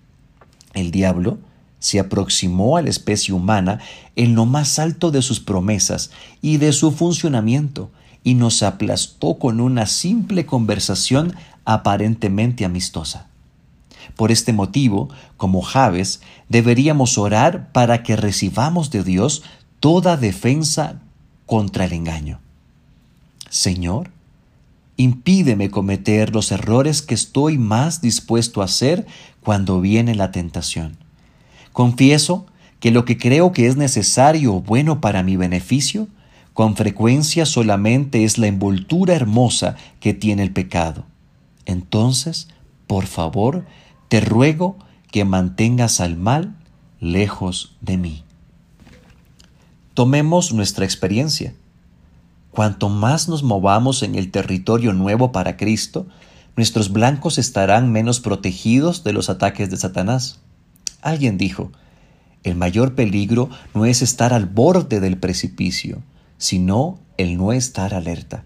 El 0.75 0.91
diablo, 0.91 1.39
se 1.79 1.99
aproximó 1.99 2.77
a 2.77 2.83
la 2.83 2.91
especie 2.91 3.35
humana 3.35 3.81
en 4.15 4.35
lo 4.37 4.47
más 4.47 4.79
alto 4.79 5.11
de 5.11 5.21
sus 5.21 5.41
promesas 5.41 6.11
y 6.41 6.59
de 6.59 6.73
su 6.73 6.93
funcionamiento, 6.93 7.91
y 8.25 8.35
nos 8.35 8.63
aplastó 8.63 9.35
con 9.35 9.61
una 9.61 9.87
simple 9.87 10.47
conversación 10.47 11.35
aparentemente 11.65 12.65
amistosa. 12.65 13.27
Por 14.17 14.31
este 14.31 14.53
motivo, 14.53 15.09
como 15.37 15.61
Javes, 15.63 16.21
deberíamos 16.49 17.19
orar 17.19 17.73
para 17.73 18.05
que 18.05 18.15
recibamos 18.15 18.91
de 18.91 19.03
Dios 19.03 19.43
toda 19.81 20.17
defensa 20.17 21.01
contra 21.47 21.85
el 21.85 21.93
engaño. 21.93 22.39
Señor, 23.51 24.11
impídeme 25.03 25.71
cometer 25.71 26.35
los 26.35 26.53
errores 26.53 27.03
que 27.03 27.15
estoy 27.15 27.59
más 27.59 28.01
dispuesto 28.01 28.63
a 28.63 28.67
hacer 28.67 29.07
cuando 29.43 29.81
viene 29.81 30.15
la 30.15 30.31
tentación. 30.31 30.97
Confieso 31.73 32.47
que 32.81 32.91
lo 32.91 33.05
que 33.05 33.17
creo 33.17 33.53
que 33.53 33.67
es 33.67 33.77
necesario 33.77 34.55
o 34.55 34.61
bueno 34.61 35.01
para 35.01 35.23
mi 35.23 35.37
beneficio, 35.37 36.09
con 36.53 36.77
frecuencia 36.77 37.47
solamente 37.47 38.25
es 38.25 38.39
la 38.39 38.47
envoltura 38.47 39.15
hermosa 39.15 39.77
que 40.01 40.15
tiene 40.15 40.43
el 40.43 40.53
pecado. 40.53 41.07
Entonces, 41.65 42.49
por 42.87 43.07
favor, 43.07 43.65
te 44.09 44.21
ruego 44.21 44.77
que 45.11 45.25
mantengas 45.25 46.01
al 46.01 46.17
mal 46.17 46.57
lejos 47.01 47.77
de 47.81 47.97
mí. 47.97 48.25
Tomemos 49.95 50.53
nuestra 50.53 50.85
experiencia. 50.85 51.55
Cuanto 52.53 52.91
más 52.91 53.29
nos 53.29 53.43
movamos 53.43 54.03
en 54.03 54.15
el 54.15 54.31
territorio 54.31 54.93
nuevo 54.93 55.33
para 55.33 55.57
Cristo, 55.57 56.07
nuestros 56.55 56.93
blancos 56.93 57.39
estarán 57.39 57.91
menos 57.91 58.21
protegidos 58.21 59.05
de 59.05 59.15
los 59.15 59.31
ataques 59.31 59.71
de 59.71 59.79
Satanás. 59.79 60.39
Alguien 61.01 61.39
dijo, 61.39 61.73
el 62.43 62.55
mayor 62.55 62.95
peligro 62.95 63.49
no 63.73 63.87
es 63.87 64.03
estar 64.03 64.35
al 64.35 64.45
borde 64.45 65.01
del 65.01 65.17
precipicio, 65.17 66.03
sino 66.37 66.99
el 67.17 67.39
no 67.39 67.53
estar 67.53 67.95
alerta. 67.95 68.45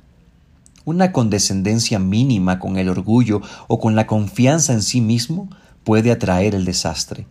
Una 0.85 1.11
condescendencia 1.11 1.99
mínima 1.99 2.61
con 2.61 2.77
el 2.77 2.89
orgullo 2.89 3.43
o 3.67 3.81
con 3.81 3.97
la 3.97 4.07
confianza 4.07 4.73
en 4.73 4.83
sí 4.83 5.01
mismo 5.01 5.51
puede 5.83 6.13
atraer 6.13 6.55
el 6.55 6.65
desastre. 6.65 7.27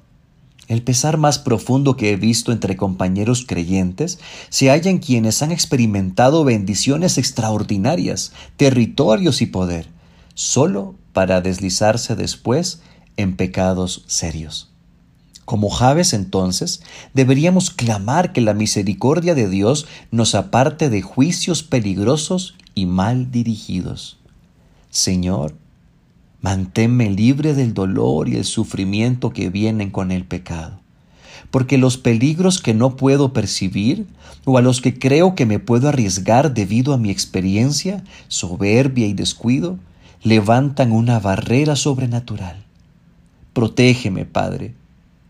El 0.68 0.82
pesar 0.82 1.18
más 1.18 1.38
profundo 1.38 1.96
que 1.96 2.12
he 2.12 2.16
visto 2.16 2.52
entre 2.52 2.76
compañeros 2.76 3.46
creyentes 3.48 4.20
se 4.50 4.70
halla 4.70 4.90
en 4.90 4.98
quienes 4.98 5.44
han 5.44 5.52
experimentado 5.52 6.44
bendiciones 6.44 7.18
extraordinarias, 7.20 8.32
territorios 8.58 9.42
y 9.42 9.46
poder, 9.46 9.88
solo 10.34 10.96
para 11.14 11.42
deslizarse 11.42 12.16
después 12.16 12.82
en 13.16 13.36
pecados 13.36 14.04
serios. 14.08 14.72
Como 15.46 15.70
Javes 15.70 16.14
entonces, 16.14 16.82
deberíamos 17.14 17.70
clamar 17.70 18.34
que 18.34 18.42
la 18.42 18.56
misericordia 18.56 19.36
de 19.36 19.48
Dios 19.48 19.86
nos 20.10 20.34
aparte 20.34 20.90
de 20.90 21.04
juicios 21.04 21.62
peligrosos 21.62 22.56
y 22.74 22.88
mal 22.88 23.30
dirigidos. 23.32 24.18
Señor, 24.90 25.56
manténme 26.46 27.10
libre 27.10 27.56
del 27.56 27.74
dolor 27.74 28.30
y 28.30 28.36
el 28.36 28.46
sufrimiento 28.46 29.32
que 29.32 29.50
vienen 29.50 29.90
con 29.90 30.12
el 30.12 30.26
pecado, 30.26 30.80
porque 31.50 31.80
los 31.80 31.98
peligros 31.98 32.62
que 32.62 32.76
no 32.76 32.96
puedo 32.96 33.34
percibir 33.34 34.06
o 34.46 34.60
a 34.60 34.62
los 34.62 34.80
que 34.80 35.00
creo 35.00 35.34
que 35.34 35.48
me 35.48 35.58
puedo 35.58 35.90
arriesgar 35.90 36.54
debido 36.54 36.94
a 36.94 37.00
mi 37.00 37.10
experiencia, 37.10 38.04
soberbia 38.28 39.08
y 39.08 39.14
descuido, 39.14 39.80
levantan 40.22 40.92
una 40.92 41.20
barrera 41.20 41.76
sobrenatural. 41.76 42.64
Protégeme, 43.54 44.26
Padre, 44.26 44.76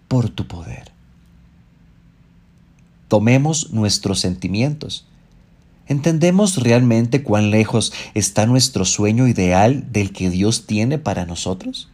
por 0.10 0.28
tu 0.28 0.46
poder. 0.48 0.92
Tomemos 3.08 3.72
nuestros 3.72 4.20
sentimientos. 4.20 5.08
¿Entendemos 5.88 6.58
realmente 6.58 7.22
cuán 7.22 7.52
lejos 7.52 7.94
está 8.16 8.46
nuestro 8.46 8.86
sueño 8.86 9.28
ideal 9.28 9.92
del 9.92 10.12
que 10.12 10.30
Dios 10.30 10.66
tiene 10.66 10.98
para 10.98 11.26
nosotros? 11.26 11.90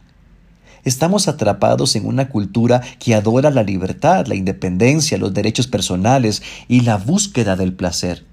Estamos 0.84 1.28
atrapados 1.28 1.94
en 1.94 2.06
una 2.06 2.28
cultura 2.28 2.80
que 2.98 3.14
adora 3.14 3.50
la 3.50 3.62
libertad, 3.62 4.26
la 4.26 4.34
independencia, 4.34 5.18
los 5.18 5.34
derechos 5.34 5.66
personales 5.66 6.42
y 6.68 6.80
la 6.80 6.96
búsqueda 6.96 7.54
del 7.54 7.74
placer. 7.74 8.24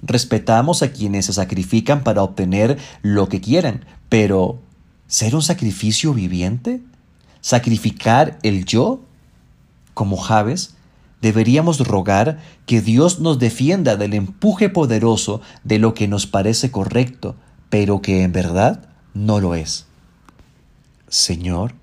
Respetamos 0.00 0.82
a 0.82 0.92
quienes 0.92 1.26
se 1.26 1.34
sacrifican 1.34 2.02
para 2.04 2.22
obtener 2.22 2.78
lo 3.02 3.28
que 3.28 3.40
quieran, 3.40 3.84
pero 4.08 4.60
¿ser 5.08 5.34
un 5.34 5.42
sacrificio 5.42 6.14
viviente? 6.14 6.80
¿Sacrificar 7.42 8.38
el 8.42 8.64
yo 8.64 9.02
como 9.92 10.16
Javes, 10.16 10.76
deberíamos 11.20 11.86
rogar 11.86 12.38
que 12.66 12.80
Dios 12.80 13.20
nos 13.20 13.38
defienda 13.38 13.96
del 13.96 14.14
empuje 14.14 14.68
poderoso 14.68 15.40
de 15.64 15.78
lo 15.78 15.94
que 15.94 16.08
nos 16.08 16.26
parece 16.26 16.70
correcto, 16.70 17.36
pero 17.68 18.00
que 18.00 18.22
en 18.22 18.32
verdad 18.32 18.88
no 19.14 19.40
lo 19.40 19.54
es. 19.54 19.86
Señor, 21.08 21.74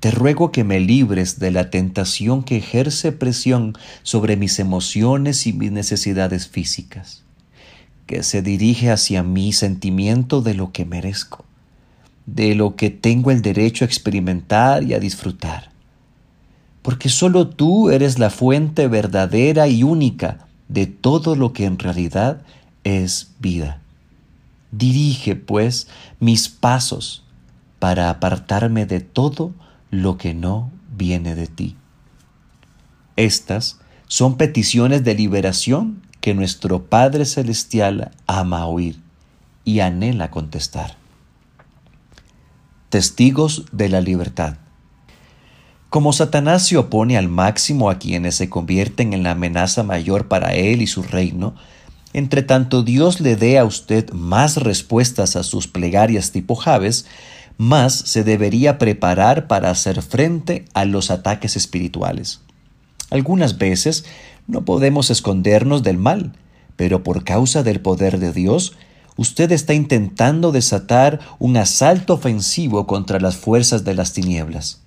te 0.00 0.10
ruego 0.10 0.52
que 0.52 0.64
me 0.64 0.80
libres 0.80 1.38
de 1.38 1.50
la 1.50 1.70
tentación 1.70 2.42
que 2.42 2.58
ejerce 2.58 3.12
presión 3.12 3.74
sobre 4.02 4.36
mis 4.36 4.58
emociones 4.58 5.46
y 5.46 5.52
mis 5.52 5.72
necesidades 5.72 6.48
físicas, 6.48 7.22
que 8.06 8.22
se 8.22 8.42
dirige 8.42 8.90
hacia 8.90 9.22
mi 9.22 9.52
sentimiento 9.52 10.42
de 10.42 10.54
lo 10.54 10.72
que 10.72 10.84
merezco, 10.84 11.44
de 12.26 12.54
lo 12.54 12.76
que 12.76 12.90
tengo 12.90 13.30
el 13.30 13.42
derecho 13.42 13.84
a 13.84 13.86
experimentar 13.86 14.82
y 14.82 14.94
a 14.94 14.98
disfrutar 14.98 15.75
porque 16.86 17.08
solo 17.08 17.48
tú 17.48 17.90
eres 17.90 18.20
la 18.20 18.30
fuente 18.30 18.86
verdadera 18.86 19.66
y 19.66 19.82
única 19.82 20.46
de 20.68 20.86
todo 20.86 21.34
lo 21.34 21.52
que 21.52 21.64
en 21.64 21.80
realidad 21.80 22.42
es 22.84 23.32
vida. 23.40 23.80
Dirige, 24.70 25.34
pues, 25.34 25.88
mis 26.20 26.48
pasos 26.48 27.24
para 27.80 28.08
apartarme 28.08 28.86
de 28.86 29.00
todo 29.00 29.52
lo 29.90 30.16
que 30.16 30.32
no 30.32 30.70
viene 30.96 31.34
de 31.34 31.48
ti. 31.48 31.74
Estas 33.16 33.80
son 34.06 34.36
peticiones 34.36 35.02
de 35.02 35.16
liberación 35.16 36.02
que 36.20 36.34
nuestro 36.34 36.84
Padre 36.84 37.24
Celestial 37.24 38.12
ama 38.28 38.64
oír 38.68 39.00
y 39.64 39.80
anhela 39.80 40.30
contestar. 40.30 40.94
Testigos 42.90 43.64
de 43.72 43.88
la 43.88 44.00
libertad. 44.00 44.58
Como 45.88 46.12
Satanás 46.12 46.66
se 46.66 46.76
opone 46.76 47.16
al 47.16 47.28
máximo 47.28 47.90
a 47.90 47.98
quienes 47.98 48.34
se 48.34 48.50
convierten 48.50 49.12
en 49.12 49.22
la 49.22 49.32
amenaza 49.32 49.84
mayor 49.84 50.26
para 50.26 50.54
él 50.54 50.82
y 50.82 50.86
su 50.88 51.02
reino, 51.02 51.54
entre 52.12 52.42
tanto 52.42 52.82
Dios 52.82 53.20
le 53.20 53.36
dé 53.36 53.58
a 53.58 53.64
usted 53.64 54.10
más 54.12 54.56
respuestas 54.56 55.36
a 55.36 55.42
sus 55.42 55.68
plegarias 55.68 56.32
tipo 56.32 56.56
Javes, 56.56 57.06
más 57.56 57.94
se 57.94 58.24
debería 58.24 58.78
preparar 58.78 59.46
para 59.46 59.70
hacer 59.70 60.02
frente 60.02 60.64
a 60.74 60.84
los 60.84 61.10
ataques 61.10 61.56
espirituales. 61.56 62.40
Algunas 63.10 63.56
veces 63.58 64.04
no 64.48 64.64
podemos 64.64 65.10
escondernos 65.10 65.82
del 65.82 65.98
mal, 65.98 66.32
pero 66.74 67.02
por 67.02 67.22
causa 67.22 67.62
del 67.62 67.80
poder 67.80 68.18
de 68.18 68.32
Dios, 68.32 68.74
usted 69.16 69.52
está 69.52 69.72
intentando 69.72 70.52
desatar 70.52 71.20
un 71.38 71.56
asalto 71.56 72.14
ofensivo 72.14 72.86
contra 72.86 73.20
las 73.20 73.36
fuerzas 73.36 73.84
de 73.84 73.94
las 73.94 74.12
tinieblas. 74.12 74.80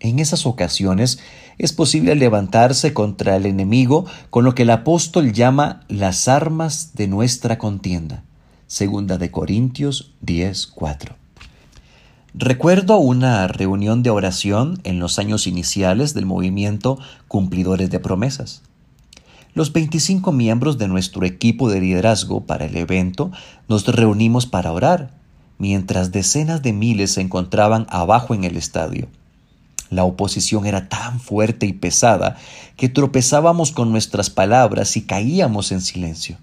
En 0.00 0.18
esas 0.18 0.44
ocasiones 0.44 1.18
es 1.58 1.72
posible 1.72 2.14
levantarse 2.14 2.92
contra 2.92 3.36
el 3.36 3.46
enemigo 3.46 4.04
con 4.30 4.44
lo 4.44 4.54
que 4.54 4.62
el 4.62 4.70
apóstol 4.70 5.32
llama 5.32 5.80
las 5.88 6.28
armas 6.28 6.92
de 6.94 7.08
nuestra 7.08 7.58
contienda. 7.58 8.22
Segunda 8.66 9.16
de 9.16 9.30
Corintios 9.30 10.12
10:4. 10.20 11.16
Recuerdo 12.34 12.98
una 12.98 13.48
reunión 13.48 14.02
de 14.02 14.10
oración 14.10 14.78
en 14.84 14.98
los 14.98 15.18
años 15.18 15.46
iniciales 15.46 16.12
del 16.12 16.26
movimiento 16.26 16.98
Cumplidores 17.28 17.88
de 17.88 17.98
Promesas. 17.98 18.60
Los 19.54 19.72
25 19.72 20.32
miembros 20.32 20.76
de 20.76 20.86
nuestro 20.86 21.24
equipo 21.24 21.70
de 21.70 21.80
liderazgo 21.80 22.44
para 22.44 22.66
el 22.66 22.76
evento 22.76 23.30
nos 23.68 23.86
reunimos 23.86 24.44
para 24.44 24.70
orar, 24.72 25.14
mientras 25.56 26.12
decenas 26.12 26.60
de 26.60 26.74
miles 26.74 27.12
se 27.12 27.22
encontraban 27.22 27.86
abajo 27.88 28.34
en 28.34 28.44
el 28.44 28.58
estadio. 28.58 29.08
La 29.90 30.04
oposición 30.04 30.66
era 30.66 30.88
tan 30.88 31.20
fuerte 31.20 31.66
y 31.66 31.72
pesada 31.72 32.36
que 32.76 32.88
tropezábamos 32.88 33.72
con 33.72 33.92
nuestras 33.92 34.30
palabras 34.30 34.96
y 34.96 35.02
caíamos 35.02 35.72
en 35.72 35.80
silencio. 35.80 36.38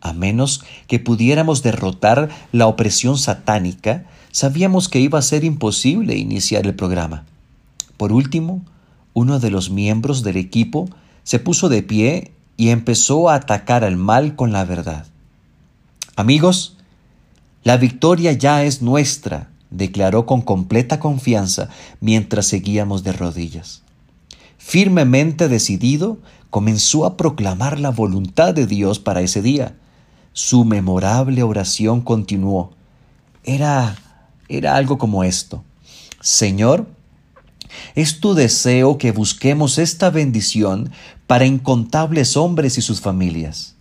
A 0.00 0.12
menos 0.12 0.64
que 0.88 0.98
pudiéramos 0.98 1.62
derrotar 1.62 2.28
la 2.50 2.66
opresión 2.66 3.18
satánica, 3.18 4.04
sabíamos 4.32 4.88
que 4.88 5.00
iba 5.00 5.18
a 5.18 5.22
ser 5.22 5.44
imposible 5.44 6.16
iniciar 6.16 6.66
el 6.66 6.74
programa. 6.74 7.24
Por 7.96 8.12
último, 8.12 8.62
uno 9.14 9.38
de 9.38 9.50
los 9.50 9.70
miembros 9.70 10.22
del 10.22 10.36
equipo 10.36 10.88
se 11.22 11.38
puso 11.38 11.68
de 11.68 11.82
pie 11.82 12.32
y 12.56 12.70
empezó 12.70 13.28
a 13.28 13.36
atacar 13.36 13.84
al 13.84 13.96
mal 13.96 14.34
con 14.34 14.52
la 14.52 14.64
verdad. 14.64 15.06
Amigos, 16.16 16.76
la 17.62 17.76
victoria 17.76 18.32
ya 18.32 18.64
es 18.64 18.82
nuestra, 18.82 19.50
declaró 19.72 20.26
con 20.26 20.42
completa 20.42 21.00
confianza 21.00 21.68
mientras 22.00 22.46
seguíamos 22.46 23.02
de 23.02 23.12
rodillas. 23.12 23.82
Firmemente 24.58 25.48
decidido, 25.48 26.18
comenzó 26.50 27.04
a 27.04 27.16
proclamar 27.16 27.80
la 27.80 27.90
voluntad 27.90 28.54
de 28.54 28.66
Dios 28.66 28.98
para 28.98 29.22
ese 29.22 29.42
día. 29.42 29.76
Su 30.32 30.64
memorable 30.64 31.42
oración 31.42 32.00
continuó. 32.00 32.72
Era 33.44 33.96
era 34.52 34.76
algo 34.76 34.98
como 34.98 35.24
esto. 35.24 35.64
Señor, 36.20 36.86
es 37.94 38.20
tu 38.20 38.34
deseo 38.34 38.98
que 38.98 39.12
busquemos 39.12 39.78
esta 39.78 40.10
bendición 40.10 40.92
para 41.26 41.46
incontables 41.46 42.36
hombres 42.36 42.76
y 42.76 42.82
sus 42.82 43.00
familias. 43.00 43.76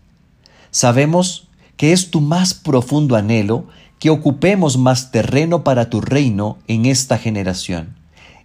Sabemos 0.72 1.50
que 1.76 1.92
es 1.92 2.10
tu 2.10 2.22
más 2.22 2.54
profundo 2.54 3.16
anhelo 3.18 3.68
que 4.02 4.10
ocupemos 4.10 4.80
más 4.80 5.12
terreno 5.12 5.64
para 5.64 5.92
tu 5.92 6.02
reino 6.02 6.58
en 6.68 6.88
esta 6.88 7.20
generación, 7.20 7.96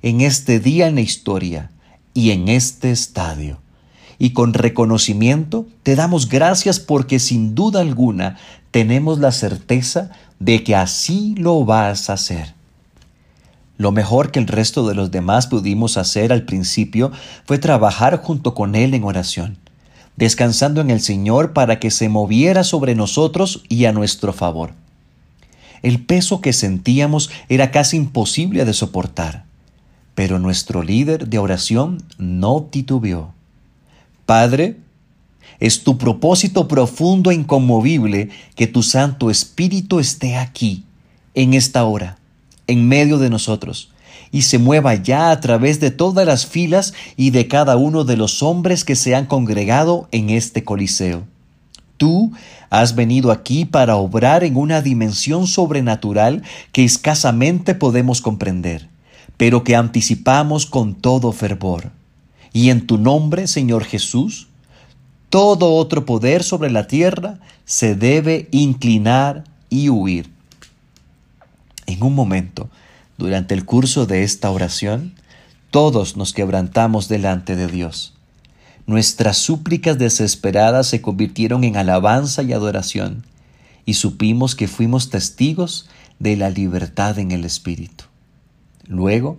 en 0.02 0.20
este 0.20 0.60
día 0.60 0.86
en 0.86 0.96
la 0.96 1.00
historia 1.00 1.70
y 2.12 2.32
en 2.32 2.48
este 2.48 2.90
estadio. 2.90 3.58
Y 4.18 4.34
con 4.34 4.52
reconocimiento 4.52 5.66
te 5.82 5.96
damos 5.96 6.28
gracias 6.28 6.78
porque 6.78 7.18
sin 7.18 7.54
duda 7.54 7.80
alguna 7.80 8.36
tenemos 8.70 9.18
la 9.18 9.32
certeza 9.32 10.10
de 10.40 10.62
que 10.62 10.76
así 10.76 11.34
lo 11.38 11.64
vas 11.64 12.10
a 12.10 12.12
hacer. 12.12 12.54
Lo 13.78 13.92
mejor 13.92 14.32
que 14.32 14.40
el 14.40 14.48
resto 14.48 14.86
de 14.86 14.94
los 14.94 15.10
demás 15.10 15.46
pudimos 15.46 15.96
hacer 15.96 16.34
al 16.34 16.42
principio 16.42 17.12
fue 17.46 17.56
trabajar 17.56 18.18
junto 18.18 18.52
con 18.54 18.74
Él 18.74 18.92
en 18.92 19.04
oración, 19.04 19.56
descansando 20.16 20.82
en 20.82 20.90
el 20.90 21.00
Señor 21.00 21.54
para 21.54 21.80
que 21.80 21.90
se 21.90 22.10
moviera 22.10 22.62
sobre 22.62 22.94
nosotros 22.94 23.64
y 23.70 23.86
a 23.86 23.92
nuestro 23.92 24.34
favor. 24.34 24.74
El 25.82 26.04
peso 26.04 26.40
que 26.40 26.52
sentíamos 26.52 27.30
era 27.48 27.70
casi 27.70 27.96
imposible 27.96 28.64
de 28.64 28.72
soportar, 28.72 29.44
pero 30.14 30.38
nuestro 30.38 30.82
líder 30.82 31.28
de 31.28 31.38
oración 31.38 32.02
no 32.18 32.62
titubeó. 32.62 33.34
Padre, 34.24 34.78
es 35.60 35.84
tu 35.84 35.98
propósito 35.98 36.68
profundo 36.68 37.30
e 37.30 37.34
inconmovible 37.34 38.30
que 38.54 38.66
tu 38.66 38.82
Santo 38.82 39.30
Espíritu 39.30 40.00
esté 40.00 40.36
aquí, 40.36 40.84
en 41.34 41.54
esta 41.54 41.84
hora, 41.84 42.18
en 42.66 42.88
medio 42.88 43.18
de 43.18 43.30
nosotros, 43.30 43.90
y 44.32 44.42
se 44.42 44.58
mueva 44.58 44.94
ya 44.94 45.30
a 45.30 45.40
través 45.40 45.80
de 45.80 45.90
todas 45.90 46.26
las 46.26 46.46
filas 46.46 46.94
y 47.16 47.30
de 47.30 47.48
cada 47.48 47.76
uno 47.76 48.04
de 48.04 48.16
los 48.16 48.42
hombres 48.42 48.84
que 48.84 48.96
se 48.96 49.14
han 49.14 49.26
congregado 49.26 50.08
en 50.12 50.30
este 50.30 50.64
Coliseo. 50.64 51.24
Tú 51.96 52.32
has 52.70 52.94
venido 52.94 53.30
aquí 53.30 53.64
para 53.64 53.96
obrar 53.96 54.44
en 54.44 54.56
una 54.56 54.82
dimensión 54.82 55.46
sobrenatural 55.46 56.42
que 56.72 56.84
escasamente 56.84 57.74
podemos 57.74 58.20
comprender, 58.20 58.88
pero 59.36 59.64
que 59.64 59.76
anticipamos 59.76 60.66
con 60.66 60.94
todo 60.94 61.32
fervor. 61.32 61.90
Y 62.52 62.70
en 62.70 62.86
tu 62.86 62.98
nombre, 62.98 63.46
Señor 63.46 63.84
Jesús, 63.84 64.48
todo 65.30 65.74
otro 65.74 66.06
poder 66.06 66.42
sobre 66.42 66.70
la 66.70 66.86
tierra 66.86 67.38
se 67.64 67.94
debe 67.94 68.48
inclinar 68.50 69.44
y 69.68 69.88
huir. 69.88 70.30
En 71.86 72.02
un 72.02 72.14
momento, 72.14 72.68
durante 73.18 73.54
el 73.54 73.64
curso 73.64 74.06
de 74.06 74.22
esta 74.22 74.50
oración, 74.50 75.14
todos 75.70 76.16
nos 76.16 76.32
quebrantamos 76.32 77.08
delante 77.08 77.56
de 77.56 77.66
Dios. 77.66 78.15
Nuestras 78.86 79.36
súplicas 79.36 79.98
desesperadas 79.98 80.86
se 80.86 81.02
convirtieron 81.02 81.64
en 81.64 81.76
alabanza 81.76 82.44
y 82.44 82.52
adoración, 82.52 83.24
y 83.84 83.94
supimos 83.94 84.54
que 84.54 84.68
fuimos 84.68 85.10
testigos 85.10 85.88
de 86.20 86.36
la 86.36 86.50
libertad 86.50 87.18
en 87.18 87.32
el 87.32 87.44
Espíritu. 87.44 88.04
Luego, 88.86 89.38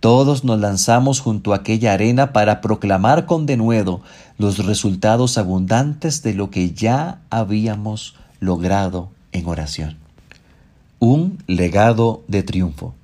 todos 0.00 0.44
nos 0.44 0.60
lanzamos 0.60 1.20
junto 1.20 1.52
a 1.52 1.56
aquella 1.56 1.94
arena 1.94 2.32
para 2.32 2.60
proclamar 2.60 3.24
con 3.24 3.46
denuedo 3.46 4.02
los 4.36 4.66
resultados 4.66 5.38
abundantes 5.38 6.22
de 6.22 6.34
lo 6.34 6.50
que 6.50 6.72
ya 6.72 7.20
habíamos 7.30 8.14
logrado 8.40 9.10
en 9.32 9.46
oración. 9.46 9.96
Un 10.98 11.38
legado 11.46 12.24
de 12.28 12.42
triunfo. 12.42 12.94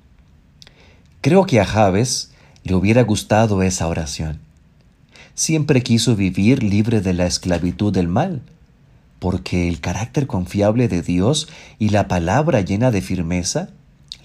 Creo 1.21 1.45
que 1.45 1.59
a 1.59 1.65
Javes 1.65 2.31
le 2.63 2.75
hubiera 2.75 3.03
gustado 3.03 3.63
esa 3.63 3.87
oración. 3.87 4.39
Siempre 5.39 5.83
quiso 5.83 6.17
vivir 6.17 6.63
libre 6.63 6.99
de 6.99 7.13
la 7.13 7.25
esclavitud 7.25 7.93
del 7.93 8.09
mal, 8.09 8.41
porque 9.19 9.69
el 9.69 9.79
carácter 9.79 10.27
confiable 10.27 10.89
de 10.89 11.01
Dios 11.01 11.47
y 11.79 11.91
la 11.91 12.09
palabra 12.09 12.59
llena 12.59 12.91
de 12.91 13.01
firmeza 13.01 13.69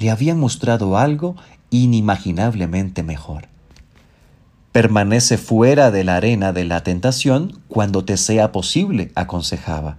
le 0.01 0.11
habían 0.11 0.41
mostrado 0.41 0.99
algo 0.99 1.36
inimaginablemente 1.70 3.05
mejor. 3.05 3.47
Permanece 4.73 5.39
fuera 5.39 5.93
de 5.93 6.03
la 6.03 6.16
arena 6.16 6.53
de 6.53 6.65
la 6.65 6.82
tentación 6.82 7.61
cuando 7.69 8.05
te 8.05 8.16
sea 8.16 8.51
posible, 8.51 9.12
aconsejaba, 9.15 9.99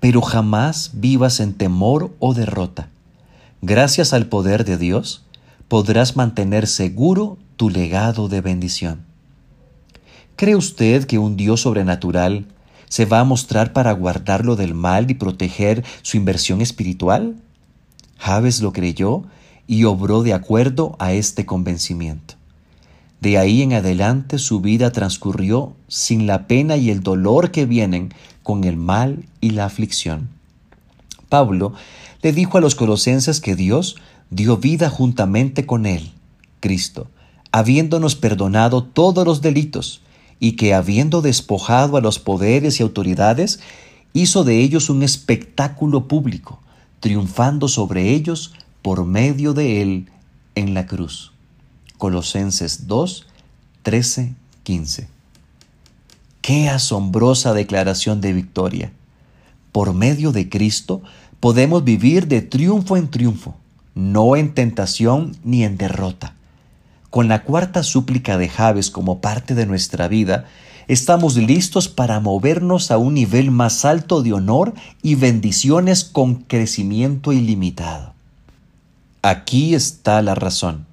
pero 0.00 0.20
jamás 0.20 0.90
vivas 0.92 1.40
en 1.40 1.54
temor 1.54 2.14
o 2.18 2.34
derrota. 2.34 2.90
Gracias 3.62 4.12
al 4.12 4.26
poder 4.26 4.66
de 4.66 4.76
Dios, 4.76 5.24
podrás 5.68 6.14
mantener 6.14 6.66
seguro 6.66 7.38
tu 7.56 7.70
legado 7.70 8.28
de 8.28 8.42
bendición. 8.42 9.11
¿Cree 10.42 10.56
usted 10.56 11.04
que 11.04 11.18
un 11.18 11.36
Dios 11.36 11.60
sobrenatural 11.60 12.46
se 12.88 13.04
va 13.04 13.20
a 13.20 13.24
mostrar 13.24 13.72
para 13.72 13.92
guardarlo 13.92 14.56
del 14.56 14.74
mal 14.74 15.08
y 15.08 15.14
proteger 15.14 15.84
su 16.02 16.16
inversión 16.16 16.60
espiritual? 16.60 17.36
Javes 18.18 18.60
lo 18.60 18.72
creyó 18.72 19.22
y 19.68 19.84
obró 19.84 20.24
de 20.24 20.32
acuerdo 20.32 20.96
a 20.98 21.12
este 21.12 21.46
convencimiento. 21.46 22.34
De 23.20 23.38
ahí 23.38 23.62
en 23.62 23.72
adelante 23.72 24.40
su 24.40 24.60
vida 24.60 24.90
transcurrió 24.90 25.76
sin 25.86 26.26
la 26.26 26.48
pena 26.48 26.76
y 26.76 26.90
el 26.90 27.04
dolor 27.04 27.52
que 27.52 27.64
vienen 27.64 28.12
con 28.42 28.64
el 28.64 28.76
mal 28.76 29.24
y 29.40 29.50
la 29.50 29.66
aflicción. 29.66 30.28
Pablo 31.28 31.72
le 32.20 32.32
dijo 32.32 32.58
a 32.58 32.60
los 32.60 32.74
colosenses 32.74 33.40
que 33.40 33.54
Dios 33.54 33.94
dio 34.30 34.56
vida 34.56 34.90
juntamente 34.90 35.66
con 35.66 35.86
él, 35.86 36.10
Cristo, 36.58 37.06
habiéndonos 37.52 38.16
perdonado 38.16 38.82
todos 38.82 39.24
los 39.24 39.40
delitos, 39.40 40.01
y 40.42 40.54
que 40.54 40.74
habiendo 40.74 41.22
despojado 41.22 41.96
a 41.96 42.00
los 42.00 42.18
poderes 42.18 42.80
y 42.80 42.82
autoridades, 42.82 43.60
hizo 44.12 44.42
de 44.42 44.58
ellos 44.58 44.90
un 44.90 45.04
espectáculo 45.04 46.08
público, 46.08 46.58
triunfando 46.98 47.68
sobre 47.68 48.10
ellos 48.10 48.52
por 48.82 49.04
medio 49.04 49.54
de 49.54 49.82
él 49.82 50.08
en 50.56 50.74
la 50.74 50.88
cruz. 50.88 51.30
Colosenses 51.96 52.88
2, 52.88 53.28
13, 53.84 54.34
15. 54.64 55.06
Qué 56.40 56.68
asombrosa 56.68 57.54
declaración 57.54 58.20
de 58.20 58.32
victoria. 58.32 58.90
Por 59.70 59.94
medio 59.94 60.32
de 60.32 60.48
Cristo 60.48 61.02
podemos 61.38 61.84
vivir 61.84 62.26
de 62.26 62.42
triunfo 62.42 62.96
en 62.96 63.08
triunfo, 63.12 63.54
no 63.94 64.34
en 64.34 64.54
tentación 64.54 65.36
ni 65.44 65.62
en 65.62 65.78
derrota. 65.78 66.34
Con 67.12 67.28
la 67.28 67.42
cuarta 67.42 67.82
súplica 67.82 68.38
de 68.38 68.48
Javes 68.48 68.90
como 68.90 69.20
parte 69.20 69.54
de 69.54 69.66
nuestra 69.66 70.08
vida, 70.08 70.46
estamos 70.88 71.36
listos 71.36 71.88
para 71.88 72.20
movernos 72.20 72.90
a 72.90 72.96
un 72.96 73.12
nivel 73.12 73.50
más 73.50 73.84
alto 73.84 74.22
de 74.22 74.32
honor 74.32 74.72
y 75.02 75.14
bendiciones 75.16 76.04
con 76.04 76.36
crecimiento 76.36 77.34
ilimitado. 77.34 78.14
Aquí 79.20 79.74
está 79.74 80.22
la 80.22 80.34
razón. 80.34 80.86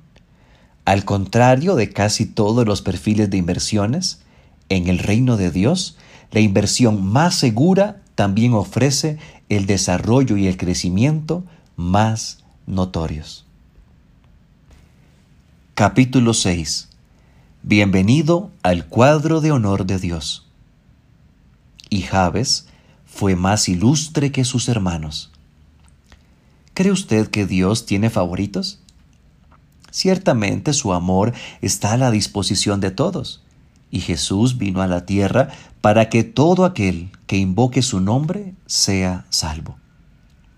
Al 0.83 1.05
contrario 1.05 1.75
de 1.75 1.89
casi 1.89 2.25
todos 2.25 2.67
los 2.67 2.81
perfiles 2.81 3.29
de 3.29 3.37
inversiones, 3.37 4.19
en 4.67 4.89
el 4.89 4.99
reino 4.99 5.37
de 5.37 5.51
Dios, 5.51 5.95
la 6.31 6.41
inversión 6.41 7.01
más 7.01 7.35
segura 7.35 8.01
también 8.15 8.55
ofrece 8.55 9.19
el 9.47 9.67
desarrollo 9.67 10.35
y 10.35 10.47
el 10.47 10.57
crecimiento 10.57 11.45
más 11.77 12.43
notorios. 12.67 13.45
Capítulo 15.79 16.33
6. 16.33 16.89
Bienvenido 17.63 18.51
al 18.63 18.87
cuadro 18.87 19.39
de 19.39 19.53
honor 19.53 19.85
de 19.85 19.97
Dios. 19.97 20.45
Y 21.89 22.01
Javes 22.01 22.67
fue 23.05 23.37
más 23.37 23.69
ilustre 23.69 24.33
que 24.33 24.43
sus 24.43 24.67
hermanos 24.67 25.31
¿Cree 26.73 26.91
usted 26.91 27.29
que 27.29 27.45
Dios 27.45 27.85
tiene 27.85 28.09
favoritos? 28.09 28.81
Ciertamente 29.89 30.73
su 30.73 30.91
amor 30.91 31.31
está 31.61 31.93
a 31.93 31.97
la 31.97 32.11
disposición 32.11 32.81
de 32.81 32.91
todos, 32.91 33.41
y 33.89 34.01
Jesús 34.01 34.57
vino 34.57 34.81
a 34.81 34.87
la 34.87 35.05
tierra 35.05 35.47
para 35.79 36.09
que 36.09 36.25
todo 36.25 36.65
aquel 36.65 37.09
que 37.25 37.37
invoque 37.37 37.83
su 37.83 38.01
nombre 38.01 38.53
sea 38.65 39.25
salvo. 39.29 39.77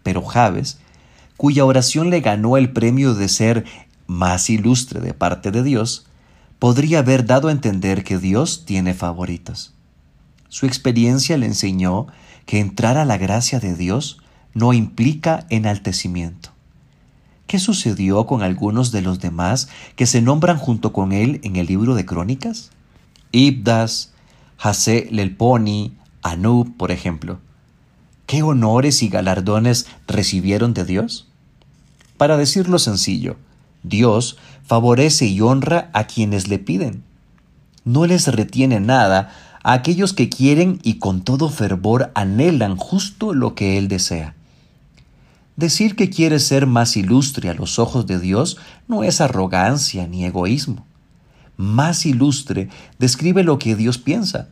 Pero 0.01 0.23
Javes, 0.23 0.79
cuya 1.37 1.63
oración 1.63 2.09
le 2.09 2.21
ganó 2.21 2.57
el 2.57 2.71
premio 2.71 3.13
de 3.13 3.29
ser 3.29 3.65
más 4.11 4.49
ilustre 4.49 4.99
de 4.99 5.13
parte 5.13 5.51
de 5.51 5.63
Dios, 5.63 6.05
podría 6.59 6.99
haber 6.99 7.25
dado 7.25 7.47
a 7.47 7.51
entender 7.51 8.03
que 8.03 8.17
Dios 8.17 8.65
tiene 8.65 8.93
favoritos. 8.93 9.73
Su 10.49 10.65
experiencia 10.65 11.37
le 11.37 11.45
enseñó 11.45 12.07
que 12.45 12.59
entrar 12.59 12.97
a 12.97 13.05
la 13.05 13.17
gracia 13.17 13.59
de 13.59 13.73
Dios 13.75 14.19
no 14.53 14.73
implica 14.73 15.45
enaltecimiento. 15.49 16.49
¿Qué 17.47 17.57
sucedió 17.57 18.27
con 18.27 18.43
algunos 18.43 18.91
de 18.91 19.01
los 19.01 19.19
demás 19.19 19.69
que 19.95 20.05
se 20.05 20.21
nombran 20.21 20.57
junto 20.57 20.91
con 20.91 21.13
él 21.13 21.39
en 21.43 21.55
el 21.55 21.67
libro 21.67 21.95
de 21.95 22.05
Crónicas? 22.05 22.71
Ibdas, 23.31 24.11
Hase 24.59 25.07
Lelponi, 25.09 25.95
Anub, 26.21 26.75
por 26.75 26.91
ejemplo. 26.91 27.39
¿Qué 28.25 28.43
honores 28.43 29.03
y 29.03 29.09
galardones 29.09 29.87
recibieron 30.05 30.73
de 30.73 30.85
Dios? 30.85 31.27
Para 32.17 32.37
decirlo 32.37 32.77
sencillo, 32.77 33.37
Dios 33.83 34.37
favorece 34.63 35.25
y 35.27 35.41
honra 35.41 35.89
a 35.93 36.05
quienes 36.05 36.47
le 36.47 36.59
piden. 36.59 37.03
No 37.83 38.05
les 38.05 38.27
retiene 38.27 38.79
nada 38.79 39.31
a 39.63 39.73
aquellos 39.73 40.13
que 40.13 40.29
quieren 40.29 40.79
y 40.83 40.95
con 40.95 41.21
todo 41.21 41.49
fervor 41.49 42.11
anhelan 42.15 42.77
justo 42.77 43.33
lo 43.33 43.55
que 43.55 43.77
Él 43.77 43.87
desea. 43.87 44.35
Decir 45.55 45.95
que 45.95 46.09
quiere 46.09 46.39
ser 46.39 46.65
más 46.65 46.95
ilustre 46.97 47.49
a 47.49 47.53
los 47.53 47.77
ojos 47.77 48.07
de 48.07 48.19
Dios 48.19 48.57
no 48.87 49.03
es 49.03 49.21
arrogancia 49.21 50.07
ni 50.07 50.25
egoísmo. 50.25 50.85
Más 51.57 52.05
ilustre 52.05 52.69
describe 52.97 53.43
lo 53.43 53.59
que 53.59 53.75
Dios 53.75 53.97
piensa. 53.97 54.49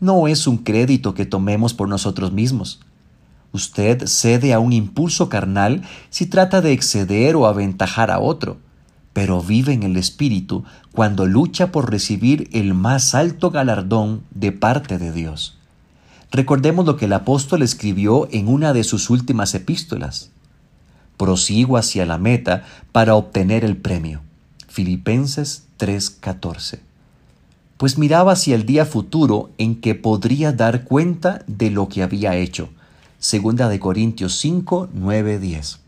No 0.00 0.26
es 0.26 0.46
un 0.46 0.58
crédito 0.58 1.14
que 1.14 1.26
tomemos 1.26 1.74
por 1.74 1.88
nosotros 1.88 2.32
mismos. 2.32 2.80
Usted 3.52 4.06
cede 4.06 4.52
a 4.52 4.58
un 4.58 4.72
impulso 4.72 5.28
carnal 5.28 5.82
si 6.10 6.26
trata 6.26 6.60
de 6.60 6.72
exceder 6.72 7.36
o 7.36 7.46
aventajar 7.46 8.10
a 8.10 8.18
otro, 8.18 8.58
pero 9.12 9.42
vive 9.42 9.72
en 9.72 9.82
el 9.82 9.96
Espíritu 9.96 10.64
cuando 10.92 11.26
lucha 11.26 11.72
por 11.72 11.90
recibir 11.90 12.48
el 12.52 12.74
más 12.74 13.14
alto 13.14 13.50
galardón 13.50 14.22
de 14.30 14.52
parte 14.52 14.98
de 14.98 15.12
Dios. 15.12 15.58
Recordemos 16.30 16.86
lo 16.86 16.96
que 16.96 17.06
el 17.06 17.12
apóstol 17.12 17.62
escribió 17.62 18.28
en 18.30 18.48
una 18.48 18.72
de 18.72 18.84
sus 18.84 19.10
últimas 19.10 19.54
epístolas. 19.54 20.30
Prosigo 21.16 21.76
hacia 21.76 22.06
la 22.06 22.18
meta 22.18 22.64
para 22.92 23.14
obtener 23.14 23.64
el 23.64 23.76
premio. 23.76 24.20
Filipenses 24.68 25.64
3:14. 25.78 26.80
Pues 27.76 27.96
miraba 27.96 28.32
hacia 28.32 28.54
el 28.54 28.66
día 28.66 28.84
futuro 28.84 29.50
en 29.58 29.80
que 29.80 29.94
podría 29.94 30.52
dar 30.52 30.84
cuenta 30.84 31.42
de 31.46 31.70
lo 31.70 31.88
que 31.88 32.02
había 32.02 32.36
hecho 32.36 32.68
Segunda 33.20 33.68
de 33.68 33.80
Corintios 33.80 34.36
5, 34.36 34.90
9, 34.94 35.40
10. 35.40 35.80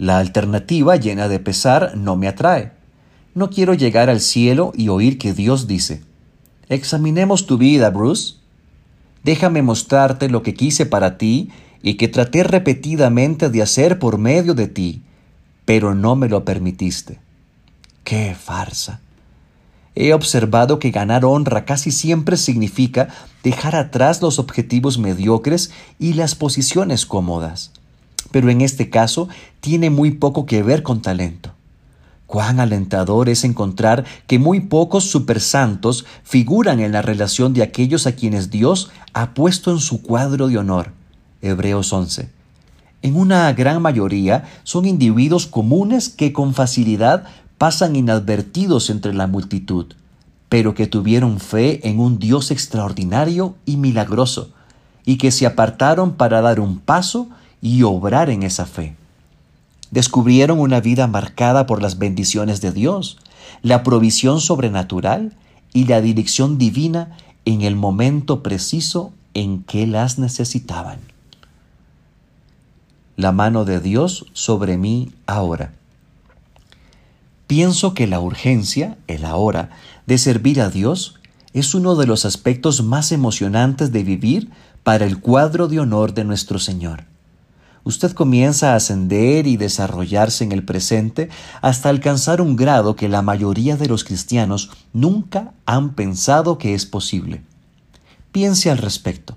La 0.00 0.16
alternativa 0.16 0.96
llena 0.96 1.28
de 1.28 1.40
pesar 1.40 1.94
no 1.94 2.16
me 2.16 2.26
atrae. 2.26 2.72
No 3.34 3.50
quiero 3.50 3.74
llegar 3.74 4.08
al 4.08 4.22
cielo 4.22 4.72
y 4.74 4.88
oír 4.88 5.18
que 5.18 5.34
Dios 5.34 5.66
dice, 5.66 6.00
examinemos 6.70 7.44
tu 7.44 7.58
vida, 7.58 7.90
Bruce. 7.90 8.36
Déjame 9.24 9.60
mostrarte 9.60 10.30
lo 10.30 10.42
que 10.42 10.54
quise 10.54 10.86
para 10.86 11.18
ti 11.18 11.50
y 11.82 11.98
que 11.98 12.08
traté 12.08 12.44
repetidamente 12.44 13.50
de 13.50 13.60
hacer 13.60 13.98
por 13.98 14.16
medio 14.16 14.54
de 14.54 14.68
ti, 14.68 15.02
pero 15.66 15.94
no 15.94 16.16
me 16.16 16.30
lo 16.30 16.46
permitiste. 16.46 17.20
¡Qué 18.02 18.34
farsa! 18.34 19.02
He 19.94 20.14
observado 20.14 20.78
que 20.78 20.92
ganar 20.92 21.26
honra 21.26 21.66
casi 21.66 21.90
siempre 21.90 22.38
significa 22.38 23.08
dejar 23.44 23.76
atrás 23.76 24.22
los 24.22 24.38
objetivos 24.38 24.96
mediocres 24.96 25.70
y 25.98 26.14
las 26.14 26.34
posiciones 26.34 27.04
cómodas. 27.04 27.72
Pero 28.30 28.50
en 28.50 28.60
este 28.60 28.90
caso 28.90 29.28
tiene 29.60 29.90
muy 29.90 30.12
poco 30.12 30.46
que 30.46 30.62
ver 30.62 30.82
con 30.82 31.02
talento. 31.02 31.52
Cuán 32.26 32.60
alentador 32.60 33.28
es 33.28 33.42
encontrar 33.42 34.04
que 34.28 34.38
muy 34.38 34.60
pocos 34.60 35.04
supersantos 35.10 36.06
figuran 36.22 36.78
en 36.78 36.92
la 36.92 37.02
relación 37.02 37.52
de 37.54 37.64
aquellos 37.64 38.06
a 38.06 38.12
quienes 38.12 38.50
Dios 38.50 38.90
ha 39.14 39.34
puesto 39.34 39.72
en 39.72 39.80
su 39.80 40.00
cuadro 40.00 40.46
de 40.46 40.58
honor. 40.58 40.92
Hebreos 41.42 41.92
11. 41.92 42.30
En 43.02 43.16
una 43.16 43.52
gran 43.52 43.82
mayoría 43.82 44.44
son 44.62 44.84
individuos 44.84 45.46
comunes 45.46 46.08
que 46.08 46.32
con 46.32 46.54
facilidad 46.54 47.24
pasan 47.58 47.96
inadvertidos 47.96 48.90
entre 48.90 49.12
la 49.12 49.26
multitud, 49.26 49.86
pero 50.48 50.74
que 50.74 50.86
tuvieron 50.86 51.40
fe 51.40 51.88
en 51.88 51.98
un 51.98 52.18
Dios 52.18 52.50
extraordinario 52.50 53.56
y 53.64 53.76
milagroso, 53.76 54.52
y 55.04 55.16
que 55.16 55.30
se 55.30 55.46
apartaron 55.46 56.12
para 56.12 56.42
dar 56.42 56.60
un 56.60 56.78
paso 56.78 57.28
y 57.60 57.82
obrar 57.82 58.30
en 58.30 58.42
esa 58.42 58.66
fe. 58.66 58.96
Descubrieron 59.90 60.60
una 60.60 60.80
vida 60.80 61.06
marcada 61.06 61.66
por 61.66 61.82
las 61.82 61.98
bendiciones 61.98 62.60
de 62.60 62.72
Dios, 62.72 63.18
la 63.62 63.82
provisión 63.82 64.40
sobrenatural 64.40 65.36
y 65.72 65.84
la 65.84 66.00
dirección 66.00 66.58
divina 66.58 67.16
en 67.44 67.62
el 67.62 67.76
momento 67.76 68.42
preciso 68.42 69.12
en 69.34 69.62
que 69.62 69.86
las 69.86 70.18
necesitaban. 70.18 71.00
La 73.16 73.32
mano 73.32 73.64
de 73.64 73.80
Dios 73.80 74.26
sobre 74.32 74.76
mí 74.76 75.12
ahora. 75.26 75.72
Pienso 77.46 77.94
que 77.94 78.06
la 78.06 78.20
urgencia, 78.20 78.96
el 79.08 79.24
ahora, 79.24 79.70
de 80.06 80.18
servir 80.18 80.60
a 80.60 80.70
Dios 80.70 81.16
es 81.52 81.74
uno 81.74 81.96
de 81.96 82.06
los 82.06 82.24
aspectos 82.24 82.82
más 82.82 83.10
emocionantes 83.10 83.90
de 83.90 84.04
vivir 84.04 84.50
para 84.84 85.04
el 85.04 85.18
cuadro 85.18 85.66
de 85.66 85.80
honor 85.80 86.14
de 86.14 86.24
nuestro 86.24 86.60
Señor. 86.60 87.09
Usted 87.84 88.12
comienza 88.12 88.72
a 88.72 88.76
ascender 88.76 89.46
y 89.46 89.56
desarrollarse 89.56 90.44
en 90.44 90.52
el 90.52 90.64
presente 90.64 91.30
hasta 91.62 91.88
alcanzar 91.88 92.40
un 92.40 92.56
grado 92.56 92.94
que 92.94 93.08
la 93.08 93.22
mayoría 93.22 93.76
de 93.76 93.88
los 93.88 94.04
cristianos 94.04 94.70
nunca 94.92 95.52
han 95.64 95.94
pensado 95.94 96.58
que 96.58 96.74
es 96.74 96.84
posible. 96.84 97.42
Piense 98.32 98.70
al 98.70 98.78
respecto. 98.78 99.36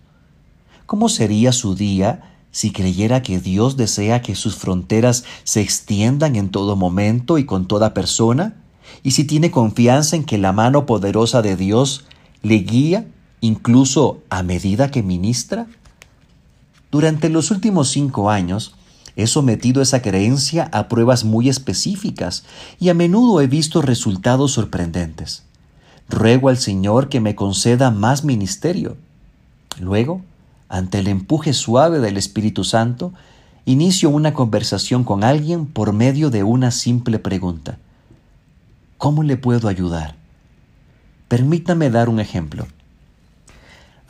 ¿Cómo 0.86 1.10
sería 1.10 1.54
su 1.54 1.76
día 1.76 2.34
si 2.52 2.72
creyera 2.72 3.24
que 3.24 3.40
Dios 3.40 3.78
desea 3.78 4.22
que 4.22 4.36
sus 4.36 4.56
fronteras 4.56 5.24
se 5.44 5.62
extiendan 5.62 6.36
en 6.36 6.50
todo 6.50 6.76
momento 6.76 7.40
y 7.40 7.46
con 7.46 7.68
toda 7.68 7.96
persona, 7.96 8.56
y 9.02 9.12
si 9.12 9.24
tiene 9.24 9.50
confianza 9.50 10.16
en 10.16 10.24
que 10.24 10.38
la 10.38 10.52
mano 10.52 10.86
poderosa 10.86 11.42
de 11.42 11.56
Dios 11.56 12.06
le 12.44 12.58
guía 12.58 13.08
incluso 13.42 14.22
a 14.30 14.44
medida 14.44 14.92
que 14.92 15.02
ministra? 15.02 15.66
Durante 16.94 17.28
los 17.30 17.50
últimos 17.50 17.90
cinco 17.90 18.30
años, 18.30 18.76
he 19.16 19.26
sometido 19.26 19.82
esa 19.82 20.04
creencia 20.04 20.70
a 20.72 20.90
pruebas 20.90 21.24
muy 21.24 21.50
específicas 21.50 22.44
y 22.80 22.90
a 22.90 22.94
menudo 22.94 23.42
he 23.42 23.48
visto 23.48 23.82
resultados 23.82 24.52
sorprendentes. 24.52 25.42
Ruego 26.08 26.50
al 26.50 26.58
Señor 26.60 27.10
que 27.10 27.20
me 27.20 27.34
conceda 27.34 27.90
más 27.90 28.24
ministerio. 28.24 28.96
Luego, 29.80 30.22
ante 30.70 31.00
el 31.00 31.08
empuje 31.08 31.54
suave 31.54 31.98
del 32.00 32.16
Espíritu 32.16 32.64
Santo, 32.64 33.12
inicio 33.66 34.12
una 34.12 34.36
conversación 34.36 35.04
con 35.04 35.24
alguien 35.24 35.66
por 35.66 35.94
medio 35.94 36.30
de 36.30 36.44
una 36.44 36.70
simple 36.70 37.18
pregunta. 37.18 37.80
¿Cómo 39.00 39.24
le 39.24 39.36
puedo 39.36 39.68
ayudar? 39.68 40.14
Permítame 41.28 41.90
dar 41.90 42.08
un 42.08 42.20
ejemplo. 42.20 42.68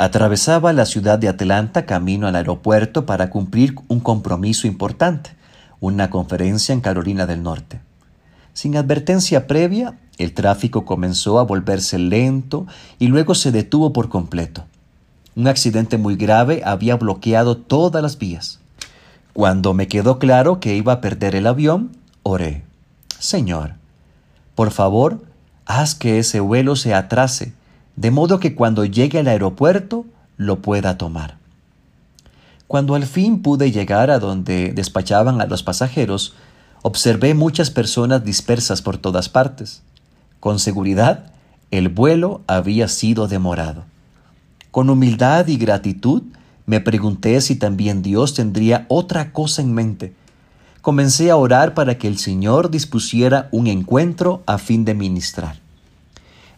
Atravesaba 0.04 0.74
la 0.74 0.86
ciudad 0.86 1.18
de 1.18 1.30
Atlanta 1.30 1.86
camino 1.86 2.28
al 2.28 2.36
aeropuerto 2.36 3.06
para 3.06 3.30
cumplir 3.30 3.76
un 3.88 4.02
compromiso 4.02 4.68
importante, 4.68 5.30
una 5.80 6.10
conferencia 6.10 6.74
en 6.74 6.82
Carolina 6.82 7.26
del 7.26 7.42
Norte. 7.42 7.80
Sin 8.52 8.76
advertencia 8.76 9.48
previa, 9.48 9.98
el 10.18 10.34
tráfico 10.34 10.84
comenzó 10.84 11.40
a 11.40 11.44
volverse 11.44 12.00
lento 12.00 12.68
y 13.00 13.08
luego 13.08 13.34
se 13.34 13.54
detuvo 13.54 13.94
por 13.94 14.10
completo. 14.10 14.66
Un 15.38 15.48
accidente 15.48 15.98
muy 15.98 16.18
grave 16.18 16.64
había 16.66 16.98
bloqueado 16.98 17.56
todas 17.56 18.04
las 18.04 18.18
vías. 18.18 18.60
Cuando 19.32 19.74
me 19.74 19.88
quedó 19.88 20.20
claro 20.20 20.60
que 20.60 20.76
iba 20.76 20.92
a 20.92 21.00
perder 21.00 21.34
el 21.34 21.48
avión, 21.48 21.96
oré. 22.24 22.66
Señor, 23.20 23.76
por 24.54 24.72
favor, 24.72 25.24
haz 25.66 25.96
que 25.96 26.20
ese 26.20 26.42
vuelo 26.42 26.76
se 26.76 26.94
atrase, 26.94 27.54
de 27.96 28.12
modo 28.12 28.40
que 28.40 28.56
cuando 28.56 28.86
llegue 28.86 29.20
al 29.20 29.28
aeropuerto 29.28 30.06
lo 30.38 30.62
pueda 30.62 30.98
tomar. 30.98 31.38
Cuando 32.68 32.96
al 32.96 33.06
fin 33.06 33.42
pude 33.42 33.72
llegar 33.72 34.10
a 34.10 34.20
donde 34.20 34.74
despachaban 34.74 35.42
a 35.42 35.46
los 35.46 35.64
pasajeros, 35.64 36.34
observé 36.82 37.34
muchas 37.34 37.70
personas 37.70 38.24
dispersas 38.24 38.82
por 38.82 38.98
todas 38.98 39.30
partes. 39.30 39.84
Con 40.40 40.60
seguridad, 40.60 41.32
el 41.72 41.90
vuelo 41.90 42.42
había 42.48 42.88
sido 42.88 43.28
demorado. 43.28 43.84
Con 44.72 44.90
humildad 44.90 45.48
y 45.48 45.58
gratitud 45.58 46.24
me 46.66 46.80
pregunté 46.80 47.40
si 47.42 47.56
también 47.56 48.02
Dios 48.02 48.34
tendría 48.34 48.86
otra 48.90 49.32
cosa 49.32 49.62
en 49.62 49.74
mente. 49.74 50.14
comencé 50.82 51.32
a 51.32 51.38
orar 51.38 51.74
para 51.74 51.98
que 51.98 52.10
el 52.10 52.18
Señor 52.18 52.70
dispusiera 52.70 53.48
un 53.52 53.68
encuentro 53.68 54.44
a 54.46 54.58
fin 54.58 54.84
de 54.84 54.94
ministrar. 54.94 55.63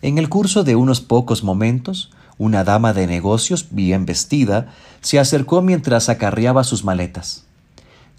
En 0.05 0.19
el 0.19 0.29
curso 0.29 0.63
de 0.63 0.75
unos 0.75 1.01
pocos 1.01 1.43
momentos, 1.43 2.11
una 2.37 2.63
dama 2.63 2.93
de 2.93 3.07
negocios, 3.07 3.69
bien 3.71 4.05
vestida, 4.05 4.71
se 5.01 5.17
acercó 5.17 5.63
mientras 5.63 6.09
acarreaba 6.09 6.63
sus 6.63 6.83
maletas. 6.83 7.45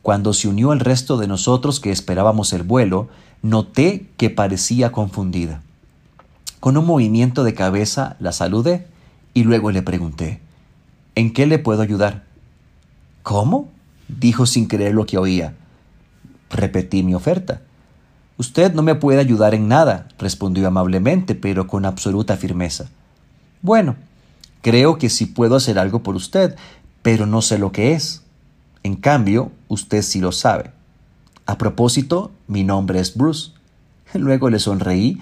Cuando 0.02 0.32
se 0.32 0.48
unió 0.48 0.72
al 0.72 0.80
resto 0.80 1.16
de 1.16 1.28
nosotros 1.28 1.78
que 1.78 1.92
esperábamos 1.92 2.52
el 2.52 2.64
vuelo, 2.64 3.08
noté 3.40 4.08
que 4.16 4.30
parecía 4.30 4.90
confundida. 4.90 5.62
Con 6.58 6.76
un 6.76 6.86
movimiento 6.86 7.44
de 7.44 7.54
cabeza 7.54 8.16
la 8.18 8.32
saludé 8.32 8.88
y 9.32 9.44
luego 9.44 9.70
le 9.70 9.82
pregunté, 9.82 10.40
¿En 11.14 11.32
qué 11.32 11.46
le 11.46 11.60
puedo 11.60 11.82
ayudar? 11.82 12.24
¿Cómo? 13.22 13.68
dijo 14.08 14.46
sin 14.46 14.66
creer 14.66 14.92
lo 14.92 15.06
que 15.06 15.18
oía. 15.18 15.54
Repetí 16.50 17.04
mi 17.04 17.14
oferta. 17.14 17.62
Usted 18.38 18.74
no 18.74 18.82
me 18.82 18.94
puede 18.94 19.20
ayudar 19.20 19.54
en 19.54 19.68
nada, 19.68 20.08
respondió 20.18 20.68
amablemente, 20.68 21.34
pero 21.34 21.66
con 21.66 21.86
absoluta 21.86 22.36
firmeza. 22.36 22.90
Bueno, 23.62 23.96
creo 24.60 24.98
que 24.98 25.08
sí 25.08 25.26
puedo 25.26 25.56
hacer 25.56 25.78
algo 25.78 26.02
por 26.02 26.16
usted, 26.16 26.54
pero 27.02 27.26
no 27.26 27.40
sé 27.40 27.58
lo 27.58 27.72
que 27.72 27.94
es. 27.94 28.22
En 28.82 28.96
cambio, 28.96 29.52
usted 29.68 30.02
sí 30.02 30.20
lo 30.20 30.32
sabe. 30.32 30.70
A 31.46 31.56
propósito, 31.56 32.30
mi 32.46 32.62
nombre 32.62 33.00
es 33.00 33.16
Bruce. 33.16 33.52
Luego 34.14 34.50
le 34.50 34.58
sonreí 34.58 35.18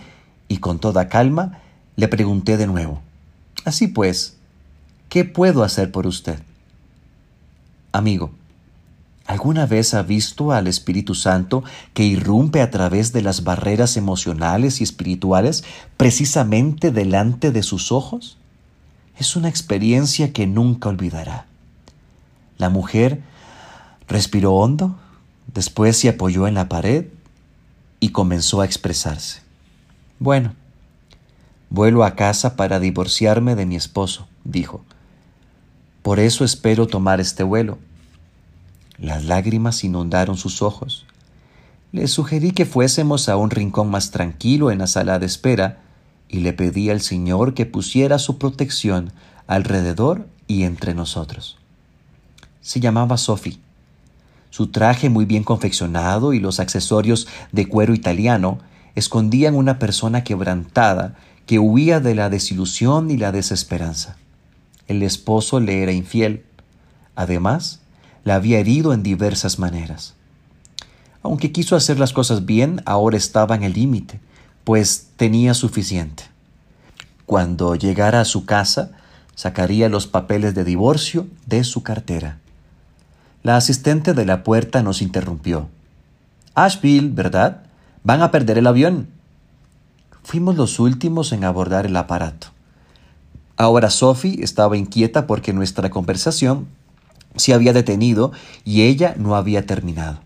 y 0.49 0.59
con 0.59 0.79
toda 0.79 1.09
calma 1.09 1.61
le 1.97 2.09
pregunté 2.09 2.57
de 2.57 2.67
nuevo. 2.67 3.01
Así 3.65 3.87
pues, 3.87 4.37
¿qué 5.09 5.25
puedo 5.25 5.63
hacer 5.63 5.93
por 5.93 6.07
usted? 6.07 6.39
Amigo, 7.93 8.33
¿alguna 9.27 9.67
vez 9.67 9.95
ha 9.95 10.03
visto 10.03 10.53
al 10.53 10.67
Espíritu 10.67 11.15
Santo 11.15 11.65
que 11.93 12.05
irrumpe 12.05 12.61
a 12.61 12.71
través 12.71 13.13
de 13.13 13.23
las 13.23 13.45
barreras 13.45 13.97
emocionales 13.97 14.81
y 14.81 14.85
espirituales 14.85 15.65
precisamente 15.97 16.91
delante 16.91 17.51
de 17.51 17.63
sus 17.63 17.93
ojos? 17.93 18.39
Es 19.19 19.37
una 19.37 19.49
experiencia 19.49 20.33
que 20.33 20.47
nunca 20.47 20.89
olvidará. 20.89 21.47
La 22.59 22.69
mujer 22.69 23.23
respiró 24.09 24.55
hondo, 24.55 24.97
después 25.53 25.99
se 25.99 26.09
apoyó 26.09 26.47
en 26.47 26.55
la 26.55 26.69
pared 26.69 27.07
y 28.01 28.11
comenzó 28.11 28.61
a 28.61 28.65
expresarse. 28.65 29.41
Bueno, 30.19 30.55
vuelo 31.71 32.05
a 32.05 32.15
casa 32.15 32.57
para 32.57 32.81
divorciarme 32.81 33.55
de 33.55 33.67
mi 33.67 33.77
esposo, 33.77 34.29
dijo. 34.45 34.85
Por 36.03 36.21
eso 36.21 36.45
espero 36.45 36.87
tomar 36.87 37.21
este 37.21 37.43
vuelo. 37.43 37.79
Las 38.99 39.25
lágrimas 39.25 39.85
inundaron 39.85 40.37
sus 40.37 40.63
ojos. 40.63 41.07
Le 41.93 42.07
sugerí 42.09 42.53
que 42.53 42.67
fuésemos 42.67 43.29
a 43.29 43.37
un 43.37 43.51
rincón 43.51 43.91
más 43.91 44.11
tranquilo 44.11 44.71
en 44.71 44.79
la 44.79 44.87
sala 44.87 45.19
de 45.19 45.27
espera 45.27 45.81
y 46.29 46.41
le 46.41 46.53
pedí 46.53 46.91
al 46.91 47.01
Señor 47.01 47.55
que 47.55 47.67
pusiera 47.67 48.19
su 48.19 48.39
protección 48.39 49.13
alrededor 49.47 50.27
y 50.47 50.65
entre 50.65 50.95
nosotros. 50.95 51.59
Se 52.61 52.81
llamaba 52.81 53.17
Sophie. 53.17 53.59
Su 54.51 54.69
traje 54.69 55.11
muy 55.11 55.25
bien 55.25 55.45
confeccionado 55.45 56.33
y 56.33 56.41
los 56.41 56.61
accesorios 56.61 57.27
de 57.53 57.67
cuero 57.67 57.95
italiano 57.95 58.59
escondían 58.95 59.55
una 59.55 59.79
persona 59.79 60.25
quebrantada 60.25 61.17
que 61.47 61.59
huía 61.59 62.01
de 62.01 62.15
la 62.15 62.31
desilusión 62.31 63.11
y 63.11 63.17
la 63.17 63.33
desesperanza 63.33 64.17
el 64.87 65.03
esposo 65.03 65.61
le 65.61 65.83
era 65.83 65.93
infiel. 65.93 66.45
Además, 67.17 67.81
la 68.25 68.37
había 68.37 68.59
herido 68.59 68.93
en 68.93 69.03
diversas 69.03 69.59
maneras. 69.59 70.15
Aunque 71.23 71.53
quiso 71.53 71.77
hacer 71.77 71.99
las 71.99 72.13
cosas 72.13 72.45
bien, 72.45 72.83
ahora 72.85 73.17
estaba 73.17 73.55
en 73.55 73.63
el 73.63 73.73
límite, 73.73 74.21
pues 74.65 75.09
tenía 75.17 75.55
suficiente. 75.55 76.25
Cuando 77.27 77.75
llegara 77.75 78.21
a 78.21 78.25
su 78.27 78.45
casa, 78.45 78.91
sacaría 79.35 79.89
los 79.89 80.07
papeles 80.07 80.55
de 80.55 80.65
divorcio 80.65 81.27
de 81.47 81.65
su 81.65 81.83
cartera. 81.83 82.39
La 83.43 83.57
asistente 83.57 84.15
de 84.15 84.25
la 84.27 84.43
puerta 84.43 84.83
nos 84.83 85.03
interrumpió. 85.03 85.69
Asheville, 86.55 87.11
¿verdad? 87.13 87.63
Van 88.03 88.23
a 88.23 88.31
perder 88.31 88.59
el 88.59 88.67
avión. 88.67 89.09
Fuimos 90.23 90.57
los 90.57 90.79
últimos 90.79 91.33
en 91.33 91.45
abordar 91.45 91.87
el 91.87 91.97
aparato. 91.97 92.49
Ahora 93.57 93.91
Sophie 93.91 94.43
estaba 94.43 94.77
inquieta 94.77 95.27
porque 95.27 95.53
nuestra 95.53 95.91
conversación 95.91 96.67
se 97.37 97.55
había 97.55 97.73
detenido 97.73 98.33
y 98.65 98.83
ella 98.83 99.15
no 99.19 99.37
había 99.37 99.67
terminado. 99.67 100.21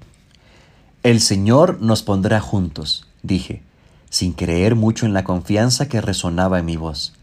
El 1.02 1.20
Señor 1.20 1.80
nos 1.80 2.02
pondrá 2.02 2.40
juntos, 2.40 3.06
dije, 3.22 3.62
sin 4.10 4.32
creer 4.32 4.74
mucho 4.74 5.06
en 5.06 5.12
la 5.12 5.24
confianza 5.24 5.88
que 5.88 6.00
resonaba 6.00 6.58
en 6.58 6.66
mi 6.66 6.76
voz. 6.76 7.14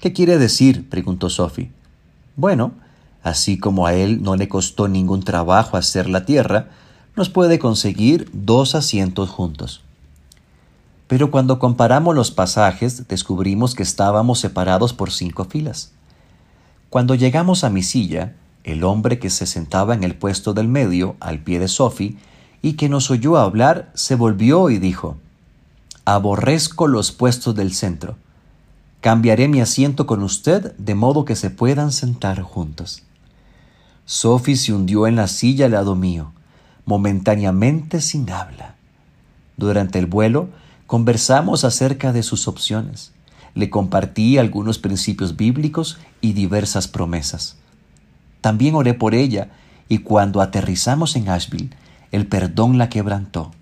¿Qué 0.00 0.12
quiere 0.12 0.38
decir? 0.38 0.88
preguntó 0.88 1.30
Sophie. 1.30 1.70
Bueno, 2.36 2.72
así 3.22 3.58
como 3.58 3.86
a 3.86 3.94
él 3.94 4.22
no 4.22 4.36
le 4.36 4.48
costó 4.48 4.88
ningún 4.88 5.22
trabajo 5.22 5.76
hacer 5.76 6.08
la 6.08 6.24
tierra, 6.24 6.68
nos 7.16 7.28
puede 7.28 7.58
conseguir 7.58 8.30
dos 8.32 8.74
asientos 8.74 9.28
juntos. 9.28 9.82
Pero 11.06 11.30
cuando 11.30 11.58
comparamos 11.58 12.14
los 12.14 12.30
pasajes, 12.30 13.08
descubrimos 13.08 13.74
que 13.74 13.82
estábamos 13.82 14.38
separados 14.38 14.92
por 14.92 15.10
cinco 15.10 15.44
filas. 15.44 15.92
Cuando 16.88 17.14
llegamos 17.14 17.64
a 17.64 17.70
mi 17.70 17.82
silla, 17.82 18.36
el 18.64 18.84
hombre 18.84 19.18
que 19.18 19.30
se 19.30 19.46
sentaba 19.46 19.94
en 19.94 20.04
el 20.04 20.14
puesto 20.14 20.54
del 20.54 20.68
medio, 20.68 21.16
al 21.20 21.38
pie 21.38 21.58
de 21.58 21.68
Sophie, 21.68 22.16
y 22.62 22.74
que 22.74 22.88
nos 22.88 23.10
oyó 23.10 23.38
hablar, 23.38 23.90
se 23.94 24.14
volvió 24.14 24.70
y 24.70 24.78
dijo, 24.78 25.16
Aborrezco 26.04 26.86
los 26.86 27.12
puestos 27.12 27.54
del 27.54 27.72
centro. 27.72 28.16
Cambiaré 29.00 29.48
mi 29.48 29.60
asiento 29.60 30.06
con 30.06 30.22
usted 30.22 30.74
de 30.76 30.94
modo 30.94 31.24
que 31.24 31.36
se 31.36 31.50
puedan 31.50 31.92
sentar 31.92 32.42
juntos. 32.42 33.02
Sophie 34.04 34.56
se 34.56 34.72
hundió 34.72 35.06
en 35.06 35.16
la 35.16 35.26
silla 35.26 35.66
al 35.66 35.72
lado 35.72 35.94
mío, 35.94 36.32
momentáneamente 36.84 38.00
sin 38.00 38.28
habla. 38.30 38.74
Durante 39.56 39.98
el 39.98 40.06
vuelo, 40.06 40.48
Conversamos 40.90 41.62
acerca 41.62 42.12
de 42.12 42.24
sus 42.24 42.48
opciones. 42.48 43.12
Le 43.54 43.70
compartí 43.70 44.38
algunos 44.38 44.80
principios 44.80 45.36
bíblicos 45.36 45.98
y 46.20 46.32
diversas 46.32 46.88
promesas. 46.88 47.54
También 48.40 48.74
oré 48.74 48.94
por 48.94 49.14
ella 49.14 49.48
y 49.88 49.98
cuando 49.98 50.40
aterrizamos 50.40 51.16
en 51.16 51.28
Asheville, 51.28 51.70
el 52.12 52.26
perdón 52.26 52.78
la 52.78 52.88
quebrantó. 52.88 53.52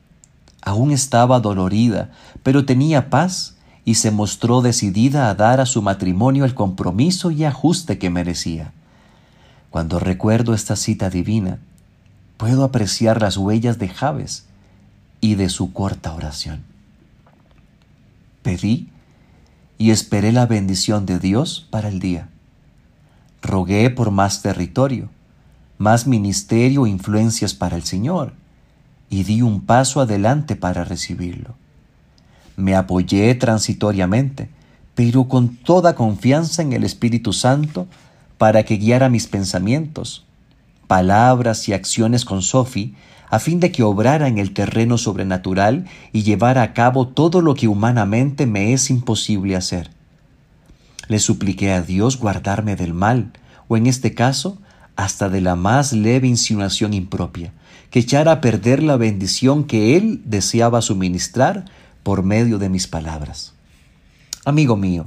Aún 0.63 0.91
estaba 0.91 1.41
dolorida, 1.41 2.11
pero 2.43 2.65
tenía 2.65 3.11
paz 3.11 3.57
y 3.85 3.95
se 3.95 4.11
mostró 4.11 4.61
decidida 4.61 5.31
a 5.31 5.35
dar 5.35 5.61
a 5.61 5.67
su 5.67 5.83
matrimonio 5.83 6.45
el 6.45 6.55
compromiso 6.55 7.31
y 7.31 7.45
ajuste 7.45 7.99
que 7.99 8.11
merecía. 8.11 8.73
Cuando 9.71 9.99
recuerdo 9.99 10.55
esta 10.55 10.77
cita 10.77 11.11
divina, 11.11 11.59
puedo 12.37 12.65
apreciar 12.65 13.21
las 13.21 13.37
huellas 13.37 13.79
de 13.79 13.89
Javes 13.89 14.47
y 15.21 15.35
de 15.35 15.49
su 15.49 15.73
corta 15.73 16.13
oración 16.13 16.65
pedí 18.49 18.89
y 19.77 19.91
esperé 19.91 20.33
la 20.33 20.47
bendición 20.47 21.05
de 21.05 21.19
Dios 21.19 21.67
para 21.71 21.89
el 21.89 22.01
día. 22.01 22.31
Rogué 23.43 23.91
por 23.91 24.11
más 24.11 24.43
territorio, 24.43 25.09
más 25.79 26.07
ministerio 26.07 26.87
e 26.87 26.91
influencias 26.91 27.55
para 27.55 27.77
el 27.77 27.85
Señor, 27.85 28.33
y 29.11 29.25
di 29.25 29.43
un 29.43 29.61
paso 29.61 30.01
adelante 30.01 30.57
para 30.57 30.85
recibirlo. 30.85 31.55
Me 32.57 32.75
apoyé 32.75 33.35
transitoriamente, 33.37 34.51
pero 34.95 35.29
con 35.29 35.57
toda 35.57 35.95
confianza 35.95 36.63
en 36.63 36.73
el 36.73 36.83
Espíritu 36.85 37.33
Santo 37.33 37.87
para 38.37 38.65
que 38.65 38.77
guiara 38.77 39.09
mis 39.09 39.29
pensamientos, 39.29 40.25
palabras 40.89 41.69
y 41.69 41.73
acciones 41.73 42.25
con 42.25 42.43
Sophie 42.43 42.95
a 43.31 43.39
fin 43.39 43.61
de 43.61 43.71
que 43.71 43.83
obrara 43.83 44.27
en 44.27 44.39
el 44.39 44.55
terreno 44.55 44.99
sobrenatural 44.99 45.87
y 46.13 46.23
llevara 46.23 46.63
a 46.63 46.73
cabo 46.73 47.09
todo 47.09 47.41
lo 47.43 47.55
que 47.55 47.69
humanamente 47.69 48.47
me 48.47 48.73
es 48.73 48.91
imposible 48.91 49.55
hacer. 49.55 49.91
Le 51.09 51.19
supliqué 51.19 51.73
a 51.73 51.83
Dios 51.83 52.19
guardarme 52.19 52.77
del 52.77 52.95
mal, 52.95 53.33
o 53.67 53.77
en 53.77 53.87
este 53.87 54.15
caso, 54.15 54.59
hasta 54.97 55.29
de 55.29 55.41
la 55.41 55.57
más 55.57 55.93
leve 55.93 56.29
insinuación 56.29 56.95
impropia, 56.95 57.53
que 57.91 57.99
echara 57.99 58.33
a 58.33 58.41
perder 58.41 58.83
la 58.83 58.97
bendición 58.97 59.65
que 59.65 59.97
Él 59.97 60.23
deseaba 60.25 60.83
suministrar 60.83 61.65
por 62.03 62.23
medio 62.23 62.59
de 62.59 62.69
mis 62.69 62.87
palabras. 62.87 63.55
Amigo 64.45 64.77
mío, 64.77 65.07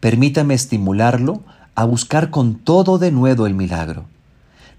permítame 0.00 0.54
estimularlo 0.54 1.42
a 1.74 1.84
buscar 1.84 2.30
con 2.30 2.54
todo 2.54 2.98
de 2.98 3.12
nuevo 3.12 3.46
el 3.46 3.54
milagro 3.54 4.06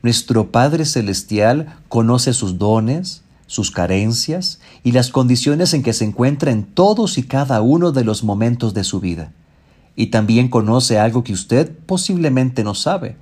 nuestro 0.03 0.51
Padre 0.51 0.85
Celestial 0.85 1.75
conoce 1.89 2.33
sus 2.33 2.57
dones, 2.57 3.23
sus 3.47 3.71
carencias 3.71 4.59
y 4.83 4.91
las 4.91 5.09
condiciones 5.09 5.73
en 5.73 5.83
que 5.83 5.93
se 5.93 6.05
encuentra 6.05 6.51
en 6.51 6.63
todos 6.63 7.17
y 7.17 7.23
cada 7.23 7.61
uno 7.61 7.91
de 7.91 8.03
los 8.03 8.23
momentos 8.23 8.73
de 8.73 8.83
su 8.83 8.99
vida. 8.99 9.31
Y 9.97 10.07
también 10.07 10.47
conoce 10.47 10.97
algo 10.97 11.25
que 11.25 11.33
usted 11.33 11.75
posiblemente 11.85 12.63
no 12.63 12.75
sabe, 12.75 13.17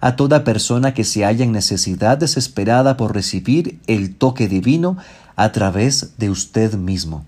a 0.00 0.16
toda 0.16 0.44
persona 0.44 0.94
que 0.94 1.04
se 1.04 1.24
halla 1.24 1.44
en 1.44 1.52
necesidad 1.52 2.16
desesperada 2.16 2.96
por 2.96 3.14
recibir 3.14 3.78
el 3.86 4.14
toque 4.14 4.48
divino 4.48 4.96
a 5.36 5.52
través 5.52 6.16
de 6.16 6.30
usted 6.30 6.74
mismo. 6.74 7.26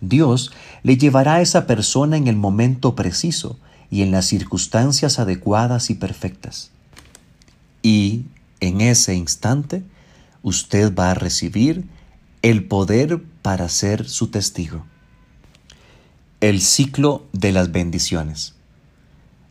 Dios 0.00 0.52
le 0.82 0.98
llevará 0.98 1.36
a 1.36 1.40
esa 1.40 1.66
persona 1.66 2.18
en 2.18 2.28
el 2.28 2.36
momento 2.36 2.94
preciso 2.94 3.58
y 3.90 4.02
en 4.02 4.10
las 4.10 4.26
circunstancias 4.26 5.18
adecuadas 5.18 5.88
y 5.88 5.94
perfectas. 5.94 6.70
Y 7.82 8.26
en 8.60 8.80
ese 8.80 9.14
instante, 9.14 9.84
usted 10.42 10.94
va 10.94 11.12
a 11.12 11.14
recibir 11.14 11.88
el 12.42 12.64
poder 12.64 13.22
para 13.42 13.68
ser 13.68 14.08
su 14.08 14.28
testigo. 14.28 14.84
El 16.42 16.60
ciclo 16.60 17.24
de 17.32 17.50
las 17.50 17.72
bendiciones. 17.72 18.52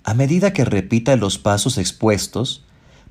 A 0.03 0.13
medida 0.13 0.53
que 0.53 0.65
repita 0.65 1.15
los 1.15 1.39
pasos 1.39 1.79
expuestos, 1.79 2.63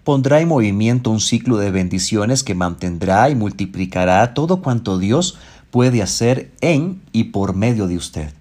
pondrá 0.04 0.40
en 0.40 0.46
movimiento 0.46 1.10
un 1.10 1.18
ciclo 1.18 1.56
de 1.56 1.72
bendiciones 1.72 2.44
que 2.44 2.54
mantendrá 2.54 3.28
y 3.30 3.34
multiplicará 3.34 4.32
todo 4.32 4.62
cuanto 4.62 5.00
Dios 5.00 5.38
puede 5.72 6.02
hacer 6.02 6.52
en 6.60 7.02
y 7.10 7.24
por 7.24 7.56
medio 7.56 7.88
de 7.88 7.96
usted. 7.96 8.32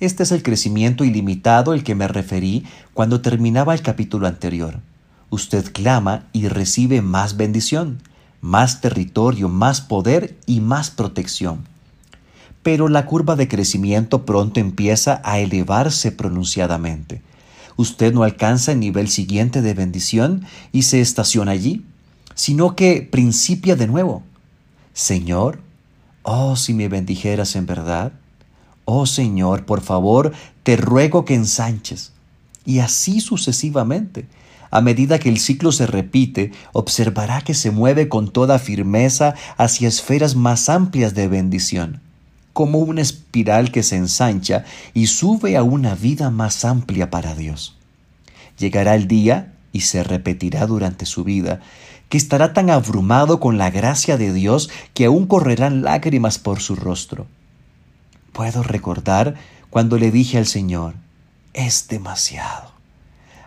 Este 0.00 0.22
es 0.22 0.32
el 0.32 0.42
crecimiento 0.42 1.04
ilimitado 1.04 1.72
al 1.72 1.84
que 1.84 1.94
me 1.94 2.08
referí 2.08 2.64
cuando 2.94 3.20
terminaba 3.20 3.74
el 3.74 3.82
capítulo 3.82 4.26
anterior. 4.26 4.80
Usted 5.28 5.70
clama 5.74 6.24
y 6.32 6.48
recibe 6.48 7.02
más 7.02 7.36
bendición, 7.36 8.00
más 8.40 8.80
territorio, 8.80 9.50
más 9.50 9.82
poder 9.82 10.38
y 10.46 10.60
más 10.60 10.88
protección. 10.88 11.66
Pero 12.62 12.88
la 12.88 13.06
curva 13.06 13.36
de 13.36 13.48
crecimiento 13.48 14.24
pronto 14.24 14.60
empieza 14.60 15.20
a 15.24 15.38
elevarse 15.38 16.12
pronunciadamente 16.12 17.22
usted 17.78 18.12
no 18.12 18.24
alcanza 18.24 18.72
el 18.72 18.80
nivel 18.80 19.08
siguiente 19.08 19.62
de 19.62 19.72
bendición 19.72 20.44
y 20.72 20.82
se 20.82 21.00
estaciona 21.00 21.52
allí, 21.52 21.86
sino 22.34 22.74
que 22.74 23.08
principia 23.10 23.76
de 23.76 23.86
nuevo. 23.86 24.24
Señor, 24.92 25.60
oh 26.24 26.56
si 26.56 26.74
me 26.74 26.88
bendijeras 26.88 27.54
en 27.54 27.66
verdad. 27.66 28.12
Oh 28.84 29.06
Señor, 29.06 29.64
por 29.64 29.80
favor, 29.80 30.32
te 30.64 30.76
ruego 30.76 31.24
que 31.24 31.34
ensanches. 31.34 32.12
Y 32.66 32.80
así 32.80 33.20
sucesivamente. 33.20 34.26
A 34.72 34.80
medida 34.80 35.20
que 35.20 35.28
el 35.28 35.38
ciclo 35.38 35.70
se 35.70 35.86
repite, 35.86 36.50
observará 36.72 37.42
que 37.42 37.54
se 37.54 37.70
mueve 37.70 38.08
con 38.08 38.28
toda 38.28 38.58
firmeza 38.58 39.34
hacia 39.56 39.88
esferas 39.88 40.34
más 40.34 40.68
amplias 40.68 41.14
de 41.14 41.28
bendición, 41.28 42.02
como 42.58 42.80
una 42.80 43.02
espiral 43.02 43.70
que 43.70 43.84
se 43.84 43.94
ensancha 43.94 44.64
y 44.92 45.06
sube 45.06 45.56
a 45.56 45.62
una 45.62 45.94
vida 45.94 46.28
más 46.30 46.64
amplia 46.64 47.08
para 47.08 47.36
Dios. 47.36 47.76
Llegará 48.58 48.96
el 48.96 49.06
día, 49.06 49.52
y 49.72 49.82
se 49.82 50.02
repetirá 50.02 50.66
durante 50.66 51.06
su 51.06 51.22
vida, 51.22 51.60
que 52.08 52.18
estará 52.18 52.54
tan 52.54 52.68
abrumado 52.68 53.38
con 53.38 53.58
la 53.58 53.70
gracia 53.70 54.16
de 54.16 54.32
Dios 54.32 54.70
que 54.92 55.04
aún 55.04 55.28
correrán 55.28 55.82
lágrimas 55.82 56.40
por 56.40 56.58
su 56.58 56.74
rostro. 56.74 57.28
Puedo 58.32 58.64
recordar 58.64 59.36
cuando 59.70 59.96
le 59.96 60.10
dije 60.10 60.36
al 60.36 60.46
Señor, 60.46 60.94
es 61.54 61.86
demasiado. 61.86 62.72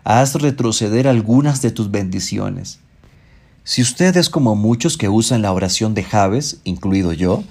Haz 0.05 0.35
retroceder 0.35 1.09
algunas 1.09 1.61
de 1.61 1.71
tus 1.71 1.91
bendiciones. 1.91 2.79
Si 3.65 3.81
usted 3.81 4.15
es 4.15 4.29
como 4.29 4.55
muchos 4.55 4.95
que 4.95 5.09
usan 5.09 5.41
la 5.41 5.51
oración 5.51 5.95
de 5.95 6.03
Javes, 6.05 6.61
incluido 6.63 7.11
yo, 7.11 7.43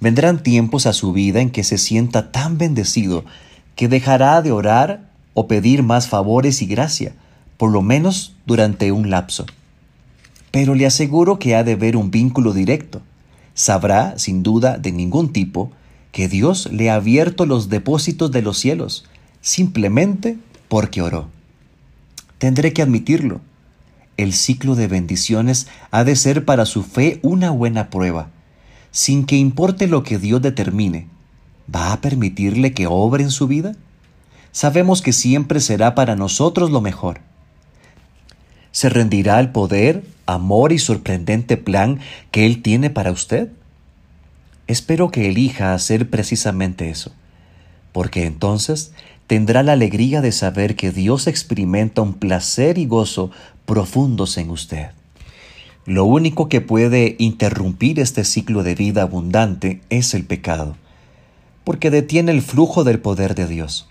vendrán 0.00 0.42
tiempos 0.42 0.86
a 0.86 0.92
su 0.92 1.12
vida 1.12 1.40
en 1.40 1.50
que 1.50 1.64
se 1.64 1.78
sienta 1.78 2.30
tan 2.32 2.58
bendecido 2.58 3.24
que 3.74 3.88
dejará 3.88 4.42
de 4.42 4.52
orar 4.52 5.10
o 5.34 5.48
pedir 5.48 5.82
más 5.82 6.08
favores 6.08 6.62
y 6.62 6.66
gracia, 6.66 7.12
por 7.56 7.70
lo 7.70 7.82
menos 7.82 8.34
durante 8.46 8.92
un 8.92 9.10
lapso. 9.10 9.46
Pero 10.50 10.74
le 10.74 10.86
aseguro 10.86 11.38
que 11.38 11.54
ha 11.54 11.64
de 11.64 11.76
ver 11.76 11.96
un 11.96 12.10
vínculo 12.10 12.52
directo. 12.52 13.02
Sabrá, 13.54 14.18
sin 14.18 14.42
duda 14.42 14.78
de 14.78 14.92
ningún 14.92 15.32
tipo, 15.32 15.70
que 16.12 16.28
Dios 16.28 16.70
le 16.72 16.88
ha 16.90 16.94
abierto 16.94 17.44
los 17.44 17.68
depósitos 17.68 18.30
de 18.30 18.40
los 18.40 18.58
cielos, 18.58 19.04
simplemente 19.42 20.38
porque 20.68 21.02
oró. 21.02 21.28
Tendré 22.38 22.72
que 22.72 22.82
admitirlo. 22.82 23.40
El 24.16 24.32
ciclo 24.32 24.74
de 24.74 24.88
bendiciones 24.88 25.68
ha 25.90 26.04
de 26.04 26.16
ser 26.16 26.46
para 26.46 26.64
su 26.64 26.82
fe 26.82 27.20
una 27.22 27.50
buena 27.50 27.90
prueba. 27.90 28.30
Sin 28.96 29.26
que 29.26 29.36
importe 29.36 29.88
lo 29.88 30.02
que 30.02 30.18
Dios 30.18 30.40
determine, 30.40 31.06
¿va 31.72 31.92
a 31.92 32.00
permitirle 32.00 32.72
que 32.72 32.86
obre 32.86 33.24
en 33.24 33.30
su 33.30 33.46
vida? 33.46 33.74
sabemos 34.56 35.02
que 35.02 35.12
siempre 35.12 35.60
será 35.60 35.94
para 35.94 36.16
nosotros 36.16 36.70
lo 36.70 36.80
mejor. 36.80 37.20
¿Se 38.72 38.88
rendirá 38.88 39.36
al 39.36 39.52
poder, 39.52 40.02
amor 40.24 40.72
y 40.72 40.78
sorprendente 40.78 41.58
plan 41.58 42.00
que 42.30 42.46
Él 42.46 42.62
tiene 42.62 42.88
para 42.88 43.12
usted? 43.12 43.50
Espero 44.66 45.10
que 45.10 45.28
elija 45.28 45.74
hacer 45.74 46.08
precisamente 46.08 46.88
eso, 46.88 47.12
porque 47.92 48.24
entonces 48.24 48.94
tendrá 49.26 49.62
la 49.62 49.72
alegría 49.72 50.22
de 50.22 50.32
saber 50.32 50.74
que 50.74 50.90
Dios 50.90 51.26
experimenta 51.26 52.00
un 52.00 52.14
placer 52.14 52.78
y 52.78 52.86
gozo 52.86 53.30
profundos 53.66 54.38
en 54.38 54.48
usted. 54.48 54.88
Lo 55.86 56.04
único 56.04 56.48
que 56.48 56.60
puede 56.60 57.14
interrumpir 57.20 58.00
este 58.00 58.24
ciclo 58.24 58.64
de 58.64 58.74
vida 58.74 59.02
abundante 59.02 59.80
es 59.88 60.14
el 60.14 60.24
pecado, 60.24 60.76
porque 61.62 61.92
detiene 61.92 62.32
el 62.32 62.42
flujo 62.42 62.82
del 62.82 62.98
poder 62.98 63.36
de 63.36 63.46
Dios. 63.46 63.88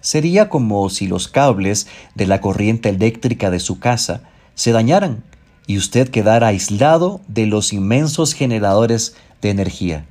Sería 0.00 0.48
como 0.48 0.90
si 0.90 1.06
los 1.06 1.28
cables 1.28 1.86
de 2.16 2.26
la 2.26 2.40
corriente 2.40 2.88
eléctrica 2.88 3.48
de 3.52 3.60
su 3.60 3.78
casa 3.78 4.22
se 4.56 4.72
dañaran 4.72 5.22
y 5.68 5.78
usted 5.78 6.08
quedara 6.08 6.48
aislado 6.48 7.20
de 7.28 7.46
los 7.46 7.72
inmensos 7.72 8.32
generadores 8.32 9.14
de 9.40 9.50
energía. 9.50 10.06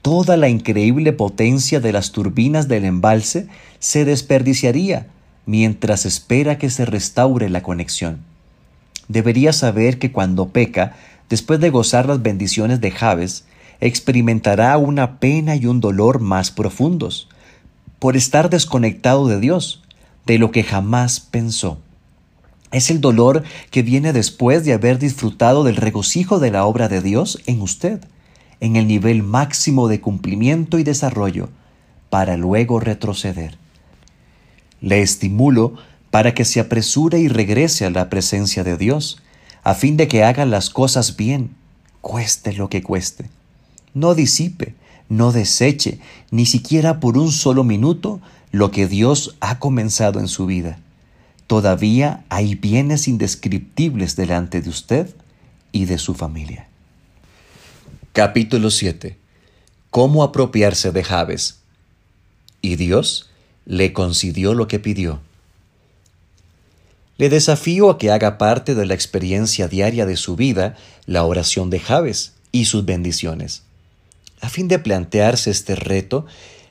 Toda 0.00 0.38
la 0.38 0.48
increíble 0.48 1.12
potencia 1.12 1.80
de 1.80 1.92
las 1.92 2.12
turbinas 2.12 2.66
del 2.66 2.86
embalse 2.86 3.46
se 3.78 4.06
desperdiciaría 4.06 5.08
mientras 5.44 6.06
espera 6.06 6.56
que 6.56 6.70
se 6.70 6.86
restaure 6.86 7.50
la 7.50 7.62
conexión. 7.62 8.35
Debería 9.08 9.52
saber 9.52 9.98
que 9.98 10.12
cuando 10.12 10.48
peca, 10.48 10.96
después 11.28 11.60
de 11.60 11.70
gozar 11.70 12.06
las 12.06 12.22
bendiciones 12.22 12.80
de 12.80 12.90
Javes, 12.90 13.44
experimentará 13.80 14.76
una 14.78 15.18
pena 15.18 15.56
y 15.56 15.66
un 15.66 15.80
dolor 15.80 16.20
más 16.20 16.50
profundos, 16.50 17.28
por 17.98 18.16
estar 18.16 18.50
desconectado 18.50 19.28
de 19.28 19.40
Dios, 19.40 19.82
de 20.26 20.38
lo 20.38 20.50
que 20.50 20.64
jamás 20.64 21.20
pensó. 21.20 21.78
Es 22.72 22.90
el 22.90 23.00
dolor 23.00 23.44
que 23.70 23.82
viene 23.82 24.12
después 24.12 24.64
de 24.64 24.72
haber 24.72 24.98
disfrutado 24.98 25.62
del 25.62 25.76
regocijo 25.76 26.40
de 26.40 26.50
la 26.50 26.64
obra 26.64 26.88
de 26.88 27.00
Dios 27.00 27.40
en 27.46 27.62
usted, 27.62 28.00
en 28.60 28.76
el 28.76 28.88
nivel 28.88 29.22
máximo 29.22 29.88
de 29.88 30.00
cumplimiento 30.00 30.78
y 30.78 30.84
desarrollo, 30.84 31.48
para 32.10 32.36
luego 32.36 32.80
retroceder. 32.80 33.56
Le 34.80 35.00
estimulo 35.00 35.74
para 36.10 36.34
que 36.34 36.44
se 36.44 36.60
apresure 36.60 37.18
y 37.18 37.28
regrese 37.28 37.84
a 37.84 37.90
la 37.90 38.08
presencia 38.08 38.64
de 38.64 38.76
Dios, 38.76 39.18
a 39.62 39.74
fin 39.74 39.96
de 39.96 40.08
que 40.08 40.24
haga 40.24 40.44
las 40.46 40.70
cosas 40.70 41.16
bien, 41.16 41.50
cueste 42.00 42.52
lo 42.52 42.68
que 42.68 42.82
cueste. 42.82 43.28
No 43.94 44.14
disipe, 44.14 44.74
no 45.08 45.32
deseche 45.32 45.98
ni 46.30 46.46
siquiera 46.46 47.00
por 47.00 47.18
un 47.18 47.32
solo 47.32 47.64
minuto 47.64 48.20
lo 48.52 48.70
que 48.70 48.86
Dios 48.86 49.36
ha 49.40 49.58
comenzado 49.58 50.20
en 50.20 50.28
su 50.28 50.46
vida. 50.46 50.78
Todavía 51.46 52.24
hay 52.28 52.54
bienes 52.54 53.06
indescriptibles 53.08 54.16
delante 54.16 54.60
de 54.60 54.70
usted 54.70 55.14
y 55.72 55.84
de 55.84 55.98
su 55.98 56.14
familia. 56.14 56.68
Capítulo 58.12 58.70
7. 58.70 59.18
¿Cómo 59.90 60.22
apropiarse 60.22 60.90
de 60.90 61.04
Javes? 61.04 61.60
Y 62.62 62.76
Dios 62.76 63.30
le 63.64 63.92
concedió 63.92 64.54
lo 64.54 64.68
que 64.68 64.78
pidió. 64.78 65.20
Le 67.18 67.30
desafío 67.30 67.88
a 67.88 67.98
que 67.98 68.10
haga 68.10 68.36
parte 68.36 68.74
de 68.74 68.84
la 68.84 68.94
experiencia 68.94 69.68
diaria 69.68 70.04
de 70.04 70.16
su 70.16 70.36
vida 70.36 70.76
la 71.06 71.24
oración 71.24 71.70
de 71.70 71.80
Javes 71.80 72.34
y 72.52 72.66
sus 72.66 72.84
bendiciones. 72.84 73.62
A 74.40 74.50
fin 74.50 74.68
de 74.68 74.78
plantearse 74.78 75.50
este 75.50 75.76
reto, 75.76 76.26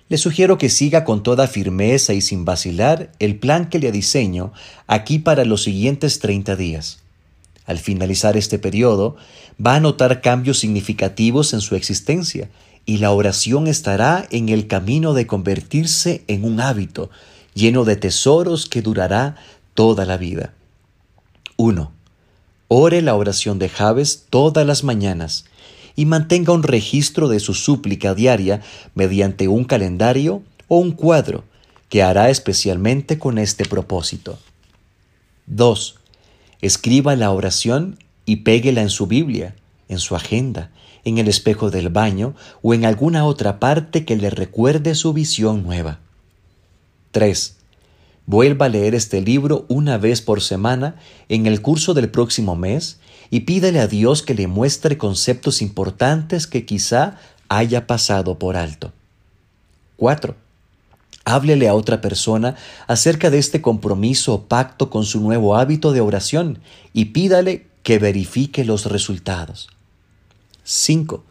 le 0.08 0.20
sugiero 0.20 0.60
que 0.60 0.70
siga 0.70 1.04
con 1.04 1.24
toda 1.24 1.48
firmeza 1.48 2.14
y 2.14 2.22
sin 2.22 2.46
vacilar 2.46 3.12
el 3.18 3.40
plan 3.40 3.70
que 3.70 3.80
le 3.80 3.92
diseño 3.92 4.54
aquí 4.86 5.18
para 5.18 5.46
los 5.46 5.64
siguientes 5.64 6.20
30 6.20 6.56
días. 6.56 7.00
Al 7.66 7.80
finalizar 7.80 8.38
este 8.38 8.60
periodo, 8.60 9.16
va 9.64 9.76
a 9.76 9.80
notar 9.80 10.22
cambios 10.22 10.60
significativos 10.60 11.54
en 11.54 11.62
su 11.62 11.76
existencia 11.76 12.50
y 12.86 12.98
la 12.98 13.10
oración 13.12 13.66
estará 13.66 14.28
en 14.30 14.50
el 14.50 14.68
camino 14.68 15.16
de 15.16 15.26
convertirse 15.26 16.24
en 16.28 16.46
un 16.46 16.60
hábito 16.60 17.10
lleno 17.56 17.86
de 17.86 17.96
tesoros 17.96 18.68
que 18.68 18.84
durará 18.84 19.38
toda 19.76 20.06
la 20.06 20.18
vida. 20.18 20.54
1. 21.58 21.92
Ore 22.68 23.02
la 23.04 23.14
oración 23.16 23.60
de 23.60 23.70
Javes 23.70 24.26
todas 24.32 24.66
las 24.66 24.84
mañanas 24.84 25.46
y 25.96 26.06
mantenga 26.06 26.54
un 26.54 26.64
registro 26.64 27.28
de 27.28 27.40
su 27.40 27.54
súplica 27.54 28.16
diaria 28.16 28.62
mediante 28.96 29.48
un 29.48 29.66
calendario 29.66 30.42
o 30.68 30.80
un 30.80 30.92
cuadro 30.92 31.44
que 31.90 32.02
hará 32.02 32.30
especialmente 32.30 33.20
con 33.20 33.38
este 33.38 33.66
propósito. 33.66 34.40
2. 35.46 35.96
Escriba 36.62 37.16
la 37.16 37.32
oración 37.32 38.00
y 38.26 38.38
péguela 38.38 38.82
en 38.82 38.90
su 38.90 39.06
Biblia, 39.06 39.56
en 39.88 40.00
su 40.00 40.16
agenda, 40.16 40.72
en 41.04 41.20
el 41.20 41.28
espejo 41.28 41.70
del 41.70 41.90
baño 41.90 42.34
o 42.64 42.74
en 42.74 42.86
alguna 42.86 43.26
otra 43.26 43.60
parte 43.60 44.06
que 44.06 44.16
le 44.16 44.32
recuerde 44.32 44.96
su 44.96 45.14
visión 45.14 45.64
nueva. 45.64 46.00
3. 47.12 47.58
Vuelva 48.28 48.66
a 48.66 48.70
leer 48.70 48.96
este 48.96 49.22
libro 49.22 49.66
una 49.68 49.98
vez 49.98 50.22
por 50.22 50.42
semana 50.42 50.96
en 51.30 51.46
el 51.46 51.62
curso 51.62 51.94
del 51.94 52.10
próximo 52.10 52.56
mes 52.56 53.00
y 53.30 53.42
pídele 53.42 53.80
a 53.80 53.88
Dios 53.88 54.24
que 54.24 54.34
le 54.34 54.48
muestre 54.48 54.98
conceptos 54.98 55.62
importantes 55.62 56.48
que 56.48 56.66
quizá 56.66 57.18
haya 57.50 57.86
pasado 57.86 58.40
por 58.40 58.58
alto. 58.58 58.94
4. 59.98 60.36
Háblele 61.24 61.68
a 61.68 61.74
otra 61.74 62.02
persona 62.02 62.56
acerca 62.88 63.30
de 63.30 63.40
este 63.40 63.62
compromiso 63.62 64.34
o 64.34 64.44
pacto 64.44 64.90
con 64.90 65.06
su 65.06 65.20
nuevo 65.22 65.56
hábito 65.56 65.92
de 65.92 66.02
oración 66.02 66.60
y 66.94 67.06
pídale 67.06 67.68
que 67.84 68.00
verifique 68.00 68.66
los 68.66 68.86
resultados. 68.88 69.70
5. 70.64 71.24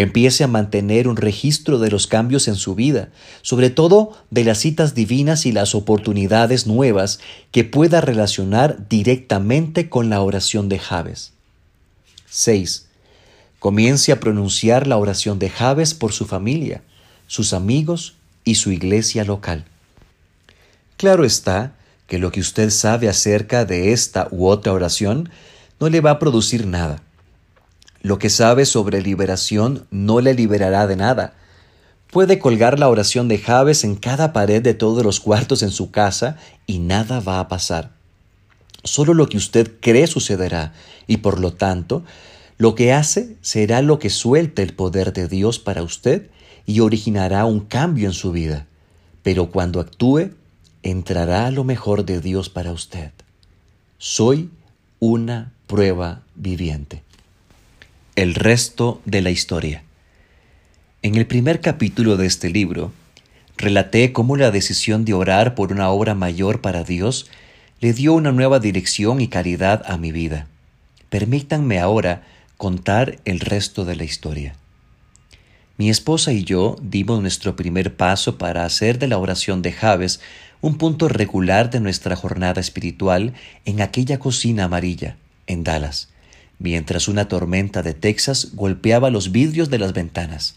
Empiece 0.00 0.44
a 0.44 0.48
mantener 0.48 1.08
un 1.08 1.16
registro 1.18 1.78
de 1.78 1.90
los 1.90 2.06
cambios 2.06 2.48
en 2.48 2.54
su 2.54 2.74
vida, 2.74 3.10
sobre 3.42 3.68
todo 3.68 4.16
de 4.30 4.44
las 4.44 4.56
citas 4.56 4.94
divinas 4.94 5.44
y 5.44 5.52
las 5.52 5.74
oportunidades 5.74 6.66
nuevas 6.66 7.20
que 7.50 7.64
pueda 7.64 8.00
relacionar 8.00 8.88
directamente 8.88 9.90
con 9.90 10.08
la 10.08 10.22
oración 10.22 10.70
de 10.70 10.78
Javes. 10.78 11.34
6. 12.30 12.86
Comience 13.58 14.10
a 14.10 14.20
pronunciar 14.20 14.86
la 14.86 14.96
oración 14.96 15.38
de 15.38 15.50
Javes 15.50 15.92
por 15.92 16.14
su 16.14 16.24
familia, 16.24 16.80
sus 17.26 17.52
amigos 17.52 18.14
y 18.42 18.54
su 18.54 18.72
iglesia 18.72 19.26
local. 19.26 19.66
Claro 20.96 21.26
está 21.26 21.74
que 22.06 22.18
lo 22.18 22.32
que 22.32 22.40
usted 22.40 22.70
sabe 22.70 23.10
acerca 23.10 23.66
de 23.66 23.92
esta 23.92 24.28
u 24.30 24.46
otra 24.46 24.72
oración 24.72 25.28
no 25.78 25.90
le 25.90 26.00
va 26.00 26.12
a 26.12 26.18
producir 26.18 26.66
nada. 26.66 27.02
Lo 28.02 28.18
que 28.18 28.30
sabe 28.30 28.64
sobre 28.64 29.02
liberación 29.02 29.86
no 29.90 30.20
le 30.20 30.34
liberará 30.34 30.86
de 30.86 30.96
nada. 30.96 31.34
Puede 32.10 32.38
colgar 32.38 32.78
la 32.78 32.88
oración 32.88 33.28
de 33.28 33.38
Javes 33.38 33.84
en 33.84 33.94
cada 33.94 34.32
pared 34.32 34.62
de 34.62 34.74
todos 34.74 35.04
los 35.04 35.20
cuartos 35.20 35.62
en 35.62 35.70
su 35.70 35.90
casa 35.90 36.36
y 36.66 36.78
nada 36.78 37.20
va 37.20 37.40
a 37.40 37.48
pasar. 37.48 37.92
Solo 38.84 39.12
lo 39.12 39.28
que 39.28 39.36
usted 39.36 39.70
cree 39.80 40.06
sucederá 40.06 40.72
y 41.06 41.18
por 41.18 41.38
lo 41.38 41.52
tanto, 41.52 42.02
lo 42.56 42.74
que 42.74 42.92
hace 42.92 43.36
será 43.42 43.82
lo 43.82 43.98
que 43.98 44.10
suelte 44.10 44.62
el 44.62 44.74
poder 44.74 45.12
de 45.12 45.28
Dios 45.28 45.58
para 45.58 45.82
usted 45.82 46.30
y 46.66 46.80
originará 46.80 47.44
un 47.44 47.60
cambio 47.60 48.06
en 48.06 48.14
su 48.14 48.32
vida. 48.32 48.66
Pero 49.22 49.50
cuando 49.50 49.80
actúe, 49.80 50.30
entrará 50.82 51.50
lo 51.50 51.64
mejor 51.64 52.04
de 52.06 52.20
Dios 52.20 52.48
para 52.48 52.72
usted. 52.72 53.12
Soy 53.98 54.50
una 54.98 55.52
prueba 55.66 56.22
viviente. 56.34 57.02
El 58.20 58.34
resto 58.34 59.00
de 59.06 59.22
la 59.22 59.30
historia. 59.30 59.82
En 61.00 61.14
el 61.14 61.26
primer 61.26 61.62
capítulo 61.62 62.18
de 62.18 62.26
este 62.26 62.50
libro, 62.50 62.92
relaté 63.56 64.12
cómo 64.12 64.36
la 64.36 64.50
decisión 64.50 65.06
de 65.06 65.14
orar 65.14 65.54
por 65.54 65.72
una 65.72 65.88
obra 65.88 66.14
mayor 66.14 66.60
para 66.60 66.84
Dios 66.84 67.30
le 67.80 67.94
dio 67.94 68.12
una 68.12 68.30
nueva 68.30 68.60
dirección 68.60 69.22
y 69.22 69.28
caridad 69.28 69.82
a 69.86 69.96
mi 69.96 70.12
vida. 70.12 70.48
Permítanme 71.08 71.78
ahora 71.78 72.26
contar 72.58 73.16
el 73.24 73.40
resto 73.40 73.86
de 73.86 73.96
la 73.96 74.04
historia. 74.04 74.54
Mi 75.78 75.88
esposa 75.88 76.30
y 76.34 76.44
yo 76.44 76.76
dimos 76.82 77.22
nuestro 77.22 77.56
primer 77.56 77.96
paso 77.96 78.36
para 78.36 78.66
hacer 78.66 78.98
de 78.98 79.08
la 79.08 79.16
oración 79.16 79.62
de 79.62 79.72
Javes 79.72 80.20
un 80.60 80.76
punto 80.76 81.08
regular 81.08 81.70
de 81.70 81.80
nuestra 81.80 82.16
jornada 82.16 82.60
espiritual 82.60 83.32
en 83.64 83.80
aquella 83.80 84.18
cocina 84.18 84.64
amarilla, 84.64 85.16
en 85.46 85.64
Dallas, 85.64 86.10
mientras 86.60 87.08
una 87.08 87.26
tormenta 87.26 87.82
de 87.82 87.94
Texas 87.94 88.50
golpeaba 88.52 89.10
los 89.10 89.32
vidrios 89.32 89.70
de 89.70 89.78
las 89.78 89.92
ventanas. 89.92 90.56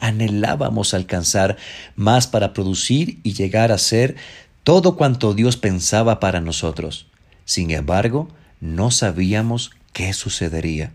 Anhelábamos 0.00 0.94
alcanzar 0.94 1.58
más 1.96 2.26
para 2.26 2.54
producir 2.54 3.18
y 3.22 3.34
llegar 3.34 3.72
a 3.72 3.78
ser 3.78 4.16
todo 4.62 4.96
cuanto 4.96 5.34
Dios 5.34 5.56
pensaba 5.56 6.20
para 6.20 6.40
nosotros. 6.40 7.08
Sin 7.44 7.70
embargo, 7.72 8.28
no 8.60 8.90
sabíamos 8.90 9.72
qué 9.92 10.12
sucedería. 10.14 10.92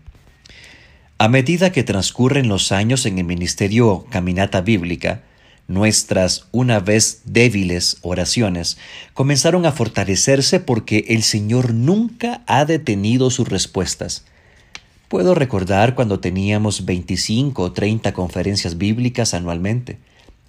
A 1.18 1.28
medida 1.28 1.70
que 1.70 1.84
transcurren 1.84 2.48
los 2.48 2.72
años 2.72 3.04
en 3.04 3.18
el 3.18 3.24
ministerio 3.24 4.06
Caminata 4.10 4.62
Bíblica, 4.62 5.22
nuestras 5.68 6.46
una 6.50 6.80
vez 6.80 7.20
débiles 7.26 7.98
oraciones 8.00 8.78
comenzaron 9.12 9.66
a 9.66 9.72
fortalecerse 9.72 10.60
porque 10.60 11.04
el 11.08 11.22
Señor 11.22 11.74
nunca 11.74 12.42
ha 12.46 12.64
detenido 12.64 13.30
sus 13.30 13.48
respuestas. 13.48 14.24
Puedo 15.10 15.34
recordar 15.34 15.96
cuando 15.96 16.20
teníamos 16.20 16.84
25 16.84 17.60
o 17.60 17.72
30 17.72 18.12
conferencias 18.12 18.78
bíblicas 18.78 19.34
anualmente. 19.34 19.98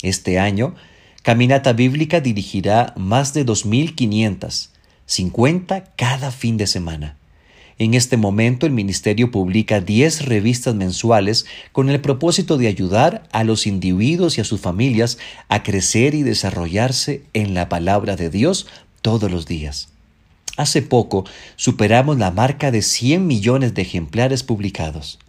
Este 0.04 0.38
año, 0.38 0.76
Caminata 1.24 1.74
Bíblica 1.74 2.22
dirigirá 2.22 2.94
más 2.96 3.34
de 3.34 3.44
2.500, 3.44 4.70
50 5.08 5.84
cada 5.96 6.30
fin 6.30 6.58
de 6.58 6.68
semana. 6.68 7.18
En 7.80 7.96
este 7.96 8.18
momento 8.18 8.68
el 8.68 8.72
Ministerio 8.72 9.32
publica 9.32 9.82
10 9.82 10.28
revistas 10.28 10.76
mensuales 10.76 11.48
con 11.72 11.90
el 11.90 12.00
propósito 12.00 12.60
de 12.60 12.68
ayudar 12.68 13.28
a 13.32 13.44
los 13.44 13.66
individuos 13.66 14.38
y 14.38 14.42
a 14.42 14.44
sus 14.44 14.62
familias 14.62 15.18
a 15.50 15.64
crecer 15.64 16.14
y 16.14 16.22
desarrollarse 16.22 17.24
en 17.34 17.56
la 17.56 17.68
palabra 17.68 18.16
de 18.16 18.30
Dios 18.30 18.68
todos 19.02 19.32
los 19.32 19.48
días. 19.48 19.91
Hace 20.58 20.82
poco 20.82 21.26
superamos 21.56 22.18
la 22.18 22.32
marca 22.32 22.72
de 22.72 22.82
100 22.82 23.26
millones 23.26 23.74
de 23.74 23.82
ejemplares 23.82 24.44
publicados. 24.44 25.20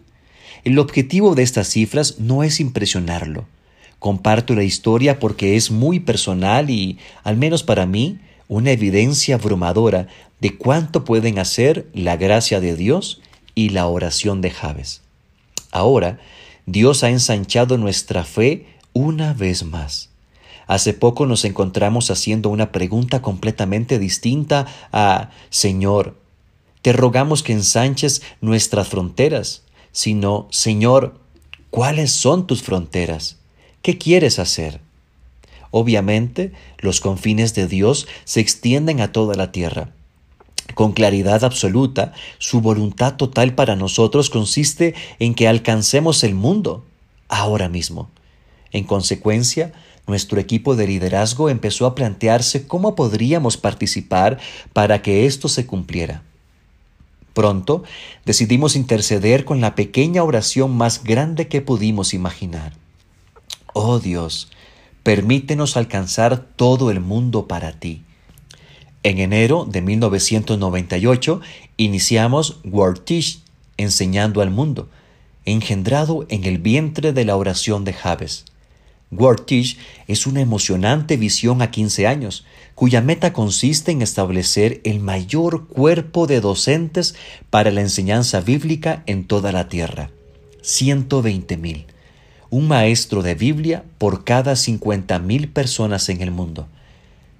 El 0.63 0.79
objetivo 0.79 1.35
de 1.35 1.43
estas 1.43 1.67
cifras 1.67 2.19
no 2.19 2.43
es 2.43 2.59
impresionarlo. 2.59 3.45
Comparto 3.99 4.53
la 4.53 4.63
historia 4.63 5.19
porque 5.19 5.55
es 5.55 5.71
muy 5.71 5.99
personal 5.99 6.69
y, 6.69 6.97
al 7.23 7.37
menos 7.37 7.63
para 7.63 7.85
mí, 7.85 8.19
una 8.47 8.71
evidencia 8.71 9.35
abrumadora 9.35 10.07
de 10.39 10.57
cuánto 10.57 11.05
pueden 11.05 11.39
hacer 11.39 11.87
la 11.93 12.17
gracia 12.17 12.59
de 12.59 12.75
Dios 12.75 13.21
y 13.55 13.69
la 13.69 13.87
oración 13.87 14.41
de 14.41 14.51
Javes. 14.51 15.01
Ahora, 15.71 16.19
Dios 16.65 17.03
ha 17.03 17.09
ensanchado 17.09 17.77
nuestra 17.77 18.23
fe 18.23 18.67
una 18.93 19.33
vez 19.33 19.63
más. 19.63 20.09
Hace 20.67 20.93
poco 20.93 21.25
nos 21.25 21.45
encontramos 21.45 22.09
haciendo 22.11 22.49
una 22.49 22.71
pregunta 22.71 23.21
completamente 23.21 23.99
distinta 23.99 24.65
a 24.91 25.29
Señor, 25.49 26.15
te 26.81 26.91
rogamos 26.91 27.43
que 27.43 27.53
ensanches 27.53 28.21
nuestras 28.41 28.89
fronteras, 28.89 29.63
sino 29.91 30.47
Señor, 30.51 31.19
¿cuáles 31.69 32.11
son 32.11 32.45
tus 32.45 32.61
fronteras? 32.61 33.37
¿Qué 33.81 33.97
quieres 33.97 34.37
hacer? 34.37 34.81
Obviamente, 35.71 36.51
los 36.79 36.99
confines 36.99 37.55
de 37.55 37.67
Dios 37.67 38.07
se 38.25 38.41
extienden 38.41 39.01
a 39.01 39.11
toda 39.11 39.35
la 39.35 39.51
tierra. 39.51 39.91
Con 40.75 40.91
claridad 40.91 41.43
absoluta, 41.43 42.13
su 42.37 42.61
voluntad 42.61 43.15
total 43.15 43.55
para 43.55 43.75
nosotros 43.75 44.29
consiste 44.29 44.93
en 45.19 45.35
que 45.35 45.47
alcancemos 45.47 46.23
el 46.23 46.35
mundo 46.35 46.85
ahora 47.29 47.69
mismo. 47.69 48.09
En 48.71 48.83
consecuencia, 48.83 49.71
nuestro 50.07 50.39
equipo 50.39 50.75
de 50.75 50.87
liderazgo 50.87 51.49
empezó 51.49 51.85
a 51.85 51.95
plantearse 51.95 52.67
cómo 52.67 52.95
podríamos 52.95 53.57
participar 53.57 54.39
para 54.73 55.01
que 55.01 55.25
esto 55.25 55.47
se 55.47 55.65
cumpliera. 55.65 56.23
Pronto 57.33 57.83
decidimos 58.25 58.75
interceder 58.75 59.45
con 59.45 59.59
la 59.59 59.75
pequeña 59.75 60.23
oración 60.23 60.75
más 60.75 61.03
grande 61.03 61.47
que 61.47 61.61
pudimos 61.61 62.13
imaginar. 62.13 62.73
Oh 63.73 63.99
Dios, 63.99 64.49
permítenos 65.01 65.77
alcanzar 65.77 66.45
todo 66.55 66.91
el 66.91 66.99
mundo 66.99 67.47
para 67.47 67.71
ti. 67.73 68.03
En 69.01 69.19
enero 69.19 69.65
de 69.69 69.81
1998 69.81 71.41
iniciamos 71.77 72.59
Word 72.63 73.01
enseñando 73.77 74.41
al 74.41 74.51
mundo, 74.51 74.89
engendrado 75.45 76.25
en 76.29 76.43
el 76.45 76.59
vientre 76.59 77.13
de 77.13 77.25
la 77.25 77.35
oración 77.35 77.83
de 77.83 77.93
Javes. 77.93 78.45
Word 79.17 79.45
es 80.07 80.27
una 80.27 80.41
emocionante 80.41 81.17
visión 81.17 81.61
a 81.61 81.71
15 81.71 82.07
años, 82.07 82.45
cuya 82.75 83.01
meta 83.01 83.33
consiste 83.33 83.91
en 83.91 84.01
establecer 84.01 84.81
el 84.83 84.99
mayor 84.99 85.67
cuerpo 85.67 86.27
de 86.27 86.41
docentes 86.41 87.15
para 87.49 87.71
la 87.71 87.81
enseñanza 87.81 88.41
bíblica 88.41 89.03
en 89.05 89.25
toda 89.25 89.51
la 89.51 89.69
tierra. 89.69 90.09
120 90.61 91.57
mil 91.57 91.85
un 92.53 92.67
maestro 92.67 93.23
de 93.23 93.33
Biblia 93.33 93.83
por 93.97 94.23
cada 94.23 94.53
50.000 94.53 95.51
personas 95.51 96.07
en 96.09 96.21
el 96.21 96.29
mundo. 96.29 96.67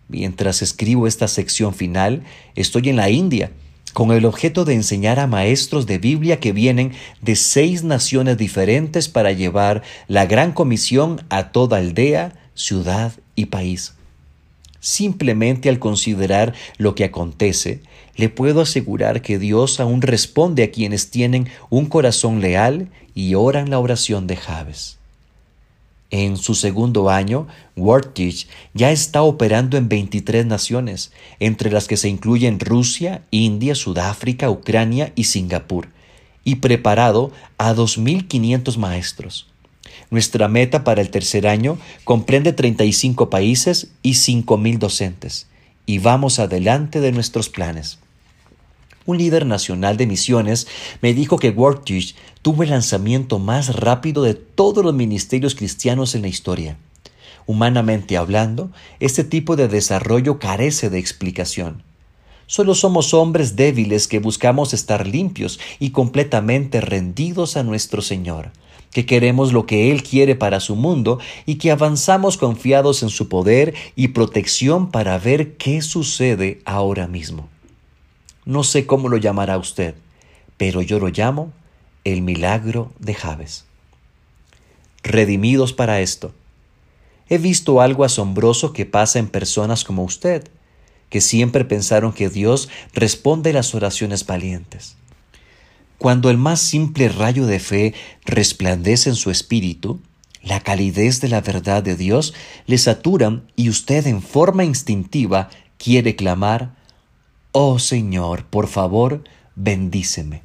Mientras 0.08 0.64
escribo 0.64 1.06
esta 1.06 1.28
sección 1.28 1.76
final, 1.76 2.24
estoy 2.56 2.90
en 2.90 2.96
la 2.96 3.12
India, 3.12 3.52
con 3.94 4.12
el 4.12 4.26
objeto 4.26 4.66
de 4.66 4.74
enseñar 4.74 5.20
a 5.20 5.28
maestros 5.28 5.86
de 5.86 6.00
Biblia 6.00 6.40
que 6.40 6.52
vienen 6.52 6.94
de 7.22 7.36
seis 7.36 7.84
naciones 7.84 8.38
diferentes 8.38 9.08
para 9.08 9.32
llevar 9.32 9.84
la 10.08 10.26
gran 10.26 10.52
comisión 10.52 11.22
a 11.30 11.52
toda 11.52 11.78
aldea, 11.78 12.34
ciudad 12.56 13.14
y 13.36 13.46
país. 13.46 13.94
Simplemente 14.80 15.70
al 15.70 15.80
considerar 15.80 16.54
lo 16.78 16.94
que 16.96 17.06
acontece, 17.06 17.82
le 18.18 18.30
puedo 18.30 18.62
asegurar 18.62 19.22
que 19.22 19.40
Dios 19.40 19.80
aún 19.80 20.02
responde 20.02 20.64
a 20.64 20.72
quienes 20.72 21.10
tienen 21.10 21.48
un 21.70 21.86
corazón 21.86 22.42
leal 22.42 22.90
y 23.16 23.36
oran 23.36 23.70
la 23.70 23.80
oración 23.80 24.28
de 24.28 24.36
Javes. 24.36 24.98
En 26.16 26.38
su 26.38 26.54
segundo 26.54 27.10
año, 27.10 27.48
WorldTeach 27.76 28.46
ya 28.76 28.92
está 28.92 29.24
operando 29.24 29.78
en 29.78 29.90
23 29.90 30.46
naciones, 30.46 31.12
entre 31.40 31.72
las 31.72 31.88
que 31.88 31.98
se 31.98 32.08
incluyen 32.08 32.60
Rusia, 32.60 33.24
India, 33.32 33.74
Sudáfrica, 33.74 34.52
Ucrania 34.52 35.12
y 35.16 35.24
Singapur, 35.24 35.88
y 36.44 36.58
preparado 36.58 37.32
a 37.58 37.74
2.500 37.74 38.78
maestros. 38.78 39.48
Nuestra 40.12 40.48
meta 40.48 40.84
para 40.84 41.02
el 41.02 41.10
tercer 41.10 41.48
año 41.48 41.80
comprende 42.04 42.54
35 42.54 43.32
países 43.32 43.88
y 44.04 44.12
5.000 44.12 44.78
docentes, 44.78 45.48
y 45.88 45.98
vamos 45.98 46.38
adelante 46.38 47.02
de 47.02 47.12
nuestros 47.12 47.50
planes. 47.50 47.98
Un 49.06 49.18
líder 49.18 49.46
nacional 49.46 49.98
de 49.98 50.08
misiones 50.08 50.66
me 51.02 51.14
dijo 51.14 51.38
que 51.38 51.50
WorldTeach 51.50 52.16
tuvo 52.42 52.64
el 52.64 52.70
lanzamiento 52.70 53.38
más 53.38 53.76
rápido 53.76 54.24
de 54.24 54.34
todos 54.34 54.84
los 54.84 54.94
ministerios 54.94 55.56
cristianos 55.56 56.16
en 56.16 56.22
la 56.22 56.30
historia. 56.30 56.78
Humanamente 57.46 58.16
hablando, 58.16 58.72
este 59.02 59.26
tipo 59.26 59.58
de 59.58 59.68
desarrollo 59.68 60.40
carece 60.40 60.90
de 60.90 61.00
explicación. 61.00 61.84
Solo 62.48 62.76
somos 62.76 63.14
hombres 63.14 63.58
débiles 63.58 64.08
que 64.08 64.20
buscamos 64.20 64.74
estar 64.74 65.06
limpios 65.06 65.60
y 65.80 65.90
completamente 65.90 66.80
rendidos 66.80 67.58
a 67.58 67.64
nuestro 67.64 68.02
Señor, 68.02 68.52
que 68.92 69.06
queremos 69.06 69.52
lo 69.52 69.66
que 69.66 69.92
Él 69.92 70.04
quiere 70.04 70.36
para 70.36 70.62
su 70.62 70.78
mundo 70.78 71.20
y 71.46 71.56
que 71.56 71.72
avanzamos 71.72 72.38
confiados 72.38 73.04
en 73.04 73.10
su 73.10 73.28
poder 73.28 73.74
y 73.98 74.10
protección 74.10 74.92
para 74.92 75.18
ver 75.18 75.58
qué 75.58 75.82
sucede 75.82 76.62
ahora 76.64 77.08
mismo. 77.08 77.50
No 78.46 78.64
sé 78.64 78.86
cómo 78.86 79.10
lo 79.10 79.18
llamará 79.18 79.58
usted, 79.58 79.96
pero 80.58 80.82
yo 80.82 81.00
lo 81.00 81.08
llamo 81.10 81.54
el 82.04 82.22
milagro 82.22 82.92
de 83.00 83.14
Javes. 83.14 83.66
Redimidos 85.04 85.74
para 85.74 86.02
esto. 86.02 86.34
He 87.30 87.38
visto 87.38 87.82
algo 87.82 88.04
asombroso 88.04 88.74
que 88.74 88.86
pasa 88.86 89.20
en 89.20 89.28
personas 89.28 89.84
como 89.84 90.04
usted, 90.04 90.50
que 91.10 91.22
siempre 91.22 91.64
pensaron 91.64 92.12
que 92.12 92.30
Dios 92.30 92.70
responde 92.94 93.54
las 93.54 93.74
oraciones 93.76 94.26
valientes. 94.26 94.96
Cuando 95.98 96.30
el 96.30 96.38
más 96.38 96.60
simple 96.60 97.08
rayo 97.08 97.46
de 97.46 97.60
fe 97.60 97.94
resplandece 98.26 99.10
en 99.10 99.16
su 99.16 99.32
espíritu, 99.32 100.02
la 100.42 100.60
calidez 100.60 101.22
de 101.22 101.30
la 101.30 101.40
verdad 101.40 101.82
de 101.82 101.96
Dios 101.96 102.34
le 102.66 102.78
saturan 102.78 103.50
y 103.56 103.70
usted 103.70 104.06
en 104.08 104.22
forma 104.22 104.66
instintiva 104.66 105.50
quiere 105.78 106.18
clamar, 106.18 106.76
Oh 107.56 107.78
Señor, 107.78 108.46
por 108.46 108.66
favor, 108.66 109.24
bendíceme. 109.56 110.42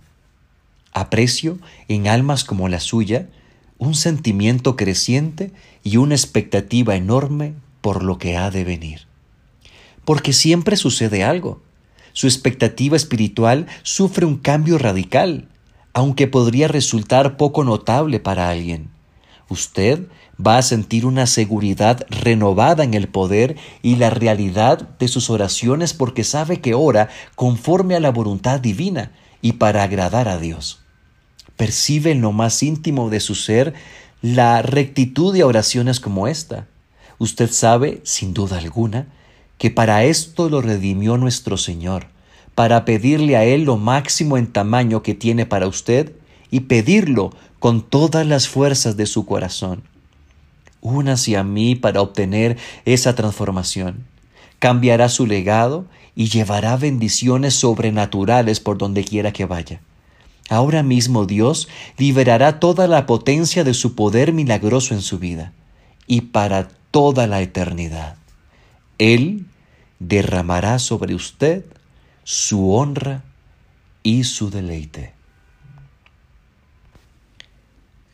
Aprecio 0.93 1.59
en 1.89 2.07
almas 2.07 2.45
como 2.45 2.69
la 2.69 2.81
suya 2.81 3.31
un 3.79 3.95
sentimiento 3.95 4.77
creciente 4.77 5.51
y 5.83 5.97
una 5.97 6.15
expectativa 6.15 6.97
enorme 6.97 7.55
por 7.81 8.03
lo 8.03 8.19
que 8.19 8.37
ha 8.37 8.51
de 8.51 8.65
venir. 8.65 9.07
Porque 10.05 10.35
siempre 10.35 10.77
sucede 10.77 11.25
algo. 11.25 11.63
Su 12.13 12.27
expectativa 12.27 12.95
espiritual 12.95 13.69
sufre 13.83 14.27
un 14.27 14.37
cambio 14.37 14.77
radical, 14.77 15.49
aunque 15.95 16.27
podría 16.27 16.69
resultar 16.69 17.39
poco 17.39 17.65
notable 17.65 18.21
para 18.21 18.51
alguien. 18.51 18.91
Usted 19.49 20.09
va 20.44 20.59
a 20.59 20.62
sentir 20.62 21.05
una 21.05 21.27
seguridad 21.27 22.06
renovada 22.10 22.85
en 22.85 22.94
el 22.94 23.09
poder 23.09 23.56
y 23.82 23.97
la 23.97 24.10
realidad 24.10 24.89
de 24.98 25.09
sus 25.09 25.31
oraciones 25.31 25.94
porque 25.94 26.24
sabe 26.24 26.60
que 26.60 26.74
ora 26.74 27.09
conforme 27.35 27.97
a 27.97 28.01
la 28.01 28.10
voluntad 28.10 28.60
divina 28.60 29.12
y 29.43 29.55
para 29.55 29.82
agradar 29.82 30.28
a 30.28 30.39
Dios. 30.39 30.81
Percibe 31.56 32.12
en 32.12 32.20
lo 32.20 32.32
más 32.32 32.62
íntimo 32.62 33.10
de 33.10 33.20
su 33.20 33.35
ser 33.35 33.74
la 34.23 34.62
rectitud 34.62 35.32
de 35.32 35.44
oraciones 35.44 35.98
como 35.98 36.28
esta. 36.28 36.66
Usted 37.19 37.51
sabe, 37.51 38.01
sin 38.05 38.32
duda 38.32 38.59
alguna, 38.59 39.09
que 39.59 39.70
para 39.70 40.05
esto 40.05 40.48
lo 40.48 40.62
redimió 40.62 41.16
nuestro 41.16 41.56
Señor, 41.56 42.06
para 42.55 42.85
pedirle 42.85 43.36
a 43.36 43.44
Él 43.44 43.65
lo 43.65 43.77
máximo 43.77 44.36
en 44.36 44.47
tamaño 44.47 45.02
que 45.02 45.15
tiene 45.15 45.47
para 45.47 45.66
usted 45.66 46.12
y 46.51 46.60
pedirlo 46.60 47.31
con 47.59 47.82
todas 47.82 48.24
las 48.24 48.48
fuerzas 48.48 48.97
de 48.97 49.06
su 49.06 49.27
corazón. 49.27 49.82
Únase 50.81 51.37
a 51.37 51.45
mí 51.45 51.75
para 51.75 52.01
obtener 52.01 52.57
esa 52.85 53.15
transformación. 53.15 54.07
Cambiará 54.59 55.09
su 55.09 55.27
legado 55.27 55.87
y 56.15 56.29
llevará 56.29 56.77
bendiciones 56.77 57.55
sobrenaturales 57.55 58.61
por 58.61 58.79
donde 58.79 59.05
quiera 59.05 59.33
que 59.33 59.45
vaya. 59.45 59.81
Ahora 60.49 60.83
mismo 60.83 61.27
Dios 61.27 61.69
liberará 61.99 62.59
toda 62.59 62.87
la 62.87 63.07
potencia 63.07 63.65
de 63.65 63.75
su 63.75 63.95
poder 63.95 64.33
milagroso 64.33 64.95
en 64.95 65.03
su 65.03 65.19
vida 65.19 65.53
y 66.07 66.23
para 66.23 66.69
toda 66.91 67.27
la 67.27 67.43
eternidad. 67.43 68.17
Él 68.99 69.47
derramará 69.99 70.79
sobre 70.79 71.15
usted 71.15 71.65
su 72.25 72.73
honra 72.73 73.25
y 74.03 74.25
su 74.25 74.51
deleite. 74.51 75.13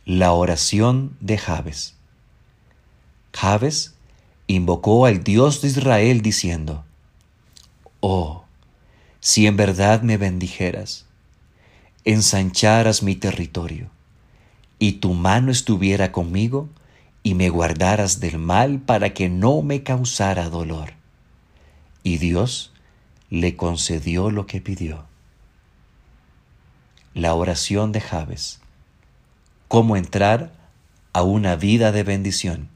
La 0.05 0.33
oración 0.33 1.17
de 1.21 1.39
Javes. 1.39 1.94
Javes 3.35 3.95
invocó 4.47 5.07
al 5.07 5.25
Dios 5.25 5.61
de 5.61 5.69
Israel 5.69 6.23
diciendo, 6.23 6.85
Oh, 8.01 8.45
si 9.19 9.47
en 9.47 9.57
verdad 9.57 10.03
me 10.03 10.17
bendijeras, 10.17 11.07
ensancharas 12.05 13.03
mi 13.03 13.17
territorio, 13.17 13.91
y 14.79 14.93
tu 14.93 15.15
mano 15.15 15.51
estuviera 15.51 16.13
conmigo, 16.13 16.69
y 17.25 17.35
me 17.35 17.49
guardaras 17.49 18.21
del 18.21 18.39
mal 18.39 18.79
para 18.79 19.15
que 19.15 19.29
no 19.29 19.63
me 19.63 19.83
causara 19.83 20.49
dolor. 20.49 20.93
Y 22.03 22.19
Dios 22.19 22.73
le 23.31 23.57
concedió 23.57 24.31
lo 24.31 24.47
que 24.47 24.61
pidió. 24.61 25.07
La 27.15 27.35
oración 27.35 27.93
de 27.93 28.01
Javes 28.01 28.61
Cómo 29.69 29.97
entrar 29.97 30.53
a 31.13 31.23
una 31.23 31.57
vida 31.57 31.91
de 31.91 32.03
bendición 32.03 32.74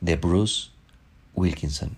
de 0.00 0.16
Bruce 0.16 0.70
Wilkinson. 1.34 1.96